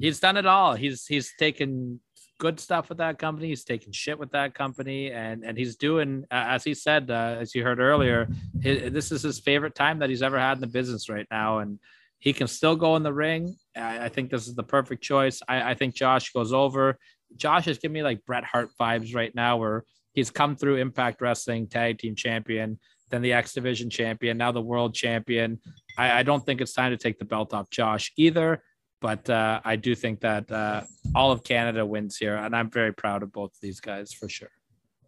He's 0.00 0.20
done 0.20 0.36
it 0.36 0.46
all. 0.46 0.74
He's 0.74 1.06
he's 1.06 1.32
taken 1.38 2.00
good 2.38 2.60
stuff 2.60 2.88
with 2.88 2.98
that 2.98 3.18
company. 3.18 3.48
He's 3.48 3.64
taking 3.64 3.92
shit 3.92 4.18
with 4.18 4.30
that 4.32 4.54
company, 4.54 5.10
and 5.10 5.44
and 5.44 5.56
he's 5.58 5.76
doing 5.76 6.24
uh, 6.30 6.44
as 6.48 6.64
he 6.64 6.74
said, 6.74 7.10
uh, 7.10 7.36
as 7.40 7.54
you 7.54 7.62
heard 7.62 7.80
earlier. 7.80 8.28
His, 8.60 8.92
this 8.92 9.12
is 9.12 9.22
his 9.22 9.40
favorite 9.40 9.74
time 9.74 9.98
that 10.00 10.10
he's 10.10 10.22
ever 10.22 10.38
had 10.38 10.58
in 10.58 10.60
the 10.60 10.66
business 10.66 11.08
right 11.08 11.26
now, 11.30 11.58
and 11.58 11.78
he 12.26 12.32
can 12.32 12.48
still 12.48 12.74
go 12.74 12.96
in 12.96 13.04
the 13.04 13.12
ring. 13.12 13.54
I, 13.76 14.06
I 14.06 14.08
think 14.08 14.30
this 14.30 14.48
is 14.48 14.56
the 14.56 14.64
perfect 14.64 15.00
choice. 15.00 15.40
I, 15.46 15.70
I 15.70 15.74
think 15.74 15.94
Josh 15.94 16.32
goes 16.32 16.52
over. 16.52 16.98
Josh 17.36 17.68
is 17.68 17.78
giving 17.78 17.92
me 17.92 18.02
like 18.02 18.26
Bret 18.26 18.42
Hart 18.42 18.70
vibes 18.80 19.14
right 19.14 19.32
now, 19.32 19.58
where 19.58 19.84
he's 20.12 20.28
come 20.28 20.56
through 20.56 20.78
Impact 20.78 21.20
Wrestling 21.20 21.68
Tag 21.68 21.98
Team 21.98 22.16
Champion, 22.16 22.80
then 23.10 23.22
the 23.22 23.32
X 23.32 23.54
Division 23.54 23.88
Champion, 23.90 24.36
now 24.36 24.50
the 24.50 24.60
World 24.60 24.92
Champion. 24.92 25.60
I, 25.96 26.18
I 26.18 26.22
don't 26.24 26.44
think 26.44 26.60
it's 26.60 26.72
time 26.72 26.90
to 26.90 26.96
take 26.96 27.20
the 27.20 27.24
belt 27.24 27.54
off 27.54 27.70
Josh 27.70 28.12
either. 28.16 28.60
But 29.00 29.30
uh, 29.30 29.60
I 29.64 29.76
do 29.76 29.94
think 29.94 30.18
that 30.22 30.50
uh, 30.50 30.82
all 31.14 31.30
of 31.30 31.44
Canada 31.44 31.86
wins 31.86 32.16
here, 32.16 32.34
and 32.34 32.56
I'm 32.56 32.70
very 32.70 32.92
proud 32.92 33.22
of 33.22 33.30
both 33.30 33.52
of 33.52 33.60
these 33.62 33.78
guys 33.78 34.12
for 34.12 34.28
sure. 34.28 34.50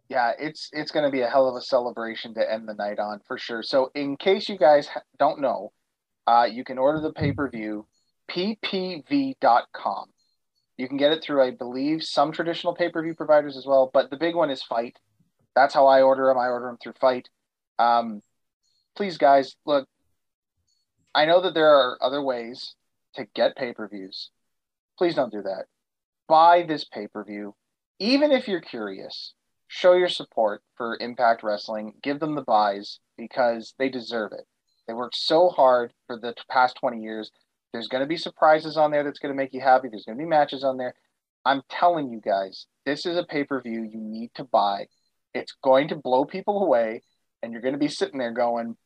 Yeah, 0.07 0.31
it's 0.39 0.69
it's 0.71 0.91
going 0.91 1.03
to 1.03 1.11
be 1.11 1.21
a 1.21 1.29
hell 1.29 1.49
of 1.49 1.55
a 1.57 1.61
celebration 1.61 2.33
to 2.35 2.49
end 2.49 2.69
the 2.69 2.75
night 2.75 2.97
on 2.97 3.19
for 3.27 3.37
sure. 3.37 3.61
So, 3.61 3.91
in 3.93 4.15
case 4.15 4.47
you 4.47 4.57
guys 4.57 4.87
don't 5.17 5.41
know, 5.41 5.73
uh, 6.29 6.45
you 6.45 6.63
can 6.63 6.77
order 6.77 6.99
the 7.01 7.11
pay 7.11 7.31
per 7.31 7.49
view 7.49 7.87
ppv.com. 8.29 10.05
You 10.77 10.87
can 10.87 10.97
get 10.97 11.11
it 11.11 11.23
through, 11.23 11.41
I 11.41 11.49
believe, 11.49 12.03
some 12.03 12.31
traditional 12.31 12.75
pay 12.75 12.89
per 12.89 13.01
view 13.01 13.15
providers 13.15 13.57
as 13.57 13.65
well, 13.65 13.89
but 13.91 14.11
the 14.11 14.17
big 14.17 14.35
one 14.35 14.51
is 14.51 14.61
FITE. 14.61 14.99
That's 15.55 15.73
how 15.73 15.87
I 15.87 16.03
order 16.03 16.27
them. 16.27 16.37
I 16.37 16.47
order 16.47 16.67
them 16.67 16.77
through 16.81 16.93
FITE. 17.01 17.27
Um, 17.79 18.21
please, 18.95 19.17
guys, 19.17 19.55
look. 19.65 19.87
I 21.15 21.25
know 21.25 21.41
that 21.41 21.55
there 21.55 21.73
are 21.73 21.97
other 21.99 22.21
ways 22.21 22.75
to 23.15 23.25
get 23.33 23.57
pay 23.57 23.73
per 23.73 23.87
views. 23.87 24.29
Please 24.99 25.15
don't 25.15 25.31
do 25.31 25.41
that. 25.41 25.65
Buy 26.27 26.61
this 26.61 26.85
pay 26.85 27.07
per 27.07 27.23
view. 27.25 27.55
Even 27.97 28.31
if 28.31 28.47
you're 28.47 28.61
curious, 28.61 29.33
show 29.67 29.93
your 29.93 30.09
support 30.09 30.61
for 30.75 30.95
Impact 31.01 31.41
Wrestling. 31.41 31.93
Give 32.03 32.19
them 32.19 32.35
the 32.35 32.43
buys 32.43 32.99
because 33.17 33.73
they 33.79 33.89
deserve 33.89 34.31
it. 34.33 34.45
They 34.89 34.95
worked 34.95 35.17
so 35.17 35.49
hard 35.49 35.93
for 36.07 36.17
the 36.17 36.33
past 36.49 36.77
20 36.77 36.99
years. 36.99 37.29
There's 37.71 37.87
going 37.87 38.01
to 38.01 38.07
be 38.07 38.17
surprises 38.17 38.75
on 38.75 38.89
there 38.89 39.03
that's 39.03 39.19
going 39.19 39.31
to 39.31 39.37
make 39.37 39.53
you 39.53 39.61
happy. 39.61 39.87
There's 39.87 40.03
going 40.03 40.17
to 40.17 40.23
be 40.23 40.27
matches 40.27 40.63
on 40.63 40.77
there. 40.77 40.95
I'm 41.45 41.61
telling 41.69 42.09
you 42.09 42.19
guys, 42.19 42.65
this 42.87 43.05
is 43.05 43.15
a 43.15 43.23
pay 43.23 43.43
per 43.43 43.61
view 43.61 43.83
you 43.83 43.99
need 43.99 44.31
to 44.33 44.45
buy. 44.45 44.87
It's 45.35 45.53
going 45.63 45.89
to 45.89 45.95
blow 45.95 46.25
people 46.25 46.63
away, 46.63 47.03
and 47.43 47.53
you're 47.53 47.61
going 47.61 47.75
to 47.75 47.79
be 47.79 47.87
sitting 47.87 48.17
there 48.17 48.33
going, 48.33 48.77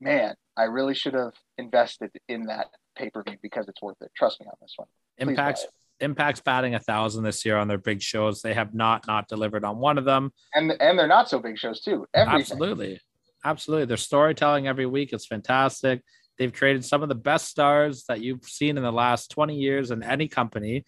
man, 0.00 0.36
I 0.56 0.64
really 0.64 0.94
should 0.94 1.14
have 1.14 1.32
invested 1.58 2.12
in 2.28 2.44
that 2.44 2.68
pay 2.96 3.10
per 3.10 3.24
view 3.24 3.38
because 3.42 3.66
it's 3.66 3.82
worth 3.82 4.00
it. 4.00 4.12
Trust 4.16 4.40
me 4.40 4.46
on 4.46 4.54
this 4.60 4.74
one. 4.76 4.86
Please 5.18 5.30
Impact's 5.30 5.66
Impact's 5.98 6.40
batting 6.40 6.76
a 6.76 6.80
thousand 6.80 7.24
this 7.24 7.44
year 7.44 7.56
on 7.56 7.66
their 7.66 7.78
big 7.78 8.00
shows. 8.00 8.42
They 8.42 8.54
have 8.54 8.74
not 8.74 9.08
not 9.08 9.26
delivered 9.26 9.64
on 9.64 9.78
one 9.78 9.98
of 9.98 10.04
them, 10.04 10.32
and 10.54 10.70
and 10.80 10.96
they're 10.96 11.08
not 11.08 11.28
so 11.28 11.40
big 11.40 11.58
shows 11.58 11.80
too. 11.80 12.06
Everything. 12.14 12.40
Absolutely, 12.42 13.00
absolutely. 13.44 13.86
Their 13.86 13.96
storytelling 13.96 14.66
every 14.66 14.86
week 14.86 15.12
is 15.12 15.26
fantastic. 15.26 16.02
They've 16.38 16.52
created 16.52 16.84
some 16.84 17.02
of 17.02 17.08
the 17.08 17.14
best 17.14 17.48
stars 17.48 18.04
that 18.08 18.20
you've 18.20 18.44
seen 18.44 18.76
in 18.76 18.82
the 18.82 18.92
last 18.92 19.30
20 19.30 19.56
years 19.56 19.90
in 19.90 20.02
any 20.02 20.28
company. 20.28 20.84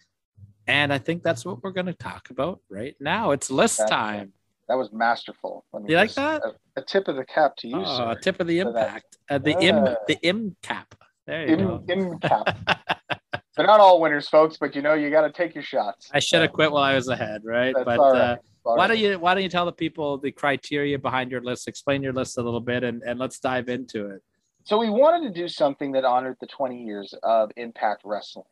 And 0.67 0.93
I 0.93 0.99
think 0.99 1.23
that's 1.23 1.45
what 1.45 1.63
we're 1.63 1.73
going 1.73 1.87
to 1.87 1.93
talk 1.93 2.31
about 2.31 2.61
right 2.71 2.97
now. 2.99 3.33
It's 3.33 3.51
list 3.51 3.79
that's 3.79 3.91
time. 3.91 4.33
That 4.69 4.79
was 4.79 4.93
masterful. 4.93 5.65
You 5.87 5.97
like 5.97 6.15
that? 6.15 6.43
A, 6.43 6.81
a, 6.81 6.83
tip 6.83 7.09
of 7.09 7.17
the 7.17 7.25
cap 7.25 7.55
to 7.59 7.69
you. 7.69 7.77
Oh, 7.77 8.11
a 8.11 8.19
tip 8.19 8.41
of 8.41 8.47
the 8.47 8.61
impact. 8.61 9.19
Uh, 9.29 9.37
the 9.37 9.55
uh, 9.57 9.61
im 9.61 9.97
the 10.07 10.19
im 10.23 10.57
cap. 10.63 10.95
There 11.27 11.47
you 11.47 11.55
im, 11.55 11.59
go. 11.59 11.85
Im 11.89 12.19
cap. 12.19 12.57
They're 13.57 13.67
not 13.67 13.81
all 13.81 14.01
winners, 14.01 14.29
folks, 14.29 14.57
but 14.57 14.75
you 14.75 14.81
know 14.81 14.95
you 14.95 15.11
got 15.11 15.23
to 15.23 15.31
take 15.31 15.55
your 15.55 15.63
shots. 15.63 16.11
I 16.13 16.19
should 16.19 16.41
have 16.41 16.53
quit 16.53 16.73
while 16.73 16.83
I 16.83 16.95
was 16.95 17.09
ahead, 17.09 17.43
right? 17.45 17.75
That's 17.75 17.85
but 17.85 18.01
uh, 18.01 18.37
why 18.65 18.87
don't 18.87 18.99
you 18.99 19.19
why 19.19 19.35
don't 19.35 19.43
you 19.43 19.49
tell 19.49 19.67
the 19.67 19.73
people 19.73 20.19
the 20.19 20.33
criteria 20.33 20.99
behind 20.99 21.31
your 21.31 21.43
list? 21.43 21.69
Explain 21.69 22.03
your 22.03 22.13
list 22.13 22.39
a 22.39 22.43
little 22.43 22.61
bit, 22.61 22.83
and 22.83 23.03
and 23.03 23.19
let's 23.19 23.39
dive 23.39 23.69
into 23.69 24.09
it. 24.11 24.23
So 24.65 24.79
we 24.79 24.91
wanted 24.91 25.29
to 25.29 25.41
do 25.41 25.49
something 25.49 25.93
that 25.93 26.05
honored 26.05 26.39
the 26.41 26.47
20 26.47 26.83
years 26.83 27.15
of 27.23 27.51
Impact 27.57 28.03
Wrestling, 28.05 28.47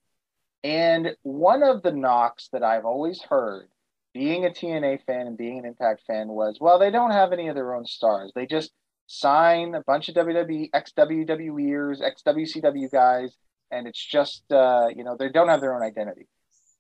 and 0.62 1.16
one 1.22 1.62
of 1.62 1.82
the 1.82 1.92
knocks 1.92 2.48
that 2.52 2.62
I've 2.62 2.84
always 2.84 3.22
heard, 3.22 3.68
being 4.12 4.44
a 4.44 4.50
TNA 4.50 5.04
fan 5.06 5.26
and 5.26 5.38
being 5.38 5.58
an 5.58 5.64
Impact 5.64 6.02
fan, 6.06 6.28
was 6.28 6.58
well 6.60 6.78
they 6.78 6.90
don't 6.90 7.12
have 7.12 7.32
any 7.32 7.48
of 7.48 7.54
their 7.54 7.74
own 7.74 7.86
stars. 7.86 8.32
They 8.34 8.46
just 8.46 8.70
sign 9.06 9.74
a 9.74 9.82
bunch 9.82 10.08
of 10.08 10.14
WWE, 10.14 10.70
ex 10.72 10.92
WWEers, 10.92 12.02
ex 12.02 12.22
WCW 12.22 12.90
guys 12.90 13.36
and 13.72 13.88
it's 13.88 14.04
just 14.04 14.44
uh, 14.52 14.88
you 14.94 15.02
know 15.02 15.16
they 15.18 15.30
don't 15.30 15.48
have 15.48 15.60
their 15.60 15.74
own 15.74 15.82
identity. 15.82 16.28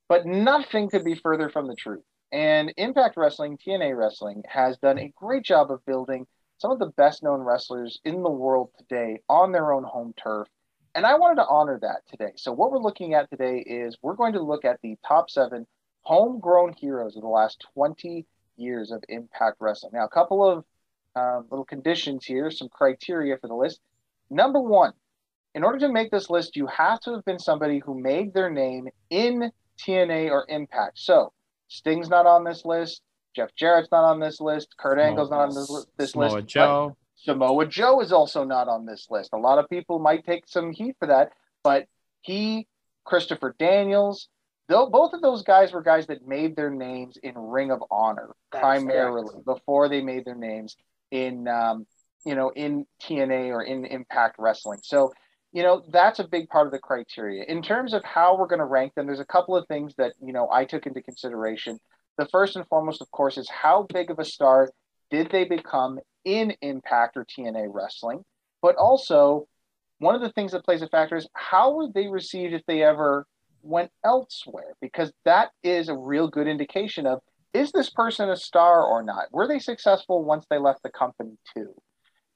But 0.08 0.26
nothing 0.26 0.90
could 0.90 1.04
be 1.04 1.14
further 1.14 1.48
from 1.48 1.66
the 1.66 1.74
truth. 1.74 2.04
And 2.32 2.72
Impact 2.78 3.18
Wrestling, 3.18 3.58
TNA 3.58 3.94
Wrestling, 3.94 4.42
has 4.48 4.78
done 4.78 4.98
a 4.98 5.12
great 5.14 5.44
job 5.44 5.70
of 5.70 5.84
building 5.84 6.26
some 6.56 6.70
of 6.70 6.78
the 6.78 6.92
best 6.96 7.22
known 7.22 7.40
wrestlers 7.40 8.00
in 8.04 8.22
the 8.22 8.30
world 8.30 8.70
today 8.78 9.20
on 9.28 9.52
their 9.52 9.72
own 9.72 9.84
home 9.84 10.14
turf. 10.16 10.48
And 10.94 11.04
I 11.04 11.16
wanted 11.16 11.36
to 11.36 11.46
honor 11.46 11.78
that 11.82 12.02
today. 12.08 12.32
So, 12.36 12.52
what 12.52 12.70
we're 12.70 12.78
looking 12.78 13.12
at 13.12 13.28
today 13.28 13.58
is 13.58 13.98
we're 14.00 14.14
going 14.14 14.32
to 14.32 14.42
look 14.42 14.64
at 14.64 14.80
the 14.82 14.96
top 15.06 15.28
seven 15.28 15.66
homegrown 16.02 16.72
heroes 16.78 17.16
of 17.16 17.22
the 17.22 17.28
last 17.28 17.66
20 17.74 18.26
years 18.56 18.92
of 18.92 19.04
Impact 19.10 19.58
Wrestling. 19.60 19.92
Now, 19.94 20.04
a 20.04 20.08
couple 20.08 20.46
of 20.48 20.64
uh, 21.14 21.42
little 21.50 21.66
conditions 21.66 22.24
here, 22.24 22.50
some 22.50 22.68
criteria 22.70 23.36
for 23.36 23.48
the 23.48 23.54
list. 23.54 23.80
Number 24.30 24.60
one, 24.60 24.92
in 25.54 25.64
order 25.64 25.78
to 25.80 25.92
make 25.92 26.10
this 26.10 26.30
list, 26.30 26.56
you 26.56 26.66
have 26.66 27.00
to 27.00 27.12
have 27.12 27.24
been 27.26 27.38
somebody 27.38 27.78
who 27.78 28.00
made 28.00 28.32
their 28.32 28.50
name 28.50 28.88
in 29.10 29.52
TNA 29.78 30.30
or 30.30 30.46
Impact. 30.48 30.98
So 30.98 31.32
Sting's 31.72 32.10
not 32.10 32.26
on 32.26 32.44
this 32.44 32.66
list. 32.66 33.00
Jeff 33.34 33.54
Jarrett's 33.56 33.88
not 33.90 34.04
on 34.04 34.20
this 34.20 34.42
list. 34.42 34.76
Kurt 34.76 34.98
Angle's 34.98 35.30
not 35.30 35.48
on 35.48 35.54
this, 35.54 35.86
this 35.96 36.10
Samoa 36.10 36.34
list. 36.34 36.46
Joe. 36.46 36.96
Samoa 37.16 37.66
Joe 37.66 38.00
is 38.00 38.12
also 38.12 38.44
not 38.44 38.68
on 38.68 38.84
this 38.84 39.06
list. 39.08 39.30
A 39.32 39.38
lot 39.38 39.58
of 39.58 39.70
people 39.70 39.98
might 39.98 40.26
take 40.26 40.44
some 40.46 40.72
heat 40.72 40.96
for 40.98 41.06
that, 41.06 41.30
but 41.64 41.86
he, 42.20 42.66
Christopher 43.04 43.56
Daniels, 43.58 44.28
though 44.68 44.90
both 44.90 45.14
of 45.14 45.22
those 45.22 45.42
guys 45.44 45.72
were 45.72 45.82
guys 45.82 46.06
that 46.08 46.26
made 46.28 46.56
their 46.56 46.68
names 46.68 47.16
in 47.22 47.32
Ring 47.38 47.70
of 47.70 47.82
Honor 47.90 48.34
That's 48.50 48.60
primarily 48.60 49.30
correct. 49.30 49.46
before 49.46 49.88
they 49.88 50.02
made 50.02 50.26
their 50.26 50.34
names 50.34 50.76
in 51.10 51.48
um, 51.48 51.86
you 52.26 52.34
know 52.34 52.50
in 52.50 52.84
TNA 53.02 53.48
or 53.48 53.62
in 53.62 53.86
Impact 53.86 54.36
Wrestling. 54.38 54.80
So 54.82 55.12
you 55.52 55.62
know 55.62 55.82
that's 55.90 56.18
a 56.18 56.26
big 56.26 56.48
part 56.48 56.66
of 56.66 56.72
the 56.72 56.78
criteria. 56.78 57.44
In 57.44 57.62
terms 57.62 57.92
of 57.92 58.02
how 58.04 58.36
we're 58.36 58.46
going 58.46 58.58
to 58.58 58.64
rank 58.64 58.94
them 58.94 59.06
there's 59.06 59.20
a 59.20 59.24
couple 59.24 59.56
of 59.56 59.66
things 59.68 59.94
that 59.98 60.14
you 60.20 60.32
know 60.32 60.48
i 60.50 60.64
took 60.64 60.86
into 60.86 61.02
consideration. 61.02 61.78
The 62.18 62.26
first 62.26 62.56
and 62.56 62.66
foremost 62.68 63.00
of 63.00 63.10
course 63.10 63.38
is 63.38 63.48
how 63.48 63.86
big 63.92 64.10
of 64.10 64.18
a 64.18 64.24
star 64.24 64.70
did 65.10 65.30
they 65.30 65.44
become 65.44 66.00
in 66.24 66.54
impact 66.62 67.16
or 67.16 67.24
tna 67.24 67.68
wrestling? 67.70 68.24
But 68.62 68.76
also 68.76 69.46
one 69.98 70.14
of 70.14 70.20
the 70.20 70.32
things 70.32 70.52
that 70.52 70.64
plays 70.64 70.82
a 70.82 70.88
factor 70.88 71.16
is 71.16 71.28
how 71.34 71.74
were 71.74 71.88
they 71.94 72.08
received 72.08 72.54
if 72.54 72.62
they 72.66 72.82
ever 72.82 73.26
went 73.62 73.90
elsewhere? 74.04 74.74
Because 74.80 75.12
that 75.24 75.50
is 75.62 75.88
a 75.88 75.96
real 75.96 76.28
good 76.28 76.48
indication 76.48 77.06
of 77.06 77.20
is 77.52 77.70
this 77.72 77.90
person 77.90 78.30
a 78.30 78.36
star 78.36 78.82
or 78.82 79.02
not? 79.02 79.26
Were 79.30 79.46
they 79.46 79.58
successful 79.58 80.24
once 80.24 80.46
they 80.48 80.58
left 80.58 80.82
the 80.82 80.90
company 80.90 81.36
too 81.54 81.74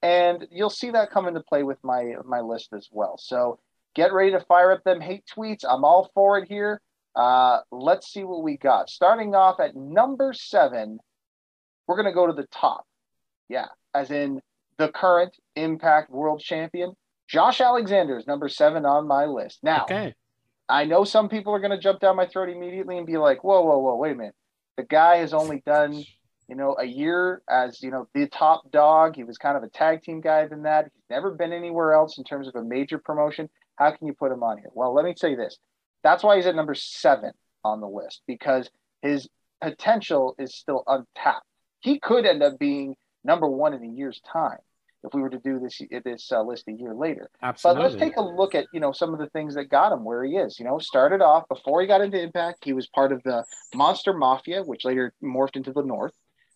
and 0.07 0.47
you'll 0.51 0.71
see 0.71 0.91
that 0.91 1.11
come 1.11 1.27
into 1.27 1.41
play 1.41 1.63
with 1.63 1.79
my 1.83 2.15
my 2.25 2.41
list 2.41 2.73
as 2.73 2.89
well. 2.93 3.19
So 3.19 3.59
get 3.95 4.13
ready 4.13 4.33
to 4.33 4.41
fire 4.41 4.73
up 4.73 4.85
them 4.85 5.01
hate 5.01 5.25
tweets. 5.37 5.65
I'm 5.69 5.85
all 5.85 6.11
for 6.15 6.39
it 6.39 6.49
here. 6.49 6.81
Uh, 7.15 7.61
let's 7.73 8.13
see 8.13 8.25
what 8.25 8.43
we 8.43 8.57
got. 8.57 8.91
Starting 8.91 9.35
off 9.35 9.59
at 9.59 9.75
number 9.75 10.33
seven, 10.33 10.99
we're 11.87 11.97
gonna 11.97 12.13
go 12.13 12.27
to 12.27 12.33
the 12.33 12.47
top. 12.53 12.85
Yeah, 13.49 13.67
as 13.95 14.11
in 14.11 14.41
the 14.79 14.89
current 14.89 15.35
Impact 15.57 16.11
World 16.11 16.41
Champion, 16.41 16.95
Josh 17.29 17.61
Alexander 17.61 18.17
is 18.17 18.27
number 18.27 18.49
seven 18.49 18.85
on 18.85 19.09
my 19.09 19.25
list. 19.25 19.61
Now, 19.63 19.85
okay. 19.85 20.15
I 20.69 20.85
know 20.85 21.05
some 21.05 21.29
people 21.29 21.55
are 21.55 21.61
going 21.61 21.71
to 21.71 21.79
jump 21.79 22.01
down 22.01 22.17
my 22.17 22.27
throat 22.27 22.49
immediately 22.49 22.99
and 22.99 23.07
be 23.07 23.19
like, 23.19 23.45
whoa, 23.45 23.63
whoa, 23.63 23.79
whoa, 23.79 23.97
wait 23.97 24.13
a 24.13 24.15
minute. 24.17 24.35
The 24.77 24.83
guy 24.83 25.19
has 25.19 25.33
only 25.33 25.63
done, 25.65 26.05
you 26.49 26.55
know, 26.55 26.77
a 26.79 26.85
year 26.85 27.43
as, 27.49 27.83
you 27.83 27.91
know, 27.91 28.09
the 28.15 28.27
top 28.29 28.71
dog. 28.71 29.17
He 29.17 29.25
was 29.25 29.39
kind 29.39 29.57
of 29.57 29.63
a 29.63 29.69
tag 29.69 30.03
team 30.03 30.21
guy 30.21 30.47
than 30.47 30.63
that. 30.63 30.85
He's 30.85 31.11
never 31.11 31.33
been 31.33 31.53
anywhere 31.53 31.93
else 31.93 32.19
in 32.19 32.25
terms 32.25 32.49
of 32.49 32.55
a 32.55 32.63
major 32.63 32.99
promotion. 32.99 33.49
How 33.77 33.91
can 33.91 34.07
you 34.07 34.15
put 34.15 34.33
him 34.33 34.43
on 34.43 34.59
here? 34.59 34.71
Well, 34.73 34.95
let 34.95 35.05
me 35.05 35.15
tell 35.15 35.31
you 35.31 35.37
this. 35.37 35.59
That's 36.03 36.23
why 36.23 36.37
he's 36.37 36.47
at 36.47 36.55
number 36.55 36.75
seven 36.75 37.33
on 37.65 37.81
the 37.81 37.89
list 37.89 38.23
because 38.27 38.71
his 39.03 39.29
potential 39.61 40.35
is 40.39 40.55
still 40.55 40.85
untapped. 40.87 41.47
He 41.81 41.99
could 41.99 42.27
end 42.27 42.43
up 42.43 42.59
being 42.59 42.97
number 43.25 43.49
one 43.49 43.75
in 43.75 43.83
a 43.83 43.89
year's 43.89 44.21
time 44.21 44.59
if 45.07 45.15
we 45.15 45.23
were 45.23 45.31
to 45.31 45.39
do 45.39 45.59
this 45.59 45.81
this 46.05 46.31
uh, 46.33 46.43
list 46.43 46.69
a 46.69 46.73
year 46.73 46.95
later. 46.95 47.31
Absolutely. 47.43 47.83
But 47.83 47.91
let's 47.91 48.01
take 48.01 48.17
a 48.17 48.23
look 48.23 48.55
at 48.55 48.67
you 48.73 48.81
know 48.81 48.93
some 48.93 49.13
of 49.13 49.21
the 49.21 49.29
things 49.29 49.55
that 49.55 49.67
got 49.67 49.93
him 49.93 50.05
where 50.05 50.25
he 50.25 50.37
is. 50.37 50.59
You 50.59 50.65
know, 50.65 50.79
started 50.79 51.23
off 51.23 51.49
before 51.49 51.81
he 51.81 51.87
got 51.87 52.01
into 52.01 52.21
Impact, 52.21 52.65
he 52.65 52.73
was 52.73 52.87
part 52.89 53.13
of 53.13 53.23
the 53.23 53.45
Monster 53.75 54.13
Mafia, 54.13 54.63
which 54.63 54.85
later 54.85 55.13
morphed 55.23 55.57
into 55.57 55.73
the 55.73 55.83
North. 55.83 56.13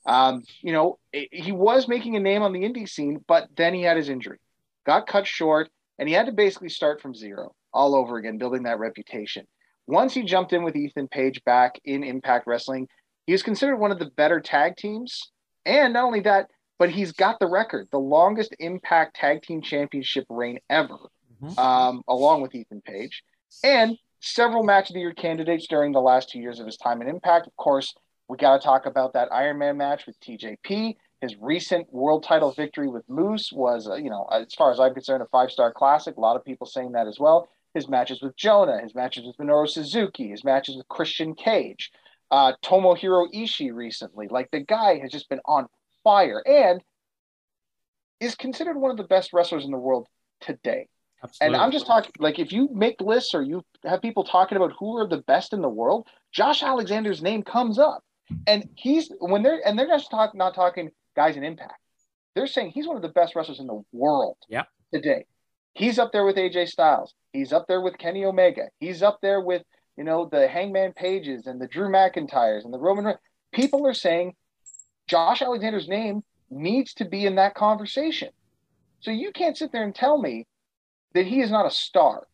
Um, 0.07 0.43
you 0.61 0.73
know, 0.73 0.99
he 1.13 1.53
was 1.53 1.89
making 1.89 2.17
a 2.17 2.21
name 2.21 2.43
on 2.43 2.53
the 2.53 2.61
indie 2.61 2.89
scene, 2.89 3.23
but 3.27 3.49
then 3.57 3.75
he 3.75 3.83
had 3.83 3.97
his 3.97 4.09
injury, 4.09 4.39
got 4.87 5.07
cut 5.07 5.27
short, 5.27 5.69
and 5.99 6.09
he 6.09 6.15
had 6.15 6.27
to 6.27 6.33
basically 6.33 6.71
start 6.71 7.01
from 7.01 7.15
zero 7.15 7.55
all 7.73 7.95
over 7.95 8.17
again, 8.17 8.39
building 8.39 8.65
that 8.65 8.79
reputation. 8.79 9.47
Once 9.87 10.15
he 10.15 10.23
jumped 10.23 10.53
in 10.53 10.63
with 10.63 10.77
Ethan 10.77 11.09
Page 11.09 11.43
back 11.45 11.79
in 11.85 12.03
Impact 12.03 12.47
Wrestling, 12.47 12.89
he 13.27 13.33
was 13.33 13.43
considered 13.43 13.77
one 13.77 13.93
of 13.93 13.99
the 13.99 14.11
better 14.17 14.41
tag 14.41 14.77
teams. 14.77 15.31
And 15.67 15.93
not 15.93 16.05
only 16.05 16.21
that, 16.21 16.49
but 16.79 16.91
he's 16.91 17.13
got 17.13 17.39
the 17.39 17.47
record, 17.47 17.89
the 17.93 17.99
longest 17.99 18.57
Impact 18.59 19.17
Tag 19.17 19.43
Team 19.43 19.61
Championship 19.61 20.25
reign 20.31 20.59
ever, 20.71 20.97
mm-hmm. 21.43 21.59
um, 21.59 22.03
along 22.09 22.41
with 22.41 22.55
Ethan 22.55 22.81
Page, 22.81 23.23
and 23.63 23.99
several 24.21 24.63
Match 24.63 24.89
of 24.89 24.95
the 24.95 25.01
Year 25.01 25.13
candidates 25.13 25.67
during 25.69 25.93
the 25.93 26.01
last 26.01 26.31
two 26.31 26.39
years 26.39 26.59
of 26.59 26.67
his 26.67 26.79
time 26.79 27.03
in 27.03 27.09
Impact. 27.09 27.47
Of 27.47 27.57
course, 27.57 27.95
we 28.31 28.37
got 28.37 28.61
to 28.61 28.65
talk 28.65 28.87
about 28.87 29.15
that 29.15 29.33
Iron 29.33 29.59
Man 29.59 29.77
match 29.77 30.07
with 30.07 30.19
TJP. 30.21 30.95
His 31.21 31.35
recent 31.41 31.93
world 31.93 32.23
title 32.23 32.53
victory 32.53 32.89
with 32.89 33.03
Moose 33.09 33.51
was, 33.53 33.89
uh, 33.89 33.97
you 33.97 34.09
know, 34.09 34.25
as 34.31 34.55
far 34.55 34.71
as 34.71 34.79
I'm 34.79 34.95
concerned, 34.95 35.21
a 35.21 35.27
five 35.27 35.51
star 35.51 35.73
classic. 35.73 36.17
A 36.17 36.21
lot 36.21 36.37
of 36.37 36.45
people 36.45 36.67
saying 36.69 36.93
that 36.93 37.09
as 37.09 37.19
well. 37.19 37.49
His 37.75 37.89
matches 37.89 38.23
with 38.23 38.37
Jonah, 38.37 38.81
his 38.81 38.95
matches 38.95 39.27
with 39.27 39.37
Minoru 39.37 39.69
Suzuki, 39.69 40.29
his 40.29 40.45
matches 40.45 40.77
with 40.77 40.87
Christian 40.87 41.35
Cage, 41.35 41.91
uh, 42.31 42.53
Tomohiro 42.65 43.27
Ishii 43.35 43.75
recently. 43.75 44.29
Like 44.31 44.49
the 44.53 44.61
guy 44.61 45.01
has 45.01 45.11
just 45.11 45.29
been 45.29 45.41
on 45.45 45.67
fire 46.05 46.41
and 46.47 46.81
is 48.21 48.37
considered 48.37 48.77
one 48.77 48.93
of 48.93 48.97
the 48.97 49.05
best 49.05 49.33
wrestlers 49.33 49.65
in 49.65 49.73
the 49.73 49.77
world 49.77 50.07
today. 50.41 50.87
Absolutely. 51.25 51.55
And 51.57 51.65
I'm 51.65 51.73
just 51.73 51.87
talking 51.87 52.13
like 52.21 52.39
if 52.39 52.53
you 52.53 52.69
make 52.73 53.01
lists 53.01 53.35
or 53.35 53.43
you 53.43 53.65
have 53.85 54.01
people 54.01 54.23
talking 54.23 54.57
about 54.57 54.73
who 54.79 54.97
are 54.99 55.09
the 55.09 55.23
best 55.27 55.53
in 55.53 55.63
the 55.63 55.69
world, 55.69 56.07
Josh 56.31 56.63
Alexander's 56.63 57.23
name 57.23 57.43
comes 57.43 57.77
up. 57.77 58.05
And 58.47 58.69
he's 58.75 59.11
when 59.19 59.43
they're 59.43 59.61
and 59.67 59.79
they're 59.79 59.87
just 59.87 60.11
talk, 60.11 60.35
not 60.35 60.55
talking 60.55 60.91
guys 61.17 61.37
in 61.37 61.45
impact. 61.45 61.81
They're 62.35 62.47
saying 62.47 62.71
he's 62.71 62.87
one 62.87 62.97
of 62.97 63.03
the 63.03 63.09
best 63.09 63.35
wrestlers 63.35 63.61
in 63.61 63.67
the 63.67 63.83
world 63.93 64.37
yeah. 64.49 64.65
today. 64.93 65.25
He's 65.75 65.99
up 65.99 66.13
there 66.13 66.25
with 66.25 66.37
AJ 66.37 66.69
Styles. 66.69 67.15
He's 67.33 67.53
up 67.53 67.67
there 67.69 67.81
with 67.81 67.99
Kenny 67.99 68.25
Omega. 68.25 68.69
He's 68.79 69.03
up 69.03 69.19
there 69.23 69.41
with, 69.41 69.63
you 69.97 70.05
know, 70.05 70.29
the 70.31 70.49
Hangman 70.49 70.93
Pages 70.93 71.47
and 71.47 71.61
the 71.61 71.67
Drew 71.67 71.89
McIntyres 71.89 72.65
and 72.65 72.73
the 72.73 72.79
Roman. 72.79 73.15
People 73.53 73.87
are 73.87 73.95
saying 73.95 74.35
Josh 75.07 75.43
Alexander's 75.43 75.89
name 75.89 76.23
needs 76.51 76.95
to 76.95 77.05
be 77.05 77.27
in 77.27 77.37
that 77.37 77.55
conversation. 77.55 78.31
So 79.01 79.11
you 79.11 79.33
can't 79.33 79.57
sit 79.57 79.73
there 79.73 79.85
and 79.85 79.95
tell 79.95 80.19
me 80.19 80.47
that 81.15 81.27
he 81.27 81.41
is 81.41 81.51
not 81.51 81.67
a 81.67 81.71
star. 81.71 82.27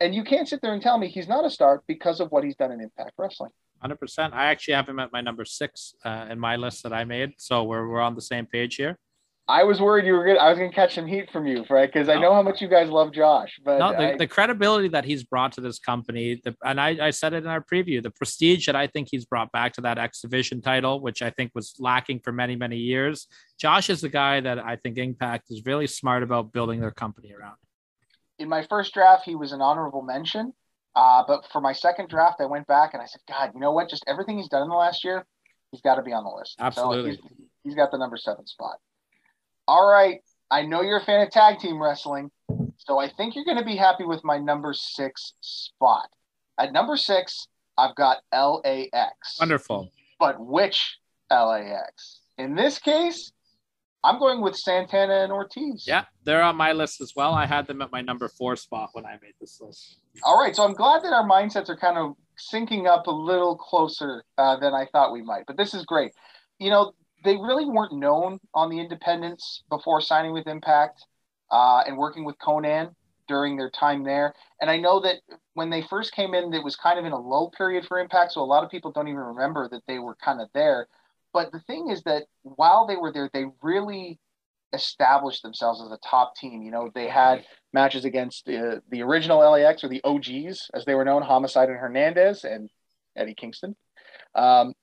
And 0.00 0.14
you 0.14 0.24
can't 0.24 0.48
sit 0.48 0.60
there 0.60 0.72
and 0.72 0.82
tell 0.82 0.98
me 0.98 1.08
he's 1.08 1.28
not 1.28 1.44
a 1.44 1.50
star 1.50 1.82
because 1.86 2.20
of 2.20 2.30
what 2.30 2.44
he's 2.44 2.56
done 2.56 2.72
in 2.72 2.80
Impact 2.80 3.12
Wrestling. 3.18 3.52
100%. 3.84 4.32
I 4.32 4.46
actually 4.46 4.74
have 4.74 4.88
him 4.88 4.98
at 4.98 5.12
my 5.12 5.20
number 5.20 5.44
six 5.44 5.94
uh, 6.04 6.26
in 6.30 6.38
my 6.38 6.56
list 6.56 6.82
that 6.82 6.92
I 6.92 7.04
made. 7.04 7.34
So 7.38 7.64
we're, 7.64 7.88
we're 7.88 8.00
on 8.00 8.14
the 8.14 8.22
same 8.22 8.46
page 8.46 8.76
here. 8.76 8.98
I 9.48 9.62
was 9.62 9.80
worried 9.80 10.06
you 10.06 10.14
were 10.14 10.24
good. 10.24 10.38
I 10.38 10.48
was 10.48 10.58
going 10.58 10.70
to 10.70 10.74
catch 10.74 10.96
some 10.96 11.06
heat 11.06 11.30
from 11.30 11.46
you, 11.46 11.64
right? 11.70 11.92
Because 11.92 12.08
I 12.08 12.18
know 12.18 12.34
how 12.34 12.42
much 12.42 12.60
you 12.60 12.66
guys 12.66 12.90
love 12.90 13.12
Josh. 13.12 13.60
But 13.64 13.78
no, 13.78 13.92
the, 13.92 14.14
I, 14.14 14.16
the 14.16 14.26
credibility 14.26 14.88
that 14.88 15.04
he's 15.04 15.22
brought 15.22 15.52
to 15.52 15.60
this 15.60 15.78
company, 15.78 16.40
the, 16.42 16.56
and 16.64 16.80
I, 16.80 16.98
I 17.00 17.10
said 17.10 17.32
it 17.32 17.44
in 17.44 17.46
our 17.46 17.60
preview, 17.60 18.02
the 18.02 18.10
prestige 18.10 18.66
that 18.66 18.74
I 18.74 18.88
think 18.88 19.06
he's 19.08 19.24
brought 19.24 19.52
back 19.52 19.72
to 19.74 19.80
that 19.82 19.98
X 19.98 20.20
Division 20.20 20.62
title, 20.62 21.00
which 21.00 21.22
I 21.22 21.30
think 21.30 21.52
was 21.54 21.76
lacking 21.78 22.20
for 22.24 22.32
many, 22.32 22.56
many 22.56 22.76
years. 22.76 23.28
Josh 23.56 23.88
is 23.88 24.00
the 24.00 24.08
guy 24.08 24.40
that 24.40 24.58
I 24.58 24.74
think 24.74 24.98
Impact 24.98 25.44
is 25.50 25.64
really 25.64 25.86
smart 25.86 26.24
about 26.24 26.52
building 26.52 26.80
their 26.80 26.90
company 26.90 27.32
around. 27.32 27.56
In 28.40 28.48
my 28.48 28.66
first 28.66 28.94
draft, 28.94 29.24
he 29.24 29.36
was 29.36 29.52
an 29.52 29.60
honorable 29.60 30.02
mention. 30.02 30.54
Uh, 30.96 31.22
but 31.28 31.46
for 31.52 31.60
my 31.60 31.74
second 31.74 32.08
draft, 32.08 32.40
I 32.40 32.46
went 32.46 32.66
back 32.66 32.94
and 32.94 33.02
I 33.02 33.06
said, 33.06 33.20
God, 33.28 33.50
you 33.54 33.60
know 33.60 33.70
what? 33.70 33.90
Just 33.90 34.02
everything 34.08 34.38
he's 34.38 34.48
done 34.48 34.62
in 34.62 34.68
the 34.70 34.74
last 34.74 35.04
year, 35.04 35.26
he's 35.70 35.82
got 35.82 35.96
to 35.96 36.02
be 36.02 36.12
on 36.12 36.24
the 36.24 36.30
list. 36.30 36.56
Absolutely. 36.58 37.16
So 37.16 37.22
he's, 37.28 37.46
he's 37.64 37.74
got 37.74 37.90
the 37.90 37.98
number 37.98 38.16
seven 38.16 38.46
spot. 38.46 38.78
All 39.68 39.86
right. 39.86 40.20
I 40.50 40.62
know 40.62 40.80
you're 40.80 40.98
a 40.98 41.04
fan 41.04 41.20
of 41.20 41.30
tag 41.30 41.58
team 41.58 41.82
wrestling, 41.82 42.30
so 42.78 42.98
I 42.98 43.10
think 43.10 43.34
you're 43.34 43.44
going 43.44 43.58
to 43.58 43.64
be 43.64 43.76
happy 43.76 44.04
with 44.04 44.24
my 44.24 44.38
number 44.38 44.72
six 44.72 45.34
spot. 45.40 46.08
At 46.58 46.72
number 46.72 46.96
six, 46.96 47.46
I've 47.76 47.94
got 47.94 48.18
LAX. 48.32 49.38
Wonderful. 49.38 49.90
But 50.18 50.40
which 50.40 50.96
LAX? 51.30 52.20
In 52.38 52.54
this 52.54 52.78
case, 52.78 53.32
I'm 54.06 54.20
going 54.20 54.40
with 54.40 54.54
Santana 54.54 55.24
and 55.24 55.32
Ortiz. 55.32 55.84
Yeah, 55.86 56.04
they're 56.22 56.42
on 56.42 56.54
my 56.54 56.72
list 56.72 57.00
as 57.00 57.14
well. 57.16 57.34
I 57.34 57.44
had 57.44 57.66
them 57.66 57.82
at 57.82 57.90
my 57.90 58.00
number 58.00 58.28
four 58.28 58.54
spot 58.54 58.90
when 58.92 59.04
I 59.04 59.18
made 59.20 59.34
this 59.40 59.60
list. 59.60 59.96
All 60.22 60.40
right, 60.40 60.54
so 60.54 60.64
I'm 60.64 60.74
glad 60.74 61.02
that 61.02 61.12
our 61.12 61.28
mindsets 61.28 61.68
are 61.68 61.76
kind 61.76 61.98
of 61.98 62.14
syncing 62.52 62.86
up 62.86 63.08
a 63.08 63.10
little 63.10 63.56
closer 63.56 64.22
uh, 64.38 64.58
than 64.60 64.74
I 64.74 64.86
thought 64.92 65.12
we 65.12 65.22
might. 65.22 65.44
But 65.46 65.56
this 65.56 65.74
is 65.74 65.84
great. 65.84 66.12
You 66.60 66.70
know, 66.70 66.92
they 67.24 67.36
really 67.36 67.66
weren't 67.66 67.92
known 67.92 68.38
on 68.54 68.70
the 68.70 68.78
independents 68.78 69.64
before 69.68 70.00
signing 70.00 70.32
with 70.32 70.46
Impact 70.46 71.04
uh, 71.50 71.82
and 71.86 71.98
working 71.98 72.24
with 72.24 72.36
Conan 72.38 72.94
during 73.26 73.56
their 73.56 73.70
time 73.70 74.04
there. 74.04 74.34
And 74.60 74.70
I 74.70 74.76
know 74.76 75.00
that 75.00 75.16
when 75.54 75.68
they 75.68 75.82
first 75.82 76.14
came 76.14 76.32
in, 76.32 76.54
it 76.54 76.62
was 76.62 76.76
kind 76.76 76.98
of 76.98 77.04
in 77.04 77.12
a 77.12 77.18
low 77.18 77.50
period 77.50 77.84
for 77.86 77.98
Impact, 77.98 78.32
so 78.32 78.40
a 78.40 78.44
lot 78.44 78.62
of 78.62 78.70
people 78.70 78.92
don't 78.92 79.08
even 79.08 79.20
remember 79.20 79.68
that 79.68 79.82
they 79.88 79.98
were 79.98 80.16
kind 80.24 80.40
of 80.40 80.48
there. 80.54 80.86
But 81.32 81.52
the 81.52 81.60
thing 81.60 81.90
is 81.90 82.02
that 82.04 82.24
while 82.42 82.86
they 82.86 82.96
were 82.96 83.12
there, 83.12 83.30
they 83.32 83.44
really 83.62 84.18
established 84.72 85.42
themselves 85.42 85.82
as 85.82 85.90
a 85.90 85.98
top 85.98 86.36
team. 86.36 86.62
You 86.62 86.70
know, 86.70 86.90
they 86.94 87.08
had 87.08 87.44
matches 87.72 88.04
against 88.04 88.46
the, 88.46 88.82
the 88.90 89.02
original 89.02 89.38
LAX 89.38 89.84
or 89.84 89.88
the 89.88 90.02
OGs, 90.04 90.70
as 90.74 90.84
they 90.84 90.94
were 90.94 91.04
known, 91.04 91.22
Homicide 91.22 91.68
and 91.68 91.78
Hernandez 91.78 92.44
and 92.44 92.70
Eddie 93.16 93.34
Kingston. 93.34 93.76
Um, 94.34 94.74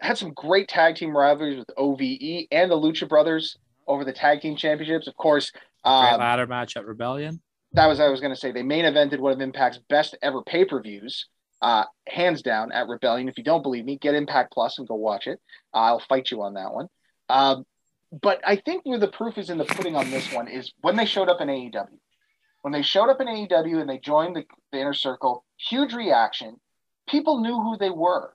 had 0.00 0.18
some 0.18 0.32
great 0.32 0.68
tag 0.68 0.96
team 0.96 1.16
rivalries 1.16 1.58
with 1.58 1.70
OVE 1.76 2.46
and 2.50 2.70
the 2.70 2.76
Lucha 2.76 3.08
Brothers 3.08 3.56
over 3.86 4.04
the 4.04 4.12
tag 4.12 4.40
team 4.40 4.56
championships. 4.56 5.06
Of 5.06 5.16
course, 5.16 5.52
um, 5.84 6.18
ladder 6.18 6.46
match 6.46 6.76
at 6.76 6.86
Rebellion. 6.86 7.40
That 7.72 7.86
was 7.86 8.00
I 8.00 8.08
was 8.08 8.20
going 8.20 8.34
to 8.34 8.40
say. 8.40 8.50
They 8.50 8.62
main 8.62 8.84
evented 8.84 9.20
one 9.20 9.32
of 9.32 9.40
Impact's 9.40 9.80
best 9.88 10.16
ever 10.22 10.42
pay 10.42 10.64
per 10.64 10.80
views, 10.80 11.26
uh, 11.62 11.84
hands 12.08 12.42
down 12.42 12.72
at 12.72 12.88
Rebellion. 12.88 13.28
If 13.28 13.38
you 13.38 13.44
don't 13.44 13.62
believe 13.62 13.84
me, 13.84 13.98
get 13.98 14.14
Impact 14.14 14.52
Plus 14.52 14.78
and 14.78 14.88
go 14.88 14.94
watch 14.94 15.26
it. 15.26 15.40
I'll 15.72 16.00
fight 16.00 16.30
you 16.30 16.42
on 16.42 16.54
that 16.54 16.72
one. 16.72 16.88
Um, 17.28 17.64
but 18.22 18.40
I 18.44 18.56
think 18.56 18.84
where 18.84 18.98
the 18.98 19.08
proof 19.08 19.38
is 19.38 19.50
in 19.50 19.58
the 19.58 19.64
pudding 19.64 19.94
on 19.94 20.10
this 20.10 20.32
one 20.32 20.48
is 20.48 20.72
when 20.80 20.96
they 20.96 21.06
showed 21.06 21.28
up 21.28 21.40
in 21.40 21.48
AEW. 21.48 21.86
When 22.62 22.72
they 22.72 22.82
showed 22.82 23.08
up 23.08 23.20
in 23.20 23.26
AEW 23.26 23.80
and 23.80 23.88
they 23.88 23.98
joined 23.98 24.36
the, 24.36 24.44
the 24.72 24.80
inner 24.80 24.92
circle, 24.92 25.44
huge 25.56 25.94
reaction. 25.94 26.56
People 27.08 27.40
knew 27.40 27.60
who 27.60 27.76
they 27.78 27.90
were 27.90 28.34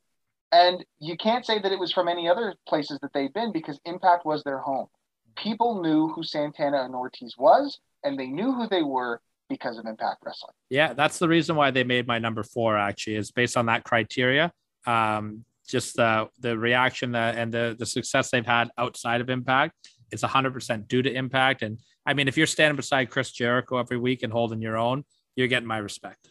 and 0.56 0.86
you 1.00 1.18
can't 1.18 1.46
say 1.46 1.60
that 1.60 1.72
it 1.72 1.80
was 1.80 1.92
from 1.92 2.08
any 2.08 2.30
other 2.30 2.56
places 2.68 3.00
that 3.02 3.12
they've 3.14 3.34
been 3.34 3.52
because 3.52 3.80
Impact 3.86 4.26
was 4.26 4.44
their 4.44 4.60
home. 4.60 4.88
People 5.36 5.82
knew 5.82 6.08
who 6.08 6.24
Santana 6.24 6.84
and 6.84 6.96
Ortiz 6.96 7.36
was, 7.38 7.80
and 8.04 8.18
they 8.18 8.28
knew 8.28 8.54
who 8.54 8.68
they 8.68 8.84
were 8.84 9.22
because 9.50 9.78
of 9.78 9.86
Impact 9.86 10.18
Wrestling. 10.26 10.54
Yeah, 10.70 10.94
that's 10.94 11.20
the 11.20 11.28
reason 11.28 11.56
why 11.56 11.72
they 11.72 11.84
made 11.84 12.08
my 12.08 12.20
number 12.20 12.44
four. 12.44 12.78
Actually, 12.78 13.16
is 13.18 13.32
based 13.32 13.58
on 13.58 13.68
that 13.68 13.84
criteria. 13.84 14.52
Um, 14.86 15.46
just 15.68 16.00
uh, 16.00 16.28
the 16.40 16.58
reaction 16.58 17.16
uh, 17.16 17.34
and 17.36 17.52
the 17.52 17.76
the 17.78 17.86
success 17.86 18.30
they've 18.30 18.46
had 18.46 18.70
outside 18.78 19.22
of 19.22 19.30
Impact. 19.30 19.74
It's 20.12 20.24
100% 20.24 20.88
due 20.88 21.02
to 21.02 21.12
Impact. 21.12 21.64
And 21.64 21.80
I 22.06 22.14
mean, 22.14 22.28
if 22.28 22.38
you're 22.38 22.48
standing 22.48 22.76
beside 22.76 23.10
Chris 23.10 23.32
Jericho 23.32 23.78
every 23.78 23.98
week 23.98 24.22
and 24.24 24.32
holding 24.32 24.62
your 24.62 24.78
own, 24.78 25.04
you're 25.36 25.48
getting 25.48 25.68
my 25.68 25.80
respect. 25.80 26.30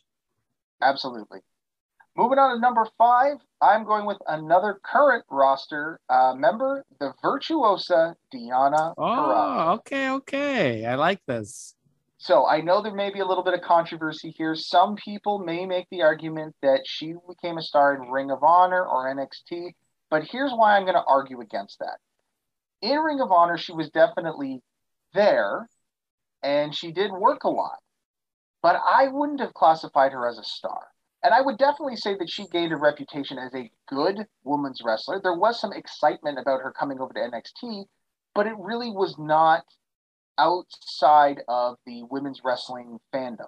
Absolutely. 0.80 1.40
Moving 2.16 2.38
on 2.38 2.54
to 2.54 2.60
number 2.60 2.86
five, 2.96 3.38
I'm 3.60 3.84
going 3.84 4.06
with 4.06 4.18
another 4.28 4.78
current 4.84 5.24
roster 5.28 5.98
uh, 6.08 6.34
member, 6.36 6.84
the 7.00 7.12
virtuosa 7.20 8.14
Deonna. 8.32 8.94
Oh, 8.96 9.72
okay, 9.78 10.10
okay. 10.10 10.86
I 10.86 10.94
like 10.94 11.18
this. 11.26 11.74
So 12.24 12.46
I 12.46 12.62
know 12.62 12.80
there 12.80 12.94
may 12.94 13.10
be 13.10 13.20
a 13.20 13.26
little 13.26 13.44
bit 13.44 13.52
of 13.52 13.60
controversy 13.60 14.30
here. 14.30 14.54
Some 14.54 14.96
people 14.96 15.40
may 15.40 15.66
make 15.66 15.86
the 15.90 16.00
argument 16.00 16.56
that 16.62 16.86
she 16.86 17.12
became 17.28 17.58
a 17.58 17.62
star 17.62 17.94
in 17.94 18.10
Ring 18.10 18.30
of 18.30 18.42
Honor 18.42 18.82
or 18.82 19.14
NXT, 19.14 19.74
but 20.08 20.24
here's 20.24 20.50
why 20.50 20.74
I'm 20.74 20.84
going 20.84 20.94
to 20.94 21.04
argue 21.06 21.42
against 21.42 21.80
that. 21.80 21.98
In 22.80 22.96
Ring 23.00 23.20
of 23.20 23.30
Honor, 23.30 23.58
she 23.58 23.72
was 23.72 23.90
definitely 23.90 24.62
there 25.12 25.68
and 26.42 26.74
she 26.74 26.92
did 26.92 27.12
work 27.12 27.44
a 27.44 27.50
lot, 27.50 27.76
but 28.62 28.80
I 28.90 29.08
wouldn't 29.08 29.40
have 29.40 29.52
classified 29.52 30.12
her 30.12 30.26
as 30.26 30.38
a 30.38 30.44
star. 30.44 30.86
And 31.22 31.34
I 31.34 31.42
would 31.42 31.58
definitely 31.58 31.96
say 31.96 32.16
that 32.16 32.30
she 32.30 32.46
gained 32.46 32.72
a 32.72 32.78
reputation 32.78 33.36
as 33.36 33.54
a 33.54 33.70
good 33.86 34.26
women's 34.44 34.80
wrestler. 34.82 35.20
There 35.22 35.36
was 35.36 35.60
some 35.60 35.74
excitement 35.74 36.38
about 36.38 36.62
her 36.62 36.72
coming 36.72 37.00
over 37.00 37.12
to 37.12 37.20
NXT, 37.20 37.84
but 38.34 38.46
it 38.46 38.54
really 38.58 38.92
was 38.92 39.18
not 39.18 39.64
outside 40.38 41.40
of 41.48 41.76
the 41.86 42.02
women's 42.10 42.42
wrestling 42.44 42.98
fandom. 43.14 43.46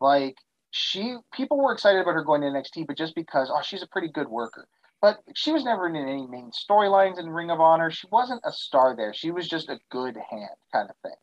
Like 0.00 0.36
she, 0.70 1.16
people 1.32 1.58
were 1.58 1.72
excited 1.72 2.00
about 2.00 2.14
her 2.14 2.24
going 2.24 2.42
to 2.42 2.48
NXT, 2.48 2.86
but 2.86 2.96
just 2.96 3.14
because, 3.14 3.50
oh, 3.52 3.62
she's 3.62 3.82
a 3.82 3.88
pretty 3.88 4.08
good 4.08 4.28
worker. 4.28 4.66
But 5.02 5.18
she 5.34 5.52
was 5.52 5.64
never 5.64 5.88
in 5.88 5.96
any 5.96 6.26
main 6.26 6.50
storylines 6.50 7.18
in 7.18 7.30
Ring 7.30 7.50
of 7.50 7.60
Honor. 7.60 7.90
She 7.90 8.06
wasn't 8.12 8.42
a 8.44 8.52
star 8.52 8.94
there. 8.94 9.14
She 9.14 9.30
was 9.30 9.48
just 9.48 9.70
a 9.70 9.78
good 9.90 10.16
hand 10.30 10.50
kind 10.72 10.90
of 10.90 10.96
thing. 11.02 11.16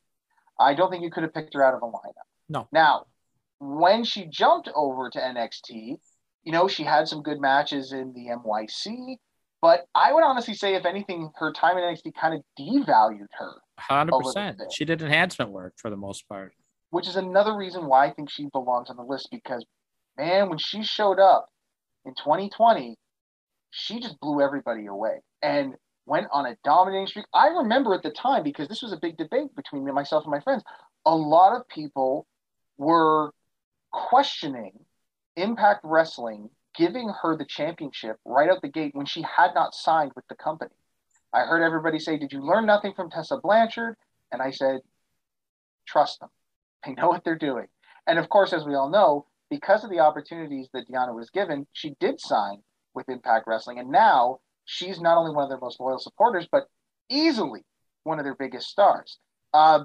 I 0.60 0.74
don't 0.74 0.90
think 0.90 1.04
you 1.04 1.12
could 1.12 1.24
have 1.24 1.34
picked 1.34 1.54
her 1.54 1.64
out 1.64 1.76
of 1.76 1.84
a 1.84 1.86
lineup. 1.86 2.26
No. 2.50 2.68
Now, 2.72 3.06
when 3.60 4.04
she 4.04 4.26
jumped 4.26 4.70
over 4.76 5.10
to 5.12 5.20
NXT, 5.20 6.00
you 6.44 6.52
know, 6.52 6.68
she 6.68 6.84
had 6.84 7.08
some 7.08 7.22
good 7.22 7.40
matches 7.40 7.92
in 7.92 8.14
the 8.14 8.28
MYC, 8.28 9.18
but 9.62 9.86
I 9.94 10.14
would 10.14 10.24
honestly 10.24 10.54
say, 10.54 10.76
if 10.76 10.86
anything, 10.86 11.30
her 11.36 11.52
time 11.52 11.78
in 11.78 11.84
NXT 11.84 12.14
kind 12.20 12.34
of 12.34 12.42
devalued 12.60 13.28
her. 13.38 13.54
100%. 13.80 14.72
She 14.72 14.86
did 14.86 15.02
enhancement 15.02 15.52
work 15.52 15.74
for 15.78 15.90
the 15.90 15.98
most 15.98 16.28
part. 16.28 16.54
Which 16.90 17.08
is 17.08 17.16
another 17.16 17.56
reason 17.56 17.86
why 17.86 18.08
I 18.08 18.12
think 18.12 18.30
she 18.30 18.48
belongs 18.52 18.90
on 18.90 18.96
the 18.96 19.04
list 19.04 19.30
because, 19.32 19.66
man, 20.18 20.50
when 20.50 20.58
she 20.58 20.84
showed 20.84 21.20
up 21.20 21.50
in 22.06 22.14
2020, 22.16 22.98
she 23.72 24.00
just 24.00 24.20
blew 24.20 24.42
everybody 24.42 24.86
away 24.86 25.20
and 25.42 25.76
went 26.06 26.28
on 26.32 26.46
a 26.46 26.56
dominating 26.64 27.08
streak. 27.08 27.26
I 27.34 27.48
remember 27.48 27.94
at 27.94 28.04
the 28.04 28.12
time, 28.12 28.44
because 28.44 28.68
this 28.70 28.82
was 28.82 28.94
a 28.94 28.98
big 28.98 29.18
debate 29.18 29.54
between 29.56 29.84
me, 29.84 29.92
myself 29.92 30.24
and 30.24 30.32
my 30.32 30.40
friends, 30.40 30.64
a 31.06 31.16
lot 31.16 31.56
of 31.56 31.68
people 31.68 32.26
were 32.78 33.32
questioning 33.92 34.72
Impact 35.36 35.82
Wrestling 35.84 36.50
giving 36.76 37.12
her 37.22 37.36
the 37.36 37.46
championship 37.46 38.18
right 38.24 38.50
out 38.50 38.62
the 38.62 38.68
gate 38.68 38.94
when 38.94 39.06
she 39.06 39.22
had 39.24 39.54
not 39.54 39.76
signed 39.76 40.12
with 40.16 40.26
the 40.28 40.36
company. 40.36 40.72
I 41.38 41.46
heard 41.46 41.64
everybody 41.64 42.00
say, 42.00 42.18
Did 42.18 42.34
you 42.34 42.42
learn 42.42 42.66
nothing 42.66 42.94
from 42.96 43.12
Tessa 43.12 43.38
Blanchard? 43.38 43.96
And 44.32 44.42
I 44.42 44.52
said, 44.52 44.80
Trust 45.88 46.20
them. 46.20 46.30
They 46.86 46.94
know 46.94 47.10
what 47.10 47.24
they're 47.24 47.38
doing. 47.38 47.68
And 48.08 48.18
of 48.18 48.30
course, 48.30 48.54
as 48.54 48.66
we 48.66 48.74
all 48.74 48.90
know, 48.90 49.28
because 49.50 49.84
of 49.84 49.90
the 49.90 50.00
opportunities 50.00 50.68
that 50.74 50.90
Deonna 50.90 51.14
was 51.14 51.30
given, 51.30 51.68
she 51.74 51.96
did 52.00 52.20
sign 52.20 52.64
with 52.94 53.08
Impact 53.08 53.46
Wrestling. 53.48 53.80
And 53.80 53.92
now 53.92 54.40
she's 54.66 55.00
not 55.00 55.18
only 55.18 55.34
one 55.34 55.44
of 55.44 55.50
their 55.50 55.60
most 55.60 55.80
loyal 55.80 56.00
supporters, 56.00 56.48
but 56.52 56.68
easily 57.10 57.64
one 58.04 58.18
of 58.18 58.26
their 58.26 58.36
biggest 58.36 58.68
stars. 58.68 59.20
Uh, 59.54 59.84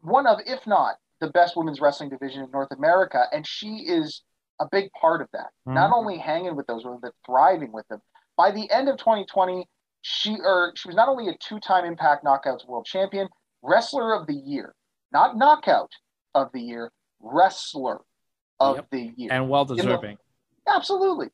one 0.00 0.26
of, 0.26 0.38
if 0.46 0.66
not 0.66 0.96
the 1.20 1.28
best 1.28 1.56
women's 1.56 1.80
wrestling 1.80 2.10
division 2.10 2.44
in 2.44 2.50
North 2.50 2.70
America, 2.70 3.24
and 3.32 3.46
she 3.46 3.84
is 3.86 4.22
a 4.60 4.66
big 4.70 4.90
part 4.92 5.20
of 5.20 5.28
that. 5.32 5.48
Mm-hmm. 5.66 5.74
Not 5.74 5.92
only 5.92 6.18
hanging 6.18 6.54
with 6.54 6.66
those 6.66 6.84
women, 6.84 7.00
but 7.02 7.12
thriving 7.26 7.72
with 7.72 7.88
them. 7.88 8.00
By 8.36 8.52
the 8.52 8.70
end 8.70 8.88
of 8.88 8.98
2020, 8.98 9.66
she 10.08 10.36
or 10.42 10.72
she 10.76 10.88
was 10.88 10.96
not 10.96 11.08
only 11.08 11.28
a 11.28 11.36
two-time 11.38 11.84
Impact 11.84 12.24
Knockouts 12.24 12.66
World 12.66 12.86
Champion, 12.86 13.28
Wrestler 13.62 14.14
of 14.14 14.26
the 14.26 14.34
Year, 14.34 14.74
not 15.12 15.36
Knockout 15.36 15.90
of 16.34 16.50
the 16.52 16.60
Year, 16.60 16.90
Wrestler 17.20 18.00
of 18.58 18.76
yep. 18.76 18.86
the 18.90 19.12
Year, 19.16 19.30
and 19.32 19.48
well 19.48 19.64
deserving. 19.64 20.16
The, 20.66 20.72
absolutely, 20.72 21.28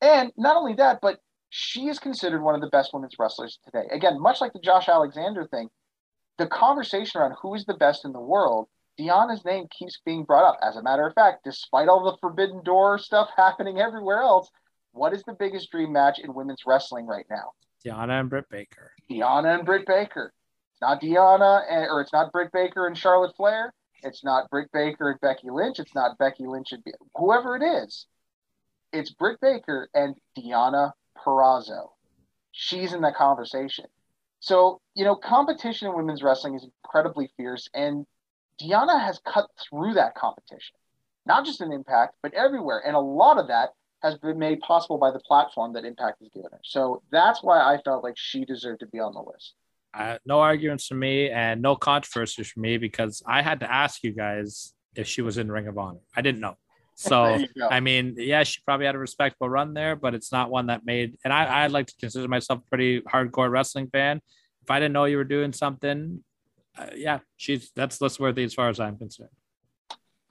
and 0.00 0.32
not 0.36 0.56
only 0.56 0.74
that, 0.74 1.00
but 1.02 1.18
she 1.50 1.88
is 1.88 1.98
considered 1.98 2.42
one 2.42 2.54
of 2.54 2.60
the 2.60 2.68
best 2.68 2.94
women's 2.94 3.16
wrestlers 3.18 3.58
today. 3.64 3.86
Again, 3.90 4.20
much 4.20 4.40
like 4.40 4.52
the 4.52 4.60
Josh 4.60 4.88
Alexander 4.88 5.46
thing, 5.46 5.68
the 6.38 6.46
conversation 6.46 7.20
around 7.20 7.34
who 7.42 7.54
is 7.54 7.64
the 7.64 7.74
best 7.74 8.04
in 8.04 8.12
the 8.12 8.20
world 8.20 8.68
Deonna's 9.00 9.44
name 9.44 9.66
keeps 9.76 10.00
being 10.04 10.24
brought 10.24 10.44
up. 10.44 10.58
As 10.62 10.76
a 10.76 10.82
matter 10.82 11.06
of 11.06 11.14
fact, 11.14 11.44
despite 11.44 11.88
all 11.88 12.04
the 12.04 12.18
Forbidden 12.20 12.62
Door 12.62 12.98
stuff 12.98 13.30
happening 13.36 13.80
everywhere 13.80 14.20
else, 14.20 14.50
what 14.92 15.12
is 15.12 15.22
the 15.22 15.32
biggest 15.32 15.70
dream 15.70 15.92
match 15.92 16.18
in 16.18 16.34
women's 16.34 16.62
wrestling 16.66 17.06
right 17.06 17.26
now? 17.30 17.52
Deonna 17.84 18.20
and 18.20 18.30
Britt 18.30 18.48
Baker. 18.50 18.92
Deonna 19.10 19.56
and 19.56 19.66
Britt 19.66 19.86
Baker. 19.86 20.32
It's 20.72 20.80
not 20.80 21.00
Deonna 21.00 21.62
and, 21.70 21.86
or 21.90 22.00
it's 22.00 22.12
not 22.12 22.32
Britt 22.32 22.52
Baker 22.52 22.86
and 22.86 22.96
Charlotte 22.96 23.34
Flair. 23.36 23.72
It's 24.02 24.24
not 24.24 24.48
Britt 24.50 24.70
Baker 24.72 25.10
and 25.10 25.20
Becky 25.20 25.50
Lynch. 25.50 25.78
It's 25.78 25.94
not 25.94 26.18
Becky 26.18 26.46
Lynch 26.46 26.72
and 26.72 26.82
whoever 27.14 27.56
it 27.56 27.62
is. 27.62 28.06
It's 28.92 29.10
Britt 29.10 29.40
Baker 29.40 29.88
and 29.94 30.16
Deonna 30.36 30.92
Purrazzo. 31.16 31.90
She's 32.52 32.92
in 32.92 33.02
that 33.02 33.14
conversation. 33.14 33.86
So, 34.40 34.80
you 34.94 35.04
know, 35.04 35.14
competition 35.14 35.88
in 35.88 35.96
women's 35.96 36.22
wrestling 36.22 36.54
is 36.54 36.66
incredibly 36.84 37.30
fierce, 37.36 37.68
and 37.74 38.06
Deonna 38.60 38.98
has 38.98 39.20
cut 39.26 39.50
through 39.68 39.94
that 39.94 40.14
competition, 40.14 40.76
not 41.26 41.44
just 41.44 41.60
in 41.60 41.72
Impact, 41.72 42.14
but 42.22 42.32
everywhere. 42.34 42.82
And 42.84 42.96
a 42.96 43.00
lot 43.00 43.38
of 43.38 43.48
that 43.48 43.74
has 44.02 44.16
been 44.16 44.38
made 44.38 44.60
possible 44.60 44.98
by 44.98 45.10
the 45.10 45.20
platform 45.20 45.72
that 45.74 45.84
Impact 45.84 46.20
has 46.20 46.28
given 46.30 46.50
her. 46.52 46.60
So 46.64 47.02
that's 47.10 47.42
why 47.42 47.60
I 47.60 47.80
felt 47.82 48.02
like 48.02 48.16
she 48.16 48.44
deserved 48.44 48.80
to 48.80 48.86
be 48.86 48.98
on 48.98 49.12
the 49.12 49.20
list. 49.20 49.54
Uh, 49.92 50.18
no 50.24 50.40
arguments 50.40 50.86
for 50.86 50.94
me 50.94 51.30
and 51.30 51.60
no 51.60 51.76
controversies 51.76 52.48
for 52.48 52.60
me 52.60 52.78
because 52.78 53.22
I 53.26 53.42
had 53.42 53.60
to 53.60 53.70
ask 53.70 54.02
you 54.04 54.12
guys 54.12 54.72
if 54.94 55.06
she 55.06 55.20
was 55.20 55.36
in 55.36 55.50
Ring 55.50 55.66
of 55.66 55.78
Honor. 55.78 55.98
I 56.14 56.22
didn't 56.22 56.40
know. 56.40 56.56
So 56.94 57.38
I 57.70 57.80
mean, 57.80 58.14
yeah, 58.16 58.42
she 58.42 58.60
probably 58.64 58.86
had 58.86 58.94
a 58.94 58.98
respectable 58.98 59.48
run 59.48 59.74
there, 59.74 59.96
but 59.96 60.14
it's 60.14 60.32
not 60.32 60.50
one 60.50 60.66
that 60.66 60.84
made. 60.84 61.16
And 61.24 61.32
I, 61.32 61.64
I'd 61.64 61.72
like 61.72 61.86
to 61.86 61.94
consider 61.98 62.28
myself 62.28 62.60
a 62.60 62.68
pretty 62.68 63.00
hardcore 63.00 63.50
wrestling 63.50 63.88
fan. 63.88 64.20
If 64.62 64.70
I 64.70 64.78
didn't 64.78 64.92
know 64.92 65.06
you 65.06 65.16
were 65.16 65.24
doing 65.24 65.52
something, 65.52 66.22
uh, 66.78 66.86
yeah, 66.94 67.20
she's 67.36 67.72
that's 67.74 68.00
list 68.00 68.20
worthy 68.20 68.44
as 68.44 68.54
far 68.54 68.68
as 68.68 68.78
I'm 68.78 68.96
concerned. 68.96 69.30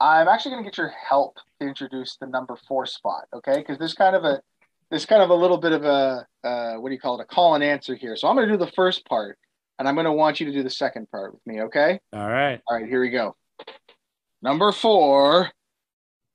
I'm 0.00 0.28
actually 0.28 0.52
going 0.52 0.64
to 0.64 0.70
get 0.70 0.78
your 0.78 0.88
help 0.88 1.36
to 1.60 1.66
introduce 1.66 2.16
the 2.16 2.26
number 2.26 2.56
four 2.66 2.86
spot, 2.86 3.24
okay? 3.34 3.58
Because 3.58 3.78
there's 3.78 3.94
kind 3.94 4.16
of 4.16 4.24
a 4.24 4.40
there's 4.88 5.06
kind 5.06 5.22
of 5.22 5.30
a 5.30 5.34
little 5.34 5.58
bit 5.58 5.72
of 5.72 5.84
a 5.84 6.26
uh, 6.42 6.74
what 6.76 6.88
do 6.88 6.94
you 6.94 7.00
call 7.00 7.20
it? 7.20 7.22
A 7.22 7.26
call 7.26 7.54
and 7.54 7.62
answer 7.62 7.94
here. 7.94 8.16
So 8.16 8.26
I'm 8.26 8.34
going 8.34 8.48
to 8.48 8.54
do 8.54 8.58
the 8.58 8.72
first 8.72 9.04
part, 9.06 9.38
and 9.78 9.86
I'm 9.86 9.94
going 9.94 10.06
to 10.06 10.12
want 10.12 10.40
you 10.40 10.46
to 10.46 10.52
do 10.52 10.62
the 10.62 10.70
second 10.70 11.10
part 11.10 11.34
with 11.34 11.46
me, 11.46 11.62
okay? 11.62 12.00
All 12.12 12.28
right. 12.28 12.60
All 12.66 12.76
right. 12.76 12.88
Here 12.88 13.00
we 13.00 13.10
go. 13.10 13.36
Number 14.42 14.72
four, 14.72 15.50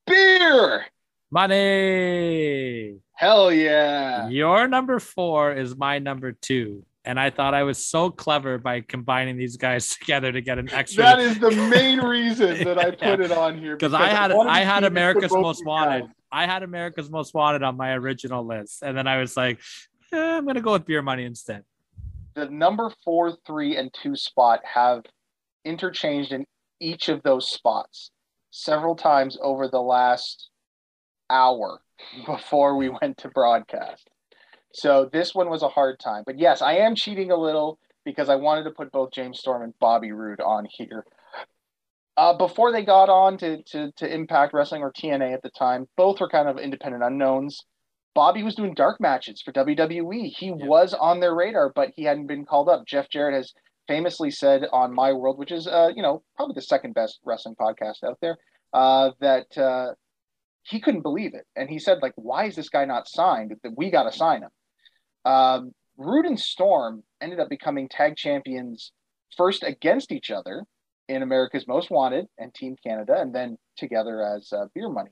beer. 0.05 0.85
Money. 1.31 2.99
Hell 3.13 3.51
yeah. 3.51 4.29
Your 4.29 4.67
number 4.67 4.99
four 4.99 5.51
is 5.51 5.75
my 5.75 5.99
number 5.99 6.31
two 6.33 6.85
and 7.05 7.19
I 7.19 7.29
thought 7.29 7.53
I 7.53 7.63
was 7.63 7.85
so 7.85 8.09
clever 8.09 8.57
by 8.57 8.81
combining 8.81 9.37
these 9.37 9.57
guys 9.57 9.89
together 9.97 10.31
to 10.31 10.41
get 10.41 10.57
an 10.57 10.71
extra. 10.71 11.03
That 11.03 11.19
is 11.19 11.39
the 11.39 11.51
main 11.51 11.99
reason 11.99 12.63
that 12.65 12.77
I 12.77 12.91
put 12.91 13.19
it 13.19 13.31
on 13.31 13.57
here 13.57 13.75
because 13.75 13.93
I 13.93 14.07
had 14.07 14.31
I, 14.31 14.61
had 14.61 14.83
America's 14.83 15.31
Most 15.31 15.65
Wanted. 15.65 16.01
Guys. 16.01 16.09
I 16.31 16.45
had 16.45 16.63
America's 16.63 17.09
Most 17.09 17.33
Wanted 17.33 17.63
on 17.63 17.77
my 17.77 17.93
original 17.93 18.45
list, 18.45 18.81
and 18.81 18.97
then 18.97 19.07
I 19.07 19.19
was 19.19 19.37
like, 19.37 19.59
eh, 20.11 20.17
I'm 20.17 20.45
gonna 20.45 20.61
go 20.61 20.73
with 20.73 20.85
Beer 20.85 21.01
Money 21.01 21.25
instead. 21.25 21.63
The 22.33 22.49
number 22.49 22.91
four, 23.03 23.37
three, 23.45 23.77
and 23.77 23.93
two 23.93 24.15
spot 24.15 24.59
have 24.65 25.03
interchanged 25.63 26.33
in 26.33 26.45
each 26.81 27.07
of 27.07 27.23
those 27.23 27.49
spots 27.49 28.11
several 28.51 28.95
times 28.95 29.37
over 29.41 29.67
the 29.67 29.81
last 29.81 30.49
hour 31.29 31.79
before 32.25 32.75
we 32.75 32.89
went 32.89 33.17
to 33.19 33.29
broadcast. 33.29 34.09
So 34.75 35.09
this 35.11 35.33
one 35.33 35.49
was 35.49 35.63
a 35.63 35.69
hard 35.69 35.99
time. 35.99 36.23
But 36.25 36.37
yes, 36.37 36.61
I 36.61 36.73
am 36.73 36.95
cheating 36.95 37.31
a 37.31 37.37
little 37.37 37.79
because 38.03 38.27
I 38.27 38.35
wanted 38.35 38.63
to 38.63 38.71
put 38.71 38.91
both 38.91 39.11
James 39.11 39.39
Storm 39.39 39.61
and 39.61 39.73
Bobby 39.79 40.11
Roode 40.11 40.41
on 40.41 40.67
here. 40.69 41.05
Uh, 42.17 42.37
before 42.37 42.73
they 42.73 42.83
got 42.83 43.09
on 43.09 43.37
to, 43.37 43.63
to, 43.63 43.91
to 43.93 44.13
Impact 44.13 44.53
Wrestling 44.53 44.81
or 44.81 44.91
TNA 44.91 45.33
at 45.33 45.41
the 45.43 45.49
time, 45.49 45.87
both 45.95 46.19
were 46.19 46.27
kind 46.27 46.49
of 46.49 46.57
independent 46.57 47.03
unknowns. 47.03 47.65
Bobby 48.13 48.43
was 48.43 48.55
doing 48.55 48.73
dark 48.73 48.99
matches 48.99 49.41
for 49.41 49.53
WWE. 49.53 50.27
He 50.27 50.51
was 50.51 50.93
on 50.93 51.21
their 51.21 51.33
radar, 51.33 51.71
but 51.73 51.91
he 51.95 52.03
hadn't 52.03 52.27
been 52.27 52.45
called 52.45 52.67
up. 52.67 52.85
Jeff 52.85 53.09
Jarrett 53.09 53.35
has 53.35 53.53
famously 53.87 54.31
said 54.31 54.65
on 54.73 54.93
My 54.93 55.13
World, 55.13 55.37
which 55.37 55.51
is 55.51 55.67
uh, 55.67 55.91
you 55.95 56.01
know 56.01 56.23
probably 56.35 56.53
the 56.53 56.61
second 56.61 56.93
best 56.93 57.19
wrestling 57.25 57.55
podcast 57.55 58.03
out 58.05 58.17
there, 58.21 58.37
uh, 58.73 59.11
that 59.19 59.57
uh, 59.57 59.93
he 60.63 60.79
couldn't 60.79 61.01
believe 61.01 61.33
it, 61.33 61.45
and 61.57 61.69
he 61.69 61.77
said 61.77 61.99
like, 62.01 62.13
"Why 62.15 62.45
is 62.45 62.55
this 62.55 62.69
guy 62.69 62.85
not 62.85 63.09
signed? 63.09 63.53
That 63.63 63.77
we 63.77 63.91
got 63.91 64.03
to 64.03 64.17
sign 64.17 64.41
him." 64.41 64.49
Um, 65.25 65.71
Roode 65.97 66.25
and 66.25 66.39
Storm 66.39 67.03
ended 67.21 67.39
up 67.39 67.49
becoming 67.49 67.89
tag 67.89 68.15
champions 68.15 68.91
first 69.35 69.63
against 69.63 70.11
each 70.11 70.31
other 70.31 70.65
in 71.07 71.21
America's 71.21 71.67
Most 71.67 71.89
Wanted 71.91 72.25
and 72.37 72.53
Team 72.53 72.75
Canada, 72.83 73.15
and 73.17 73.33
then 73.33 73.57
together 73.77 74.23
as 74.23 74.51
uh, 74.51 74.65
Beer 74.73 74.89
Money. 74.89 75.11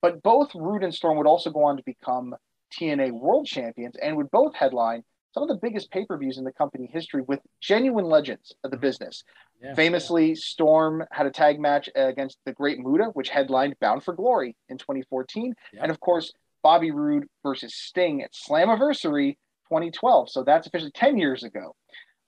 But 0.00 0.22
both 0.22 0.54
Roode 0.54 0.84
and 0.84 0.94
Storm 0.94 1.16
would 1.18 1.26
also 1.26 1.50
go 1.50 1.64
on 1.64 1.76
to 1.76 1.82
become 1.84 2.34
TNA 2.78 3.12
World 3.12 3.46
Champions 3.46 3.94
and 4.00 4.16
would 4.16 4.30
both 4.30 4.54
headline 4.54 5.02
some 5.32 5.42
of 5.42 5.48
the 5.48 5.58
biggest 5.60 5.90
pay 5.90 6.04
per 6.06 6.16
views 6.16 6.38
in 6.38 6.44
the 6.44 6.52
company 6.52 6.88
history 6.92 7.22
with 7.26 7.40
genuine 7.60 8.04
legends 8.04 8.54
of 8.62 8.70
the 8.70 8.76
business. 8.76 9.24
Yeah, 9.62 9.74
Famously, 9.74 10.28
yeah. 10.28 10.34
Storm 10.36 11.04
had 11.10 11.26
a 11.26 11.30
tag 11.30 11.58
match 11.58 11.88
against 11.94 12.38
the 12.44 12.52
Great 12.52 12.78
Muta, 12.78 13.06
which 13.14 13.28
headlined 13.28 13.74
Bound 13.80 14.04
for 14.04 14.14
Glory 14.14 14.56
in 14.68 14.78
2014. 14.78 15.54
Yeah. 15.72 15.80
And 15.82 15.90
of 15.90 16.00
course, 16.00 16.32
Bobby 16.62 16.92
Roode 16.92 17.24
versus 17.42 17.74
Sting 17.74 18.22
at 18.22 18.32
Slammiversary 18.32 19.36
2012. 19.68 20.30
So 20.30 20.44
that's 20.44 20.66
officially 20.66 20.92
10 20.92 21.18
years 21.18 21.42
ago. 21.42 21.74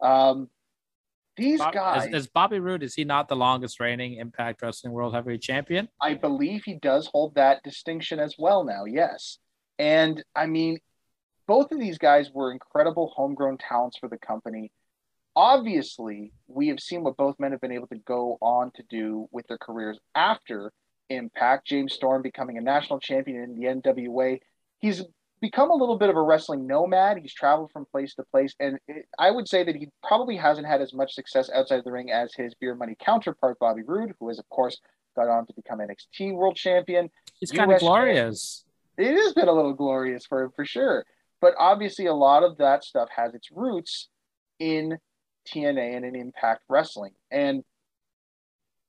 Um, 0.00 0.48
These 1.36 1.60
Bob- 1.60 1.74
guys, 1.74 2.06
is, 2.06 2.14
is 2.14 2.26
Bobby 2.28 2.58
Roode? 2.58 2.82
Is 2.82 2.94
he 2.94 3.04
not 3.04 3.28
the 3.28 3.36
longest 3.36 3.80
reigning 3.80 4.14
Impact 4.14 4.62
Wrestling 4.62 4.92
World 4.92 5.14
Heavyweight 5.14 5.42
Champion? 5.42 5.88
I 6.00 6.14
believe 6.14 6.64
he 6.64 6.74
does 6.74 7.08
hold 7.12 7.34
that 7.34 7.62
distinction 7.62 8.18
as 8.18 8.34
well 8.38 8.64
now. 8.64 8.84
Yes. 8.84 9.38
And 9.78 10.22
I 10.34 10.46
mean, 10.46 10.78
both 11.46 11.70
of 11.72 11.78
these 11.78 11.98
guys 11.98 12.30
were 12.32 12.52
incredible 12.52 13.12
homegrown 13.14 13.58
talents 13.58 13.98
for 13.98 14.08
the 14.08 14.18
company. 14.18 14.72
Obviously, 15.34 16.32
we 16.46 16.68
have 16.68 16.80
seen 16.80 17.04
what 17.04 17.16
both 17.16 17.38
men 17.38 17.52
have 17.52 17.60
been 17.60 17.72
able 17.72 17.88
to 17.88 17.98
go 18.06 18.38
on 18.40 18.70
to 18.74 18.82
do 18.88 19.28
with 19.30 19.46
their 19.46 19.58
careers 19.58 19.98
after 20.14 20.72
Impact. 21.10 21.66
James 21.66 21.92
Storm 21.92 22.22
becoming 22.22 22.58
a 22.58 22.60
national 22.60 22.98
champion 22.98 23.42
in 23.42 23.54
the 23.54 23.66
NWA. 23.66 24.40
He's 24.78 25.02
become 25.40 25.70
a 25.70 25.74
little 25.74 25.98
bit 25.98 26.10
of 26.10 26.16
a 26.16 26.22
wrestling 26.22 26.66
nomad. 26.66 27.18
He's 27.18 27.34
traveled 27.34 27.70
from 27.72 27.84
place 27.86 28.14
to 28.14 28.24
place, 28.24 28.54
and 28.60 28.78
it, 28.88 29.06
I 29.18 29.30
would 29.30 29.48
say 29.48 29.64
that 29.64 29.76
he 29.76 29.88
probably 30.06 30.36
hasn't 30.36 30.66
had 30.66 30.80
as 30.80 30.92
much 30.94 31.14
success 31.14 31.50
outside 31.54 31.78
of 31.78 31.84
the 31.84 31.92
ring 31.92 32.10
as 32.10 32.32
his 32.34 32.54
beer 32.54 32.74
money 32.74 32.96
counterpart, 32.98 33.58
Bobby 33.58 33.82
Roode, 33.86 34.14
who 34.18 34.28
has, 34.28 34.38
of 34.38 34.48
course, 34.48 34.80
got 35.14 35.28
on 35.28 35.46
to 35.46 35.52
become 35.54 35.78
NXT 35.78 36.34
World 36.34 36.56
Champion. 36.56 37.10
He's 37.38 37.50
kind 37.50 37.70
of 37.70 37.76
US 37.76 37.80
glorious. 37.80 38.64
It 38.98 39.14
has 39.14 39.34
been 39.34 39.48
a 39.48 39.52
little 39.52 39.74
glorious 39.74 40.24
for 40.26 40.44
him, 40.44 40.52
for 40.54 40.64
sure. 40.64 41.04
But 41.40 41.54
obviously, 41.58 42.06
a 42.06 42.14
lot 42.14 42.42
of 42.42 42.58
that 42.58 42.82
stuff 42.84 43.08
has 43.14 43.34
its 43.34 43.48
roots 43.52 44.08
in 44.58 44.98
TNA 45.46 45.96
and 45.96 46.04
in 46.04 46.16
Impact 46.16 46.62
Wrestling. 46.68 47.12
And 47.30 47.62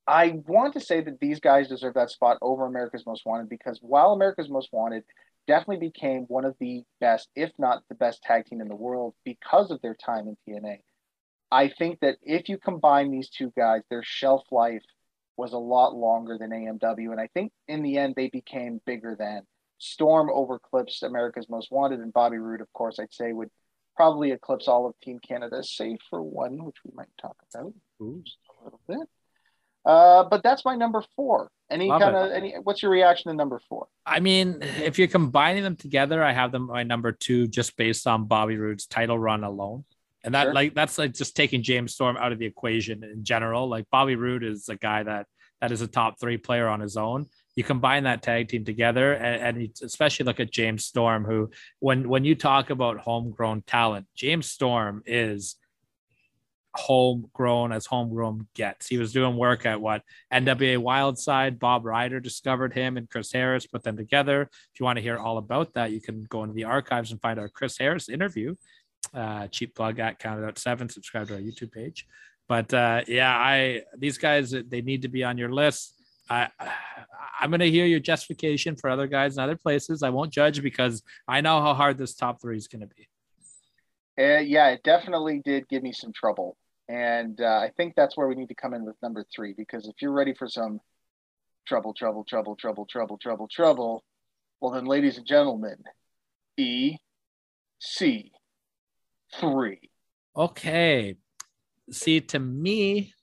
I 0.08 0.40
want 0.48 0.74
to 0.74 0.80
say 0.80 1.02
that 1.02 1.20
these 1.20 1.42
guys 1.42 1.68
deserve 1.68 1.96
that 1.96 2.10
spot 2.10 2.38
over 2.42 2.66
America's 2.66 3.06
Most 3.06 3.26
Wanted 3.26 3.50
because 3.50 3.80
while 3.82 4.14
America's 4.14 4.50
Most 4.50 4.70
Wanted 4.72 5.04
definitely 5.48 5.88
became 5.88 6.24
one 6.24 6.46
of 6.46 6.56
the 6.60 6.84
best, 7.00 7.30
if 7.36 7.52
not 7.58 7.84
the 7.90 7.96
best 7.96 8.22
tag 8.24 8.46
team 8.46 8.62
in 8.62 8.68
the 8.68 8.76
world 8.76 9.16
because 9.24 9.72
of 9.72 9.82
their 9.82 9.96
time 9.96 10.28
in 10.28 10.38
TNA, 10.48 10.80
I 11.52 11.70
think 11.70 12.00
that 12.02 12.18
if 12.22 12.50
you 12.50 12.58
combine 12.58 13.10
these 13.10 13.30
two 13.30 13.52
guys, 13.58 13.82
their 13.90 14.04
shelf 14.04 14.44
life 14.52 14.84
was 15.38 15.54
a 15.54 15.58
lot 15.58 15.96
longer 15.96 16.38
than 16.38 16.50
AMW. 16.50 17.12
And 17.12 17.22
I 17.22 17.30
think 17.34 17.52
in 17.68 17.84
the 17.84 17.98
end, 17.98 18.16
they 18.16 18.30
became 18.30 18.82
bigger 18.86 19.16
than. 19.18 19.44
Storm 19.80 20.30
over 20.34 20.60
overclips 20.60 21.04
America's 21.04 21.50
Most 21.50 21.72
Wanted, 21.72 22.00
and 22.00 22.12
Bobby 22.12 22.38
Roode, 22.38 22.62
of 22.62 22.74
course, 22.74 23.00
I'd 23.00 23.14
say 23.14 23.32
would 23.32 23.50
probably 23.96 24.32
eclipse 24.32 24.68
all 24.68 24.88
of 24.88 25.00
Team 25.02 25.20
Canada, 25.20 25.64
save 25.64 25.98
for 26.10 26.22
one, 26.22 26.66
which 26.66 26.78
we 26.84 26.92
might 26.96 27.08
talk 27.22 27.38
about 27.54 27.74
just 28.24 28.38
a 28.60 28.64
little 28.64 28.82
bit. 28.88 29.08
Uh, 29.88 30.26
but 30.30 30.44
that's 30.44 30.66
my 30.66 30.76
number 30.76 31.02
four. 31.16 31.50
Any 31.72 31.88
Love 31.88 32.02
kind 32.02 32.16
it. 32.16 32.26
of 32.26 32.32
any? 32.32 32.56
What's 32.62 32.84
your 32.84 32.92
reaction 32.92 33.32
to 33.32 33.36
number 33.36 33.62
four? 33.70 33.88
I 34.06 34.20
mean, 34.20 34.60
if 34.62 35.00
you're 35.00 35.08
combining 35.08 35.64
them 35.64 35.78
together, 35.78 36.22
I 36.24 36.34
have 36.34 36.52
them 36.52 36.68
my 36.68 36.84
number 36.84 37.14
two 37.14 37.48
just 37.48 37.76
based 37.78 38.06
on 38.06 38.26
Bobby 38.26 38.58
Roode's 38.58 38.86
title 38.86 39.18
run 39.18 39.44
alone. 39.46 39.86
And 40.26 40.36
that 40.36 40.46
Sure. 40.48 40.54
like 40.54 40.74
that's 40.74 40.98
like 40.98 41.14
just 41.14 41.36
taking 41.38 41.64
James 41.64 41.94
Storm 41.94 42.18
out 42.18 42.34
of 42.34 42.40
the 42.40 42.46
equation 42.46 43.04
in 43.04 43.24
general. 43.24 43.70
Like 43.70 43.86
Bobby 43.90 44.16
Roode 44.16 44.44
is 44.44 44.68
a 44.68 44.76
guy 44.76 45.04
that 45.04 45.26
that 45.62 45.72
is 45.72 45.82
a 45.82 45.88
top 45.88 46.20
three 46.20 46.38
player 46.38 46.68
on 46.68 46.82
his 46.82 46.98
own. 46.98 47.28
You 47.56 47.64
combine 47.64 48.04
that 48.04 48.22
tag 48.22 48.50
team 48.50 48.66
together, 48.66 49.14
and, 49.14 49.58
and 49.58 49.70
especially 49.82 50.26
look 50.26 50.40
at 50.40 50.52
James 50.52 50.86
Storm, 50.86 51.24
who 51.24 51.50
when 51.80 52.10
when 52.10 52.26
you 52.26 52.36
talk 52.36 52.70
about 52.70 53.00
homegrown 53.00 53.64
talent, 53.66 54.06
James 54.16 54.50
Storm 54.52 55.02
is 55.06 55.56
homegrown 56.78 57.72
as 57.72 57.86
homegrown 57.86 58.48
gets. 58.54 58.88
He 58.88 58.98
was 58.98 59.12
doing 59.12 59.36
work 59.36 59.66
at 59.66 59.82
what 59.82 60.04
NWA 60.32 60.78
Wildside. 60.78 61.60
Bob 61.60 61.86
Ryder 61.86 62.20
discovered 62.20 62.74
him 62.74 62.98
and 62.98 63.10
Chris 63.10 63.32
Harris 63.32 63.66
put 63.66 63.84
them 63.84 63.98
together. 63.98 64.44
If 64.44 64.80
you 64.80 64.86
want 64.86 64.98
to 64.98 65.04
hear 65.04 65.18
all 65.18 65.38
about 65.38 65.74
that, 65.74 65.92
you 65.92 66.00
can 66.00 66.24
go 66.24 66.44
into 66.44 66.54
the 66.54 66.66
archives 66.66 67.12
and 67.12 67.22
find 67.22 67.40
our 67.40 67.50
Chris 67.50 67.78
Harris 67.78 68.10
interview. 68.10 68.56
Uh, 69.14 69.48
cheap 69.48 69.76
plug 69.76 70.00
at 70.00 70.20
Counted 70.20 70.46
Out 70.46 70.60
Seven. 70.60 70.90
Subscribe 70.90 71.28
to 71.28 71.36
our 71.36 71.40
YouTube 71.40 71.72
page. 71.72 72.06
But 72.48 72.74
uh, 72.74 73.02
yeah, 73.08 73.36
I 73.36 73.84
these 73.98 74.18
guys 74.18 74.52
they 74.52 74.82
need 74.82 75.02
to 75.02 75.10
be 75.10 75.24
on 75.24 75.38
your 75.38 75.52
list. 75.52 75.94
I 76.30 76.50
I'm 77.40 77.52
gonna 77.52 77.66
hear 77.66 77.86
your 77.86 78.00
justification 78.00 78.76
for 78.76 78.90
other 78.90 79.08
guys 79.08 79.38
in 79.38 79.44
other 79.44 79.58
places. 79.58 80.04
I 80.04 80.10
won't 80.10 80.32
judge 80.32 80.62
because 80.62 81.04
I 81.28 81.42
know 81.42 81.62
how 81.62 81.74
hard 81.74 81.98
this 81.98 82.16
top 82.16 82.42
three 82.42 82.58
is 82.58 82.68
gonna 82.68 82.88
be. 82.88 83.08
Uh, 84.20 84.40
yeah, 84.40 84.70
it 84.70 84.82
definitely 84.84 85.42
did 85.44 85.68
give 85.68 85.84
me 85.84 85.92
some 85.92 86.12
trouble. 86.12 86.58
And 86.90 87.42
uh, 87.42 87.60
I 87.60 87.72
think 87.76 87.96
that's 87.96 88.16
where 88.16 88.28
we 88.28 88.36
need 88.36 88.48
to 88.48 88.56
come 88.56 88.74
in 88.74 88.86
with 88.86 88.96
number 89.02 89.26
three, 89.36 89.54
because 89.58 89.88
if 89.88 89.96
you're 90.02 90.14
ready 90.14 90.34
for 90.34 90.48
some 90.48 90.80
trouble, 91.68 91.94
trouble, 91.94 92.24
trouble, 92.24 92.56
trouble, 92.56 92.86
trouble, 92.86 93.18
trouble, 93.18 93.48
trouble, 93.48 94.04
well, 94.62 94.72
then, 94.72 94.86
ladies 94.86 95.18
and 95.18 95.28
gentlemen, 95.28 95.78
E 96.58 96.98
C 97.80 98.32
three. 99.36 99.92
Okay. 100.36 101.16
See, 101.92 102.22
to 102.22 102.40
me, 102.40 103.14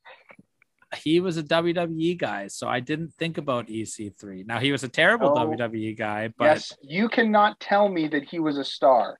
he 0.96 1.20
was 1.20 1.36
a 1.36 1.42
WWE 1.42 2.18
guy, 2.18 2.46
so 2.48 2.68
I 2.68 2.80
didn't 2.80 3.14
think 3.18 3.38
about 3.38 3.68
EC3. 3.68 4.46
Now 4.46 4.60
he 4.60 4.72
was 4.72 4.84
a 4.84 4.88
terrible 4.88 5.36
Oh, 5.36 5.46
WWE 5.46 5.98
guy, 5.98 6.28
but 6.36 6.44
Yes, 6.44 6.76
you 6.82 7.08
cannot 7.08 7.58
tell 7.60 7.88
me 7.88 8.08
that 8.08 8.24
he 8.24 8.38
was 8.38 8.58
a 8.58 8.64
star 8.64 9.18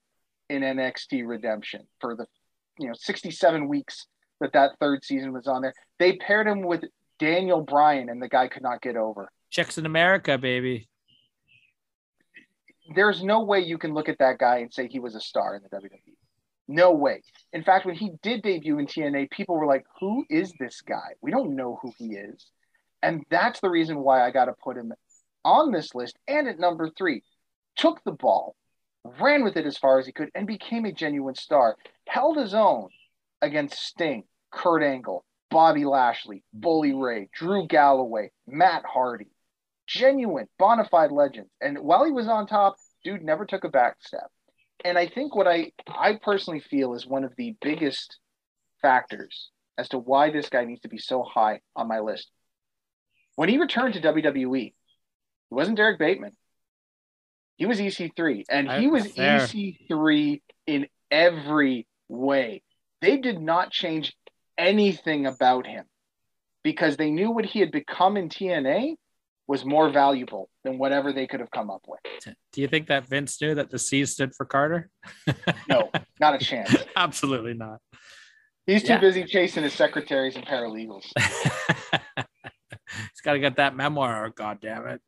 in 0.49 0.63
NXT 0.63 1.27
Redemption 1.27 1.83
for 2.01 2.15
the 2.15 2.27
you 2.79 2.89
know 2.89 2.95
67 2.97 3.69
weeks 3.69 4.07
that 4.41 4.53
that 4.53 4.73
third 4.81 5.05
season 5.05 5.33
was 5.33 5.47
on 5.47 5.63
there. 5.63 5.75
They 5.99 6.17
paired 6.17 6.47
him 6.47 6.63
with 6.63 6.85
Daniel 7.19 7.63
Bryan, 7.63 8.09
and 8.09 8.21
the 8.21 8.29
guy 8.29 8.49
could 8.49 8.63
not 8.63 8.83
get 8.83 8.97
over. 8.97 9.31
Checks 9.51 9.79
in 9.79 9.87
America, 9.87 10.37
baby. 10.39 10.89
there's 12.95 13.23
no 13.23 13.43
way 13.43 13.61
you 13.61 13.79
can 13.79 13.95
look 13.95 14.09
at 14.09 14.19
that 14.19 14.39
guy 14.39 14.59
and 14.59 14.73
say 14.73 14.87
he 14.89 14.99
was 15.01 15.15
a 15.15 15.21
star 15.21 15.57
in 15.57 15.63
the 15.63 15.69
WWE. 15.71 16.15
No 16.69 16.93
way. 16.93 17.23
In 17.53 17.63
fact, 17.63 17.87
when 17.87 17.95
he 17.95 18.13
did 18.23 18.43
debut 18.43 18.79
in 18.79 18.87
TNA, 18.87 19.31
people 19.31 19.57
were 19.57 19.67
like, 19.67 19.85
"Who 20.01 20.25
is 20.29 20.53
this 20.59 20.81
guy? 20.81 21.15
We 21.21 21.31
don't 21.31 21.57
know 21.57 21.79
who 21.83 21.93
he 21.99 22.15
is." 22.17 22.51
And 23.03 23.25
that's 23.31 23.61
the 23.61 23.71
reason 23.71 24.01
why 24.01 24.25
I 24.25 24.31
got 24.31 24.47
to 24.47 24.55
put 24.55 24.77
him 24.77 24.93
on 25.45 25.73
this 25.73 25.95
list 25.95 26.17
and 26.27 26.49
at 26.49 26.59
number 26.59 26.89
3. 26.91 27.23
Took 27.77 28.03
the 28.05 28.13
ball, 28.13 28.57
ran 29.21 29.45
with 29.45 29.57
it 29.57 29.67
as 29.67 29.77
far 29.77 29.99
as 29.99 30.07
he 30.07 30.13
could 30.13 30.31
and 30.35 30.47
became 30.47 30.85
a 30.85 30.93
genuine 30.93 31.35
star. 31.35 31.77
Held 32.07 32.39
his 32.39 32.55
own 32.55 32.89
against 33.45 33.79
Sting, 33.79 34.25
Kurt 34.51 34.83
Angle, 34.83 35.25
Bobby 35.51 35.85
Lashley, 35.85 36.43
Bully 36.53 36.93
Ray, 36.95 37.29
Drew 37.33 37.67
Galloway, 37.67 38.31
Matt 38.47 38.85
Hardy 38.85 39.29
genuine, 39.87 40.49
bona 40.59 40.85
fide 40.85 41.13
legend. 41.13 41.47
And 41.61 41.79
while 41.79 42.05
he 42.05 42.13
was 42.13 42.29
on 42.29 42.47
top, 42.47 42.77
dude 43.03 43.23
never 43.23 43.45
took 43.45 43.65
a 43.65 43.69
back 43.69 43.97
step. 44.01 44.29
And 44.85 44.99
I 44.99 45.07
think 45.07 45.35
what 45.35 45.47
I 45.47 45.73
I 45.89 46.19
personally 46.23 46.61
feel 46.61 46.95
is 46.95 47.07
one 47.07 47.25
of 47.25 47.33
the 47.37 47.57
biggest 47.61 48.19
factors 48.83 49.51
as 49.79 49.89
to 49.91 49.99
why 49.99 50.31
this 50.31 50.49
guy 50.49 50.65
needs 50.65 50.83
to 50.83 50.89
be 50.89 50.99
so 50.99 51.23
high 51.23 51.61
on 51.75 51.89
my 51.89 52.01
list. 52.01 52.31
When 53.37 53.49
he 53.49 53.59
returned 53.59 53.95
to 53.95 54.01
WWE, 54.01 54.67
it 54.67 54.75
wasn't 55.51 55.77
Derrick 55.77 55.99
Bateman. 55.99 56.33
He 57.57 57.67
was 57.67 57.79
EC3, 57.79 58.45
and 58.51 58.71
he 58.71 58.89
was 58.89 59.07
fair. 59.13 59.39
EC3 59.39 60.43
in 60.67 60.87
every 61.11 61.87
way. 62.09 62.63
They 63.05 63.19
did 63.19 63.39
not 63.39 63.71
change 63.71 64.17
anything 64.57 65.27
about 65.27 65.67
him 65.67 65.85
because 66.63 66.97
they 66.97 67.11
knew 67.11 67.31
what 67.31 67.45
he 67.45 67.61
had 67.61 67.71
become 67.71 68.17
in 68.17 68.31
TNA 68.31 68.95
was 69.47 69.63
more 69.63 69.91
valuable 69.91 70.49
than 70.65 70.79
whatever 70.79 71.13
they 71.13 71.27
could 71.27 71.41
have 71.41 71.51
come 71.51 71.71
up 71.71 71.83
with. 71.87 72.01
Do 72.53 72.63
you 72.63 72.67
think 72.67 72.87
that 72.87 73.07
Vince 73.07 73.39
knew 73.43 73.55
that 73.57 73.69
the 73.69 73.79
C 73.79 74.07
stood 74.07 74.35
for 74.35 74.47
Carter? 74.47 74.89
No, 75.69 75.91
not 76.19 76.35
a 76.35 76.39
chance. 76.39 76.75
Absolutely 76.97 77.53
not. 77.53 77.79
He's 78.67 78.83
too 78.83 78.95
Yeah. 78.95 79.01
busy 79.01 79.25
chasing 79.25 79.65
his 79.65 79.75
secretaries 79.75 80.37
and 80.37 80.47
paralegals. 80.47 81.05
He's 82.17 83.21
got 83.23 83.35
to 83.35 83.39
get 83.39 83.57
that 83.57 83.77
memoir. 83.77 84.31
God 84.31 84.61
damn 84.63 84.87
it. 84.87 85.01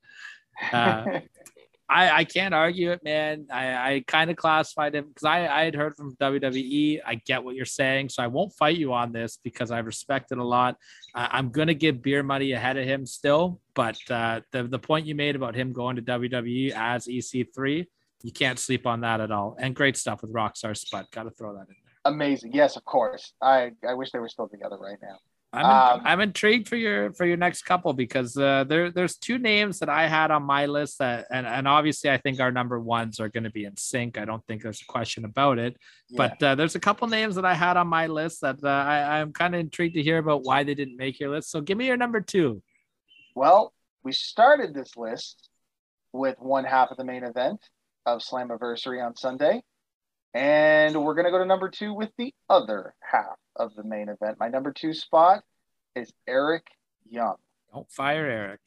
Uh, 0.72 1.20
I, 1.88 2.10
I 2.10 2.24
can't 2.24 2.52
argue 2.52 2.90
it, 2.90 3.04
man. 3.04 3.46
I, 3.52 3.92
I 3.92 4.04
kind 4.06 4.30
of 4.30 4.36
classified 4.36 4.94
him 4.94 5.06
because 5.08 5.24
I, 5.24 5.46
I 5.46 5.64
had 5.64 5.74
heard 5.74 5.96
from 5.96 6.16
WWE. 6.16 7.00
I 7.06 7.14
get 7.14 7.44
what 7.44 7.54
you're 7.54 7.64
saying. 7.64 8.08
So 8.08 8.22
I 8.22 8.26
won't 8.26 8.52
fight 8.54 8.76
you 8.76 8.92
on 8.92 9.12
this 9.12 9.38
because 9.42 9.70
I 9.70 9.78
respect 9.78 10.32
it 10.32 10.38
a 10.38 10.44
lot. 10.44 10.76
I'm 11.14 11.50
going 11.50 11.68
to 11.68 11.74
give 11.74 12.02
beer 12.02 12.22
money 12.24 12.52
ahead 12.52 12.76
of 12.76 12.84
him 12.84 13.06
still. 13.06 13.60
But 13.74 13.98
uh, 14.10 14.40
the, 14.50 14.64
the 14.64 14.78
point 14.78 15.06
you 15.06 15.14
made 15.14 15.36
about 15.36 15.54
him 15.54 15.72
going 15.72 15.96
to 15.96 16.02
WWE 16.02 16.72
as 16.74 17.06
EC3, 17.06 17.86
you 18.22 18.32
can't 18.32 18.58
sleep 18.58 18.86
on 18.86 19.02
that 19.02 19.20
at 19.20 19.30
all. 19.30 19.56
And 19.58 19.74
great 19.74 19.96
stuff 19.96 20.22
with 20.22 20.32
Rockstar 20.32 20.76
Spud. 20.76 21.06
Got 21.12 21.24
to 21.24 21.30
throw 21.30 21.54
that 21.54 21.60
in 21.60 21.66
there. 21.68 22.12
Amazing. 22.12 22.52
Yes, 22.52 22.76
of 22.76 22.84
course. 22.84 23.32
I, 23.40 23.72
I 23.88 23.94
wish 23.94 24.10
they 24.10 24.18
were 24.18 24.28
still 24.28 24.48
together 24.48 24.76
right 24.76 24.98
now. 25.00 25.18
I'm, 25.52 25.64
Um, 25.64 26.02
I'm 26.04 26.20
intrigued 26.20 26.68
for 26.68 26.76
your 26.76 27.12
for 27.12 27.24
your 27.24 27.36
next 27.36 27.62
couple 27.62 27.92
because 27.92 28.36
uh, 28.36 28.64
there 28.64 28.90
there's 28.90 29.16
two 29.16 29.38
names 29.38 29.78
that 29.78 29.88
I 29.88 30.06
had 30.06 30.30
on 30.30 30.42
my 30.42 30.66
list 30.66 30.98
that 30.98 31.26
and, 31.30 31.46
and 31.46 31.66
obviously 31.66 32.10
I 32.10 32.18
think 32.18 32.40
our 32.40 32.52
number 32.52 32.78
ones 32.78 33.20
are 33.20 33.28
going 33.28 33.44
to 33.44 33.50
be 33.50 33.64
in 33.64 33.76
sync. 33.76 34.18
I 34.18 34.24
don't 34.24 34.44
think 34.46 34.62
there's 34.62 34.82
a 34.82 34.92
question 34.92 35.24
about 35.24 35.58
it. 35.58 35.76
Yeah. 36.08 36.16
But 36.16 36.42
uh, 36.42 36.54
there's 36.56 36.74
a 36.74 36.80
couple 36.80 37.08
names 37.08 37.36
that 37.36 37.44
I 37.44 37.54
had 37.54 37.76
on 37.76 37.86
my 37.86 38.06
list 38.06 38.42
that 38.42 38.58
uh, 38.62 38.68
I, 38.68 39.20
I'm 39.20 39.32
kind 39.32 39.54
of 39.54 39.60
intrigued 39.60 39.94
to 39.94 40.02
hear 40.02 40.18
about 40.18 40.42
why 40.42 40.62
they 40.64 40.74
didn't 40.74 40.96
make 40.96 41.18
your 41.20 41.30
list. 41.30 41.50
So 41.50 41.60
give 41.60 41.78
me 41.78 41.86
your 41.86 41.96
number 41.96 42.20
two. 42.20 42.62
Well, 43.34 43.72
we 44.02 44.12
started 44.12 44.74
this 44.74 44.96
list 44.96 45.48
with 46.12 46.36
one 46.38 46.64
half 46.64 46.90
of 46.90 46.96
the 46.96 47.04
main 47.04 47.24
event 47.24 47.60
of 48.04 48.20
Slammiversary 48.20 49.04
on 49.04 49.16
Sunday. 49.16 49.62
And 50.34 51.02
we're 51.02 51.14
going 51.14 51.24
to 51.24 51.30
go 51.30 51.38
to 51.38 51.46
number 51.46 51.70
two 51.70 51.94
with 51.94 52.10
the 52.18 52.34
other 52.50 52.94
half 53.00 53.36
of 53.56 53.74
the 53.74 53.82
main 53.82 54.08
event. 54.08 54.38
My 54.38 54.48
number 54.48 54.72
two 54.72 54.92
spot 54.92 55.42
is 55.94 56.12
Eric 56.26 56.66
Young. 57.08 57.36
Don't 57.72 57.90
fire 57.90 58.26
Eric. 58.26 58.60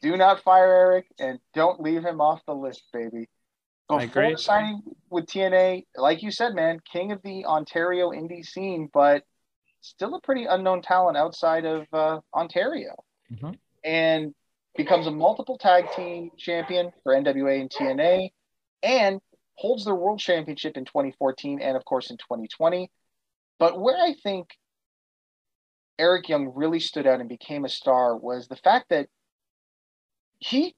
Do 0.00 0.16
not 0.16 0.42
fire 0.42 0.72
Eric 0.72 1.06
and 1.18 1.38
don't 1.54 1.80
leave 1.80 2.04
him 2.04 2.20
off 2.20 2.40
the 2.46 2.54
list, 2.54 2.84
baby. 2.92 3.28
Before 3.88 4.22
signing 4.38 4.82
with 5.10 5.26
TNA, 5.26 5.86
like 5.96 6.22
you 6.22 6.30
said, 6.30 6.54
man, 6.54 6.80
king 6.90 7.10
of 7.10 7.22
the 7.22 7.46
Ontario 7.46 8.10
indie 8.10 8.44
scene, 8.44 8.88
but 8.92 9.24
still 9.80 10.14
a 10.14 10.20
pretty 10.20 10.44
unknown 10.44 10.82
talent 10.82 11.16
outside 11.16 11.64
of 11.64 11.86
uh, 11.92 12.20
Ontario. 12.34 12.94
Mhm. 13.32 13.58
And 13.84 14.34
becomes 14.76 15.06
a 15.06 15.10
multiple 15.10 15.58
tag 15.58 15.90
team 15.92 16.30
champion 16.36 16.92
for 17.02 17.14
NWA 17.14 17.60
and 17.60 17.70
TNA 17.70 18.30
and 18.82 19.20
holds 19.56 19.84
their 19.84 19.94
world 19.94 20.20
championship 20.20 20.76
in 20.76 20.84
2014 20.84 21.60
and, 21.60 21.76
of 21.76 21.84
course, 21.84 22.10
in 22.10 22.16
2020. 22.18 22.90
But 23.58 23.80
where 23.80 23.96
I 23.96 24.14
think 24.14 24.50
Eric 25.98 26.28
Young 26.28 26.52
really 26.54 26.80
stood 26.80 27.06
out 27.06 27.20
and 27.20 27.28
became 27.28 27.64
a 27.64 27.68
star 27.68 28.16
was 28.16 28.46
the 28.46 28.56
fact 28.56 28.88
that 28.90 29.08
he 30.38 30.74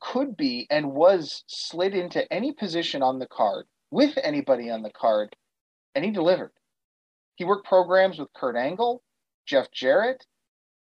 could 0.00 0.36
be 0.36 0.66
and 0.70 0.92
was 0.92 1.44
slid 1.46 1.94
into 1.94 2.32
any 2.32 2.52
position 2.52 3.02
on 3.02 3.18
the 3.18 3.26
card 3.26 3.66
with 3.90 4.16
anybody 4.22 4.70
on 4.70 4.82
the 4.82 4.92
card, 4.92 5.34
and 5.94 6.04
he 6.04 6.10
delivered. 6.10 6.52
He 7.34 7.44
worked 7.44 7.66
programs 7.66 8.18
with 8.18 8.32
Kurt 8.34 8.56
Angle, 8.56 9.02
Jeff 9.46 9.70
Jarrett. 9.72 10.24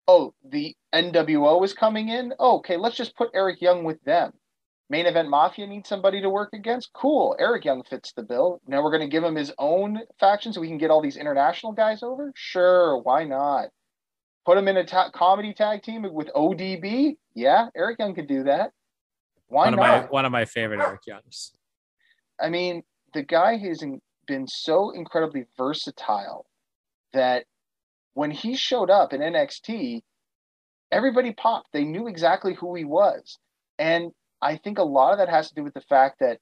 Oh, 0.08 0.34
the 0.44 0.74
NWO 0.92 1.64
is 1.64 1.72
coming 1.72 2.08
in. 2.08 2.34
Oh, 2.38 2.58
okay, 2.58 2.76
let's 2.76 2.96
just 2.96 3.16
put 3.16 3.30
Eric 3.34 3.60
Young 3.60 3.84
with 3.84 4.02
them. 4.04 4.32
Main 4.88 5.06
Event 5.06 5.28
Mafia 5.28 5.66
needs 5.66 5.88
somebody 5.88 6.20
to 6.20 6.30
work 6.30 6.50
against. 6.52 6.92
Cool. 6.92 7.34
Eric 7.40 7.64
Young 7.64 7.82
fits 7.82 8.12
the 8.12 8.22
bill. 8.22 8.60
Now 8.68 8.82
we're 8.82 8.92
going 8.96 9.08
to 9.08 9.12
give 9.12 9.24
him 9.24 9.34
his 9.34 9.52
own 9.58 10.00
faction 10.20 10.52
so 10.52 10.60
we 10.60 10.68
can 10.68 10.78
get 10.78 10.90
all 10.90 11.02
these 11.02 11.16
international 11.16 11.72
guys 11.72 12.02
over? 12.02 12.32
Sure, 12.36 12.98
why 12.98 13.24
not? 13.24 13.68
Put 14.44 14.58
him 14.58 14.68
in 14.68 14.76
a 14.76 14.84
ta- 14.84 15.10
comedy 15.10 15.52
tag 15.54 15.82
team 15.82 16.06
with 16.12 16.30
ODB? 16.34 17.16
Yeah, 17.34 17.66
Eric 17.76 17.98
Young 17.98 18.14
could 18.14 18.28
do 18.28 18.44
that. 18.44 18.70
Why 19.48 19.64
one 19.64 19.74
of 19.74 19.80
not? 19.80 19.86
my 19.86 20.08
one 20.08 20.24
of 20.24 20.32
my 20.32 20.44
favorite 20.44 20.80
Eric 20.80 21.00
Youngs. 21.06 21.52
I 22.40 22.48
mean, 22.48 22.82
the 23.12 23.22
guy 23.22 23.56
has 23.56 23.82
been 24.26 24.46
so 24.46 24.90
incredibly 24.90 25.46
versatile 25.56 26.46
that 27.12 27.44
when 28.14 28.30
he 28.30 28.56
showed 28.56 28.90
up 28.90 29.12
in 29.12 29.20
NXT, 29.20 30.02
everybody 30.92 31.32
popped. 31.32 31.72
They 31.72 31.84
knew 31.84 32.06
exactly 32.06 32.54
who 32.54 32.74
he 32.74 32.84
was. 32.84 33.38
And 33.78 34.12
I 34.46 34.58
think 34.58 34.78
a 34.78 34.84
lot 34.84 35.10
of 35.10 35.18
that 35.18 35.28
has 35.28 35.48
to 35.48 35.56
do 35.56 35.64
with 35.64 35.74
the 35.74 35.80
fact 35.80 36.20
that 36.20 36.38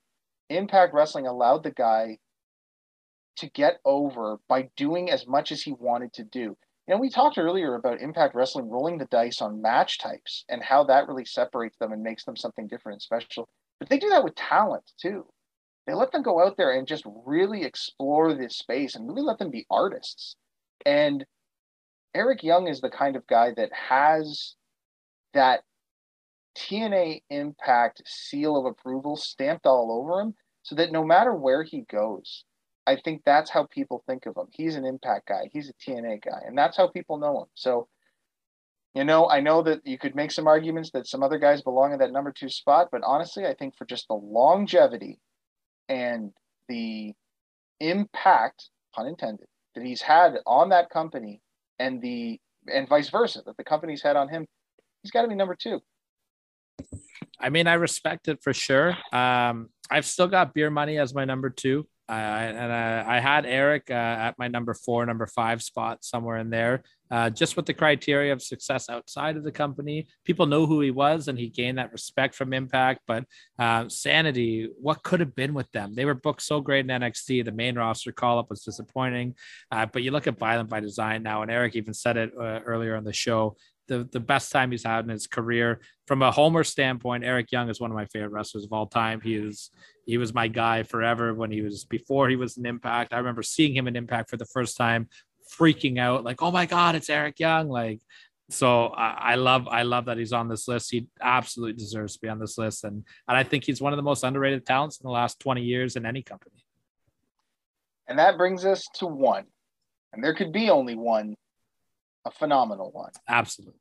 Impact 0.50 0.92
Wrestling 0.92 1.26
allowed 1.26 1.62
the 1.62 1.70
guy 1.70 2.18
to 3.36 3.48
get 3.48 3.78
over 3.82 4.36
by 4.46 4.68
doing 4.76 5.10
as 5.10 5.26
much 5.26 5.50
as 5.50 5.62
he 5.62 5.72
wanted 5.72 6.12
to 6.12 6.24
do. 6.24 6.54
You 6.86 6.94
know, 6.94 6.98
we 6.98 7.08
talked 7.08 7.38
earlier 7.38 7.76
about 7.76 8.02
Impact 8.02 8.34
Wrestling 8.34 8.68
rolling 8.68 8.98
the 8.98 9.06
dice 9.06 9.40
on 9.40 9.62
match 9.62 9.98
types 9.98 10.44
and 10.50 10.62
how 10.62 10.84
that 10.84 11.08
really 11.08 11.24
separates 11.24 11.78
them 11.78 11.92
and 11.92 12.02
makes 12.02 12.26
them 12.26 12.36
something 12.36 12.66
different 12.66 12.96
and 12.96 13.02
special. 13.02 13.48
But 13.80 13.88
they 13.88 13.98
do 13.98 14.10
that 14.10 14.22
with 14.22 14.34
talent 14.34 14.84
too. 15.00 15.24
They 15.86 15.94
let 15.94 16.12
them 16.12 16.22
go 16.22 16.44
out 16.44 16.58
there 16.58 16.72
and 16.72 16.86
just 16.86 17.04
really 17.24 17.64
explore 17.64 18.34
this 18.34 18.58
space 18.58 18.96
and 18.96 19.08
really 19.08 19.22
let 19.22 19.38
them 19.38 19.50
be 19.50 19.64
artists. 19.70 20.36
And 20.84 21.24
Eric 22.14 22.42
Young 22.42 22.68
is 22.68 22.82
the 22.82 22.90
kind 22.90 23.16
of 23.16 23.26
guy 23.26 23.54
that 23.56 23.72
has 23.72 24.56
that 25.32 25.62
TNA 26.56 27.22
Impact 27.30 28.02
seal 28.06 28.56
of 28.56 28.66
approval 28.66 29.16
stamped 29.16 29.66
all 29.66 29.90
over 29.92 30.20
him 30.20 30.34
so 30.62 30.74
that 30.76 30.92
no 30.92 31.04
matter 31.04 31.34
where 31.34 31.62
he 31.62 31.82
goes, 31.82 32.44
I 32.86 32.96
think 32.96 33.22
that's 33.24 33.50
how 33.50 33.64
people 33.64 34.02
think 34.06 34.26
of 34.26 34.36
him. 34.36 34.46
He's 34.50 34.76
an 34.76 34.84
Impact 34.84 35.28
guy, 35.28 35.48
he's 35.52 35.70
a 35.70 35.74
TNA 35.74 36.24
guy, 36.24 36.40
and 36.46 36.56
that's 36.56 36.76
how 36.76 36.88
people 36.88 37.18
know 37.18 37.42
him. 37.42 37.48
So, 37.54 37.88
you 38.94 39.04
know, 39.04 39.28
I 39.28 39.40
know 39.40 39.62
that 39.62 39.86
you 39.86 39.98
could 39.98 40.14
make 40.14 40.30
some 40.30 40.46
arguments 40.46 40.90
that 40.92 41.06
some 41.06 41.22
other 41.22 41.38
guys 41.38 41.62
belong 41.62 41.92
in 41.92 41.98
that 41.98 42.12
number 42.12 42.32
two 42.32 42.48
spot, 42.48 42.88
but 42.92 43.02
honestly, 43.04 43.46
I 43.46 43.54
think 43.54 43.76
for 43.76 43.84
just 43.86 44.06
the 44.08 44.14
longevity 44.14 45.18
and 45.88 46.32
the 46.68 47.14
impact, 47.80 48.70
pun 48.94 49.06
intended, 49.06 49.46
that 49.74 49.84
he's 49.84 50.02
had 50.02 50.34
on 50.46 50.68
that 50.68 50.90
company 50.90 51.40
and 51.78 52.00
the 52.00 52.40
and 52.72 52.88
vice 52.88 53.10
versa 53.10 53.42
that 53.44 53.56
the 53.56 53.64
company's 53.64 54.02
had 54.02 54.16
on 54.16 54.28
him, 54.28 54.46
he's 55.02 55.10
got 55.10 55.22
to 55.22 55.28
be 55.28 55.34
number 55.34 55.54
two. 55.54 55.80
I 57.40 57.50
mean, 57.50 57.66
I 57.66 57.74
respect 57.74 58.28
it 58.28 58.42
for 58.42 58.52
sure. 58.52 58.96
Um, 59.12 59.68
I've 59.90 60.06
still 60.06 60.28
got 60.28 60.54
beer 60.54 60.70
money 60.70 60.98
as 60.98 61.14
my 61.14 61.24
number 61.24 61.50
two. 61.50 61.86
I 62.06 62.20
and 62.20 62.72
I, 62.72 63.16
I 63.16 63.20
had 63.20 63.46
Eric 63.46 63.84
uh, 63.90 63.94
at 63.94 64.38
my 64.38 64.48
number 64.48 64.74
four, 64.74 65.06
number 65.06 65.26
five 65.26 65.62
spot 65.62 66.04
somewhere 66.04 66.36
in 66.36 66.50
there. 66.50 66.82
Uh, 67.10 67.30
just 67.30 67.56
with 67.56 67.64
the 67.64 67.72
criteria 67.72 68.32
of 68.32 68.42
success 68.42 68.90
outside 68.90 69.36
of 69.36 69.44
the 69.44 69.52
company, 69.52 70.06
people 70.24 70.46
know 70.46 70.66
who 70.66 70.80
he 70.80 70.90
was, 70.90 71.28
and 71.28 71.38
he 71.38 71.48
gained 71.48 71.78
that 71.78 71.92
respect 71.92 72.34
from 72.34 72.52
Impact. 72.52 73.00
But 73.06 73.24
uh, 73.58 73.88
Sanity, 73.88 74.68
what 74.80 75.02
could 75.02 75.20
have 75.20 75.34
been 75.34 75.54
with 75.54 75.70
them? 75.72 75.94
They 75.94 76.04
were 76.04 76.14
booked 76.14 76.42
so 76.42 76.60
great 76.60 76.84
in 76.84 77.00
NXT. 77.00 77.44
The 77.44 77.52
main 77.52 77.76
roster 77.76 78.12
call 78.12 78.38
up 78.38 78.50
was 78.50 78.62
disappointing. 78.62 79.34
Uh, 79.70 79.86
but 79.86 80.02
you 80.02 80.10
look 80.10 80.26
at 80.26 80.38
Violent 80.38 80.68
by 80.68 80.80
Design 80.80 81.22
now, 81.22 81.42
and 81.42 81.50
Eric 81.50 81.76
even 81.76 81.94
said 81.94 82.16
it 82.16 82.32
uh, 82.36 82.60
earlier 82.66 82.96
on 82.96 83.04
the 83.04 83.12
show 83.12 83.56
the, 83.86 84.08
the 84.10 84.20
best 84.20 84.50
time 84.50 84.70
he's 84.70 84.84
had 84.84 85.04
in 85.04 85.10
his 85.10 85.26
career. 85.26 85.80
From 86.06 86.22
a 86.22 86.30
homer 86.30 86.64
standpoint, 86.64 87.24
Eric 87.24 87.52
Young 87.52 87.68
is 87.68 87.80
one 87.80 87.90
of 87.90 87.96
my 87.96 88.06
favorite 88.06 88.32
wrestlers 88.32 88.64
of 88.64 88.72
all 88.72 88.86
time. 88.86 89.20
He 89.20 89.34
is 89.34 89.70
he 90.06 90.18
was 90.18 90.34
my 90.34 90.48
guy 90.48 90.82
forever 90.82 91.34
when 91.34 91.50
he 91.50 91.62
was 91.62 91.84
before 91.84 92.28
he 92.28 92.36
was 92.36 92.56
an 92.56 92.66
impact. 92.66 93.12
I 93.14 93.18
remember 93.18 93.42
seeing 93.42 93.74
him 93.74 93.88
in 93.88 93.96
impact 93.96 94.30
for 94.30 94.36
the 94.36 94.46
first 94.46 94.76
time, 94.76 95.08
freaking 95.58 95.98
out, 95.98 96.24
like, 96.24 96.42
oh 96.42 96.50
my 96.50 96.66
God, 96.66 96.94
it's 96.94 97.10
Eric 97.10 97.40
Young. 97.40 97.68
Like 97.68 98.00
so 98.50 98.88
I, 98.88 99.32
I 99.32 99.34
love 99.36 99.68
I 99.68 99.82
love 99.82 100.06
that 100.06 100.18
he's 100.18 100.32
on 100.32 100.48
this 100.48 100.68
list. 100.68 100.90
He 100.90 101.06
absolutely 101.20 101.78
deserves 101.78 102.14
to 102.14 102.20
be 102.20 102.28
on 102.28 102.38
this 102.38 102.58
list. 102.58 102.84
And 102.84 103.04
and 103.28 103.36
I 103.36 103.42
think 103.42 103.64
he's 103.64 103.80
one 103.80 103.92
of 103.92 103.96
the 103.96 104.02
most 104.02 104.24
underrated 104.24 104.66
talents 104.66 104.98
in 105.00 105.06
the 105.06 105.12
last 105.12 105.40
20 105.40 105.62
years 105.62 105.96
in 105.96 106.04
any 106.04 106.22
company. 106.22 106.64
And 108.06 108.18
that 108.18 108.36
brings 108.36 108.64
us 108.66 108.86
to 108.96 109.06
one. 109.06 109.44
And 110.12 110.22
there 110.22 110.34
could 110.34 110.52
be 110.52 110.70
only 110.70 110.94
one, 110.94 111.34
a 112.24 112.30
phenomenal 112.30 112.90
one. 112.92 113.12
Absolutely. 113.28 113.78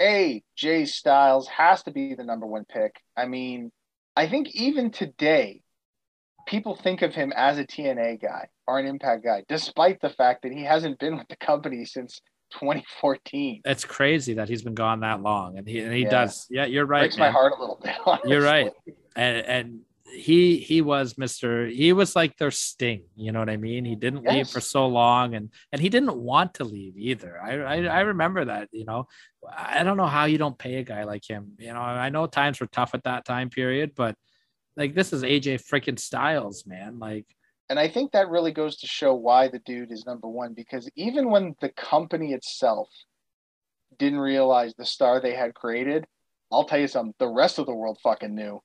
AJ 0.00 0.88
Styles 0.88 1.48
has 1.48 1.82
to 1.84 1.90
be 1.90 2.14
the 2.14 2.24
number 2.24 2.46
one 2.46 2.64
pick. 2.64 2.96
I 3.16 3.26
mean, 3.26 3.72
I 4.14 4.28
think 4.28 4.48
even 4.54 4.90
today, 4.90 5.62
people 6.46 6.74
think 6.76 7.02
of 7.02 7.14
him 7.14 7.32
as 7.34 7.58
a 7.58 7.64
TNA 7.64 8.20
guy 8.22 8.48
or 8.66 8.78
an 8.78 8.86
Impact 8.86 9.24
guy, 9.24 9.44
despite 9.48 10.00
the 10.00 10.10
fact 10.10 10.42
that 10.42 10.52
he 10.52 10.62
hasn't 10.64 10.98
been 10.98 11.16
with 11.16 11.28
the 11.28 11.36
company 11.36 11.84
since 11.84 12.20
2014. 12.52 13.62
It's 13.64 13.84
crazy 13.84 14.34
that 14.34 14.48
he's 14.48 14.62
been 14.62 14.74
gone 14.74 15.00
that 15.00 15.22
long. 15.22 15.58
And 15.58 15.66
he 15.66 15.80
and 15.80 15.92
he 15.92 16.02
Yeah. 16.02 16.10
does. 16.10 16.46
Yeah, 16.50 16.66
you're 16.66 16.86
right. 16.86 17.00
Breaks 17.00 17.18
my 17.18 17.30
heart 17.30 17.54
a 17.56 17.60
little 17.60 17.80
bit. 17.82 17.94
You're 18.24 18.42
right. 18.42 18.70
And 19.16 19.38
and 19.46 19.80
he 20.12 20.58
he 20.58 20.82
was 20.82 21.14
Mr. 21.14 21.70
He 21.72 21.92
was 21.92 22.14
like 22.14 22.36
their 22.36 22.50
sting. 22.50 23.04
You 23.16 23.32
know 23.32 23.40
what 23.40 23.50
I 23.50 23.56
mean? 23.56 23.84
He 23.84 23.96
didn't 23.96 24.24
leave 24.24 24.48
for 24.48 24.60
so 24.60 24.86
long, 24.86 25.34
and 25.34 25.50
and 25.72 25.80
he 25.80 25.88
didn't 25.88 26.16
want 26.16 26.54
to 26.54 26.64
leave 26.64 26.96
either. 26.96 27.40
I, 27.40 27.58
I 27.58 27.84
I 27.84 28.00
remember 28.00 28.44
that. 28.44 28.68
You 28.72 28.84
know, 28.84 29.08
I 29.48 29.82
don't 29.82 29.96
know 29.96 30.06
how 30.06 30.26
you 30.26 30.38
don't 30.38 30.58
pay 30.58 30.76
a 30.76 30.82
guy 30.82 31.04
like 31.04 31.28
him. 31.28 31.52
You 31.58 31.72
know, 31.72 31.80
I 31.80 32.08
know 32.08 32.26
times 32.26 32.60
were 32.60 32.66
tough 32.66 32.94
at 32.94 33.04
that 33.04 33.24
time 33.24 33.50
period, 33.50 33.92
but 33.94 34.16
like 34.76 34.94
this 34.94 35.12
is 35.12 35.22
AJ 35.22 35.66
freaking 35.66 35.98
Styles, 35.98 36.66
man. 36.66 36.98
Like 36.98 37.26
And 37.68 37.78
I 37.78 37.88
think 37.88 38.12
that 38.12 38.28
really 38.28 38.52
goes 38.52 38.76
to 38.78 38.86
show 38.86 39.14
why 39.14 39.48
the 39.48 39.58
dude 39.60 39.92
is 39.92 40.06
number 40.06 40.28
one 40.28 40.54
because 40.54 40.88
even 40.96 41.30
when 41.30 41.54
the 41.60 41.70
company 41.70 42.32
itself 42.32 42.88
didn't 43.98 44.20
realize 44.20 44.74
the 44.74 44.84
star 44.84 45.20
they 45.20 45.34
had 45.34 45.54
created, 45.54 46.06
I'll 46.52 46.64
tell 46.64 46.78
you 46.78 46.88
something, 46.88 47.14
the 47.18 47.28
rest 47.28 47.58
of 47.58 47.66
the 47.66 47.74
world 47.74 47.98
fucking 48.02 48.34
knew. 48.34 48.60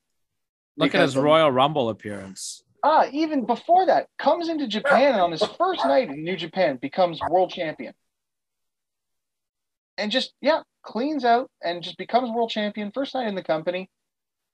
Look 0.77 0.95
at 0.95 1.01
his 1.01 1.17
Royal 1.17 1.51
Rumble 1.51 1.89
appearance. 1.89 2.63
Ah, 2.83 3.07
even 3.11 3.45
before 3.45 3.85
that, 3.85 4.07
comes 4.17 4.49
into 4.49 4.67
Japan 4.67 5.13
and 5.13 5.21
on 5.21 5.31
his 5.31 5.43
first 5.43 5.85
night 5.85 6.09
in 6.09 6.23
New 6.23 6.35
Japan 6.35 6.77
becomes 6.81 7.19
world 7.29 7.51
champion. 7.51 7.93
And 9.97 10.11
just, 10.11 10.33
yeah, 10.41 10.61
cleans 10.81 11.23
out 11.23 11.51
and 11.63 11.83
just 11.83 11.97
becomes 11.97 12.31
world 12.31 12.49
champion 12.49 12.91
first 12.91 13.13
night 13.13 13.27
in 13.27 13.35
the 13.35 13.43
company. 13.43 13.89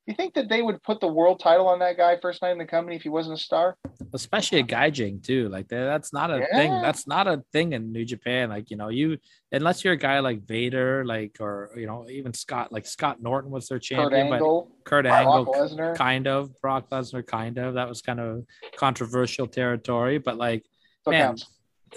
You 0.07 0.15
think 0.15 0.33
that 0.35 0.49
they 0.49 0.61
would 0.61 0.81
put 0.83 1.01
the 1.01 1.07
world 1.07 1.39
title 1.39 1.67
on 1.67 1.79
that 1.79 1.97
guy 1.97 2.17
first 2.21 2.41
night 2.41 2.51
in 2.51 2.57
the 2.57 2.65
company 2.65 2.95
if 2.95 3.03
he 3.03 3.09
wasn't 3.09 3.37
a 3.37 3.41
star? 3.41 3.77
especially 4.13 4.59
a 4.59 4.63
gaijin 4.63 5.23
too. 5.23 5.49
Like 5.49 5.67
that's 5.67 6.13
not 6.13 6.31
a 6.31 6.45
thing. 6.53 6.71
That's 6.71 7.07
not 7.07 7.27
a 7.27 7.43
thing 7.51 7.73
in 7.73 7.91
New 7.91 8.05
Japan. 8.05 8.49
Like 8.49 8.69
you 8.69 8.77
know, 8.77 8.89
you 8.89 9.17
unless 9.51 9.83
you're 9.83 9.93
a 9.93 9.97
guy 9.97 10.19
like 10.19 10.45
Vader, 10.45 11.05
like 11.05 11.37
or 11.39 11.71
you 11.75 11.87
know 11.87 12.07
even 12.09 12.33
Scott, 12.33 12.71
like 12.71 12.85
Scott 12.85 13.21
Norton 13.21 13.51
was 13.51 13.67
their 13.67 13.77
Kurt 13.77 13.83
champion, 13.83 14.29
but 14.29 14.65
Kurt 14.83 15.05
Angle, 15.05 15.45
Lesnar. 15.45 15.95
kind 15.95 16.27
of 16.27 16.59
Brock 16.61 16.89
Lesnar, 16.89 17.25
kind 17.25 17.57
of 17.57 17.75
that 17.75 17.87
was 17.87 18.01
kind 18.01 18.19
of 18.19 18.45
controversial 18.75 19.47
territory. 19.47 20.17
But 20.17 20.37
like, 20.37 20.65
Still 21.01 21.13
man, 21.13 21.27
counts. 21.27 21.47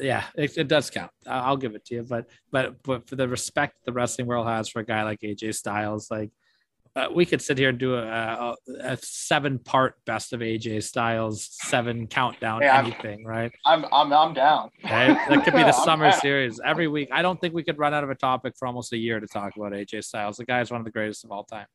yeah, 0.00 0.24
it, 0.36 0.56
it 0.58 0.68
does 0.68 0.90
count. 0.90 1.10
I'll 1.26 1.56
give 1.56 1.74
it 1.74 1.84
to 1.86 1.96
you. 1.96 2.02
But 2.02 2.26
but 2.50 2.82
but 2.82 3.08
for 3.08 3.16
the 3.16 3.28
respect 3.28 3.76
the 3.84 3.92
wrestling 3.92 4.26
world 4.26 4.46
has 4.46 4.68
for 4.68 4.80
a 4.80 4.84
guy 4.84 5.02
like 5.04 5.20
AJ 5.20 5.54
Styles, 5.54 6.10
like 6.10 6.30
uh, 6.96 7.06
we 7.14 7.24
could 7.24 7.40
sit 7.40 7.56
here 7.56 7.68
and 7.68 7.78
do 7.78 7.94
a, 7.94 8.02
a, 8.02 8.56
a 8.80 8.98
seven 9.00 9.58
part 9.58 9.94
best 10.06 10.32
of 10.32 10.40
AJ 10.40 10.82
Styles 10.82 11.48
seven 11.50 12.06
countdown 12.06 12.62
I'm- 12.62 12.86
anything, 12.86 13.24
right? 13.24 13.52
I'm 13.64 13.84
I'm 13.92 14.12
I'm 14.12 14.34
down. 14.34 14.70
Okay, 14.84 15.14
that 15.28 15.44
could 15.44 15.54
be 15.54 15.62
the 15.62 15.72
summer 15.84 16.10
series 16.12 16.60
every 16.64 16.88
week. 16.88 17.08
I 17.12 17.22
don't 17.22 17.40
think 17.40 17.54
we 17.54 17.62
could 17.62 17.78
run 17.78 17.94
out 17.94 18.02
of 18.02 18.10
a 18.10 18.14
topic 18.14 18.54
for 18.58 18.66
almost 18.66 18.92
a 18.92 18.98
year 18.98 19.20
to 19.20 19.26
talk 19.26 19.54
about 19.56 19.72
AJ 19.72 20.04
Styles. 20.04 20.36
The 20.36 20.44
guy 20.44 20.60
is 20.60 20.70
one 20.70 20.80
of 20.80 20.84
the 20.84 20.90
greatest 20.90 21.24
of 21.24 21.30
all 21.30 21.44
time. 21.44 21.66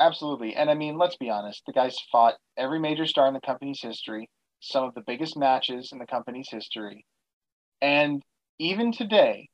Absolutely. 0.00 0.54
And 0.54 0.70
I 0.70 0.74
mean, 0.74 0.96
let's 0.96 1.16
be 1.16 1.30
honest, 1.30 1.62
the 1.66 1.72
guy's 1.72 1.96
fought 2.12 2.34
every 2.56 2.78
major 2.78 3.06
star 3.06 3.26
in 3.26 3.34
the 3.34 3.40
company's 3.40 3.80
history, 3.80 4.28
some 4.60 4.84
of 4.84 4.94
the 4.94 5.00
biggest 5.00 5.36
matches 5.36 5.90
in 5.92 5.98
the 5.98 6.06
company's 6.06 6.48
history. 6.50 7.04
And 7.80 8.22
even 8.58 8.92
today, 8.92 9.48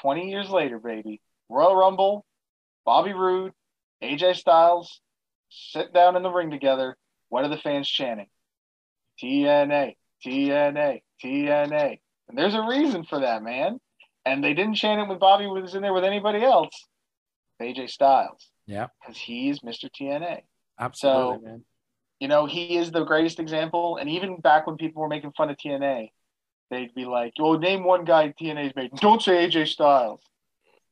20 0.00 0.30
years 0.30 0.50
later, 0.50 0.78
baby, 0.78 1.20
Royal 1.48 1.76
Rumble, 1.76 2.24
Bobby 2.84 3.12
Roode, 3.12 3.52
AJ 4.02 4.36
Styles 4.36 5.00
sit 5.50 5.92
down 5.92 6.16
in 6.16 6.22
the 6.22 6.30
ring 6.30 6.50
together. 6.50 6.96
What 7.28 7.44
are 7.44 7.48
the 7.48 7.56
fans 7.56 7.88
chanting? 7.88 8.26
TNA, 9.22 9.96
TNA, 10.24 11.02
TNA. 11.24 12.00
And 12.28 12.36
there's 12.38 12.54
a 12.54 12.62
reason 12.62 13.04
for 13.04 13.20
that, 13.20 13.42
man. 13.42 13.78
And 14.24 14.42
they 14.42 14.54
didn't 14.54 14.74
chant 14.74 15.00
it 15.00 15.08
when 15.08 15.18
Bobby 15.18 15.46
was 15.46 15.74
in 15.74 15.82
there 15.82 15.92
with 15.94 16.04
anybody 16.04 16.42
else. 16.42 16.70
AJ 17.62 17.88
Styles 17.90 18.50
Yeah, 18.66 18.88
because 19.00 19.16
he's 19.16 19.60
Mr. 19.60 19.88
TNA. 19.90 20.42
absolutely, 20.78 21.36
So- 21.36 21.40
man. 21.42 21.64
You 22.18 22.28
know, 22.28 22.46
he 22.46 22.78
is 22.78 22.90
the 22.90 23.04
greatest 23.04 23.38
example. 23.40 23.98
And 23.98 24.08
even 24.08 24.40
back 24.40 24.66
when 24.66 24.76
people 24.76 25.02
were 25.02 25.08
making 25.08 25.32
fun 25.32 25.50
of 25.50 25.58
TNA, 25.58 26.12
they'd 26.70 26.94
be 26.94 27.04
like, 27.04 27.34
"Well, 27.38 27.58
name 27.58 27.84
one 27.84 28.06
guy 28.06 28.32
TNA's 28.32 28.74
made. 28.74 28.90
Don't 28.92 29.20
say 29.20 29.44
AJ 29.44 29.66
Styles, 29.66 30.22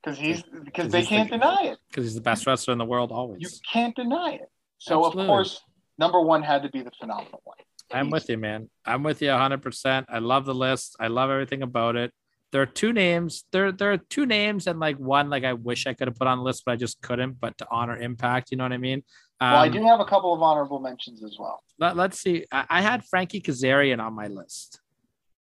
because 0.05 0.19
he's 0.19 0.43
because 0.65 0.93
they 0.93 1.03
can't 1.03 1.31
deny 1.31 1.63
it. 1.63 1.79
Because 1.89 2.05
he's 2.05 2.15
the 2.15 2.21
best 2.21 2.47
wrestler 2.47 2.73
in 2.73 2.79
the 2.79 2.85
world 2.85 3.13
always. 3.13 3.41
You 3.41 3.49
can't 3.71 3.95
deny 3.97 4.33
it. 4.33 4.51
So 4.79 4.99
Absolutely. 4.99 5.23
of 5.23 5.29
course, 5.29 5.61
number 5.99 6.21
one 6.21 6.43
had 6.43 6.63
to 6.63 6.69
be 6.69 6.83
the 6.83 6.91
phenomenal 6.99 7.41
one. 7.45 7.57
I'm 7.93 8.11
with 8.11 8.29
you, 8.29 8.39
man. 8.39 8.71
I'm 8.85 9.03
with 9.03 9.23
you 9.23 9.29
100%. 9.29 10.07
I 10.09 10.19
love 10.19 10.47
the 10.47 10.55
list. 10.55 10.97
I 10.99 11.09
love 11.09 11.31
everything 11.31 11.63
about 11.63 11.97
it. 11.97 12.13
There 12.51 12.63
are 12.63 12.67
two 12.67 12.93
names. 12.93 13.45
There, 13.53 13.73
there 13.73 13.93
are 13.93 13.99
two 13.99 14.27
names 14.27 14.67
and 14.67 14.81
like 14.81 14.97
one 14.97 15.29
like 15.29 15.45
I 15.45 15.53
wish 15.53 15.87
I 15.87 15.95
could 15.95 16.09
have 16.09 16.17
put 16.17 16.27
on 16.27 16.39
the 16.39 16.45
list, 16.45 16.63
but 16.65 16.73
I 16.73 16.77
just 16.77 17.01
couldn't. 17.03 17.41
But 17.41 17.59
to 17.59 17.67
honor 17.71 17.97
Impact, 17.97 18.51
you 18.51 18.57
know 18.57 18.65
what 18.65 18.73
I 18.73 18.79
mean? 18.79 19.03
Um, 19.41 19.53
well, 19.53 19.63
I 19.63 19.69
do 19.69 19.85
have 19.85 20.01
a 20.01 20.05
couple 20.05 20.33
of 20.33 20.43
honorable 20.43 20.81
mentions 20.81 21.23
as 21.23 21.37
well. 21.39 21.63
Let, 21.79 21.99
us 21.99 22.21
see. 22.21 22.47
I, 22.51 22.65
I 22.71 22.81
had 22.81 23.05
Frankie 23.05 23.41
Kazarian 23.41 24.01
on 24.01 24.15
my 24.15 24.29
list 24.29 24.81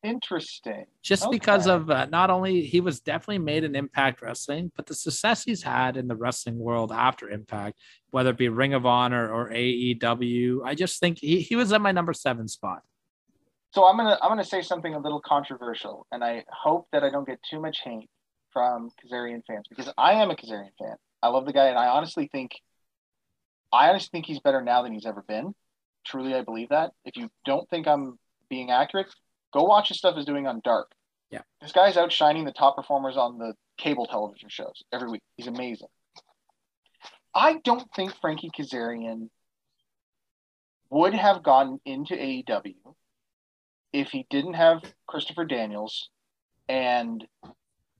Interesting. 0.04 0.86
just 1.04 1.30
because 1.30 1.68
of 1.68 1.90
uh, 1.90 2.06
not 2.06 2.30
only 2.30 2.62
he 2.62 2.80
was 2.80 3.02
definitely 3.02 3.40
made 3.40 3.66
an 3.66 3.76
Impact 3.76 4.22
Wrestling, 4.22 4.72
but 4.76 4.86
the 4.86 4.96
success 4.96 5.44
he's 5.44 5.62
had 5.62 5.98
in 5.98 6.08
the 6.08 6.16
wrestling 6.16 6.58
world 6.58 6.92
after 6.94 7.30
Impact, 7.30 7.78
whether 8.12 8.30
it 8.30 8.38
be 8.38 8.48
Ring 8.48 8.74
of 8.74 8.86
Honor 8.86 9.30
or 9.30 9.50
AEW. 9.50 10.62
I 10.64 10.76
just 10.76 11.00
think 11.00 11.20
he, 11.20 11.42
he 11.42 11.56
was 11.56 11.74
at 11.74 11.82
my 11.82 11.92
number 11.92 12.14
seven 12.14 12.48
spot. 12.48 12.82
So 13.74 13.86
I'm 13.86 13.98
gonna 13.98 14.18
I'm 14.22 14.30
gonna 14.30 14.44
say 14.44 14.62
something 14.62 14.96
a 14.96 15.00
little 15.00 15.22
controversial, 15.22 16.08
and 16.12 16.24
I 16.24 16.46
hope 16.50 16.88
that 16.92 17.04
I 17.04 17.10
don't 17.10 17.28
get 17.28 17.40
too 17.50 17.60
much 17.60 17.80
hate 17.84 18.10
from 18.52 18.90
Kazarian 19.04 19.42
fans 19.46 19.66
because 19.70 19.92
I 19.98 20.14
am 20.14 20.32
a 20.32 20.36
Kazarian 20.36 20.72
fan. 20.80 20.96
I 21.22 21.28
love 21.28 21.46
the 21.46 21.54
guy, 21.54 21.68
and 21.68 21.78
I 21.78 21.88
honestly 21.88 22.30
think 22.32 22.52
I 23.72 23.90
honestly 23.90 24.10
think 24.12 24.26
he's 24.26 24.40
better 24.40 24.62
now 24.62 24.82
than 24.82 24.94
he's 24.94 25.06
ever 25.06 25.24
been. 25.28 25.54
Truly, 26.06 26.34
I 26.34 26.42
believe 26.42 26.70
that. 26.70 26.92
If 27.06 27.18
you 27.18 27.30
don't 27.46 27.70
think 27.70 27.88
I'm 27.88 28.18
being 28.50 28.72
accurate, 28.72 29.14
go 29.54 29.64
watch 29.64 29.90
his 29.90 29.98
stuff 29.98 30.16
he's 30.16 30.26
doing 30.26 30.48
on 30.48 30.62
Dark. 30.64 30.92
Yeah. 31.32 31.42
this 31.62 31.72
guy's 31.72 31.96
outshining 31.96 32.46
the 32.46 32.52
top 32.52 32.76
performers 32.76 33.16
on 33.16 33.38
the 33.38 33.54
cable 33.78 34.08
television 34.08 34.50
shows 34.50 34.82
every 34.92 35.10
week. 35.10 35.22
He's 35.38 35.46
amazing. 35.46 35.88
I 37.36 37.58
don't 37.64 37.88
think 37.96 38.16
Frankie 38.20 38.50
Kazarian 38.50 39.30
would 40.90 41.14
have 41.14 41.44
gotten 41.44 41.80
into 41.86 42.16
AEW 42.16 42.74
if 43.94 44.10
he 44.10 44.26
didn't 44.32 44.56
have 44.56 44.82
Christopher 45.08 45.46
Daniels 45.46 46.10
and 46.68 47.26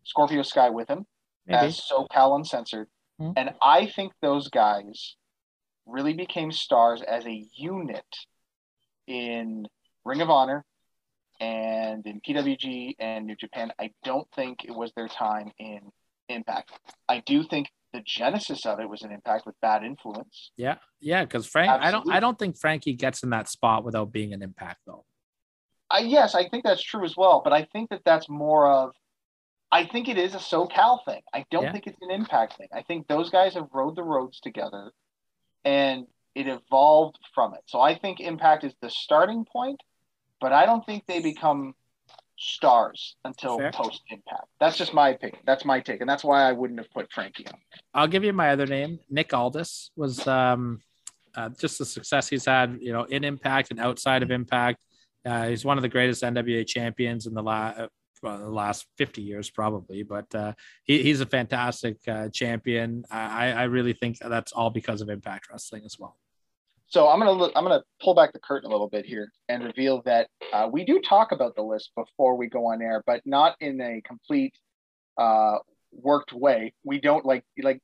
Scorpio 0.04 0.42
Sky 0.42 0.72
with 0.72 0.90
him 0.90 1.06
Maybe. 1.46 1.68
as 1.68 1.82
SoCal 1.88 2.36
Uncensored. 2.36 2.88
Mhm. 3.22 3.34
And 3.38 3.54
I 3.62 3.86
think 3.86 4.14
those 4.22 4.48
guys 4.50 5.16
really 5.86 6.14
became 6.14 6.52
stars 6.52 7.02
as 7.04 7.26
a 7.28 7.46
unit 7.54 8.06
in 9.06 9.68
Ring 10.04 10.22
of 10.22 10.30
Honor 10.32 10.66
and 11.40 12.06
in 12.06 12.22
PWG 12.22 12.96
and 13.00 13.26
New 13.26 13.36
Japan. 13.36 13.72
I 13.80 13.92
don't 14.04 14.28
think 14.36 14.66
it 14.66 14.72
was 14.72 14.92
their 14.96 15.08
time 15.08 15.52
in 15.60 15.80
Impact. 16.28 16.72
I 17.08 17.24
do 17.26 17.44
think 17.44 17.70
the 17.94 18.02
genesis 18.06 18.66
of 18.66 18.80
it 18.80 18.88
was 18.88 19.02
an 19.02 19.12
Impact 19.12 19.46
with 19.46 19.60
Bad 19.62 19.84
Influence. 19.84 20.52
Yeah, 20.58 20.76
yeah, 21.00 21.24
because 21.24 21.48
Frank, 21.48 21.70
I 21.72 21.90
don't, 21.92 22.12
I 22.12 22.20
don't 22.20 22.38
think 22.38 22.58
Frankie 22.58 22.94
gets 22.94 23.24
in 23.24 23.32
that 23.32 23.50
spot 23.50 23.84
without 23.84 24.12
being 24.12 24.34
an 24.34 24.44
impact 24.44 24.82
though. 24.86 25.06
I, 25.90 26.00
yes, 26.00 26.36
I 26.36 26.48
think 26.48 26.64
that's 26.64 26.84
true 26.84 27.04
as 27.04 27.18
well. 27.18 27.42
But 27.44 27.52
I 27.54 27.68
think 27.72 27.90
that 27.90 28.02
that's 28.06 28.30
more 28.30 28.72
of, 28.72 28.92
I 29.72 29.86
think 29.86 30.08
it 30.08 30.20
is 30.20 30.36
a 30.36 30.40
SoCal 30.40 31.04
thing. 31.04 31.22
I 31.34 31.46
don't 31.50 31.64
Yeah. 31.64 31.72
think 31.72 31.88
it's 31.88 31.98
an 32.02 32.12
Impact 32.12 32.58
thing. 32.58 32.68
I 32.72 32.84
think 32.84 33.08
those 33.08 33.32
guys 33.32 33.56
have 33.56 33.70
rode 33.74 33.96
the 33.96 34.04
roads 34.04 34.40
together, 34.40 34.92
and 35.66 36.06
it 36.36 36.48
evolved 36.48 37.18
from 37.34 37.56
it. 37.56 37.62
So 37.66 37.82
I 37.82 37.98
think 37.98 38.20
Impact 38.20 38.64
is 38.64 38.74
the 38.82 38.90
starting 38.92 39.46
point, 39.46 39.82
but 40.42 40.54
I 40.54 40.66
don't 40.66 40.86
think 40.86 41.06
they 41.08 41.20
become 41.20 41.76
stars 42.38 43.16
until 43.26 43.58
Fair. 43.58 43.72
post 43.72 44.02
Impact. 44.10 44.48
That's 44.60 44.78
just 44.78 44.94
my 44.94 45.10
opinion. 45.10 45.42
That's 45.46 45.66
my 45.66 45.80
take, 45.80 46.02
and 46.02 46.10
that's 46.10 46.24
why 46.24 46.44
I 46.44 46.52
wouldn't 46.52 46.80
have 46.80 46.90
put 46.92 47.12
Frankie 47.12 47.46
on. 47.48 47.60
I'll 47.94 48.08
give 48.08 48.24
you 48.24 48.34
my 48.34 48.52
other 48.52 48.66
name. 48.66 49.00
Nick 49.10 49.34
Aldis 49.34 49.92
was 49.96 50.26
um, 50.28 50.82
uh, 51.36 51.50
just 51.50 51.78
the 51.78 51.86
success 51.86 52.30
he's 52.30 52.46
had, 52.46 52.78
you 52.82 52.94
know, 52.94 53.04
in 53.04 53.24
Impact 53.24 53.72
and 53.72 53.80
outside 53.80 54.24
of 54.24 54.32
Impact. 54.32 54.80
Uh, 55.26 55.50
he's 55.50 55.66
one 55.66 55.78
of 55.78 55.82
the 55.82 55.90
greatest 55.90 56.24
NWA 56.24 56.66
champions 56.66 57.28
in 57.28 57.34
the 57.34 57.44
last. 57.44 57.90
Well, 58.22 58.38
the 58.38 58.50
last 58.50 58.86
50 58.98 59.22
years, 59.22 59.50
probably, 59.50 60.04
but 60.04 60.36
uh, 60.36 60.52
he, 60.84 61.02
he's 61.04 61.22
a 61.22 61.26
fantastic 61.26 62.00
uh, 62.06 62.28
champion. 62.28 63.06
I, 63.10 63.54
I 63.54 63.64
really 63.64 63.94
think 63.94 64.18
that's 64.20 64.52
all 64.52 64.70
because 64.70 65.00
of 65.00 65.10
Impact 65.10 65.50
Wrestling 65.50 65.84
as 65.86 65.98
well. 65.98 66.18
So 66.90 67.08
I'm 67.08 67.20
gonna 67.20 67.52
I'm 67.56 67.64
gonna 67.64 67.84
pull 68.02 68.16
back 68.16 68.34
the 68.34 68.40
curtain 68.40 68.68
a 68.70 68.74
little 68.74 68.90
bit 68.90 69.06
here 69.06 69.32
and 69.48 69.64
reveal 69.64 70.02
that 70.06 70.28
uh, 70.52 70.68
we 70.72 70.86
do 70.86 71.00
talk 71.00 71.32
about 71.32 71.56
the 71.56 71.62
list 71.62 71.92
before 71.96 72.36
we 72.36 72.50
go 72.50 72.66
on 72.66 72.82
air, 72.82 73.04
but 73.06 73.22
not 73.26 73.56
in 73.60 73.80
a 73.80 74.02
complete 74.02 74.54
uh, 75.16 75.58
worked 75.92 76.34
way. 76.34 76.74
We 76.84 77.00
don't 77.00 77.24
like 77.26 77.44
like 77.62 77.80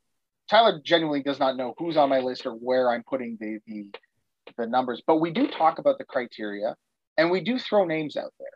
Tyler 0.49 0.81
genuinely 0.83 1.21
does 1.21 1.39
not 1.39 1.55
know 1.55 1.75
who's 1.77 1.97
on 1.97 2.09
my 2.09 2.19
list 2.19 2.47
or 2.47 2.53
where 2.53 2.89
I'm 2.89 3.03
putting 3.07 3.37
the 3.39 3.59
the 3.67 3.85
the 4.57 4.65
numbers, 4.65 5.03
but 5.05 5.17
we 5.17 5.29
do 5.31 5.47
talk 5.47 5.77
about 5.77 5.99
the 5.99 6.05
criteria 6.05 6.75
and 7.17 7.29
we 7.29 7.41
do 7.41 7.59
throw 7.59 7.85
names 7.85 8.17
out 8.17 8.33
there 8.39 8.47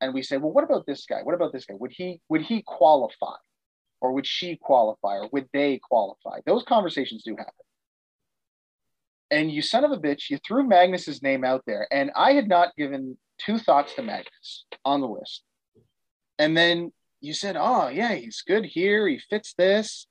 and 0.00 0.14
we 0.14 0.22
say, 0.22 0.36
well, 0.36 0.52
what 0.52 0.64
about 0.64 0.86
this 0.86 1.04
guy? 1.06 1.22
What 1.24 1.34
about 1.34 1.52
this 1.52 1.64
guy? 1.64 1.74
Would 1.80 1.92
he 1.92 2.20
would 2.28 2.42
he 2.42 2.62
qualify, 2.64 3.36
or 4.00 4.12
would 4.12 4.26
she 4.26 4.56
qualify, 4.56 5.16
or 5.16 5.28
would 5.32 5.48
they 5.52 5.80
qualify? 5.82 6.38
Those 6.46 6.62
conversations 6.62 7.24
do 7.24 7.34
happen 7.36 7.65
and 9.30 9.50
you 9.50 9.62
son 9.62 9.84
of 9.84 9.92
a 9.92 9.98
bitch, 9.98 10.30
you 10.30 10.38
threw 10.38 10.66
Magnus's 10.66 11.22
name 11.22 11.44
out 11.44 11.62
there, 11.66 11.86
and 11.90 12.10
I 12.16 12.32
had 12.32 12.48
not 12.48 12.76
given 12.76 13.16
two 13.38 13.58
thoughts 13.58 13.94
to 13.94 14.02
Magnus 14.02 14.64
on 14.84 15.00
the 15.00 15.08
list. 15.08 15.42
And 16.38 16.56
then 16.56 16.92
you 17.20 17.32
said, 17.34 17.56
"Oh 17.58 17.88
yeah, 17.88 18.14
he's 18.14 18.42
good 18.46 18.64
here. 18.64 19.08
He 19.08 19.18
fits 19.18 19.54
this." 19.54 20.06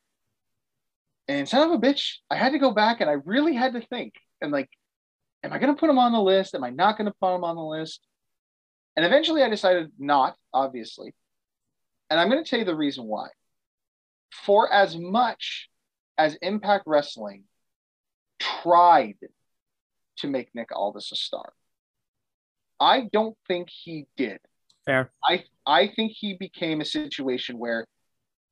And 1.27 1.49
son 1.49 1.69
of 1.69 1.71
a 1.71 1.81
bitch, 1.81 2.17
I 2.29 2.35
had 2.35 2.51
to 2.51 2.59
go 2.59 2.71
back 2.71 3.01
and 3.01 3.09
I 3.09 3.13
really 3.13 3.55
had 3.55 3.73
to 3.73 3.81
think 3.81 4.13
and 4.41 4.51
like, 4.51 4.69
am 5.43 5.53
I 5.53 5.59
going 5.59 5.73
to 5.73 5.79
put 5.79 5.89
him 5.89 5.99
on 5.99 6.11
the 6.11 6.21
list? 6.21 6.55
Am 6.55 6.63
I 6.63 6.69
not 6.69 6.97
going 6.97 7.05
to 7.05 7.15
put 7.19 7.35
him 7.35 7.43
on 7.43 7.55
the 7.55 7.63
list? 7.63 8.01
And 8.95 9.05
eventually, 9.05 9.43
I 9.43 9.49
decided 9.49 9.91
not, 9.99 10.35
obviously. 10.53 11.13
And 12.09 12.19
I'm 12.19 12.29
going 12.29 12.43
to 12.43 12.49
tell 12.49 12.59
you 12.59 12.65
the 12.65 12.75
reason 12.75 13.05
why. 13.05 13.27
For 14.45 14.71
as 14.71 14.97
much 14.97 15.69
as 16.17 16.35
Impact 16.41 16.85
Wrestling 16.87 17.43
tried 18.39 19.17
to 20.17 20.27
make 20.27 20.53
Nick 20.53 20.69
Aldis 20.75 21.11
a 21.11 21.15
star. 21.15 21.53
I 22.79 23.07
don't 23.11 23.37
think 23.47 23.69
he 23.69 24.07
did. 24.17 24.39
Fair. 24.85 25.11
I 25.23 25.43
I 25.65 25.87
think 25.87 26.11
he 26.13 26.35
became 26.35 26.81
a 26.81 26.85
situation 26.85 27.57
where 27.57 27.85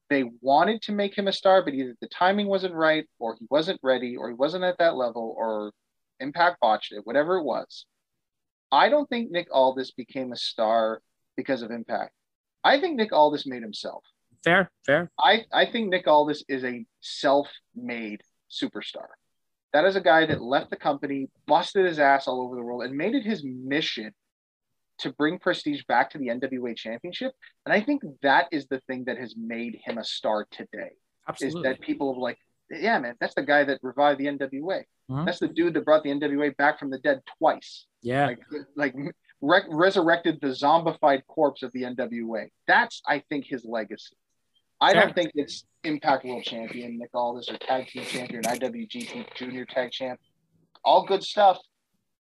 they 0.09 0.23
wanted 0.41 0.81
to 0.83 0.91
make 0.91 1.17
him 1.17 1.27
a 1.27 1.33
star, 1.33 1.63
but 1.63 1.73
either 1.73 1.95
the 2.01 2.07
timing 2.07 2.47
wasn't 2.47 2.73
right, 2.73 3.05
or 3.19 3.35
he 3.39 3.45
wasn't 3.49 3.79
ready, 3.83 4.15
or 4.15 4.29
he 4.29 4.35
wasn't 4.35 4.63
at 4.63 4.77
that 4.79 4.95
level, 4.95 5.33
or 5.37 5.71
Impact 6.19 6.59
botched 6.61 6.91
it, 6.91 7.05
whatever 7.05 7.37
it 7.37 7.43
was. 7.43 7.85
I 8.71 8.89
don't 8.89 9.07
think 9.09 9.31
Nick 9.31 9.47
Aldis 9.51 9.91
became 9.91 10.31
a 10.31 10.37
star 10.37 11.01
because 11.35 11.61
of 11.61 11.71
Impact. 11.71 12.11
I 12.63 12.79
think 12.79 12.95
Nick 12.95 13.11
Aldis 13.11 13.45
made 13.45 13.61
himself. 13.61 14.03
Fair, 14.43 14.71
fair. 14.85 15.11
I, 15.19 15.45
I 15.53 15.65
think 15.65 15.89
Nick 15.89 16.07
Aldis 16.07 16.43
is 16.47 16.63
a 16.63 16.85
self-made 17.01 18.21
superstar. 18.51 19.07
That 19.73 19.85
is 19.85 19.95
a 19.95 20.01
guy 20.01 20.25
that 20.27 20.41
left 20.41 20.69
the 20.69 20.75
company, 20.75 21.29
busted 21.47 21.85
his 21.85 21.99
ass 21.99 22.27
all 22.27 22.41
over 22.41 22.55
the 22.55 22.61
world, 22.61 22.83
and 22.83 22.95
made 22.95 23.15
it 23.15 23.25
his 23.25 23.43
mission 23.43 24.13
to 24.99 25.11
bring 25.13 25.39
prestige 25.39 25.83
back 25.87 26.11
to 26.11 26.19
the 26.19 26.27
NWA 26.27 26.75
championship. 26.75 27.33
And 27.65 27.73
I 27.73 27.81
think 27.81 28.03
that 28.21 28.47
is 28.51 28.67
the 28.67 28.79
thing 28.87 29.05
that 29.05 29.17
has 29.17 29.35
made 29.35 29.79
him 29.83 29.97
a 29.97 30.03
star 30.03 30.47
today. 30.51 30.91
Absolutely. 31.27 31.59
Is 31.59 31.63
that 31.63 31.81
people 31.81 32.21
like 32.21 32.37
yeah, 32.69 32.99
man, 32.99 33.15
that's 33.19 33.35
the 33.35 33.43
guy 33.43 33.63
that 33.65 33.79
revived 33.81 34.19
the 34.19 34.25
NWA. 34.25 34.83
Mhm. 35.09 35.25
That's 35.25 35.39
the 35.39 35.47
dude 35.47 35.73
that 35.73 35.85
brought 35.85 36.03
the 36.03 36.09
NWA 36.11 36.55
back 36.57 36.79
from 36.79 36.89
the 36.89 36.97
dead 36.99 37.21
twice. 37.37 37.85
Yeah. 38.01 38.27
Like, 38.27 38.39
like 38.75 38.95
re- 39.41 39.63
resurrected 39.69 40.39
the 40.41 40.47
zombified 40.47 41.25
corpse 41.27 41.63
of 41.63 41.71
the 41.73 41.83
NWA. 41.83 42.49
That's, 42.67 43.01
I 43.07 43.19
think, 43.29 43.45
his 43.45 43.65
legacy. 43.65 44.15
I 44.83 44.91
don't 44.91 45.15
think 45.15 45.31
it's 45.35 45.63
Impact 45.85 46.25
World 46.25 46.43
Champion 46.43 46.99
Nick 46.99 47.11
Aldis 47.13 47.49
or 47.49 47.57
Tag 47.57 47.87
Team 47.87 48.03
Champion, 48.03 48.43
IWGP 48.43 49.33
Junior 49.33 49.65
Tag 49.65 49.91
Champ. 49.91 50.19
All 50.83 51.05
good 51.05 51.23
stuff. 51.23 51.57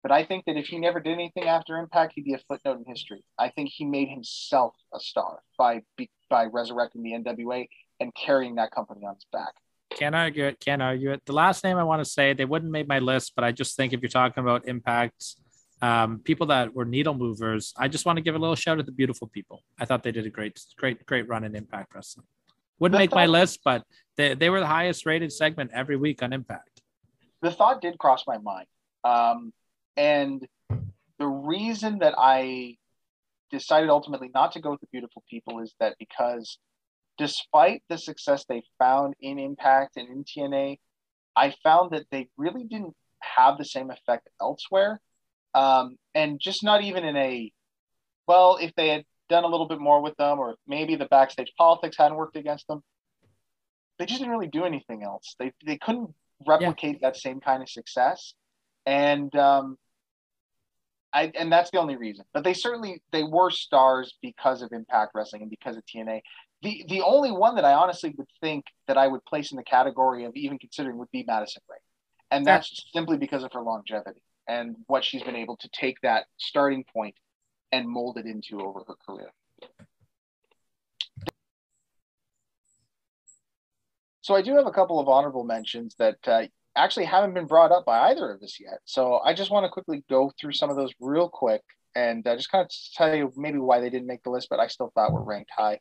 But 0.03 0.11
I 0.11 0.25
think 0.25 0.43
that 0.45 0.57
if 0.57 0.67
he 0.67 0.77
never 0.77 0.99
did 0.99 1.13
anything 1.13 1.45
after 1.45 1.77
Impact, 1.77 2.13
he'd 2.15 2.25
be 2.25 2.33
a 2.33 2.39
footnote 2.49 2.79
in 2.79 2.85
history. 2.85 3.23
I 3.37 3.49
think 3.49 3.69
he 3.73 3.85
made 3.85 4.09
himself 4.09 4.73
a 4.93 4.99
star 4.99 5.39
by 5.57 5.83
by 6.29 6.45
resurrecting 6.45 7.01
the 7.01 7.11
NWA 7.11 7.67
and 8.01 8.13
carrying 8.13 8.55
that 8.55 8.71
company 8.71 9.05
on 9.05 9.15
his 9.15 9.25
back. 9.31 9.53
Can't 9.95 10.15
argue 10.15 10.45
it. 10.45 10.59
Can't 10.59 10.81
argue 10.81 11.11
it. 11.11 11.25
The 11.25 11.33
last 11.33 11.63
name 11.63 11.77
I 11.77 11.83
want 11.83 12.03
to 12.03 12.09
say, 12.09 12.33
they 12.33 12.45
wouldn't 12.45 12.71
make 12.71 12.89
my 12.89 12.99
list, 12.99 13.33
but 13.35 13.45
I 13.45 13.53
just 13.53 13.77
think 13.77 13.93
if 13.93 14.01
you're 14.01 14.09
talking 14.09 14.43
about 14.43 14.67
Impact, 14.67 15.35
um, 15.81 16.19
people 16.19 16.47
that 16.47 16.73
were 16.73 16.85
needle 16.85 17.13
movers, 17.13 17.73
I 17.77 17.87
just 17.87 18.05
want 18.05 18.17
to 18.17 18.21
give 18.21 18.35
a 18.35 18.37
little 18.37 18.55
shout 18.55 18.77
out 18.77 18.81
to 18.81 18.83
the 18.83 18.91
beautiful 18.91 19.27
people. 19.27 19.63
I 19.79 19.85
thought 19.85 20.03
they 20.03 20.11
did 20.11 20.25
a 20.25 20.29
great, 20.29 20.59
great, 20.77 21.05
great 21.05 21.27
run 21.29 21.45
in 21.45 21.55
Impact 21.55 21.95
Wrestling. 21.95 22.27
Wouldn't 22.79 22.95
The 22.97 22.99
make 22.99 23.11
my 23.13 23.25
list, 23.25 23.59
but 23.63 23.83
they, 24.17 24.33
they 24.35 24.49
were 24.49 24.59
the 24.59 24.67
highest 24.67 25.05
rated 25.05 25.31
segment 25.31 25.71
every 25.73 25.97
week 25.97 26.23
on 26.23 26.33
Impact. 26.33 26.81
the 27.41 27.51
thought 27.51 27.81
did 27.81 27.97
cross 27.97 28.23
my 28.27 28.37
mind. 28.37 28.67
Um, 29.03 29.53
and 29.95 30.45
the 31.17 31.27
reason 31.27 31.99
that 31.99 32.15
I 32.17 32.77
decided 33.51 33.89
ultimately 33.89 34.29
not 34.33 34.53
to 34.53 34.59
go 34.61 34.71
with 34.71 34.79
the 34.81 34.87
beautiful 34.91 35.23
people 35.29 35.59
is 35.59 35.73
that 35.79 35.95
because 35.99 36.57
despite 37.17 37.83
the 37.89 37.97
success 37.97 38.45
they 38.47 38.63
found 38.77 39.13
in 39.19 39.39
Impact 39.39 39.97
and 39.97 40.07
in 40.07 40.23
TNA, 40.23 40.79
I 41.35 41.53
found 41.63 41.91
that 41.91 42.05
they 42.11 42.29
really 42.37 42.63
didn't 42.63 42.95
have 43.21 43.57
the 43.57 43.65
same 43.65 43.89
effect 43.91 44.29
elsewhere. 44.41 45.01
Um, 45.53 45.97
and 46.15 46.39
just 46.39 46.63
not 46.63 46.83
even 46.83 47.03
in 47.03 47.17
a, 47.17 47.51
well, 48.27 48.57
if 48.61 48.73
they 48.75 48.89
had 48.89 49.03
done 49.29 49.43
a 49.43 49.47
little 49.47 49.67
bit 49.67 49.79
more 49.79 50.01
with 50.01 50.15
them, 50.17 50.39
or 50.39 50.55
maybe 50.67 50.95
the 50.95 51.05
backstage 51.05 51.53
politics 51.57 51.97
hadn't 51.97 52.17
worked 52.17 52.35
against 52.35 52.67
them, 52.67 52.83
they 53.97 54.05
just 54.05 54.19
didn't 54.19 54.31
really 54.31 54.47
do 54.47 54.65
anything 54.65 55.03
else. 55.03 55.35
They, 55.39 55.53
they 55.65 55.77
couldn't 55.77 56.13
replicate 56.47 57.01
that 57.01 57.17
same 57.17 57.39
kind 57.39 57.61
of 57.61 57.69
success. 57.69 58.33
And, 58.85 59.33
um, 59.35 59.77
I, 61.13 61.31
and 61.37 61.51
that's 61.51 61.71
the 61.71 61.79
only 61.79 61.95
reason. 61.95 62.25
But 62.33 62.43
they 62.43 62.53
certainly 62.53 63.01
they 63.11 63.23
were 63.23 63.49
stars 63.49 64.15
because 64.21 64.61
of 64.61 64.71
Impact 64.71 65.11
Wrestling 65.15 65.41
and 65.41 65.49
because 65.49 65.75
of 65.75 65.83
TNA. 65.85 66.21
The 66.61 66.85
the 66.87 67.01
only 67.01 67.31
one 67.31 67.55
that 67.55 67.65
I 67.65 67.73
honestly 67.73 68.13
would 68.17 68.27
think 68.41 68.65
that 68.87 68.97
I 68.97 69.07
would 69.07 69.25
place 69.25 69.51
in 69.51 69.57
the 69.57 69.63
category 69.63 70.25
of 70.25 70.35
even 70.35 70.59
considering 70.59 70.97
would 70.97 71.11
be 71.11 71.23
Madison 71.25 71.61
Rayne, 71.69 71.79
and 72.31 72.45
that's 72.45 72.85
simply 72.93 73.17
because 73.17 73.43
of 73.43 73.51
her 73.53 73.61
longevity 73.61 74.21
and 74.47 74.75
what 74.87 75.03
she's 75.03 75.23
been 75.23 75.35
able 75.35 75.55
to 75.57 75.69
take 75.69 76.01
that 76.01 76.25
starting 76.37 76.83
point 76.83 77.15
and 77.71 77.87
molded 77.87 78.25
into 78.25 78.61
over 78.61 78.81
her 78.87 78.95
career. 79.05 79.31
So 84.21 84.35
I 84.35 84.41
do 84.41 84.55
have 84.55 84.67
a 84.67 84.71
couple 84.71 84.99
of 84.99 85.07
honorable 85.07 85.43
mentions 85.43 85.95
that 85.95 86.17
uh, 86.27 86.43
actually 86.75 87.05
haven't 87.05 87.33
been 87.33 87.47
brought 87.47 87.71
up 87.71 87.85
by 87.85 88.09
either 88.09 88.31
of 88.31 88.43
us 88.43 88.59
yet. 88.59 88.79
So 88.85 89.19
I 89.19 89.33
just 89.33 89.49
want 89.49 89.65
to 89.65 89.69
quickly 89.69 90.03
go 90.09 90.31
through 90.39 90.53
some 90.53 90.69
of 90.69 90.75
those 90.75 90.93
real 90.99 91.29
quick 91.29 91.61
and 91.95 92.25
uh, 92.27 92.35
just 92.35 92.51
kind 92.51 92.63
of 92.63 92.71
tell 92.95 93.15
you 93.15 93.33
maybe 93.35 93.57
why 93.57 93.79
they 93.79 93.89
didn't 93.89 94.07
make 94.07 94.23
the 94.23 94.29
list, 94.29 94.47
but 94.49 94.59
I 94.59 94.67
still 94.67 94.91
thought 94.93 95.11
were 95.11 95.23
ranked 95.23 95.51
high. 95.55 95.79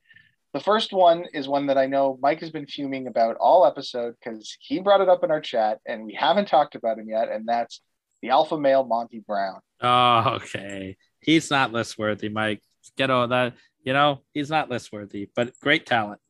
The 0.55 0.61
first 0.61 0.93
one 0.95 1.27
is 1.35 1.47
one 1.47 1.67
that 1.67 1.77
I 1.77 1.87
know 1.87 2.19
Mike 2.23 2.41
has 2.41 2.51
been 2.51 2.67
fuming 2.67 3.07
about 3.07 3.37
all 3.37 3.67
episode 3.67 4.15
because 4.19 4.57
he 4.61 4.81
brought 4.81 5.03
it 5.03 5.09
up 5.09 5.23
in 5.23 5.31
our 5.31 5.43
chat 5.43 5.79
and 5.87 6.05
we 6.05 6.15
haven't 6.15 6.49
talked 6.49 6.75
about 6.75 6.99
him 6.99 7.09
yet, 7.09 7.29
and 7.31 7.47
that's 7.47 7.83
the 8.23 8.31
alpha 8.31 8.59
male 8.59 8.85
Monty 8.85 9.21
Brown. 9.21 9.61
Oh, 9.81 10.37
okay. 10.37 10.97
He's 11.21 11.51
not 11.51 11.73
list 11.73 11.99
worthy, 11.99 12.29
Mike. 12.29 12.63
Get 12.97 13.11
all 13.11 13.29
that. 13.29 13.55
You 13.85 13.93
know, 13.93 14.23
he's 14.33 14.51
not 14.51 14.71
list 14.71 14.93
worthy, 14.93 15.29
but 15.35 15.59
great 15.61 15.87
talent. 15.87 16.21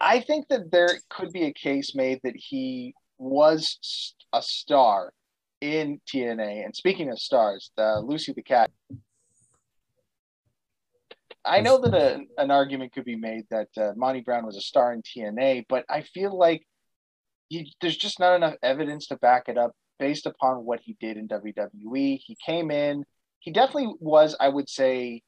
I 0.00 0.20
think 0.20 0.48
that 0.48 0.70
there 0.70 0.90
could 1.08 1.32
be 1.32 1.44
a 1.44 1.52
case 1.52 1.94
made 1.94 2.20
that 2.22 2.36
he 2.36 2.94
was 3.18 4.14
a 4.32 4.42
star 4.42 5.12
in 5.60 6.00
TNA. 6.06 6.64
And 6.64 6.76
speaking 6.76 7.10
of 7.10 7.18
stars, 7.18 7.70
the 7.76 8.00
Lucy 8.04 8.32
the 8.32 8.42
Cat. 8.42 8.70
I 11.44 11.60
know 11.60 11.80
that 11.80 11.94
a, 11.94 12.24
an 12.38 12.50
argument 12.50 12.92
could 12.92 13.04
be 13.04 13.16
made 13.16 13.44
that 13.50 13.68
uh, 13.76 13.92
Monty 13.96 14.20
Brown 14.20 14.44
was 14.44 14.56
a 14.56 14.60
star 14.60 14.92
in 14.92 15.02
TNA, 15.02 15.66
but 15.68 15.84
I 15.88 16.02
feel 16.02 16.36
like 16.36 16.66
you, 17.48 17.64
there's 17.80 17.96
just 17.96 18.18
not 18.18 18.34
enough 18.34 18.54
evidence 18.62 19.06
to 19.08 19.16
back 19.16 19.44
it 19.46 19.56
up 19.56 19.72
based 19.98 20.26
upon 20.26 20.64
what 20.64 20.80
he 20.82 20.96
did 21.00 21.16
in 21.16 21.28
WWE. 21.28 22.18
He 22.24 22.36
came 22.44 22.70
in, 22.70 23.04
he 23.46 23.52
definitely 23.52 23.94
was, 24.00 24.36
I 24.40 24.48
would 24.48 24.68
say, 24.68 25.22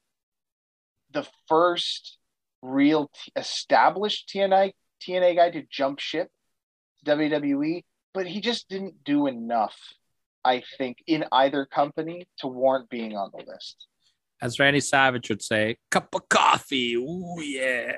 the 1.11 1.25
first 1.47 2.17
real 2.61 3.07
t- 3.07 3.31
established 3.37 4.29
TNA 4.35 4.73
TNA 5.01 5.37
guy 5.37 5.49
to 5.51 5.63
jump 5.71 5.99
ship 5.99 6.29
to 7.05 7.15
WWE, 7.15 7.85
but 8.13 8.27
he 8.27 8.41
just 8.41 8.67
didn't 8.67 9.05
do 9.05 9.27
enough, 9.27 9.77
I 10.43 10.63
think, 10.77 10.97
in 11.07 11.23
either 11.31 11.65
company 11.65 12.27
to 12.39 12.47
warrant 12.47 12.89
being 12.89 13.15
on 13.15 13.31
the 13.31 13.45
list. 13.45 13.87
As 14.41 14.59
Randy 14.59 14.81
Savage 14.81 15.29
would 15.29 15.41
say, 15.41 15.77
cup 15.89 16.13
of 16.13 16.27
coffee. 16.27 16.95
Ooh, 16.95 17.37
yeah. 17.39 17.93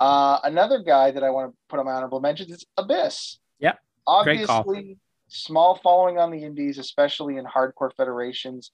Uh, 0.00 0.40
another 0.42 0.82
guy 0.82 1.12
that 1.12 1.22
I 1.22 1.30
want 1.30 1.52
to 1.52 1.56
put 1.68 1.78
on 1.78 1.86
my 1.86 1.92
honorable 1.92 2.20
mentions 2.20 2.50
is 2.50 2.66
Abyss. 2.76 3.38
Yep. 3.60 3.78
Call. 4.04 4.18
Obviously, 4.18 4.98
small 5.28 5.76
following 5.76 6.18
on 6.18 6.32
the 6.32 6.42
indies, 6.42 6.78
especially 6.78 7.36
in 7.36 7.44
hardcore 7.44 7.90
federations, 7.96 8.72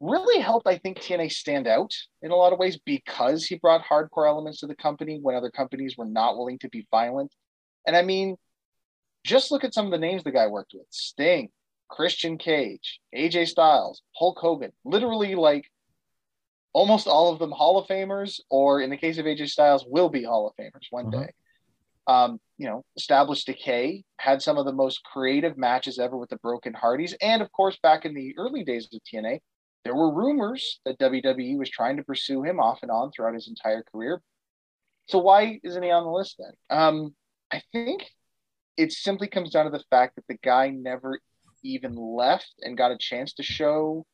really 0.00 0.40
helped, 0.40 0.66
I 0.66 0.78
think, 0.78 0.98
TNA 0.98 1.32
stand 1.32 1.66
out 1.66 1.92
in 2.22 2.30
a 2.30 2.36
lot 2.36 2.52
of 2.52 2.58
ways 2.58 2.78
because 2.84 3.44
he 3.44 3.56
brought 3.56 3.84
hardcore 3.84 4.28
elements 4.28 4.60
to 4.60 4.66
the 4.66 4.76
company 4.76 5.18
when 5.20 5.34
other 5.34 5.50
companies 5.50 5.96
were 5.96 6.04
not 6.04 6.36
willing 6.36 6.58
to 6.60 6.68
be 6.68 6.86
violent. 6.90 7.34
And 7.86 7.96
I 7.96 8.02
mean, 8.02 8.36
just 9.24 9.50
look 9.50 9.64
at 9.64 9.74
some 9.74 9.86
of 9.86 9.92
the 9.92 9.98
names 9.98 10.22
the 10.22 10.30
guy 10.30 10.46
worked 10.46 10.72
with 10.74 10.86
Sting, 10.90 11.48
Christian 11.88 12.38
Cage, 12.38 13.00
AJ 13.14 13.48
Styles, 13.48 14.02
Hulk 14.16 14.38
Hogan, 14.38 14.72
literally 14.84 15.34
like 15.34 15.64
almost 16.72 17.08
all 17.08 17.32
of 17.32 17.38
them 17.38 17.50
Hall 17.50 17.78
of 17.78 17.88
Famers, 17.88 18.40
or 18.50 18.80
in 18.80 18.90
the 18.90 18.96
case 18.96 19.18
of 19.18 19.26
AJ 19.26 19.48
Styles, 19.48 19.84
will 19.88 20.08
be 20.08 20.22
Hall 20.22 20.46
of 20.46 20.54
Famers 20.56 20.86
one 20.90 21.06
Mhm. 21.06 21.12
day. 21.12 21.32
Um, 22.06 22.40
you 22.56 22.66
know, 22.66 22.84
established 22.96 23.46
Decay, 23.46 24.04
had 24.18 24.42
some 24.42 24.58
of 24.58 24.64
the 24.64 24.72
most 24.72 25.02
creative 25.04 25.58
matches 25.58 25.98
ever 25.98 26.16
with 26.16 26.30
the 26.30 26.38
Broken 26.38 26.72
Hardys, 26.72 27.14
and 27.20 27.42
of 27.42 27.50
course, 27.52 27.78
back 27.82 28.04
in 28.04 28.14
the 28.14 28.36
early 28.38 28.64
days 28.64 28.88
of 28.92 29.02
TNA, 29.04 29.40
there 29.88 29.94
were 29.94 30.12
rumors 30.12 30.80
that 30.84 30.98
WWE 30.98 31.56
was 31.56 31.70
trying 31.70 31.96
to 31.96 32.02
pursue 32.02 32.42
him 32.42 32.60
off 32.60 32.80
and 32.82 32.90
on 32.90 33.10
throughout 33.10 33.32
his 33.32 33.48
entire 33.48 33.82
career. 33.90 34.20
So 35.06 35.18
why 35.18 35.58
isn't 35.64 35.82
he 35.82 35.90
on 35.90 36.04
the 36.04 36.10
list 36.10 36.38
then? 36.38 36.78
Um, 36.78 37.14
I 37.50 37.62
think 37.72 38.04
it 38.76 38.92
simply 38.92 39.28
comes 39.28 39.48
down 39.48 39.64
to 39.64 39.70
the 39.70 39.82
fact 39.88 40.16
that 40.16 40.26
the 40.28 40.36
guy 40.44 40.68
never 40.68 41.18
even 41.64 41.96
left 41.96 42.52
and 42.60 42.76
got 42.76 42.90
a 42.90 42.98
chance 42.98 43.32
to 43.34 43.42
show 43.42 44.04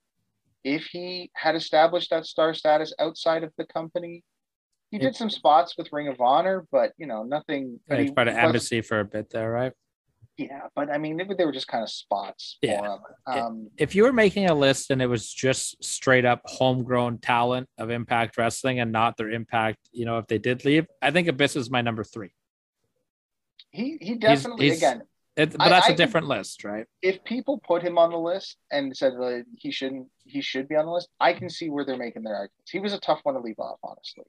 if 0.63 0.85
he 0.85 1.33
had 1.35 1.57
established 1.57 2.11
that 2.11 2.25
star 2.25 2.55
status 2.55 2.95
outside 3.01 3.43
of 3.43 3.53
the 3.59 3.67
company. 3.67 4.23
He 4.93 4.99
did 5.01 5.17
some 5.17 5.29
spots 5.29 5.77
with 5.77 5.89
Ring 5.91 6.07
of 6.07 6.21
Honor, 6.21 6.67
but 6.71 6.93
you 6.99 7.09
know, 7.09 7.25
nothing. 7.25 7.81
he 7.91 8.13
part 8.13 8.29
of 8.29 8.37
embassy 8.37 8.81
for 8.81 9.01
a 9.01 9.05
bit 9.05 9.29
there, 9.29 9.51
right? 9.51 9.73
Yeah, 10.37 10.63
but 10.75 10.91
I 10.91 10.99
mean, 10.99 11.17
they, 11.17 11.25
were- 11.25 11.37
they 11.37 11.45
were 11.45 11.53
just 11.53 11.69
kind 11.69 11.83
of 11.85 11.91
spots 11.91 12.59
Yeah. 12.61 12.81
for. 12.81 13.17
Um, 13.27 13.71
If 13.77 13.95
you 13.95 14.03
were 14.03 14.13
making 14.13 14.47
a 14.51 14.55
list 14.55 14.91
and 14.91 15.01
it 15.01 15.07
was 15.07 15.33
just 15.33 15.83
straight 15.85 16.25
up 16.25 16.41
homegrown 16.45 17.19
talent 17.19 17.69
of 17.79 17.91
Impact 17.91 18.37
Wrestling 18.37 18.81
and 18.81 18.91
not 18.91 19.17
their 19.17 19.31
impact, 19.31 19.79
you 19.93 20.05
know, 20.07 20.19
if 20.19 20.27
they 20.27 20.39
did 20.39 20.65
leave, 20.65 20.87
I 21.01 21.13
think 21.13 21.29
Abyss 21.29 21.55
is 21.57 21.71
my 21.71 21.83
number 21.83 22.03
three. 22.05 22.33
he 23.71 23.97
he 24.01 24.15
definitely 24.17 24.67
he's- 24.67 24.79
again 24.79 25.03
It, 25.37 25.53
but 25.53 25.63
I- 25.63 25.69
that's 25.69 25.89
I 25.89 25.93
a 25.93 25.97
different 25.97 26.27
list, 26.29 26.65
right? 26.65 26.87
if 27.03 27.23
people 27.25 27.59
put 27.59 27.83
him 27.83 27.97
on 27.99 28.11
the 28.11 28.19
list 28.19 28.57
and 28.71 28.97
said 28.97 29.13
that 29.15 29.45
he 29.57 29.71
shouldn't, 29.71 30.09
he 30.25 30.41
should 30.41 30.69
be 30.69 30.77
on 30.77 30.87
the 30.87 30.93
list, 30.93 31.09
I 31.21 31.33
can 31.33 31.49
see 31.51 31.71
where 31.71 31.85
they're 31.85 31.97
making 31.97 32.23
their 32.25 32.35
arguments. 32.35 32.71
He 32.71 32.79
was 32.81 32.93
a 32.93 33.01
tough 33.01 33.21
one 33.25 33.35
to 33.35 33.41
leave 33.41 33.59
off, 33.59 33.79
honestly. 33.83 34.25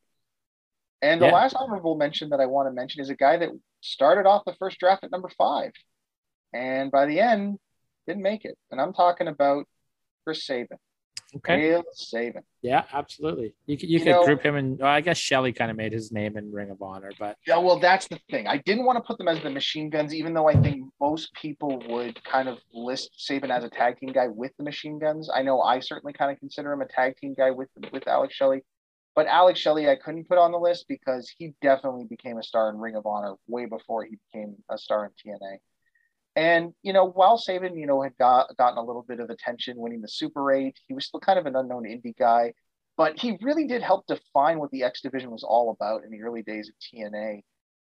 And 1.01 1.21
the 1.21 1.27
Yeah. 1.27 1.33
last 1.33 1.55
honorable 1.55 1.95
mention 1.95 2.29
that 2.29 2.39
I 2.39 2.47
want 2.47 2.67
to 2.67 2.71
mention 2.73 3.01
is 3.01 3.09
a 3.09 3.15
guy 3.15 3.37
that 3.37 3.49
started 3.81 4.25
off 4.27 4.45
the 4.45 4.55
first 4.55 4.79
draft 4.79 5.03
at 5.03 5.11
number 5.11 5.29
five, 5.29 5.73
and 6.55 6.91
by 6.91 7.05
the 7.05 7.19
end 7.19 7.59
didn't 8.07 8.23
make 8.23 8.45
it. 8.45 8.57
And 8.71 8.79
I'm 8.79 8.93
talking 8.93 9.27
about 9.27 9.65
Chris 10.23 10.45
Sabin. 10.45 10.77
Okay. 11.37 11.69
Real 11.69 11.83
Sabin. 11.93 12.43
Yeah, 12.61 12.83
absolutely. 12.93 13.53
You 13.65 13.77
could 13.77 13.89
you, 13.89 13.97
You 13.99 14.05
could 14.05 14.11
know- 14.11 14.25
group 14.25 14.41
him 14.41 14.55
in. 14.55 14.77
Well, 14.77 14.87
I 14.87 15.01
guess 15.01 15.17
Shelley 15.17 15.51
kind 15.51 15.69
of 15.69 15.75
made 15.75 15.91
his 15.91 16.11
name 16.11 16.37
in 16.37 16.51
Ring 16.51 16.69
of 16.69 16.81
Honor, 16.81 17.11
but 17.19 17.35
Yeah, 17.45 17.57
well, 17.57 17.77
that's 17.79 18.07
the 18.07 18.19
thing. 18.31 18.47
I 18.47 18.57
didn't 18.57 18.85
want 18.85 18.97
to 18.97 19.01
put 19.01 19.17
them 19.17 19.27
as 19.27 19.41
the 19.43 19.49
machine 19.49 19.89
guns, 19.89 20.13
even 20.15 20.33
though 20.33 20.47
I 20.47 20.55
think 20.61 20.85
most 21.01 21.33
people 21.33 21.81
would 21.89 22.23
kind 22.23 22.47
of 22.47 22.59
list 22.73 23.09
Sabin 23.17 23.51
as 23.51 23.63
a 23.65 23.69
tag 23.69 23.97
team 23.97 24.13
guy 24.13 24.27
with 24.29 24.53
the 24.57 24.63
machine 24.63 24.97
guns. 24.97 25.29
I 25.33 25.41
know 25.41 25.61
I 25.61 25.79
certainly 25.81 26.13
kind 26.13 26.31
of 26.31 26.39
consider 26.39 26.71
him 26.71 26.81
a 26.81 26.87
tag 26.87 27.17
team 27.17 27.33
guy 27.37 27.51
with 27.51 27.69
with 27.91 28.07
Alex 28.07 28.33
Shelley. 28.33 28.61
But 29.15 29.27
Alex 29.27 29.59
Shelley, 29.59 29.89
I 29.89 29.95
couldn't 29.95 30.27
put 30.29 30.37
on 30.37 30.51
the 30.51 30.57
list 30.59 30.85
because 30.89 31.29
he 31.37 31.53
definitely 31.61 32.03
became 32.05 32.37
a 32.37 32.43
star 32.43 32.69
in 32.69 32.77
Ring 32.77 32.95
of 32.95 33.05
Honor 33.05 33.35
way 33.47 33.65
before 33.65 34.03
he 34.05 34.17
became 34.31 34.55
a 34.69 34.77
star 34.77 35.05
in 35.05 35.11
TNA. 35.11 35.57
And 36.35 36.73
you 36.83 36.91
know, 36.91 37.05
while 37.05 37.37
Sabin, 37.37 37.77
you 37.77 37.87
know, 37.87 38.01
had 38.01 38.17
got 38.17 38.55
gotten 38.57 38.77
a 38.77 38.83
little 38.83 39.05
bit 39.07 39.19
of 39.19 39.29
attention 39.29 39.77
winning 39.77 40.01
the 40.01 40.07
Super 40.07 40.51
Eight, 40.51 40.77
he 40.87 40.93
was 40.93 41.05
still 41.05 41.19
kind 41.19 41.39
of 41.39 41.45
an 41.45 41.55
unknown 41.55 41.83
indie 41.83 42.17
guy. 42.17 42.53
But 42.97 43.19
he 43.19 43.37
really 43.41 43.67
did 43.67 43.81
help 43.81 44.05
define 44.07 44.59
what 44.59 44.71
the 44.71 44.83
X 44.83 45.01
division 45.01 45.31
was 45.31 45.43
all 45.43 45.71
about 45.71 46.03
in 46.03 46.11
the 46.11 46.21
early 46.21 46.43
days 46.43 46.69
of 46.69 46.75
TNA. 46.79 47.41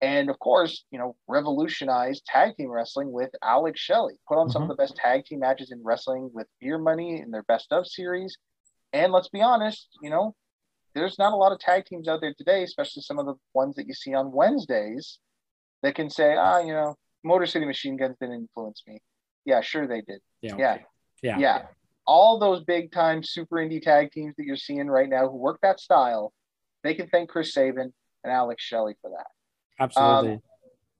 And 0.01 0.30
of 0.30 0.38
course, 0.39 0.85
you 0.91 0.99
know, 0.99 1.15
revolutionized 1.27 2.26
tag 2.26 2.55
team 2.55 2.69
wrestling 2.69 3.11
with 3.11 3.31
Alex 3.41 3.80
Shelley, 3.80 4.19
put 4.27 4.38
on 4.38 4.49
some 4.49 4.64
Mhm. 4.64 4.65
of 4.65 4.69
the 4.69 4.84
best 4.84 4.95
tag 4.95 5.26
team 5.26 5.39
matches 5.39 5.72
in 5.72 5.84
wrestling 5.84 6.30
with 6.34 6.47
Beer 6.59 6.77
Money 6.77 7.19
in 7.19 7.31
their 7.31 7.43
best 7.43 7.72
of 7.72 7.88
series. 7.88 8.38
And 8.93 9.11
let's 9.11 9.30
be 9.30 9.41
honest, 9.41 9.89
you 10.01 10.09
know, 10.09 10.35
there's 10.93 11.18
not 11.18 11.34
a 11.34 11.35
lot 11.35 11.51
of 11.51 11.59
tag 11.59 11.85
teams 11.85 12.07
out 12.07 12.22
there 12.22 12.34
today, 12.35 12.64
especially 12.64 13.01
some 13.01 13.19
of 13.19 13.26
the 13.26 13.35
ones 13.53 13.76
that 13.76 13.88
you 13.88 13.93
see 13.93 14.14
on 14.14 14.31
Wednesdays 14.31 15.19
that 15.81 15.95
can 15.95 16.09
say, 16.09 16.35
ah, 16.35 16.59
you 16.59 16.73
know, 16.73 16.95
Motor 17.27 17.45
City 17.45 17.65
Machine 17.65 17.97
Guns 17.97 18.15
didn't 18.19 18.35
influence 18.35 18.83
me. 18.87 18.99
Yeah, 19.45 19.61
sure 19.61 19.87
they 19.87 20.01
did. 20.01 20.19
Yeah. 20.41 20.55
Yeah. 20.57 20.73
okay. 20.73 20.85
Yeah. 21.21 21.39
Yeah. 21.39 21.61
All 22.05 22.39
those 22.39 22.63
big 22.63 22.91
time 22.91 23.21
super 23.23 23.57
indie 23.57 23.81
tag 23.81 24.11
teams 24.11 24.35
that 24.37 24.45
you're 24.45 24.55
seeing 24.55 24.87
right 24.87 25.09
now 25.09 25.27
who 25.29 25.37
work 25.37 25.59
that 25.61 25.79
style, 25.79 26.33
they 26.83 26.93
can 26.93 27.07
thank 27.07 27.29
Chris 27.29 27.53
Sabin 27.53 27.93
and 28.23 28.33
Alex 28.33 28.63
Shelley 28.63 28.95
for 29.01 29.11
that. 29.11 29.27
Absolutely. 29.79 30.33
Um, 30.33 30.41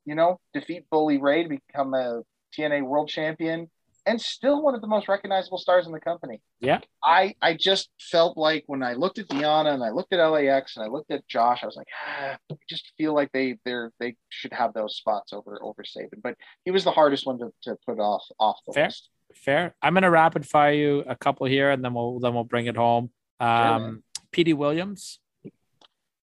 You 0.06 0.16
know, 0.16 0.40
defeat 0.54 0.86
Bully 0.90 1.18
Ray 1.18 1.44
to 1.44 1.50
become 1.50 1.94
a 1.94 2.22
TNA 2.58 2.84
world 2.84 3.10
champion 3.10 3.70
and 4.08 4.20
still 4.20 4.64
one 4.64 4.74
of 4.74 4.82
the 4.82 4.88
most 4.88 5.08
recognizable 5.08 5.58
stars 5.58 5.86
in 5.86 5.92
the 5.92 6.00
company. 6.00 6.42
Yeah. 6.60 6.80
I 7.04 7.36
I 7.42 7.54
just 7.56 7.90
felt 8.00 8.38
like 8.38 8.64
when 8.68 8.82
I 8.82 8.94
looked 8.94 9.20
at 9.20 9.28
Deonna 9.28 9.74
and 9.74 9.84
I 9.84 9.90
looked 9.90 10.14
at 10.14 10.26
LAX 10.26 10.78
and 10.78 10.86
I 10.86 10.88
looked 10.88 11.12
at 11.12 11.28
Josh, 11.28 11.60
I 11.62 11.66
was 11.66 11.76
like, 11.76 11.88
ah, 12.08 12.38
I 12.52 12.56
just 12.70 12.94
feel 12.98 13.14
like 13.14 13.32
they 13.34 13.58
they're 13.66 13.92
they 14.00 14.16
should 14.30 14.54
have 14.54 14.74
those 14.74 14.96
spots 14.96 15.34
over 15.34 15.60
over 15.62 15.84
Sabin. 15.84 16.22
But 16.24 16.36
he 16.66 16.72
was 16.72 16.84
the 16.84 16.92
hardest 16.92 17.28
one 17.28 17.38
to, 17.40 17.52
to 17.64 17.78
put 17.86 18.00
off 18.00 18.24
off 18.40 18.58
the 18.66 18.74
Fair. 18.74 18.86
list. 18.86 19.10
Fair. 19.36 19.76
I'm 19.82 19.94
gonna 19.94 20.10
rapid 20.10 20.48
fire 20.48 20.74
you 20.74 21.04
a 21.06 21.16
couple 21.16 21.46
here, 21.46 21.70
and 21.70 21.84
then 21.84 21.94
we'll 21.94 22.20
then 22.20 22.34
we'll 22.34 22.46
bring 22.46 22.66
it 22.68 22.78
home. 22.78 23.12
Um, 23.40 24.04
Petey 24.32 24.54
Williams, 24.54 25.20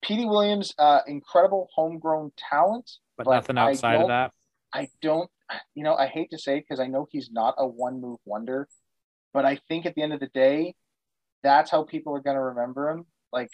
Petey 0.02 0.26
Williams, 0.26 0.74
uh, 0.78 1.00
incredible 1.08 1.68
homegrown 1.74 2.32
talent. 2.38 2.90
but, 3.18 3.26
But 3.26 3.34
nothing 3.34 3.58
outside 3.58 4.02
of 4.02 4.08
that. 4.08 4.32
I 4.74 4.90
don't, 5.02 5.30
you 5.76 5.84
know, 5.84 5.96
I 5.96 6.08
hate 6.08 6.32
to 6.32 6.38
say 6.38 6.60
because 6.60 6.80
I 6.80 6.88
know 6.88 7.08
he's 7.12 7.30
not 7.32 7.56
a 7.58 7.68
one 7.68 8.02
move 8.02 8.20
wonder, 8.26 8.68
but 9.34 9.46
I 9.46 9.60
think 9.68 9.86
at 9.86 9.96
the 9.96 10.02
end 10.02 10.14
of 10.14 10.20
the 10.20 10.28
day, 10.28 10.76
that's 11.44 11.70
how 11.70 11.84
people 11.84 12.16
are 12.16 12.22
going 12.22 12.36
to 12.36 12.42
remember 12.42 12.90
him. 12.90 13.06
Like, 13.32 13.50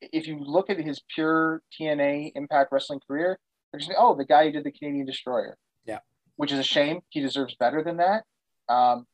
if 0.00 0.26
you 0.26 0.38
look 0.38 0.70
at 0.70 0.78
his 0.78 1.00
pure 1.14 1.62
TNA 1.78 2.32
Impact 2.34 2.72
Wrestling 2.72 3.00
career, 3.06 3.38
they're 3.70 3.80
just, 3.80 3.92
oh, 3.96 4.14
the 4.14 4.24
guy 4.24 4.44
who 4.46 4.52
did 4.52 4.64
the 4.64 4.70
Canadian 4.72 5.06
Destroyer. 5.06 5.56
Yeah. 5.84 5.98
Which 6.36 6.52
is 6.52 6.58
a 6.58 6.62
shame. 6.64 7.00
He 7.08 7.20
deserves 7.20 7.54
better 7.54 7.82
than 7.82 7.96
that. 7.98 8.24
Um, 8.68 9.06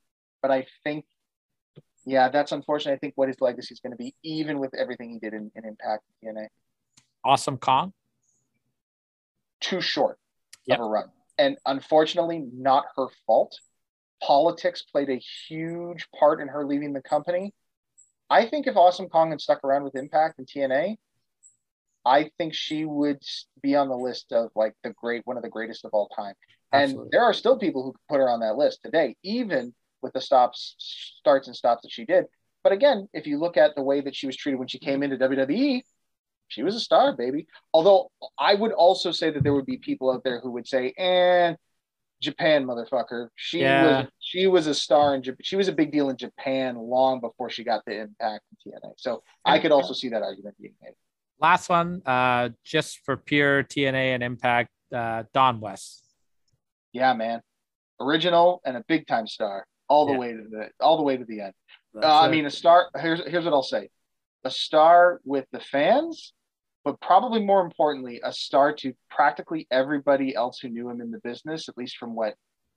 but 0.42 0.50
I 0.50 0.66
think, 0.84 1.04
yeah, 2.04 2.28
that's 2.28 2.52
unfortunate. 2.52 2.94
I 2.94 2.96
think 2.98 3.14
what 3.16 3.28
his 3.28 3.40
legacy 3.40 3.72
is 3.74 3.80
going 3.80 3.92
to 3.92 3.96
be, 3.96 4.14
even 4.22 4.58
with 4.58 4.74
everything 4.74 5.10
he 5.10 5.18
did 5.18 5.32
in, 5.34 5.50
in 5.54 5.64
Impact 5.64 6.02
TNA, 6.24 6.46
Awesome 7.24 7.56
Kong. 7.56 7.92
too 9.60 9.80
short 9.80 10.18
Yep. 10.66 10.78
of 10.78 10.86
a 10.86 10.88
run. 10.88 11.10
And 11.38 11.56
unfortunately, 11.66 12.44
not 12.52 12.86
her 12.96 13.06
fault. 13.26 13.58
Politics 14.22 14.82
played 14.82 15.08
a 15.08 15.22
huge 15.48 16.08
part 16.18 16.40
in 16.40 16.48
her 16.48 16.66
leaving 16.66 16.92
the 16.92 17.02
company. 17.02 17.54
I 18.28 18.46
think 18.46 18.66
if 18.66 18.76
Awesome 18.76 19.08
Kong 19.08 19.30
had 19.30 19.40
stuck 19.40 19.64
around 19.64 19.84
with 19.84 19.96
Impact 19.96 20.38
and 20.38 20.46
TNA, 20.46 20.96
I 22.04 22.30
think 22.38 22.54
she 22.54 22.84
would 22.84 23.22
be 23.62 23.76
on 23.76 23.88
the 23.88 23.96
list 23.96 24.32
of 24.32 24.50
like 24.54 24.74
the 24.82 24.90
great, 24.90 25.22
one 25.24 25.36
of 25.36 25.42
the 25.42 25.48
greatest 25.48 25.84
of 25.84 25.90
all 25.92 26.08
time. 26.08 26.34
Absolutely. 26.72 27.02
And 27.02 27.10
there 27.12 27.22
are 27.22 27.32
still 27.32 27.58
people 27.58 27.82
who 27.82 27.94
put 28.08 28.20
her 28.20 28.28
on 28.28 28.40
that 28.40 28.56
list 28.56 28.80
today, 28.82 29.16
even 29.22 29.74
with 30.02 30.12
the 30.12 30.20
stops, 30.20 30.74
starts 30.78 31.46
and 31.46 31.56
stops 31.56 31.82
that 31.82 31.92
she 31.92 32.04
did. 32.04 32.24
But 32.62 32.72
again, 32.72 33.08
if 33.12 33.26
you 33.26 33.38
look 33.38 33.56
at 33.56 33.74
the 33.74 33.82
way 33.82 34.00
that 34.00 34.14
she 34.14 34.26
was 34.26 34.36
treated 34.36 34.58
when 34.58 34.68
she 34.68 34.78
came 34.78 35.00
mm-hmm. 35.00 35.12
into 35.12 35.28
WWE, 35.28 35.82
she 36.48 36.62
was 36.62 36.74
a 36.74 36.80
star, 36.80 37.14
baby. 37.14 37.46
Although 37.72 38.10
I 38.38 38.54
would 38.54 38.72
also 38.72 39.12
say 39.12 39.30
that 39.30 39.42
there 39.42 39.54
would 39.54 39.66
be 39.66 39.76
people 39.76 40.10
out 40.10 40.24
there 40.24 40.40
who 40.40 40.50
would 40.52 40.66
say, 40.66 40.92
"And 40.98 41.56
Japan, 42.20 42.64
motherfucker, 42.64 43.28
she 43.36 43.60
Yeah. 43.60 43.82
was 44.00 44.06
she 44.18 44.46
was 44.46 44.66
a 44.66 44.74
star 44.74 45.14
in 45.14 45.22
Japan. 45.22 45.38
She 45.42 45.56
was 45.56 45.68
a 45.68 45.72
big 45.72 45.92
deal 45.92 46.10
in 46.10 46.16
Japan 46.16 46.76
long 46.76 47.20
before 47.20 47.48
she 47.50 47.62
got 47.64 47.84
the 47.84 48.00
impact 48.00 48.44
in 48.50 48.72
TNA." 48.72 48.94
So 48.96 49.22
I 49.44 49.58
could 49.58 49.72
also 49.72 49.92
see 49.94 50.08
that 50.08 50.22
argument 50.22 50.56
being 50.60 50.74
made. 50.82 50.94
Last 51.40 51.68
one, 51.68 52.02
uh, 52.04 52.48
just 52.64 52.98
for 53.04 53.16
pure 53.16 53.62
TNA 53.62 54.14
and 54.14 54.22
Impact, 54.24 54.70
uh, 54.92 55.22
Don 55.32 55.60
West. 55.60 56.04
Yeah, 56.92 57.12
man, 57.12 57.42
original 58.00 58.60
and 58.64 58.76
a 58.76 58.84
big 58.88 59.06
time 59.06 59.28
star, 59.28 59.66
all 59.86 60.06
the 60.06 60.12
Yeah. 60.12 60.18
way 60.18 60.32
to 60.32 60.42
the 60.42 60.70
all 60.80 60.96
the 60.96 61.04
way 61.04 61.16
to 61.16 61.24
the 61.24 61.42
end. 61.42 61.54
Uh, 61.94 62.20
I 62.20 62.28
mean, 62.28 62.46
a 62.46 62.50
star. 62.50 62.88
Here's 62.98 63.24
here's 63.26 63.44
what 63.44 63.54
I'll 63.54 63.62
say: 63.62 63.90
a 64.44 64.50
star 64.50 65.20
with 65.24 65.46
the 65.52 65.60
fans, 65.60 66.32
but 66.84 67.00
probably 67.00 67.40
more 67.40 67.60
importantly, 67.60 68.20
a 68.24 68.32
star 68.32 68.72
to 68.72 68.92
practically 69.10 69.66
everybody 69.70 70.34
else 70.34 70.58
who 70.60 70.68
knew 70.68 70.88
him 70.88 71.00
in 71.00 71.10
the 71.10 71.18
business. 71.18 71.68
At 71.68 71.76
least 71.76 71.96
from 71.96 72.14
what 72.14 72.34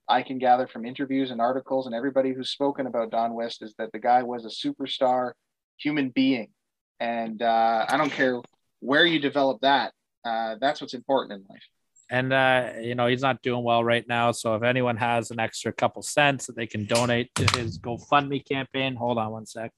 I 0.08 0.22
can 0.22 0.38
gather 0.38 0.66
from 0.66 0.84
interviews 0.84 1.30
and 1.30 1.40
articles, 1.40 1.86
and 1.86 1.94
everybody 1.94 2.32
who's 2.32 2.50
spoken 2.50 2.86
about 2.86 3.10
Don 3.10 3.34
West 3.34 3.62
is 3.62 3.74
that 3.78 3.92
the 3.92 3.98
guy 3.98 4.22
was 4.22 4.44
a 4.44 4.48
superstar 4.48 5.32
human 5.78 6.10
being, 6.10 6.48
and 7.00 7.40
uh, 7.40 7.86
I 7.88 7.96
don't 7.96 8.12
care 8.12 8.40
where 8.80 9.06
you 9.06 9.18
develop 9.18 9.60
that. 9.62 9.92
Uh, 10.24 10.56
that's 10.60 10.80
what's 10.80 10.94
important 10.94 11.40
in 11.40 11.46
life. 11.48 11.62
and 12.10 12.32
uh, 12.32 12.72
you 12.80 12.94
know 12.94 13.06
he's 13.06 13.22
not 13.22 13.40
doing 13.42 13.64
well 13.64 13.82
right 13.82 14.06
now. 14.06 14.32
So 14.32 14.54
if 14.56 14.62
anyone 14.62 14.96
has 14.96 15.30
an 15.30 15.40
extra 15.40 15.72
couple 15.72 16.02
cents 16.02 16.46
that 16.46 16.56
they 16.56 16.66
can 16.66 16.84
donate 16.84 17.34
to 17.36 17.58
his 17.58 17.78
GoFundMe 17.78 18.46
campaign, 18.46 18.94
hold 18.94 19.18
on 19.18 19.32
one 19.32 19.46
sec. 19.46 19.72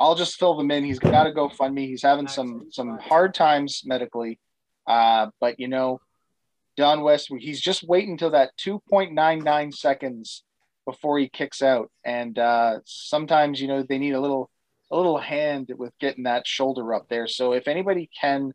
I'll 0.00 0.14
just 0.14 0.38
fill 0.38 0.56
them 0.56 0.70
in. 0.70 0.84
He's 0.84 0.98
got 0.98 1.24
to 1.24 1.32
go 1.32 1.48
fund 1.48 1.74
me. 1.74 1.86
He's 1.86 2.02
having 2.02 2.28
some 2.28 2.68
some 2.70 2.98
hard 2.98 3.34
times 3.34 3.82
medically, 3.84 4.38
uh, 4.86 5.28
but 5.40 5.58
you 5.58 5.68
know, 5.68 6.00
Don 6.76 7.02
West, 7.02 7.28
he's 7.38 7.60
just 7.60 7.82
waiting 7.82 8.12
until 8.12 8.30
that 8.30 8.52
2.99 8.58 9.74
seconds 9.74 10.44
before 10.84 11.18
he 11.18 11.28
kicks 11.28 11.62
out. 11.62 11.90
And 12.04 12.38
uh, 12.38 12.78
sometimes 12.84 13.60
you 13.60 13.66
know 13.66 13.82
they 13.82 13.98
need 13.98 14.14
a 14.14 14.20
little 14.20 14.50
a 14.90 14.96
little 14.96 15.18
hand 15.18 15.72
with 15.76 15.92
getting 15.98 16.24
that 16.24 16.46
shoulder 16.46 16.94
up 16.94 17.08
there. 17.08 17.26
So 17.26 17.52
if 17.52 17.66
anybody 17.66 18.08
can 18.18 18.52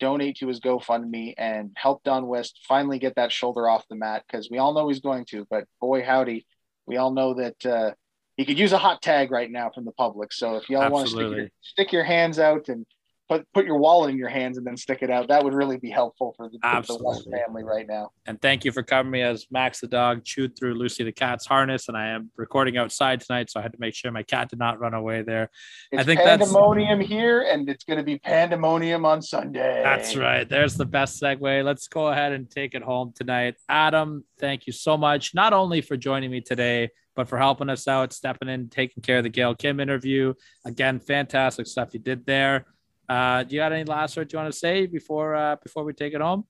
donate 0.00 0.36
to 0.36 0.46
his 0.46 0.60
GoFundMe 0.60 1.34
and 1.36 1.72
help 1.74 2.04
Don 2.04 2.28
West 2.28 2.60
finally 2.68 3.00
get 3.00 3.16
that 3.16 3.32
shoulder 3.32 3.68
off 3.68 3.88
the 3.88 3.96
mat, 3.96 4.22
because 4.26 4.48
we 4.48 4.58
all 4.58 4.72
know 4.74 4.88
he's 4.88 5.00
going 5.00 5.24
to, 5.30 5.44
but 5.50 5.64
boy 5.80 6.04
howdy, 6.04 6.46
we 6.86 6.96
all 6.96 7.10
know 7.10 7.34
that. 7.34 7.66
Uh, 7.66 7.90
he 8.38 8.44
could 8.44 8.58
use 8.58 8.72
a 8.72 8.78
hot 8.78 9.02
tag 9.02 9.30
right 9.30 9.50
now 9.50 9.68
from 9.74 9.84
the 9.84 9.92
public. 9.92 10.32
So 10.32 10.56
if 10.56 10.70
y'all 10.70 10.88
want 10.90 11.08
to 11.08 11.10
stick 11.10 11.36
your, 11.36 11.48
stick 11.60 11.92
your 11.92 12.04
hands 12.04 12.38
out 12.38 12.68
and 12.68 12.86
put 13.28 13.44
put 13.52 13.66
your 13.66 13.78
wallet 13.78 14.10
in 14.10 14.16
your 14.16 14.28
hands 14.28 14.58
and 14.58 14.66
then 14.66 14.76
stick 14.76 15.00
it 15.02 15.10
out, 15.10 15.26
that 15.26 15.42
would 15.42 15.54
really 15.54 15.76
be 15.76 15.90
helpful 15.90 16.34
for 16.36 16.48
the, 16.48 16.56
the 16.62 16.98
West 17.02 17.28
family 17.28 17.64
right 17.64 17.86
now. 17.86 18.10
And 18.26 18.40
thank 18.40 18.64
you 18.64 18.70
for 18.70 18.84
covering 18.84 19.10
me 19.10 19.22
as 19.22 19.48
Max 19.50 19.80
the 19.80 19.88
dog 19.88 20.24
chewed 20.24 20.56
through 20.56 20.74
Lucy 20.74 21.02
the 21.02 21.10
cat's 21.10 21.46
harness. 21.46 21.88
And 21.88 21.96
I 21.96 22.10
am 22.10 22.30
recording 22.36 22.76
outside 22.76 23.20
tonight, 23.20 23.50
so 23.50 23.58
I 23.58 23.62
had 23.64 23.72
to 23.72 23.80
make 23.80 23.96
sure 23.96 24.12
my 24.12 24.22
cat 24.22 24.50
did 24.50 24.60
not 24.60 24.78
run 24.78 24.94
away 24.94 25.22
there. 25.22 25.50
It's 25.90 26.04
think 26.04 26.20
that's- 26.20 26.38
pandemonium 26.38 27.00
here, 27.00 27.42
and 27.42 27.68
it's 27.68 27.82
going 27.82 27.98
to 27.98 28.04
be 28.04 28.20
pandemonium 28.20 29.04
on 29.04 29.20
Sunday. 29.20 29.82
That's 29.82 30.14
right. 30.14 30.48
There's 30.48 30.74
the 30.74 30.86
best 30.86 31.20
segue. 31.20 31.64
Let's 31.64 31.88
go 31.88 32.06
ahead 32.08 32.32
and 32.32 32.48
take 32.48 32.76
it 32.76 32.82
home 32.82 33.12
tonight. 33.16 33.56
Adam, 33.68 34.24
thank 34.38 34.68
you 34.68 34.72
so 34.72 34.96
much, 34.96 35.34
not 35.34 35.52
only 35.52 35.80
for 35.80 35.96
joining 35.96 36.30
me 36.30 36.40
today, 36.40 36.90
but 37.18 37.28
for 37.28 37.36
helping 37.36 37.68
us 37.68 37.88
out, 37.88 38.12
stepping 38.12 38.48
in, 38.48 38.68
taking 38.68 39.02
care 39.02 39.18
of 39.18 39.24
the 39.24 39.28
Gail 39.28 39.52
Kim 39.52 39.80
interview. 39.80 40.32
Again, 40.64 41.00
fantastic 41.00 41.66
stuff 41.66 41.92
you 41.92 41.98
did 41.98 42.24
there. 42.24 42.64
Uh, 43.08 43.42
do 43.42 43.56
you 43.56 43.60
got 43.60 43.72
any 43.72 43.82
last 43.82 44.16
words 44.16 44.32
you 44.32 44.38
want 44.38 44.52
to 44.52 44.56
say 44.56 44.86
before 44.86 45.34
uh, 45.34 45.56
before 45.60 45.82
we 45.82 45.92
take 45.92 46.14
it 46.14 46.20
home? 46.20 46.44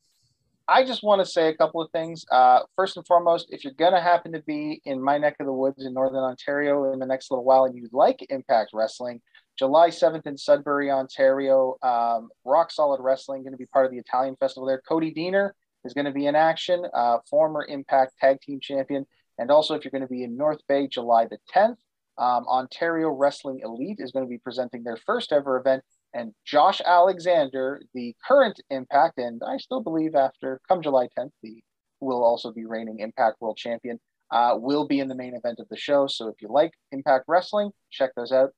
I 0.68 0.84
just 0.84 1.02
want 1.02 1.24
to 1.24 1.24
say 1.24 1.48
a 1.48 1.56
couple 1.56 1.80
of 1.80 1.90
things. 1.90 2.26
Uh, 2.30 2.60
first 2.76 2.98
and 2.98 3.06
foremost, 3.06 3.46
if 3.48 3.64
you're 3.64 3.72
going 3.72 3.94
to 3.94 4.00
happen 4.02 4.30
to 4.32 4.42
be 4.42 4.82
in 4.84 5.02
my 5.02 5.16
neck 5.16 5.36
of 5.40 5.46
the 5.46 5.52
woods 5.54 5.86
in 5.86 5.94
Northern 5.94 6.22
Ontario 6.22 6.92
in 6.92 6.98
the 6.98 7.06
next 7.06 7.30
little 7.30 7.46
while 7.46 7.64
and 7.64 7.74
you 7.74 7.88
like 7.90 8.26
Impact 8.28 8.72
Wrestling, 8.74 9.22
July 9.58 9.88
7th 9.88 10.26
in 10.26 10.36
Sudbury, 10.36 10.90
Ontario, 10.90 11.76
um, 11.82 12.28
Rock 12.44 12.70
Solid 12.70 13.00
Wrestling 13.00 13.42
going 13.42 13.52
to 13.52 13.58
be 13.58 13.64
part 13.64 13.86
of 13.86 13.90
the 13.90 13.98
Italian 13.98 14.36
festival 14.36 14.66
there. 14.66 14.82
Cody 14.86 15.14
Deaner 15.14 15.52
is 15.86 15.94
going 15.94 16.04
to 16.04 16.12
be 16.12 16.26
in 16.26 16.36
action, 16.36 16.84
uh, 16.92 17.16
former 17.30 17.64
Impact 17.66 18.18
Tag 18.20 18.42
Team 18.42 18.60
Champion. 18.60 19.06
And 19.38 19.50
also, 19.50 19.74
if 19.74 19.84
you're 19.84 19.92
going 19.92 20.02
to 20.02 20.08
be 20.08 20.24
in 20.24 20.36
North 20.36 20.60
Bay, 20.68 20.88
July 20.88 21.26
the 21.26 21.38
10th, 21.54 21.76
um, 22.18 22.46
Ontario 22.48 23.10
Wrestling 23.10 23.60
Elite 23.62 24.00
is 24.00 24.10
going 24.10 24.24
to 24.24 24.28
be 24.28 24.38
presenting 24.38 24.82
their 24.82 24.96
first 24.96 25.32
ever 25.32 25.56
event. 25.56 25.84
And 26.12 26.34
Josh 26.44 26.80
Alexander, 26.84 27.80
the 27.94 28.14
current 28.26 28.60
Impact, 28.70 29.18
and 29.18 29.40
I 29.46 29.58
still 29.58 29.80
believe 29.80 30.14
after 30.14 30.60
come 30.68 30.82
July 30.82 31.08
10th, 31.16 31.30
the 31.42 31.62
will 32.00 32.24
also 32.24 32.52
be 32.52 32.64
reigning 32.64 33.00
Impact 33.00 33.40
World 33.40 33.56
Champion, 33.56 33.98
uh, 34.30 34.54
will 34.56 34.86
be 34.86 35.00
in 35.00 35.08
the 35.08 35.14
main 35.14 35.34
event 35.34 35.58
of 35.58 35.68
the 35.68 35.76
show. 35.76 36.06
So 36.06 36.28
if 36.28 36.40
you 36.40 36.48
like 36.48 36.72
Impact 36.92 37.24
Wrestling, 37.28 37.70
check 37.90 38.10
those 38.16 38.32
out. 38.32 38.50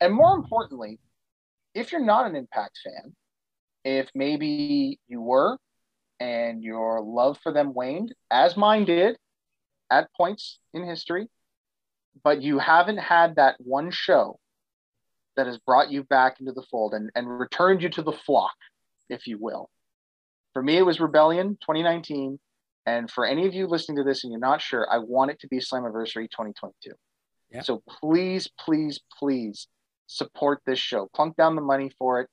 And 0.00 0.14
more 0.14 0.34
importantly, 0.34 0.98
if 1.74 1.92
you're 1.92 2.04
not 2.04 2.26
an 2.26 2.36
Impact 2.36 2.78
fan, 2.82 3.14
if 3.84 4.10
maybe 4.14 4.98
you 5.08 5.20
were 5.20 5.56
and 6.18 6.62
your 6.62 7.00
love 7.00 7.38
for 7.42 7.52
them 7.52 7.74
waned, 7.74 8.14
as 8.30 8.56
mine 8.56 8.84
did 8.84 9.16
at 9.90 10.12
points 10.16 10.58
in 10.72 10.84
history, 10.84 11.28
but 12.22 12.42
you 12.42 12.58
haven't 12.58 12.98
had 12.98 13.36
that 13.36 13.56
one 13.58 13.90
show 13.90 14.38
that 15.36 15.46
has 15.46 15.58
brought 15.58 15.90
you 15.90 16.02
back 16.04 16.40
into 16.40 16.52
the 16.52 16.64
fold 16.70 16.94
and, 16.94 17.10
and 17.14 17.38
returned 17.38 17.82
you 17.82 17.88
to 17.88 18.02
the 18.02 18.12
flock, 18.12 18.54
if 19.08 19.26
you 19.26 19.38
will. 19.38 19.70
For 20.52 20.62
me, 20.62 20.76
it 20.76 20.82
was 20.82 21.00
Rebellion 21.00 21.56
2019. 21.60 22.38
And 22.86 23.10
for 23.10 23.24
any 23.24 23.46
of 23.46 23.54
you 23.54 23.66
listening 23.66 23.98
to 23.98 24.04
this 24.04 24.24
and 24.24 24.32
you're 24.32 24.40
not 24.40 24.60
sure, 24.60 24.86
I 24.90 24.98
want 24.98 25.30
it 25.30 25.40
to 25.40 25.48
be 25.48 25.58
Slammiversary 25.58 26.28
2022. 26.30 26.92
Yeah. 27.52 27.62
So 27.62 27.82
please, 28.00 28.48
please, 28.58 29.00
please 29.18 29.68
support 30.06 30.60
this 30.66 30.78
show. 30.78 31.08
Plunk 31.14 31.36
down 31.36 31.56
the 31.56 31.62
money 31.62 31.90
for 31.98 32.20
it. 32.20 32.28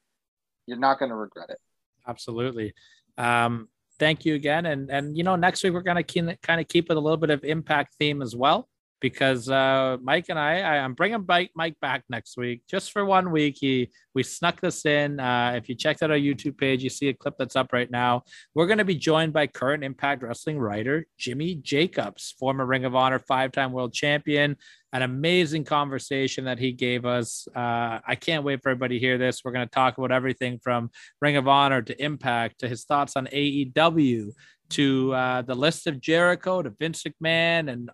You're 0.65 0.79
not 0.79 0.99
going 0.99 1.09
to 1.09 1.15
regret 1.15 1.49
it. 1.49 1.59
Absolutely. 2.07 2.73
Um, 3.17 3.67
thank 3.99 4.25
you 4.25 4.35
again. 4.35 4.65
And 4.65 4.89
and 4.89 5.17
you 5.17 5.23
know, 5.23 5.35
next 5.35 5.63
week 5.63 5.73
we're 5.73 5.81
gonna 5.81 6.03
kind 6.03 6.61
of 6.61 6.67
keep 6.67 6.89
it 6.89 6.97
a 6.97 6.99
little 6.99 7.17
bit 7.17 7.29
of 7.29 7.43
impact 7.43 7.95
theme 7.99 8.21
as 8.21 8.35
well 8.35 8.67
because 8.99 9.49
uh, 9.49 9.97
Mike 10.01 10.25
and 10.29 10.39
I, 10.39 10.59
I, 10.61 10.75
am 10.77 10.93
bringing 10.93 11.23
Mike, 11.27 11.51
Mike 11.55 11.79
back 11.81 12.03
next 12.09 12.37
week 12.37 12.63
just 12.69 12.91
for 12.91 13.05
one 13.05 13.31
week. 13.31 13.57
He 13.59 13.89
we 14.15 14.23
snuck 14.23 14.59
this 14.59 14.85
in. 14.85 15.19
Uh, 15.19 15.53
if 15.55 15.69
you 15.69 15.75
checked 15.75 16.01
out 16.01 16.09
our 16.09 16.17
YouTube 16.17 16.57
page, 16.57 16.83
you 16.83 16.89
see 16.89 17.09
a 17.09 17.13
clip 17.13 17.35
that's 17.37 17.55
up 17.55 17.71
right 17.73 17.89
now. 17.91 18.23
We're 18.55 18.65
going 18.65 18.79
to 18.79 18.85
be 18.85 18.95
joined 18.95 19.33
by 19.33 19.47
current 19.47 19.83
Impact 19.83 20.23
Wrestling 20.23 20.57
writer 20.57 21.05
Jimmy 21.17 21.55
Jacobs, 21.55 22.33
former 22.39 22.65
Ring 22.65 22.85
of 22.85 22.95
Honor 22.95 23.19
five-time 23.19 23.71
world 23.71 23.93
champion. 23.93 24.57
An 24.93 25.01
amazing 25.03 25.65
conversation 25.65 26.45
that 26.45 26.57
he 26.57 26.71
gave 26.71 27.05
us. 27.05 27.47
Uh, 27.55 27.99
I 28.07 28.15
can't 28.19 28.43
wait 28.43 28.63
for 28.63 28.69
everybody 28.69 28.97
to 28.97 29.05
hear 29.05 29.17
this. 29.17 29.41
We're 29.43 29.51
going 29.51 29.67
to 29.67 29.71
talk 29.71 29.97
about 29.97 30.11
everything 30.11 30.59
from 30.63 30.89
Ring 31.21 31.35
of 31.35 31.47
Honor 31.47 31.81
to 31.81 32.03
Impact 32.03 32.59
to 32.59 32.69
his 32.69 32.85
thoughts 32.85 33.15
on 33.15 33.27
AEW 33.27 34.31
to 34.69 35.13
uh, 35.13 35.41
the 35.43 35.55
list 35.55 35.87
of 35.87 36.01
Jericho 36.01 36.61
to 36.61 36.71
Vince 36.71 37.03
McMahon 37.03 37.71
and 37.71 37.89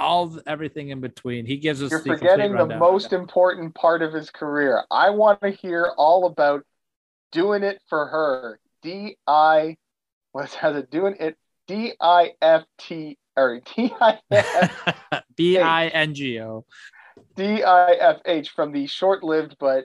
all 0.00 0.40
everything 0.46 0.88
in 0.88 1.00
between. 1.00 1.46
He 1.46 1.58
gives 1.58 1.82
us. 1.82 1.90
You're 1.90 2.02
the 2.02 2.16
forgetting 2.16 2.54
the 2.54 2.66
most 2.66 3.12
important 3.12 3.74
part 3.74 4.02
of 4.02 4.12
his 4.12 4.30
career. 4.30 4.84
I 4.90 5.10
want 5.10 5.40
to 5.42 5.50
hear 5.50 5.92
all 5.96 6.26
about 6.26 6.64
doing 7.30 7.62
it 7.62 7.80
for 7.88 8.06
her. 8.06 8.60
D 8.82 9.16
I, 9.26 9.76
what's 10.32 10.54
has 10.54 10.76
it 10.76 10.90
doing 10.90 11.16
it? 11.20 11.36
D 11.68 11.92
I 12.00 12.32
F 12.40 12.64
T 12.78 13.18
or 13.36 13.60
D 13.76 13.92
I 14.00 14.18
F 14.30 15.22
B 15.36 15.58
I 15.58 15.88
N 15.88 16.14
G 16.14 16.40
O. 16.40 16.64
D 17.36 17.62
I 17.62 17.92
F 17.92 18.16
H 18.24 18.50
from 18.50 18.72
the 18.72 18.86
short-lived 18.86 19.56
but 19.60 19.84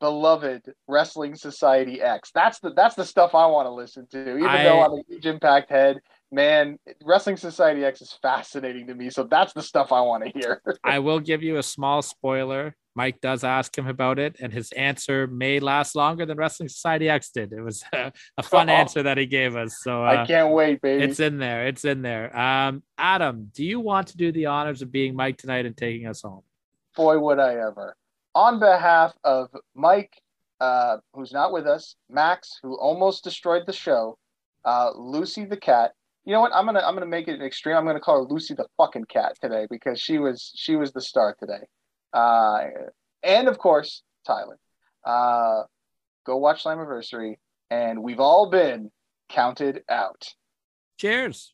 beloved 0.00 0.62
Wrestling 0.88 1.36
Society 1.36 2.00
X. 2.00 2.30
That's 2.34 2.58
the 2.58 2.72
that's 2.72 2.96
the 2.96 3.04
stuff 3.04 3.34
I 3.34 3.46
want 3.46 3.66
to 3.66 3.70
listen 3.70 4.06
to. 4.08 4.36
Even 4.36 4.46
I, 4.46 4.64
though 4.64 4.82
I'm 4.82 4.92
a 4.92 5.02
huge 5.08 5.26
Impact 5.26 5.70
head 5.70 6.00
man, 6.32 6.78
Wrestling 7.04 7.36
Society 7.36 7.84
X 7.84 8.00
is 8.00 8.18
fascinating 8.22 8.86
to 8.88 8.94
me. 8.94 9.10
So 9.10 9.24
that's 9.24 9.52
the 9.52 9.62
stuff 9.62 9.92
I 9.92 10.00
want 10.00 10.24
to 10.24 10.30
hear. 10.30 10.62
I 10.84 10.98
will 10.98 11.20
give 11.20 11.42
you 11.42 11.58
a 11.58 11.62
small 11.62 12.02
spoiler. 12.02 12.74
Mike 12.94 13.20
does 13.20 13.44
ask 13.44 13.76
him 13.76 13.86
about 13.86 14.18
it, 14.18 14.36
and 14.40 14.52
his 14.52 14.70
answer 14.72 15.26
may 15.26 15.60
last 15.60 15.94
longer 15.94 16.26
than 16.26 16.36
Wrestling 16.36 16.68
Society 16.68 17.08
X 17.08 17.30
did. 17.30 17.52
It 17.52 17.62
was 17.62 17.84
a, 17.92 18.12
a 18.36 18.42
fun 18.42 18.68
oh, 18.68 18.72
answer 18.72 19.02
that 19.02 19.18
he 19.18 19.26
gave 19.26 19.56
us. 19.56 19.78
So 19.82 20.04
uh, 20.04 20.08
I 20.08 20.26
can't 20.26 20.52
wait, 20.52 20.80
baby. 20.80 21.04
It's 21.04 21.20
in 21.20 21.38
there. 21.38 21.66
It's 21.66 21.84
in 21.84 22.02
there. 22.02 22.36
Um, 22.36 22.82
Adam, 22.98 23.50
do 23.54 23.64
you 23.64 23.80
want 23.80 24.08
to 24.08 24.16
do 24.16 24.32
the 24.32 24.46
honors 24.46 24.82
of 24.82 24.90
being 24.90 25.14
Mike 25.14 25.38
tonight 25.38 25.66
and 25.66 25.76
taking 25.76 26.06
us 26.06 26.22
home? 26.22 26.42
Boy, 26.96 27.18
would 27.18 27.38
I 27.38 27.54
ever. 27.54 27.96
On 28.34 28.58
behalf 28.58 29.14
of 29.24 29.48
Mike, 29.74 30.12
uh, 30.60 30.98
who's 31.14 31.32
not 31.32 31.52
with 31.52 31.66
us, 31.66 31.96
Max, 32.10 32.58
who 32.62 32.78
almost 32.78 33.24
destroyed 33.24 33.64
the 33.66 33.72
show, 33.72 34.18
uh, 34.64 34.90
Lucy 34.94 35.44
the 35.44 35.56
cat, 35.56 35.92
you 36.24 36.32
know 36.32 36.40
what? 36.40 36.52
I'm 36.54 36.66
gonna 36.66 36.80
I'm 36.80 36.94
gonna 36.94 37.06
make 37.06 37.28
it 37.28 37.34
an 37.34 37.42
extreme. 37.42 37.76
I'm 37.76 37.86
gonna 37.86 38.00
call 38.00 38.22
her 38.22 38.28
Lucy 38.32 38.54
the 38.54 38.66
fucking 38.76 39.06
cat 39.06 39.36
today 39.40 39.66
because 39.68 40.00
she 40.00 40.18
was 40.18 40.52
she 40.54 40.76
was 40.76 40.92
the 40.92 41.00
star 41.00 41.34
today. 41.38 41.64
Uh, 42.12 42.66
and 43.22 43.48
of 43.48 43.58
course 43.58 44.02
Tyler. 44.26 44.58
Uh, 45.04 45.62
go 46.24 46.36
watch 46.36 46.64
Slammiversary, 46.64 47.36
and 47.70 48.02
we've 48.02 48.20
all 48.20 48.50
been 48.50 48.90
counted 49.28 49.82
out. 49.88 50.28
Cheers. 50.98 51.52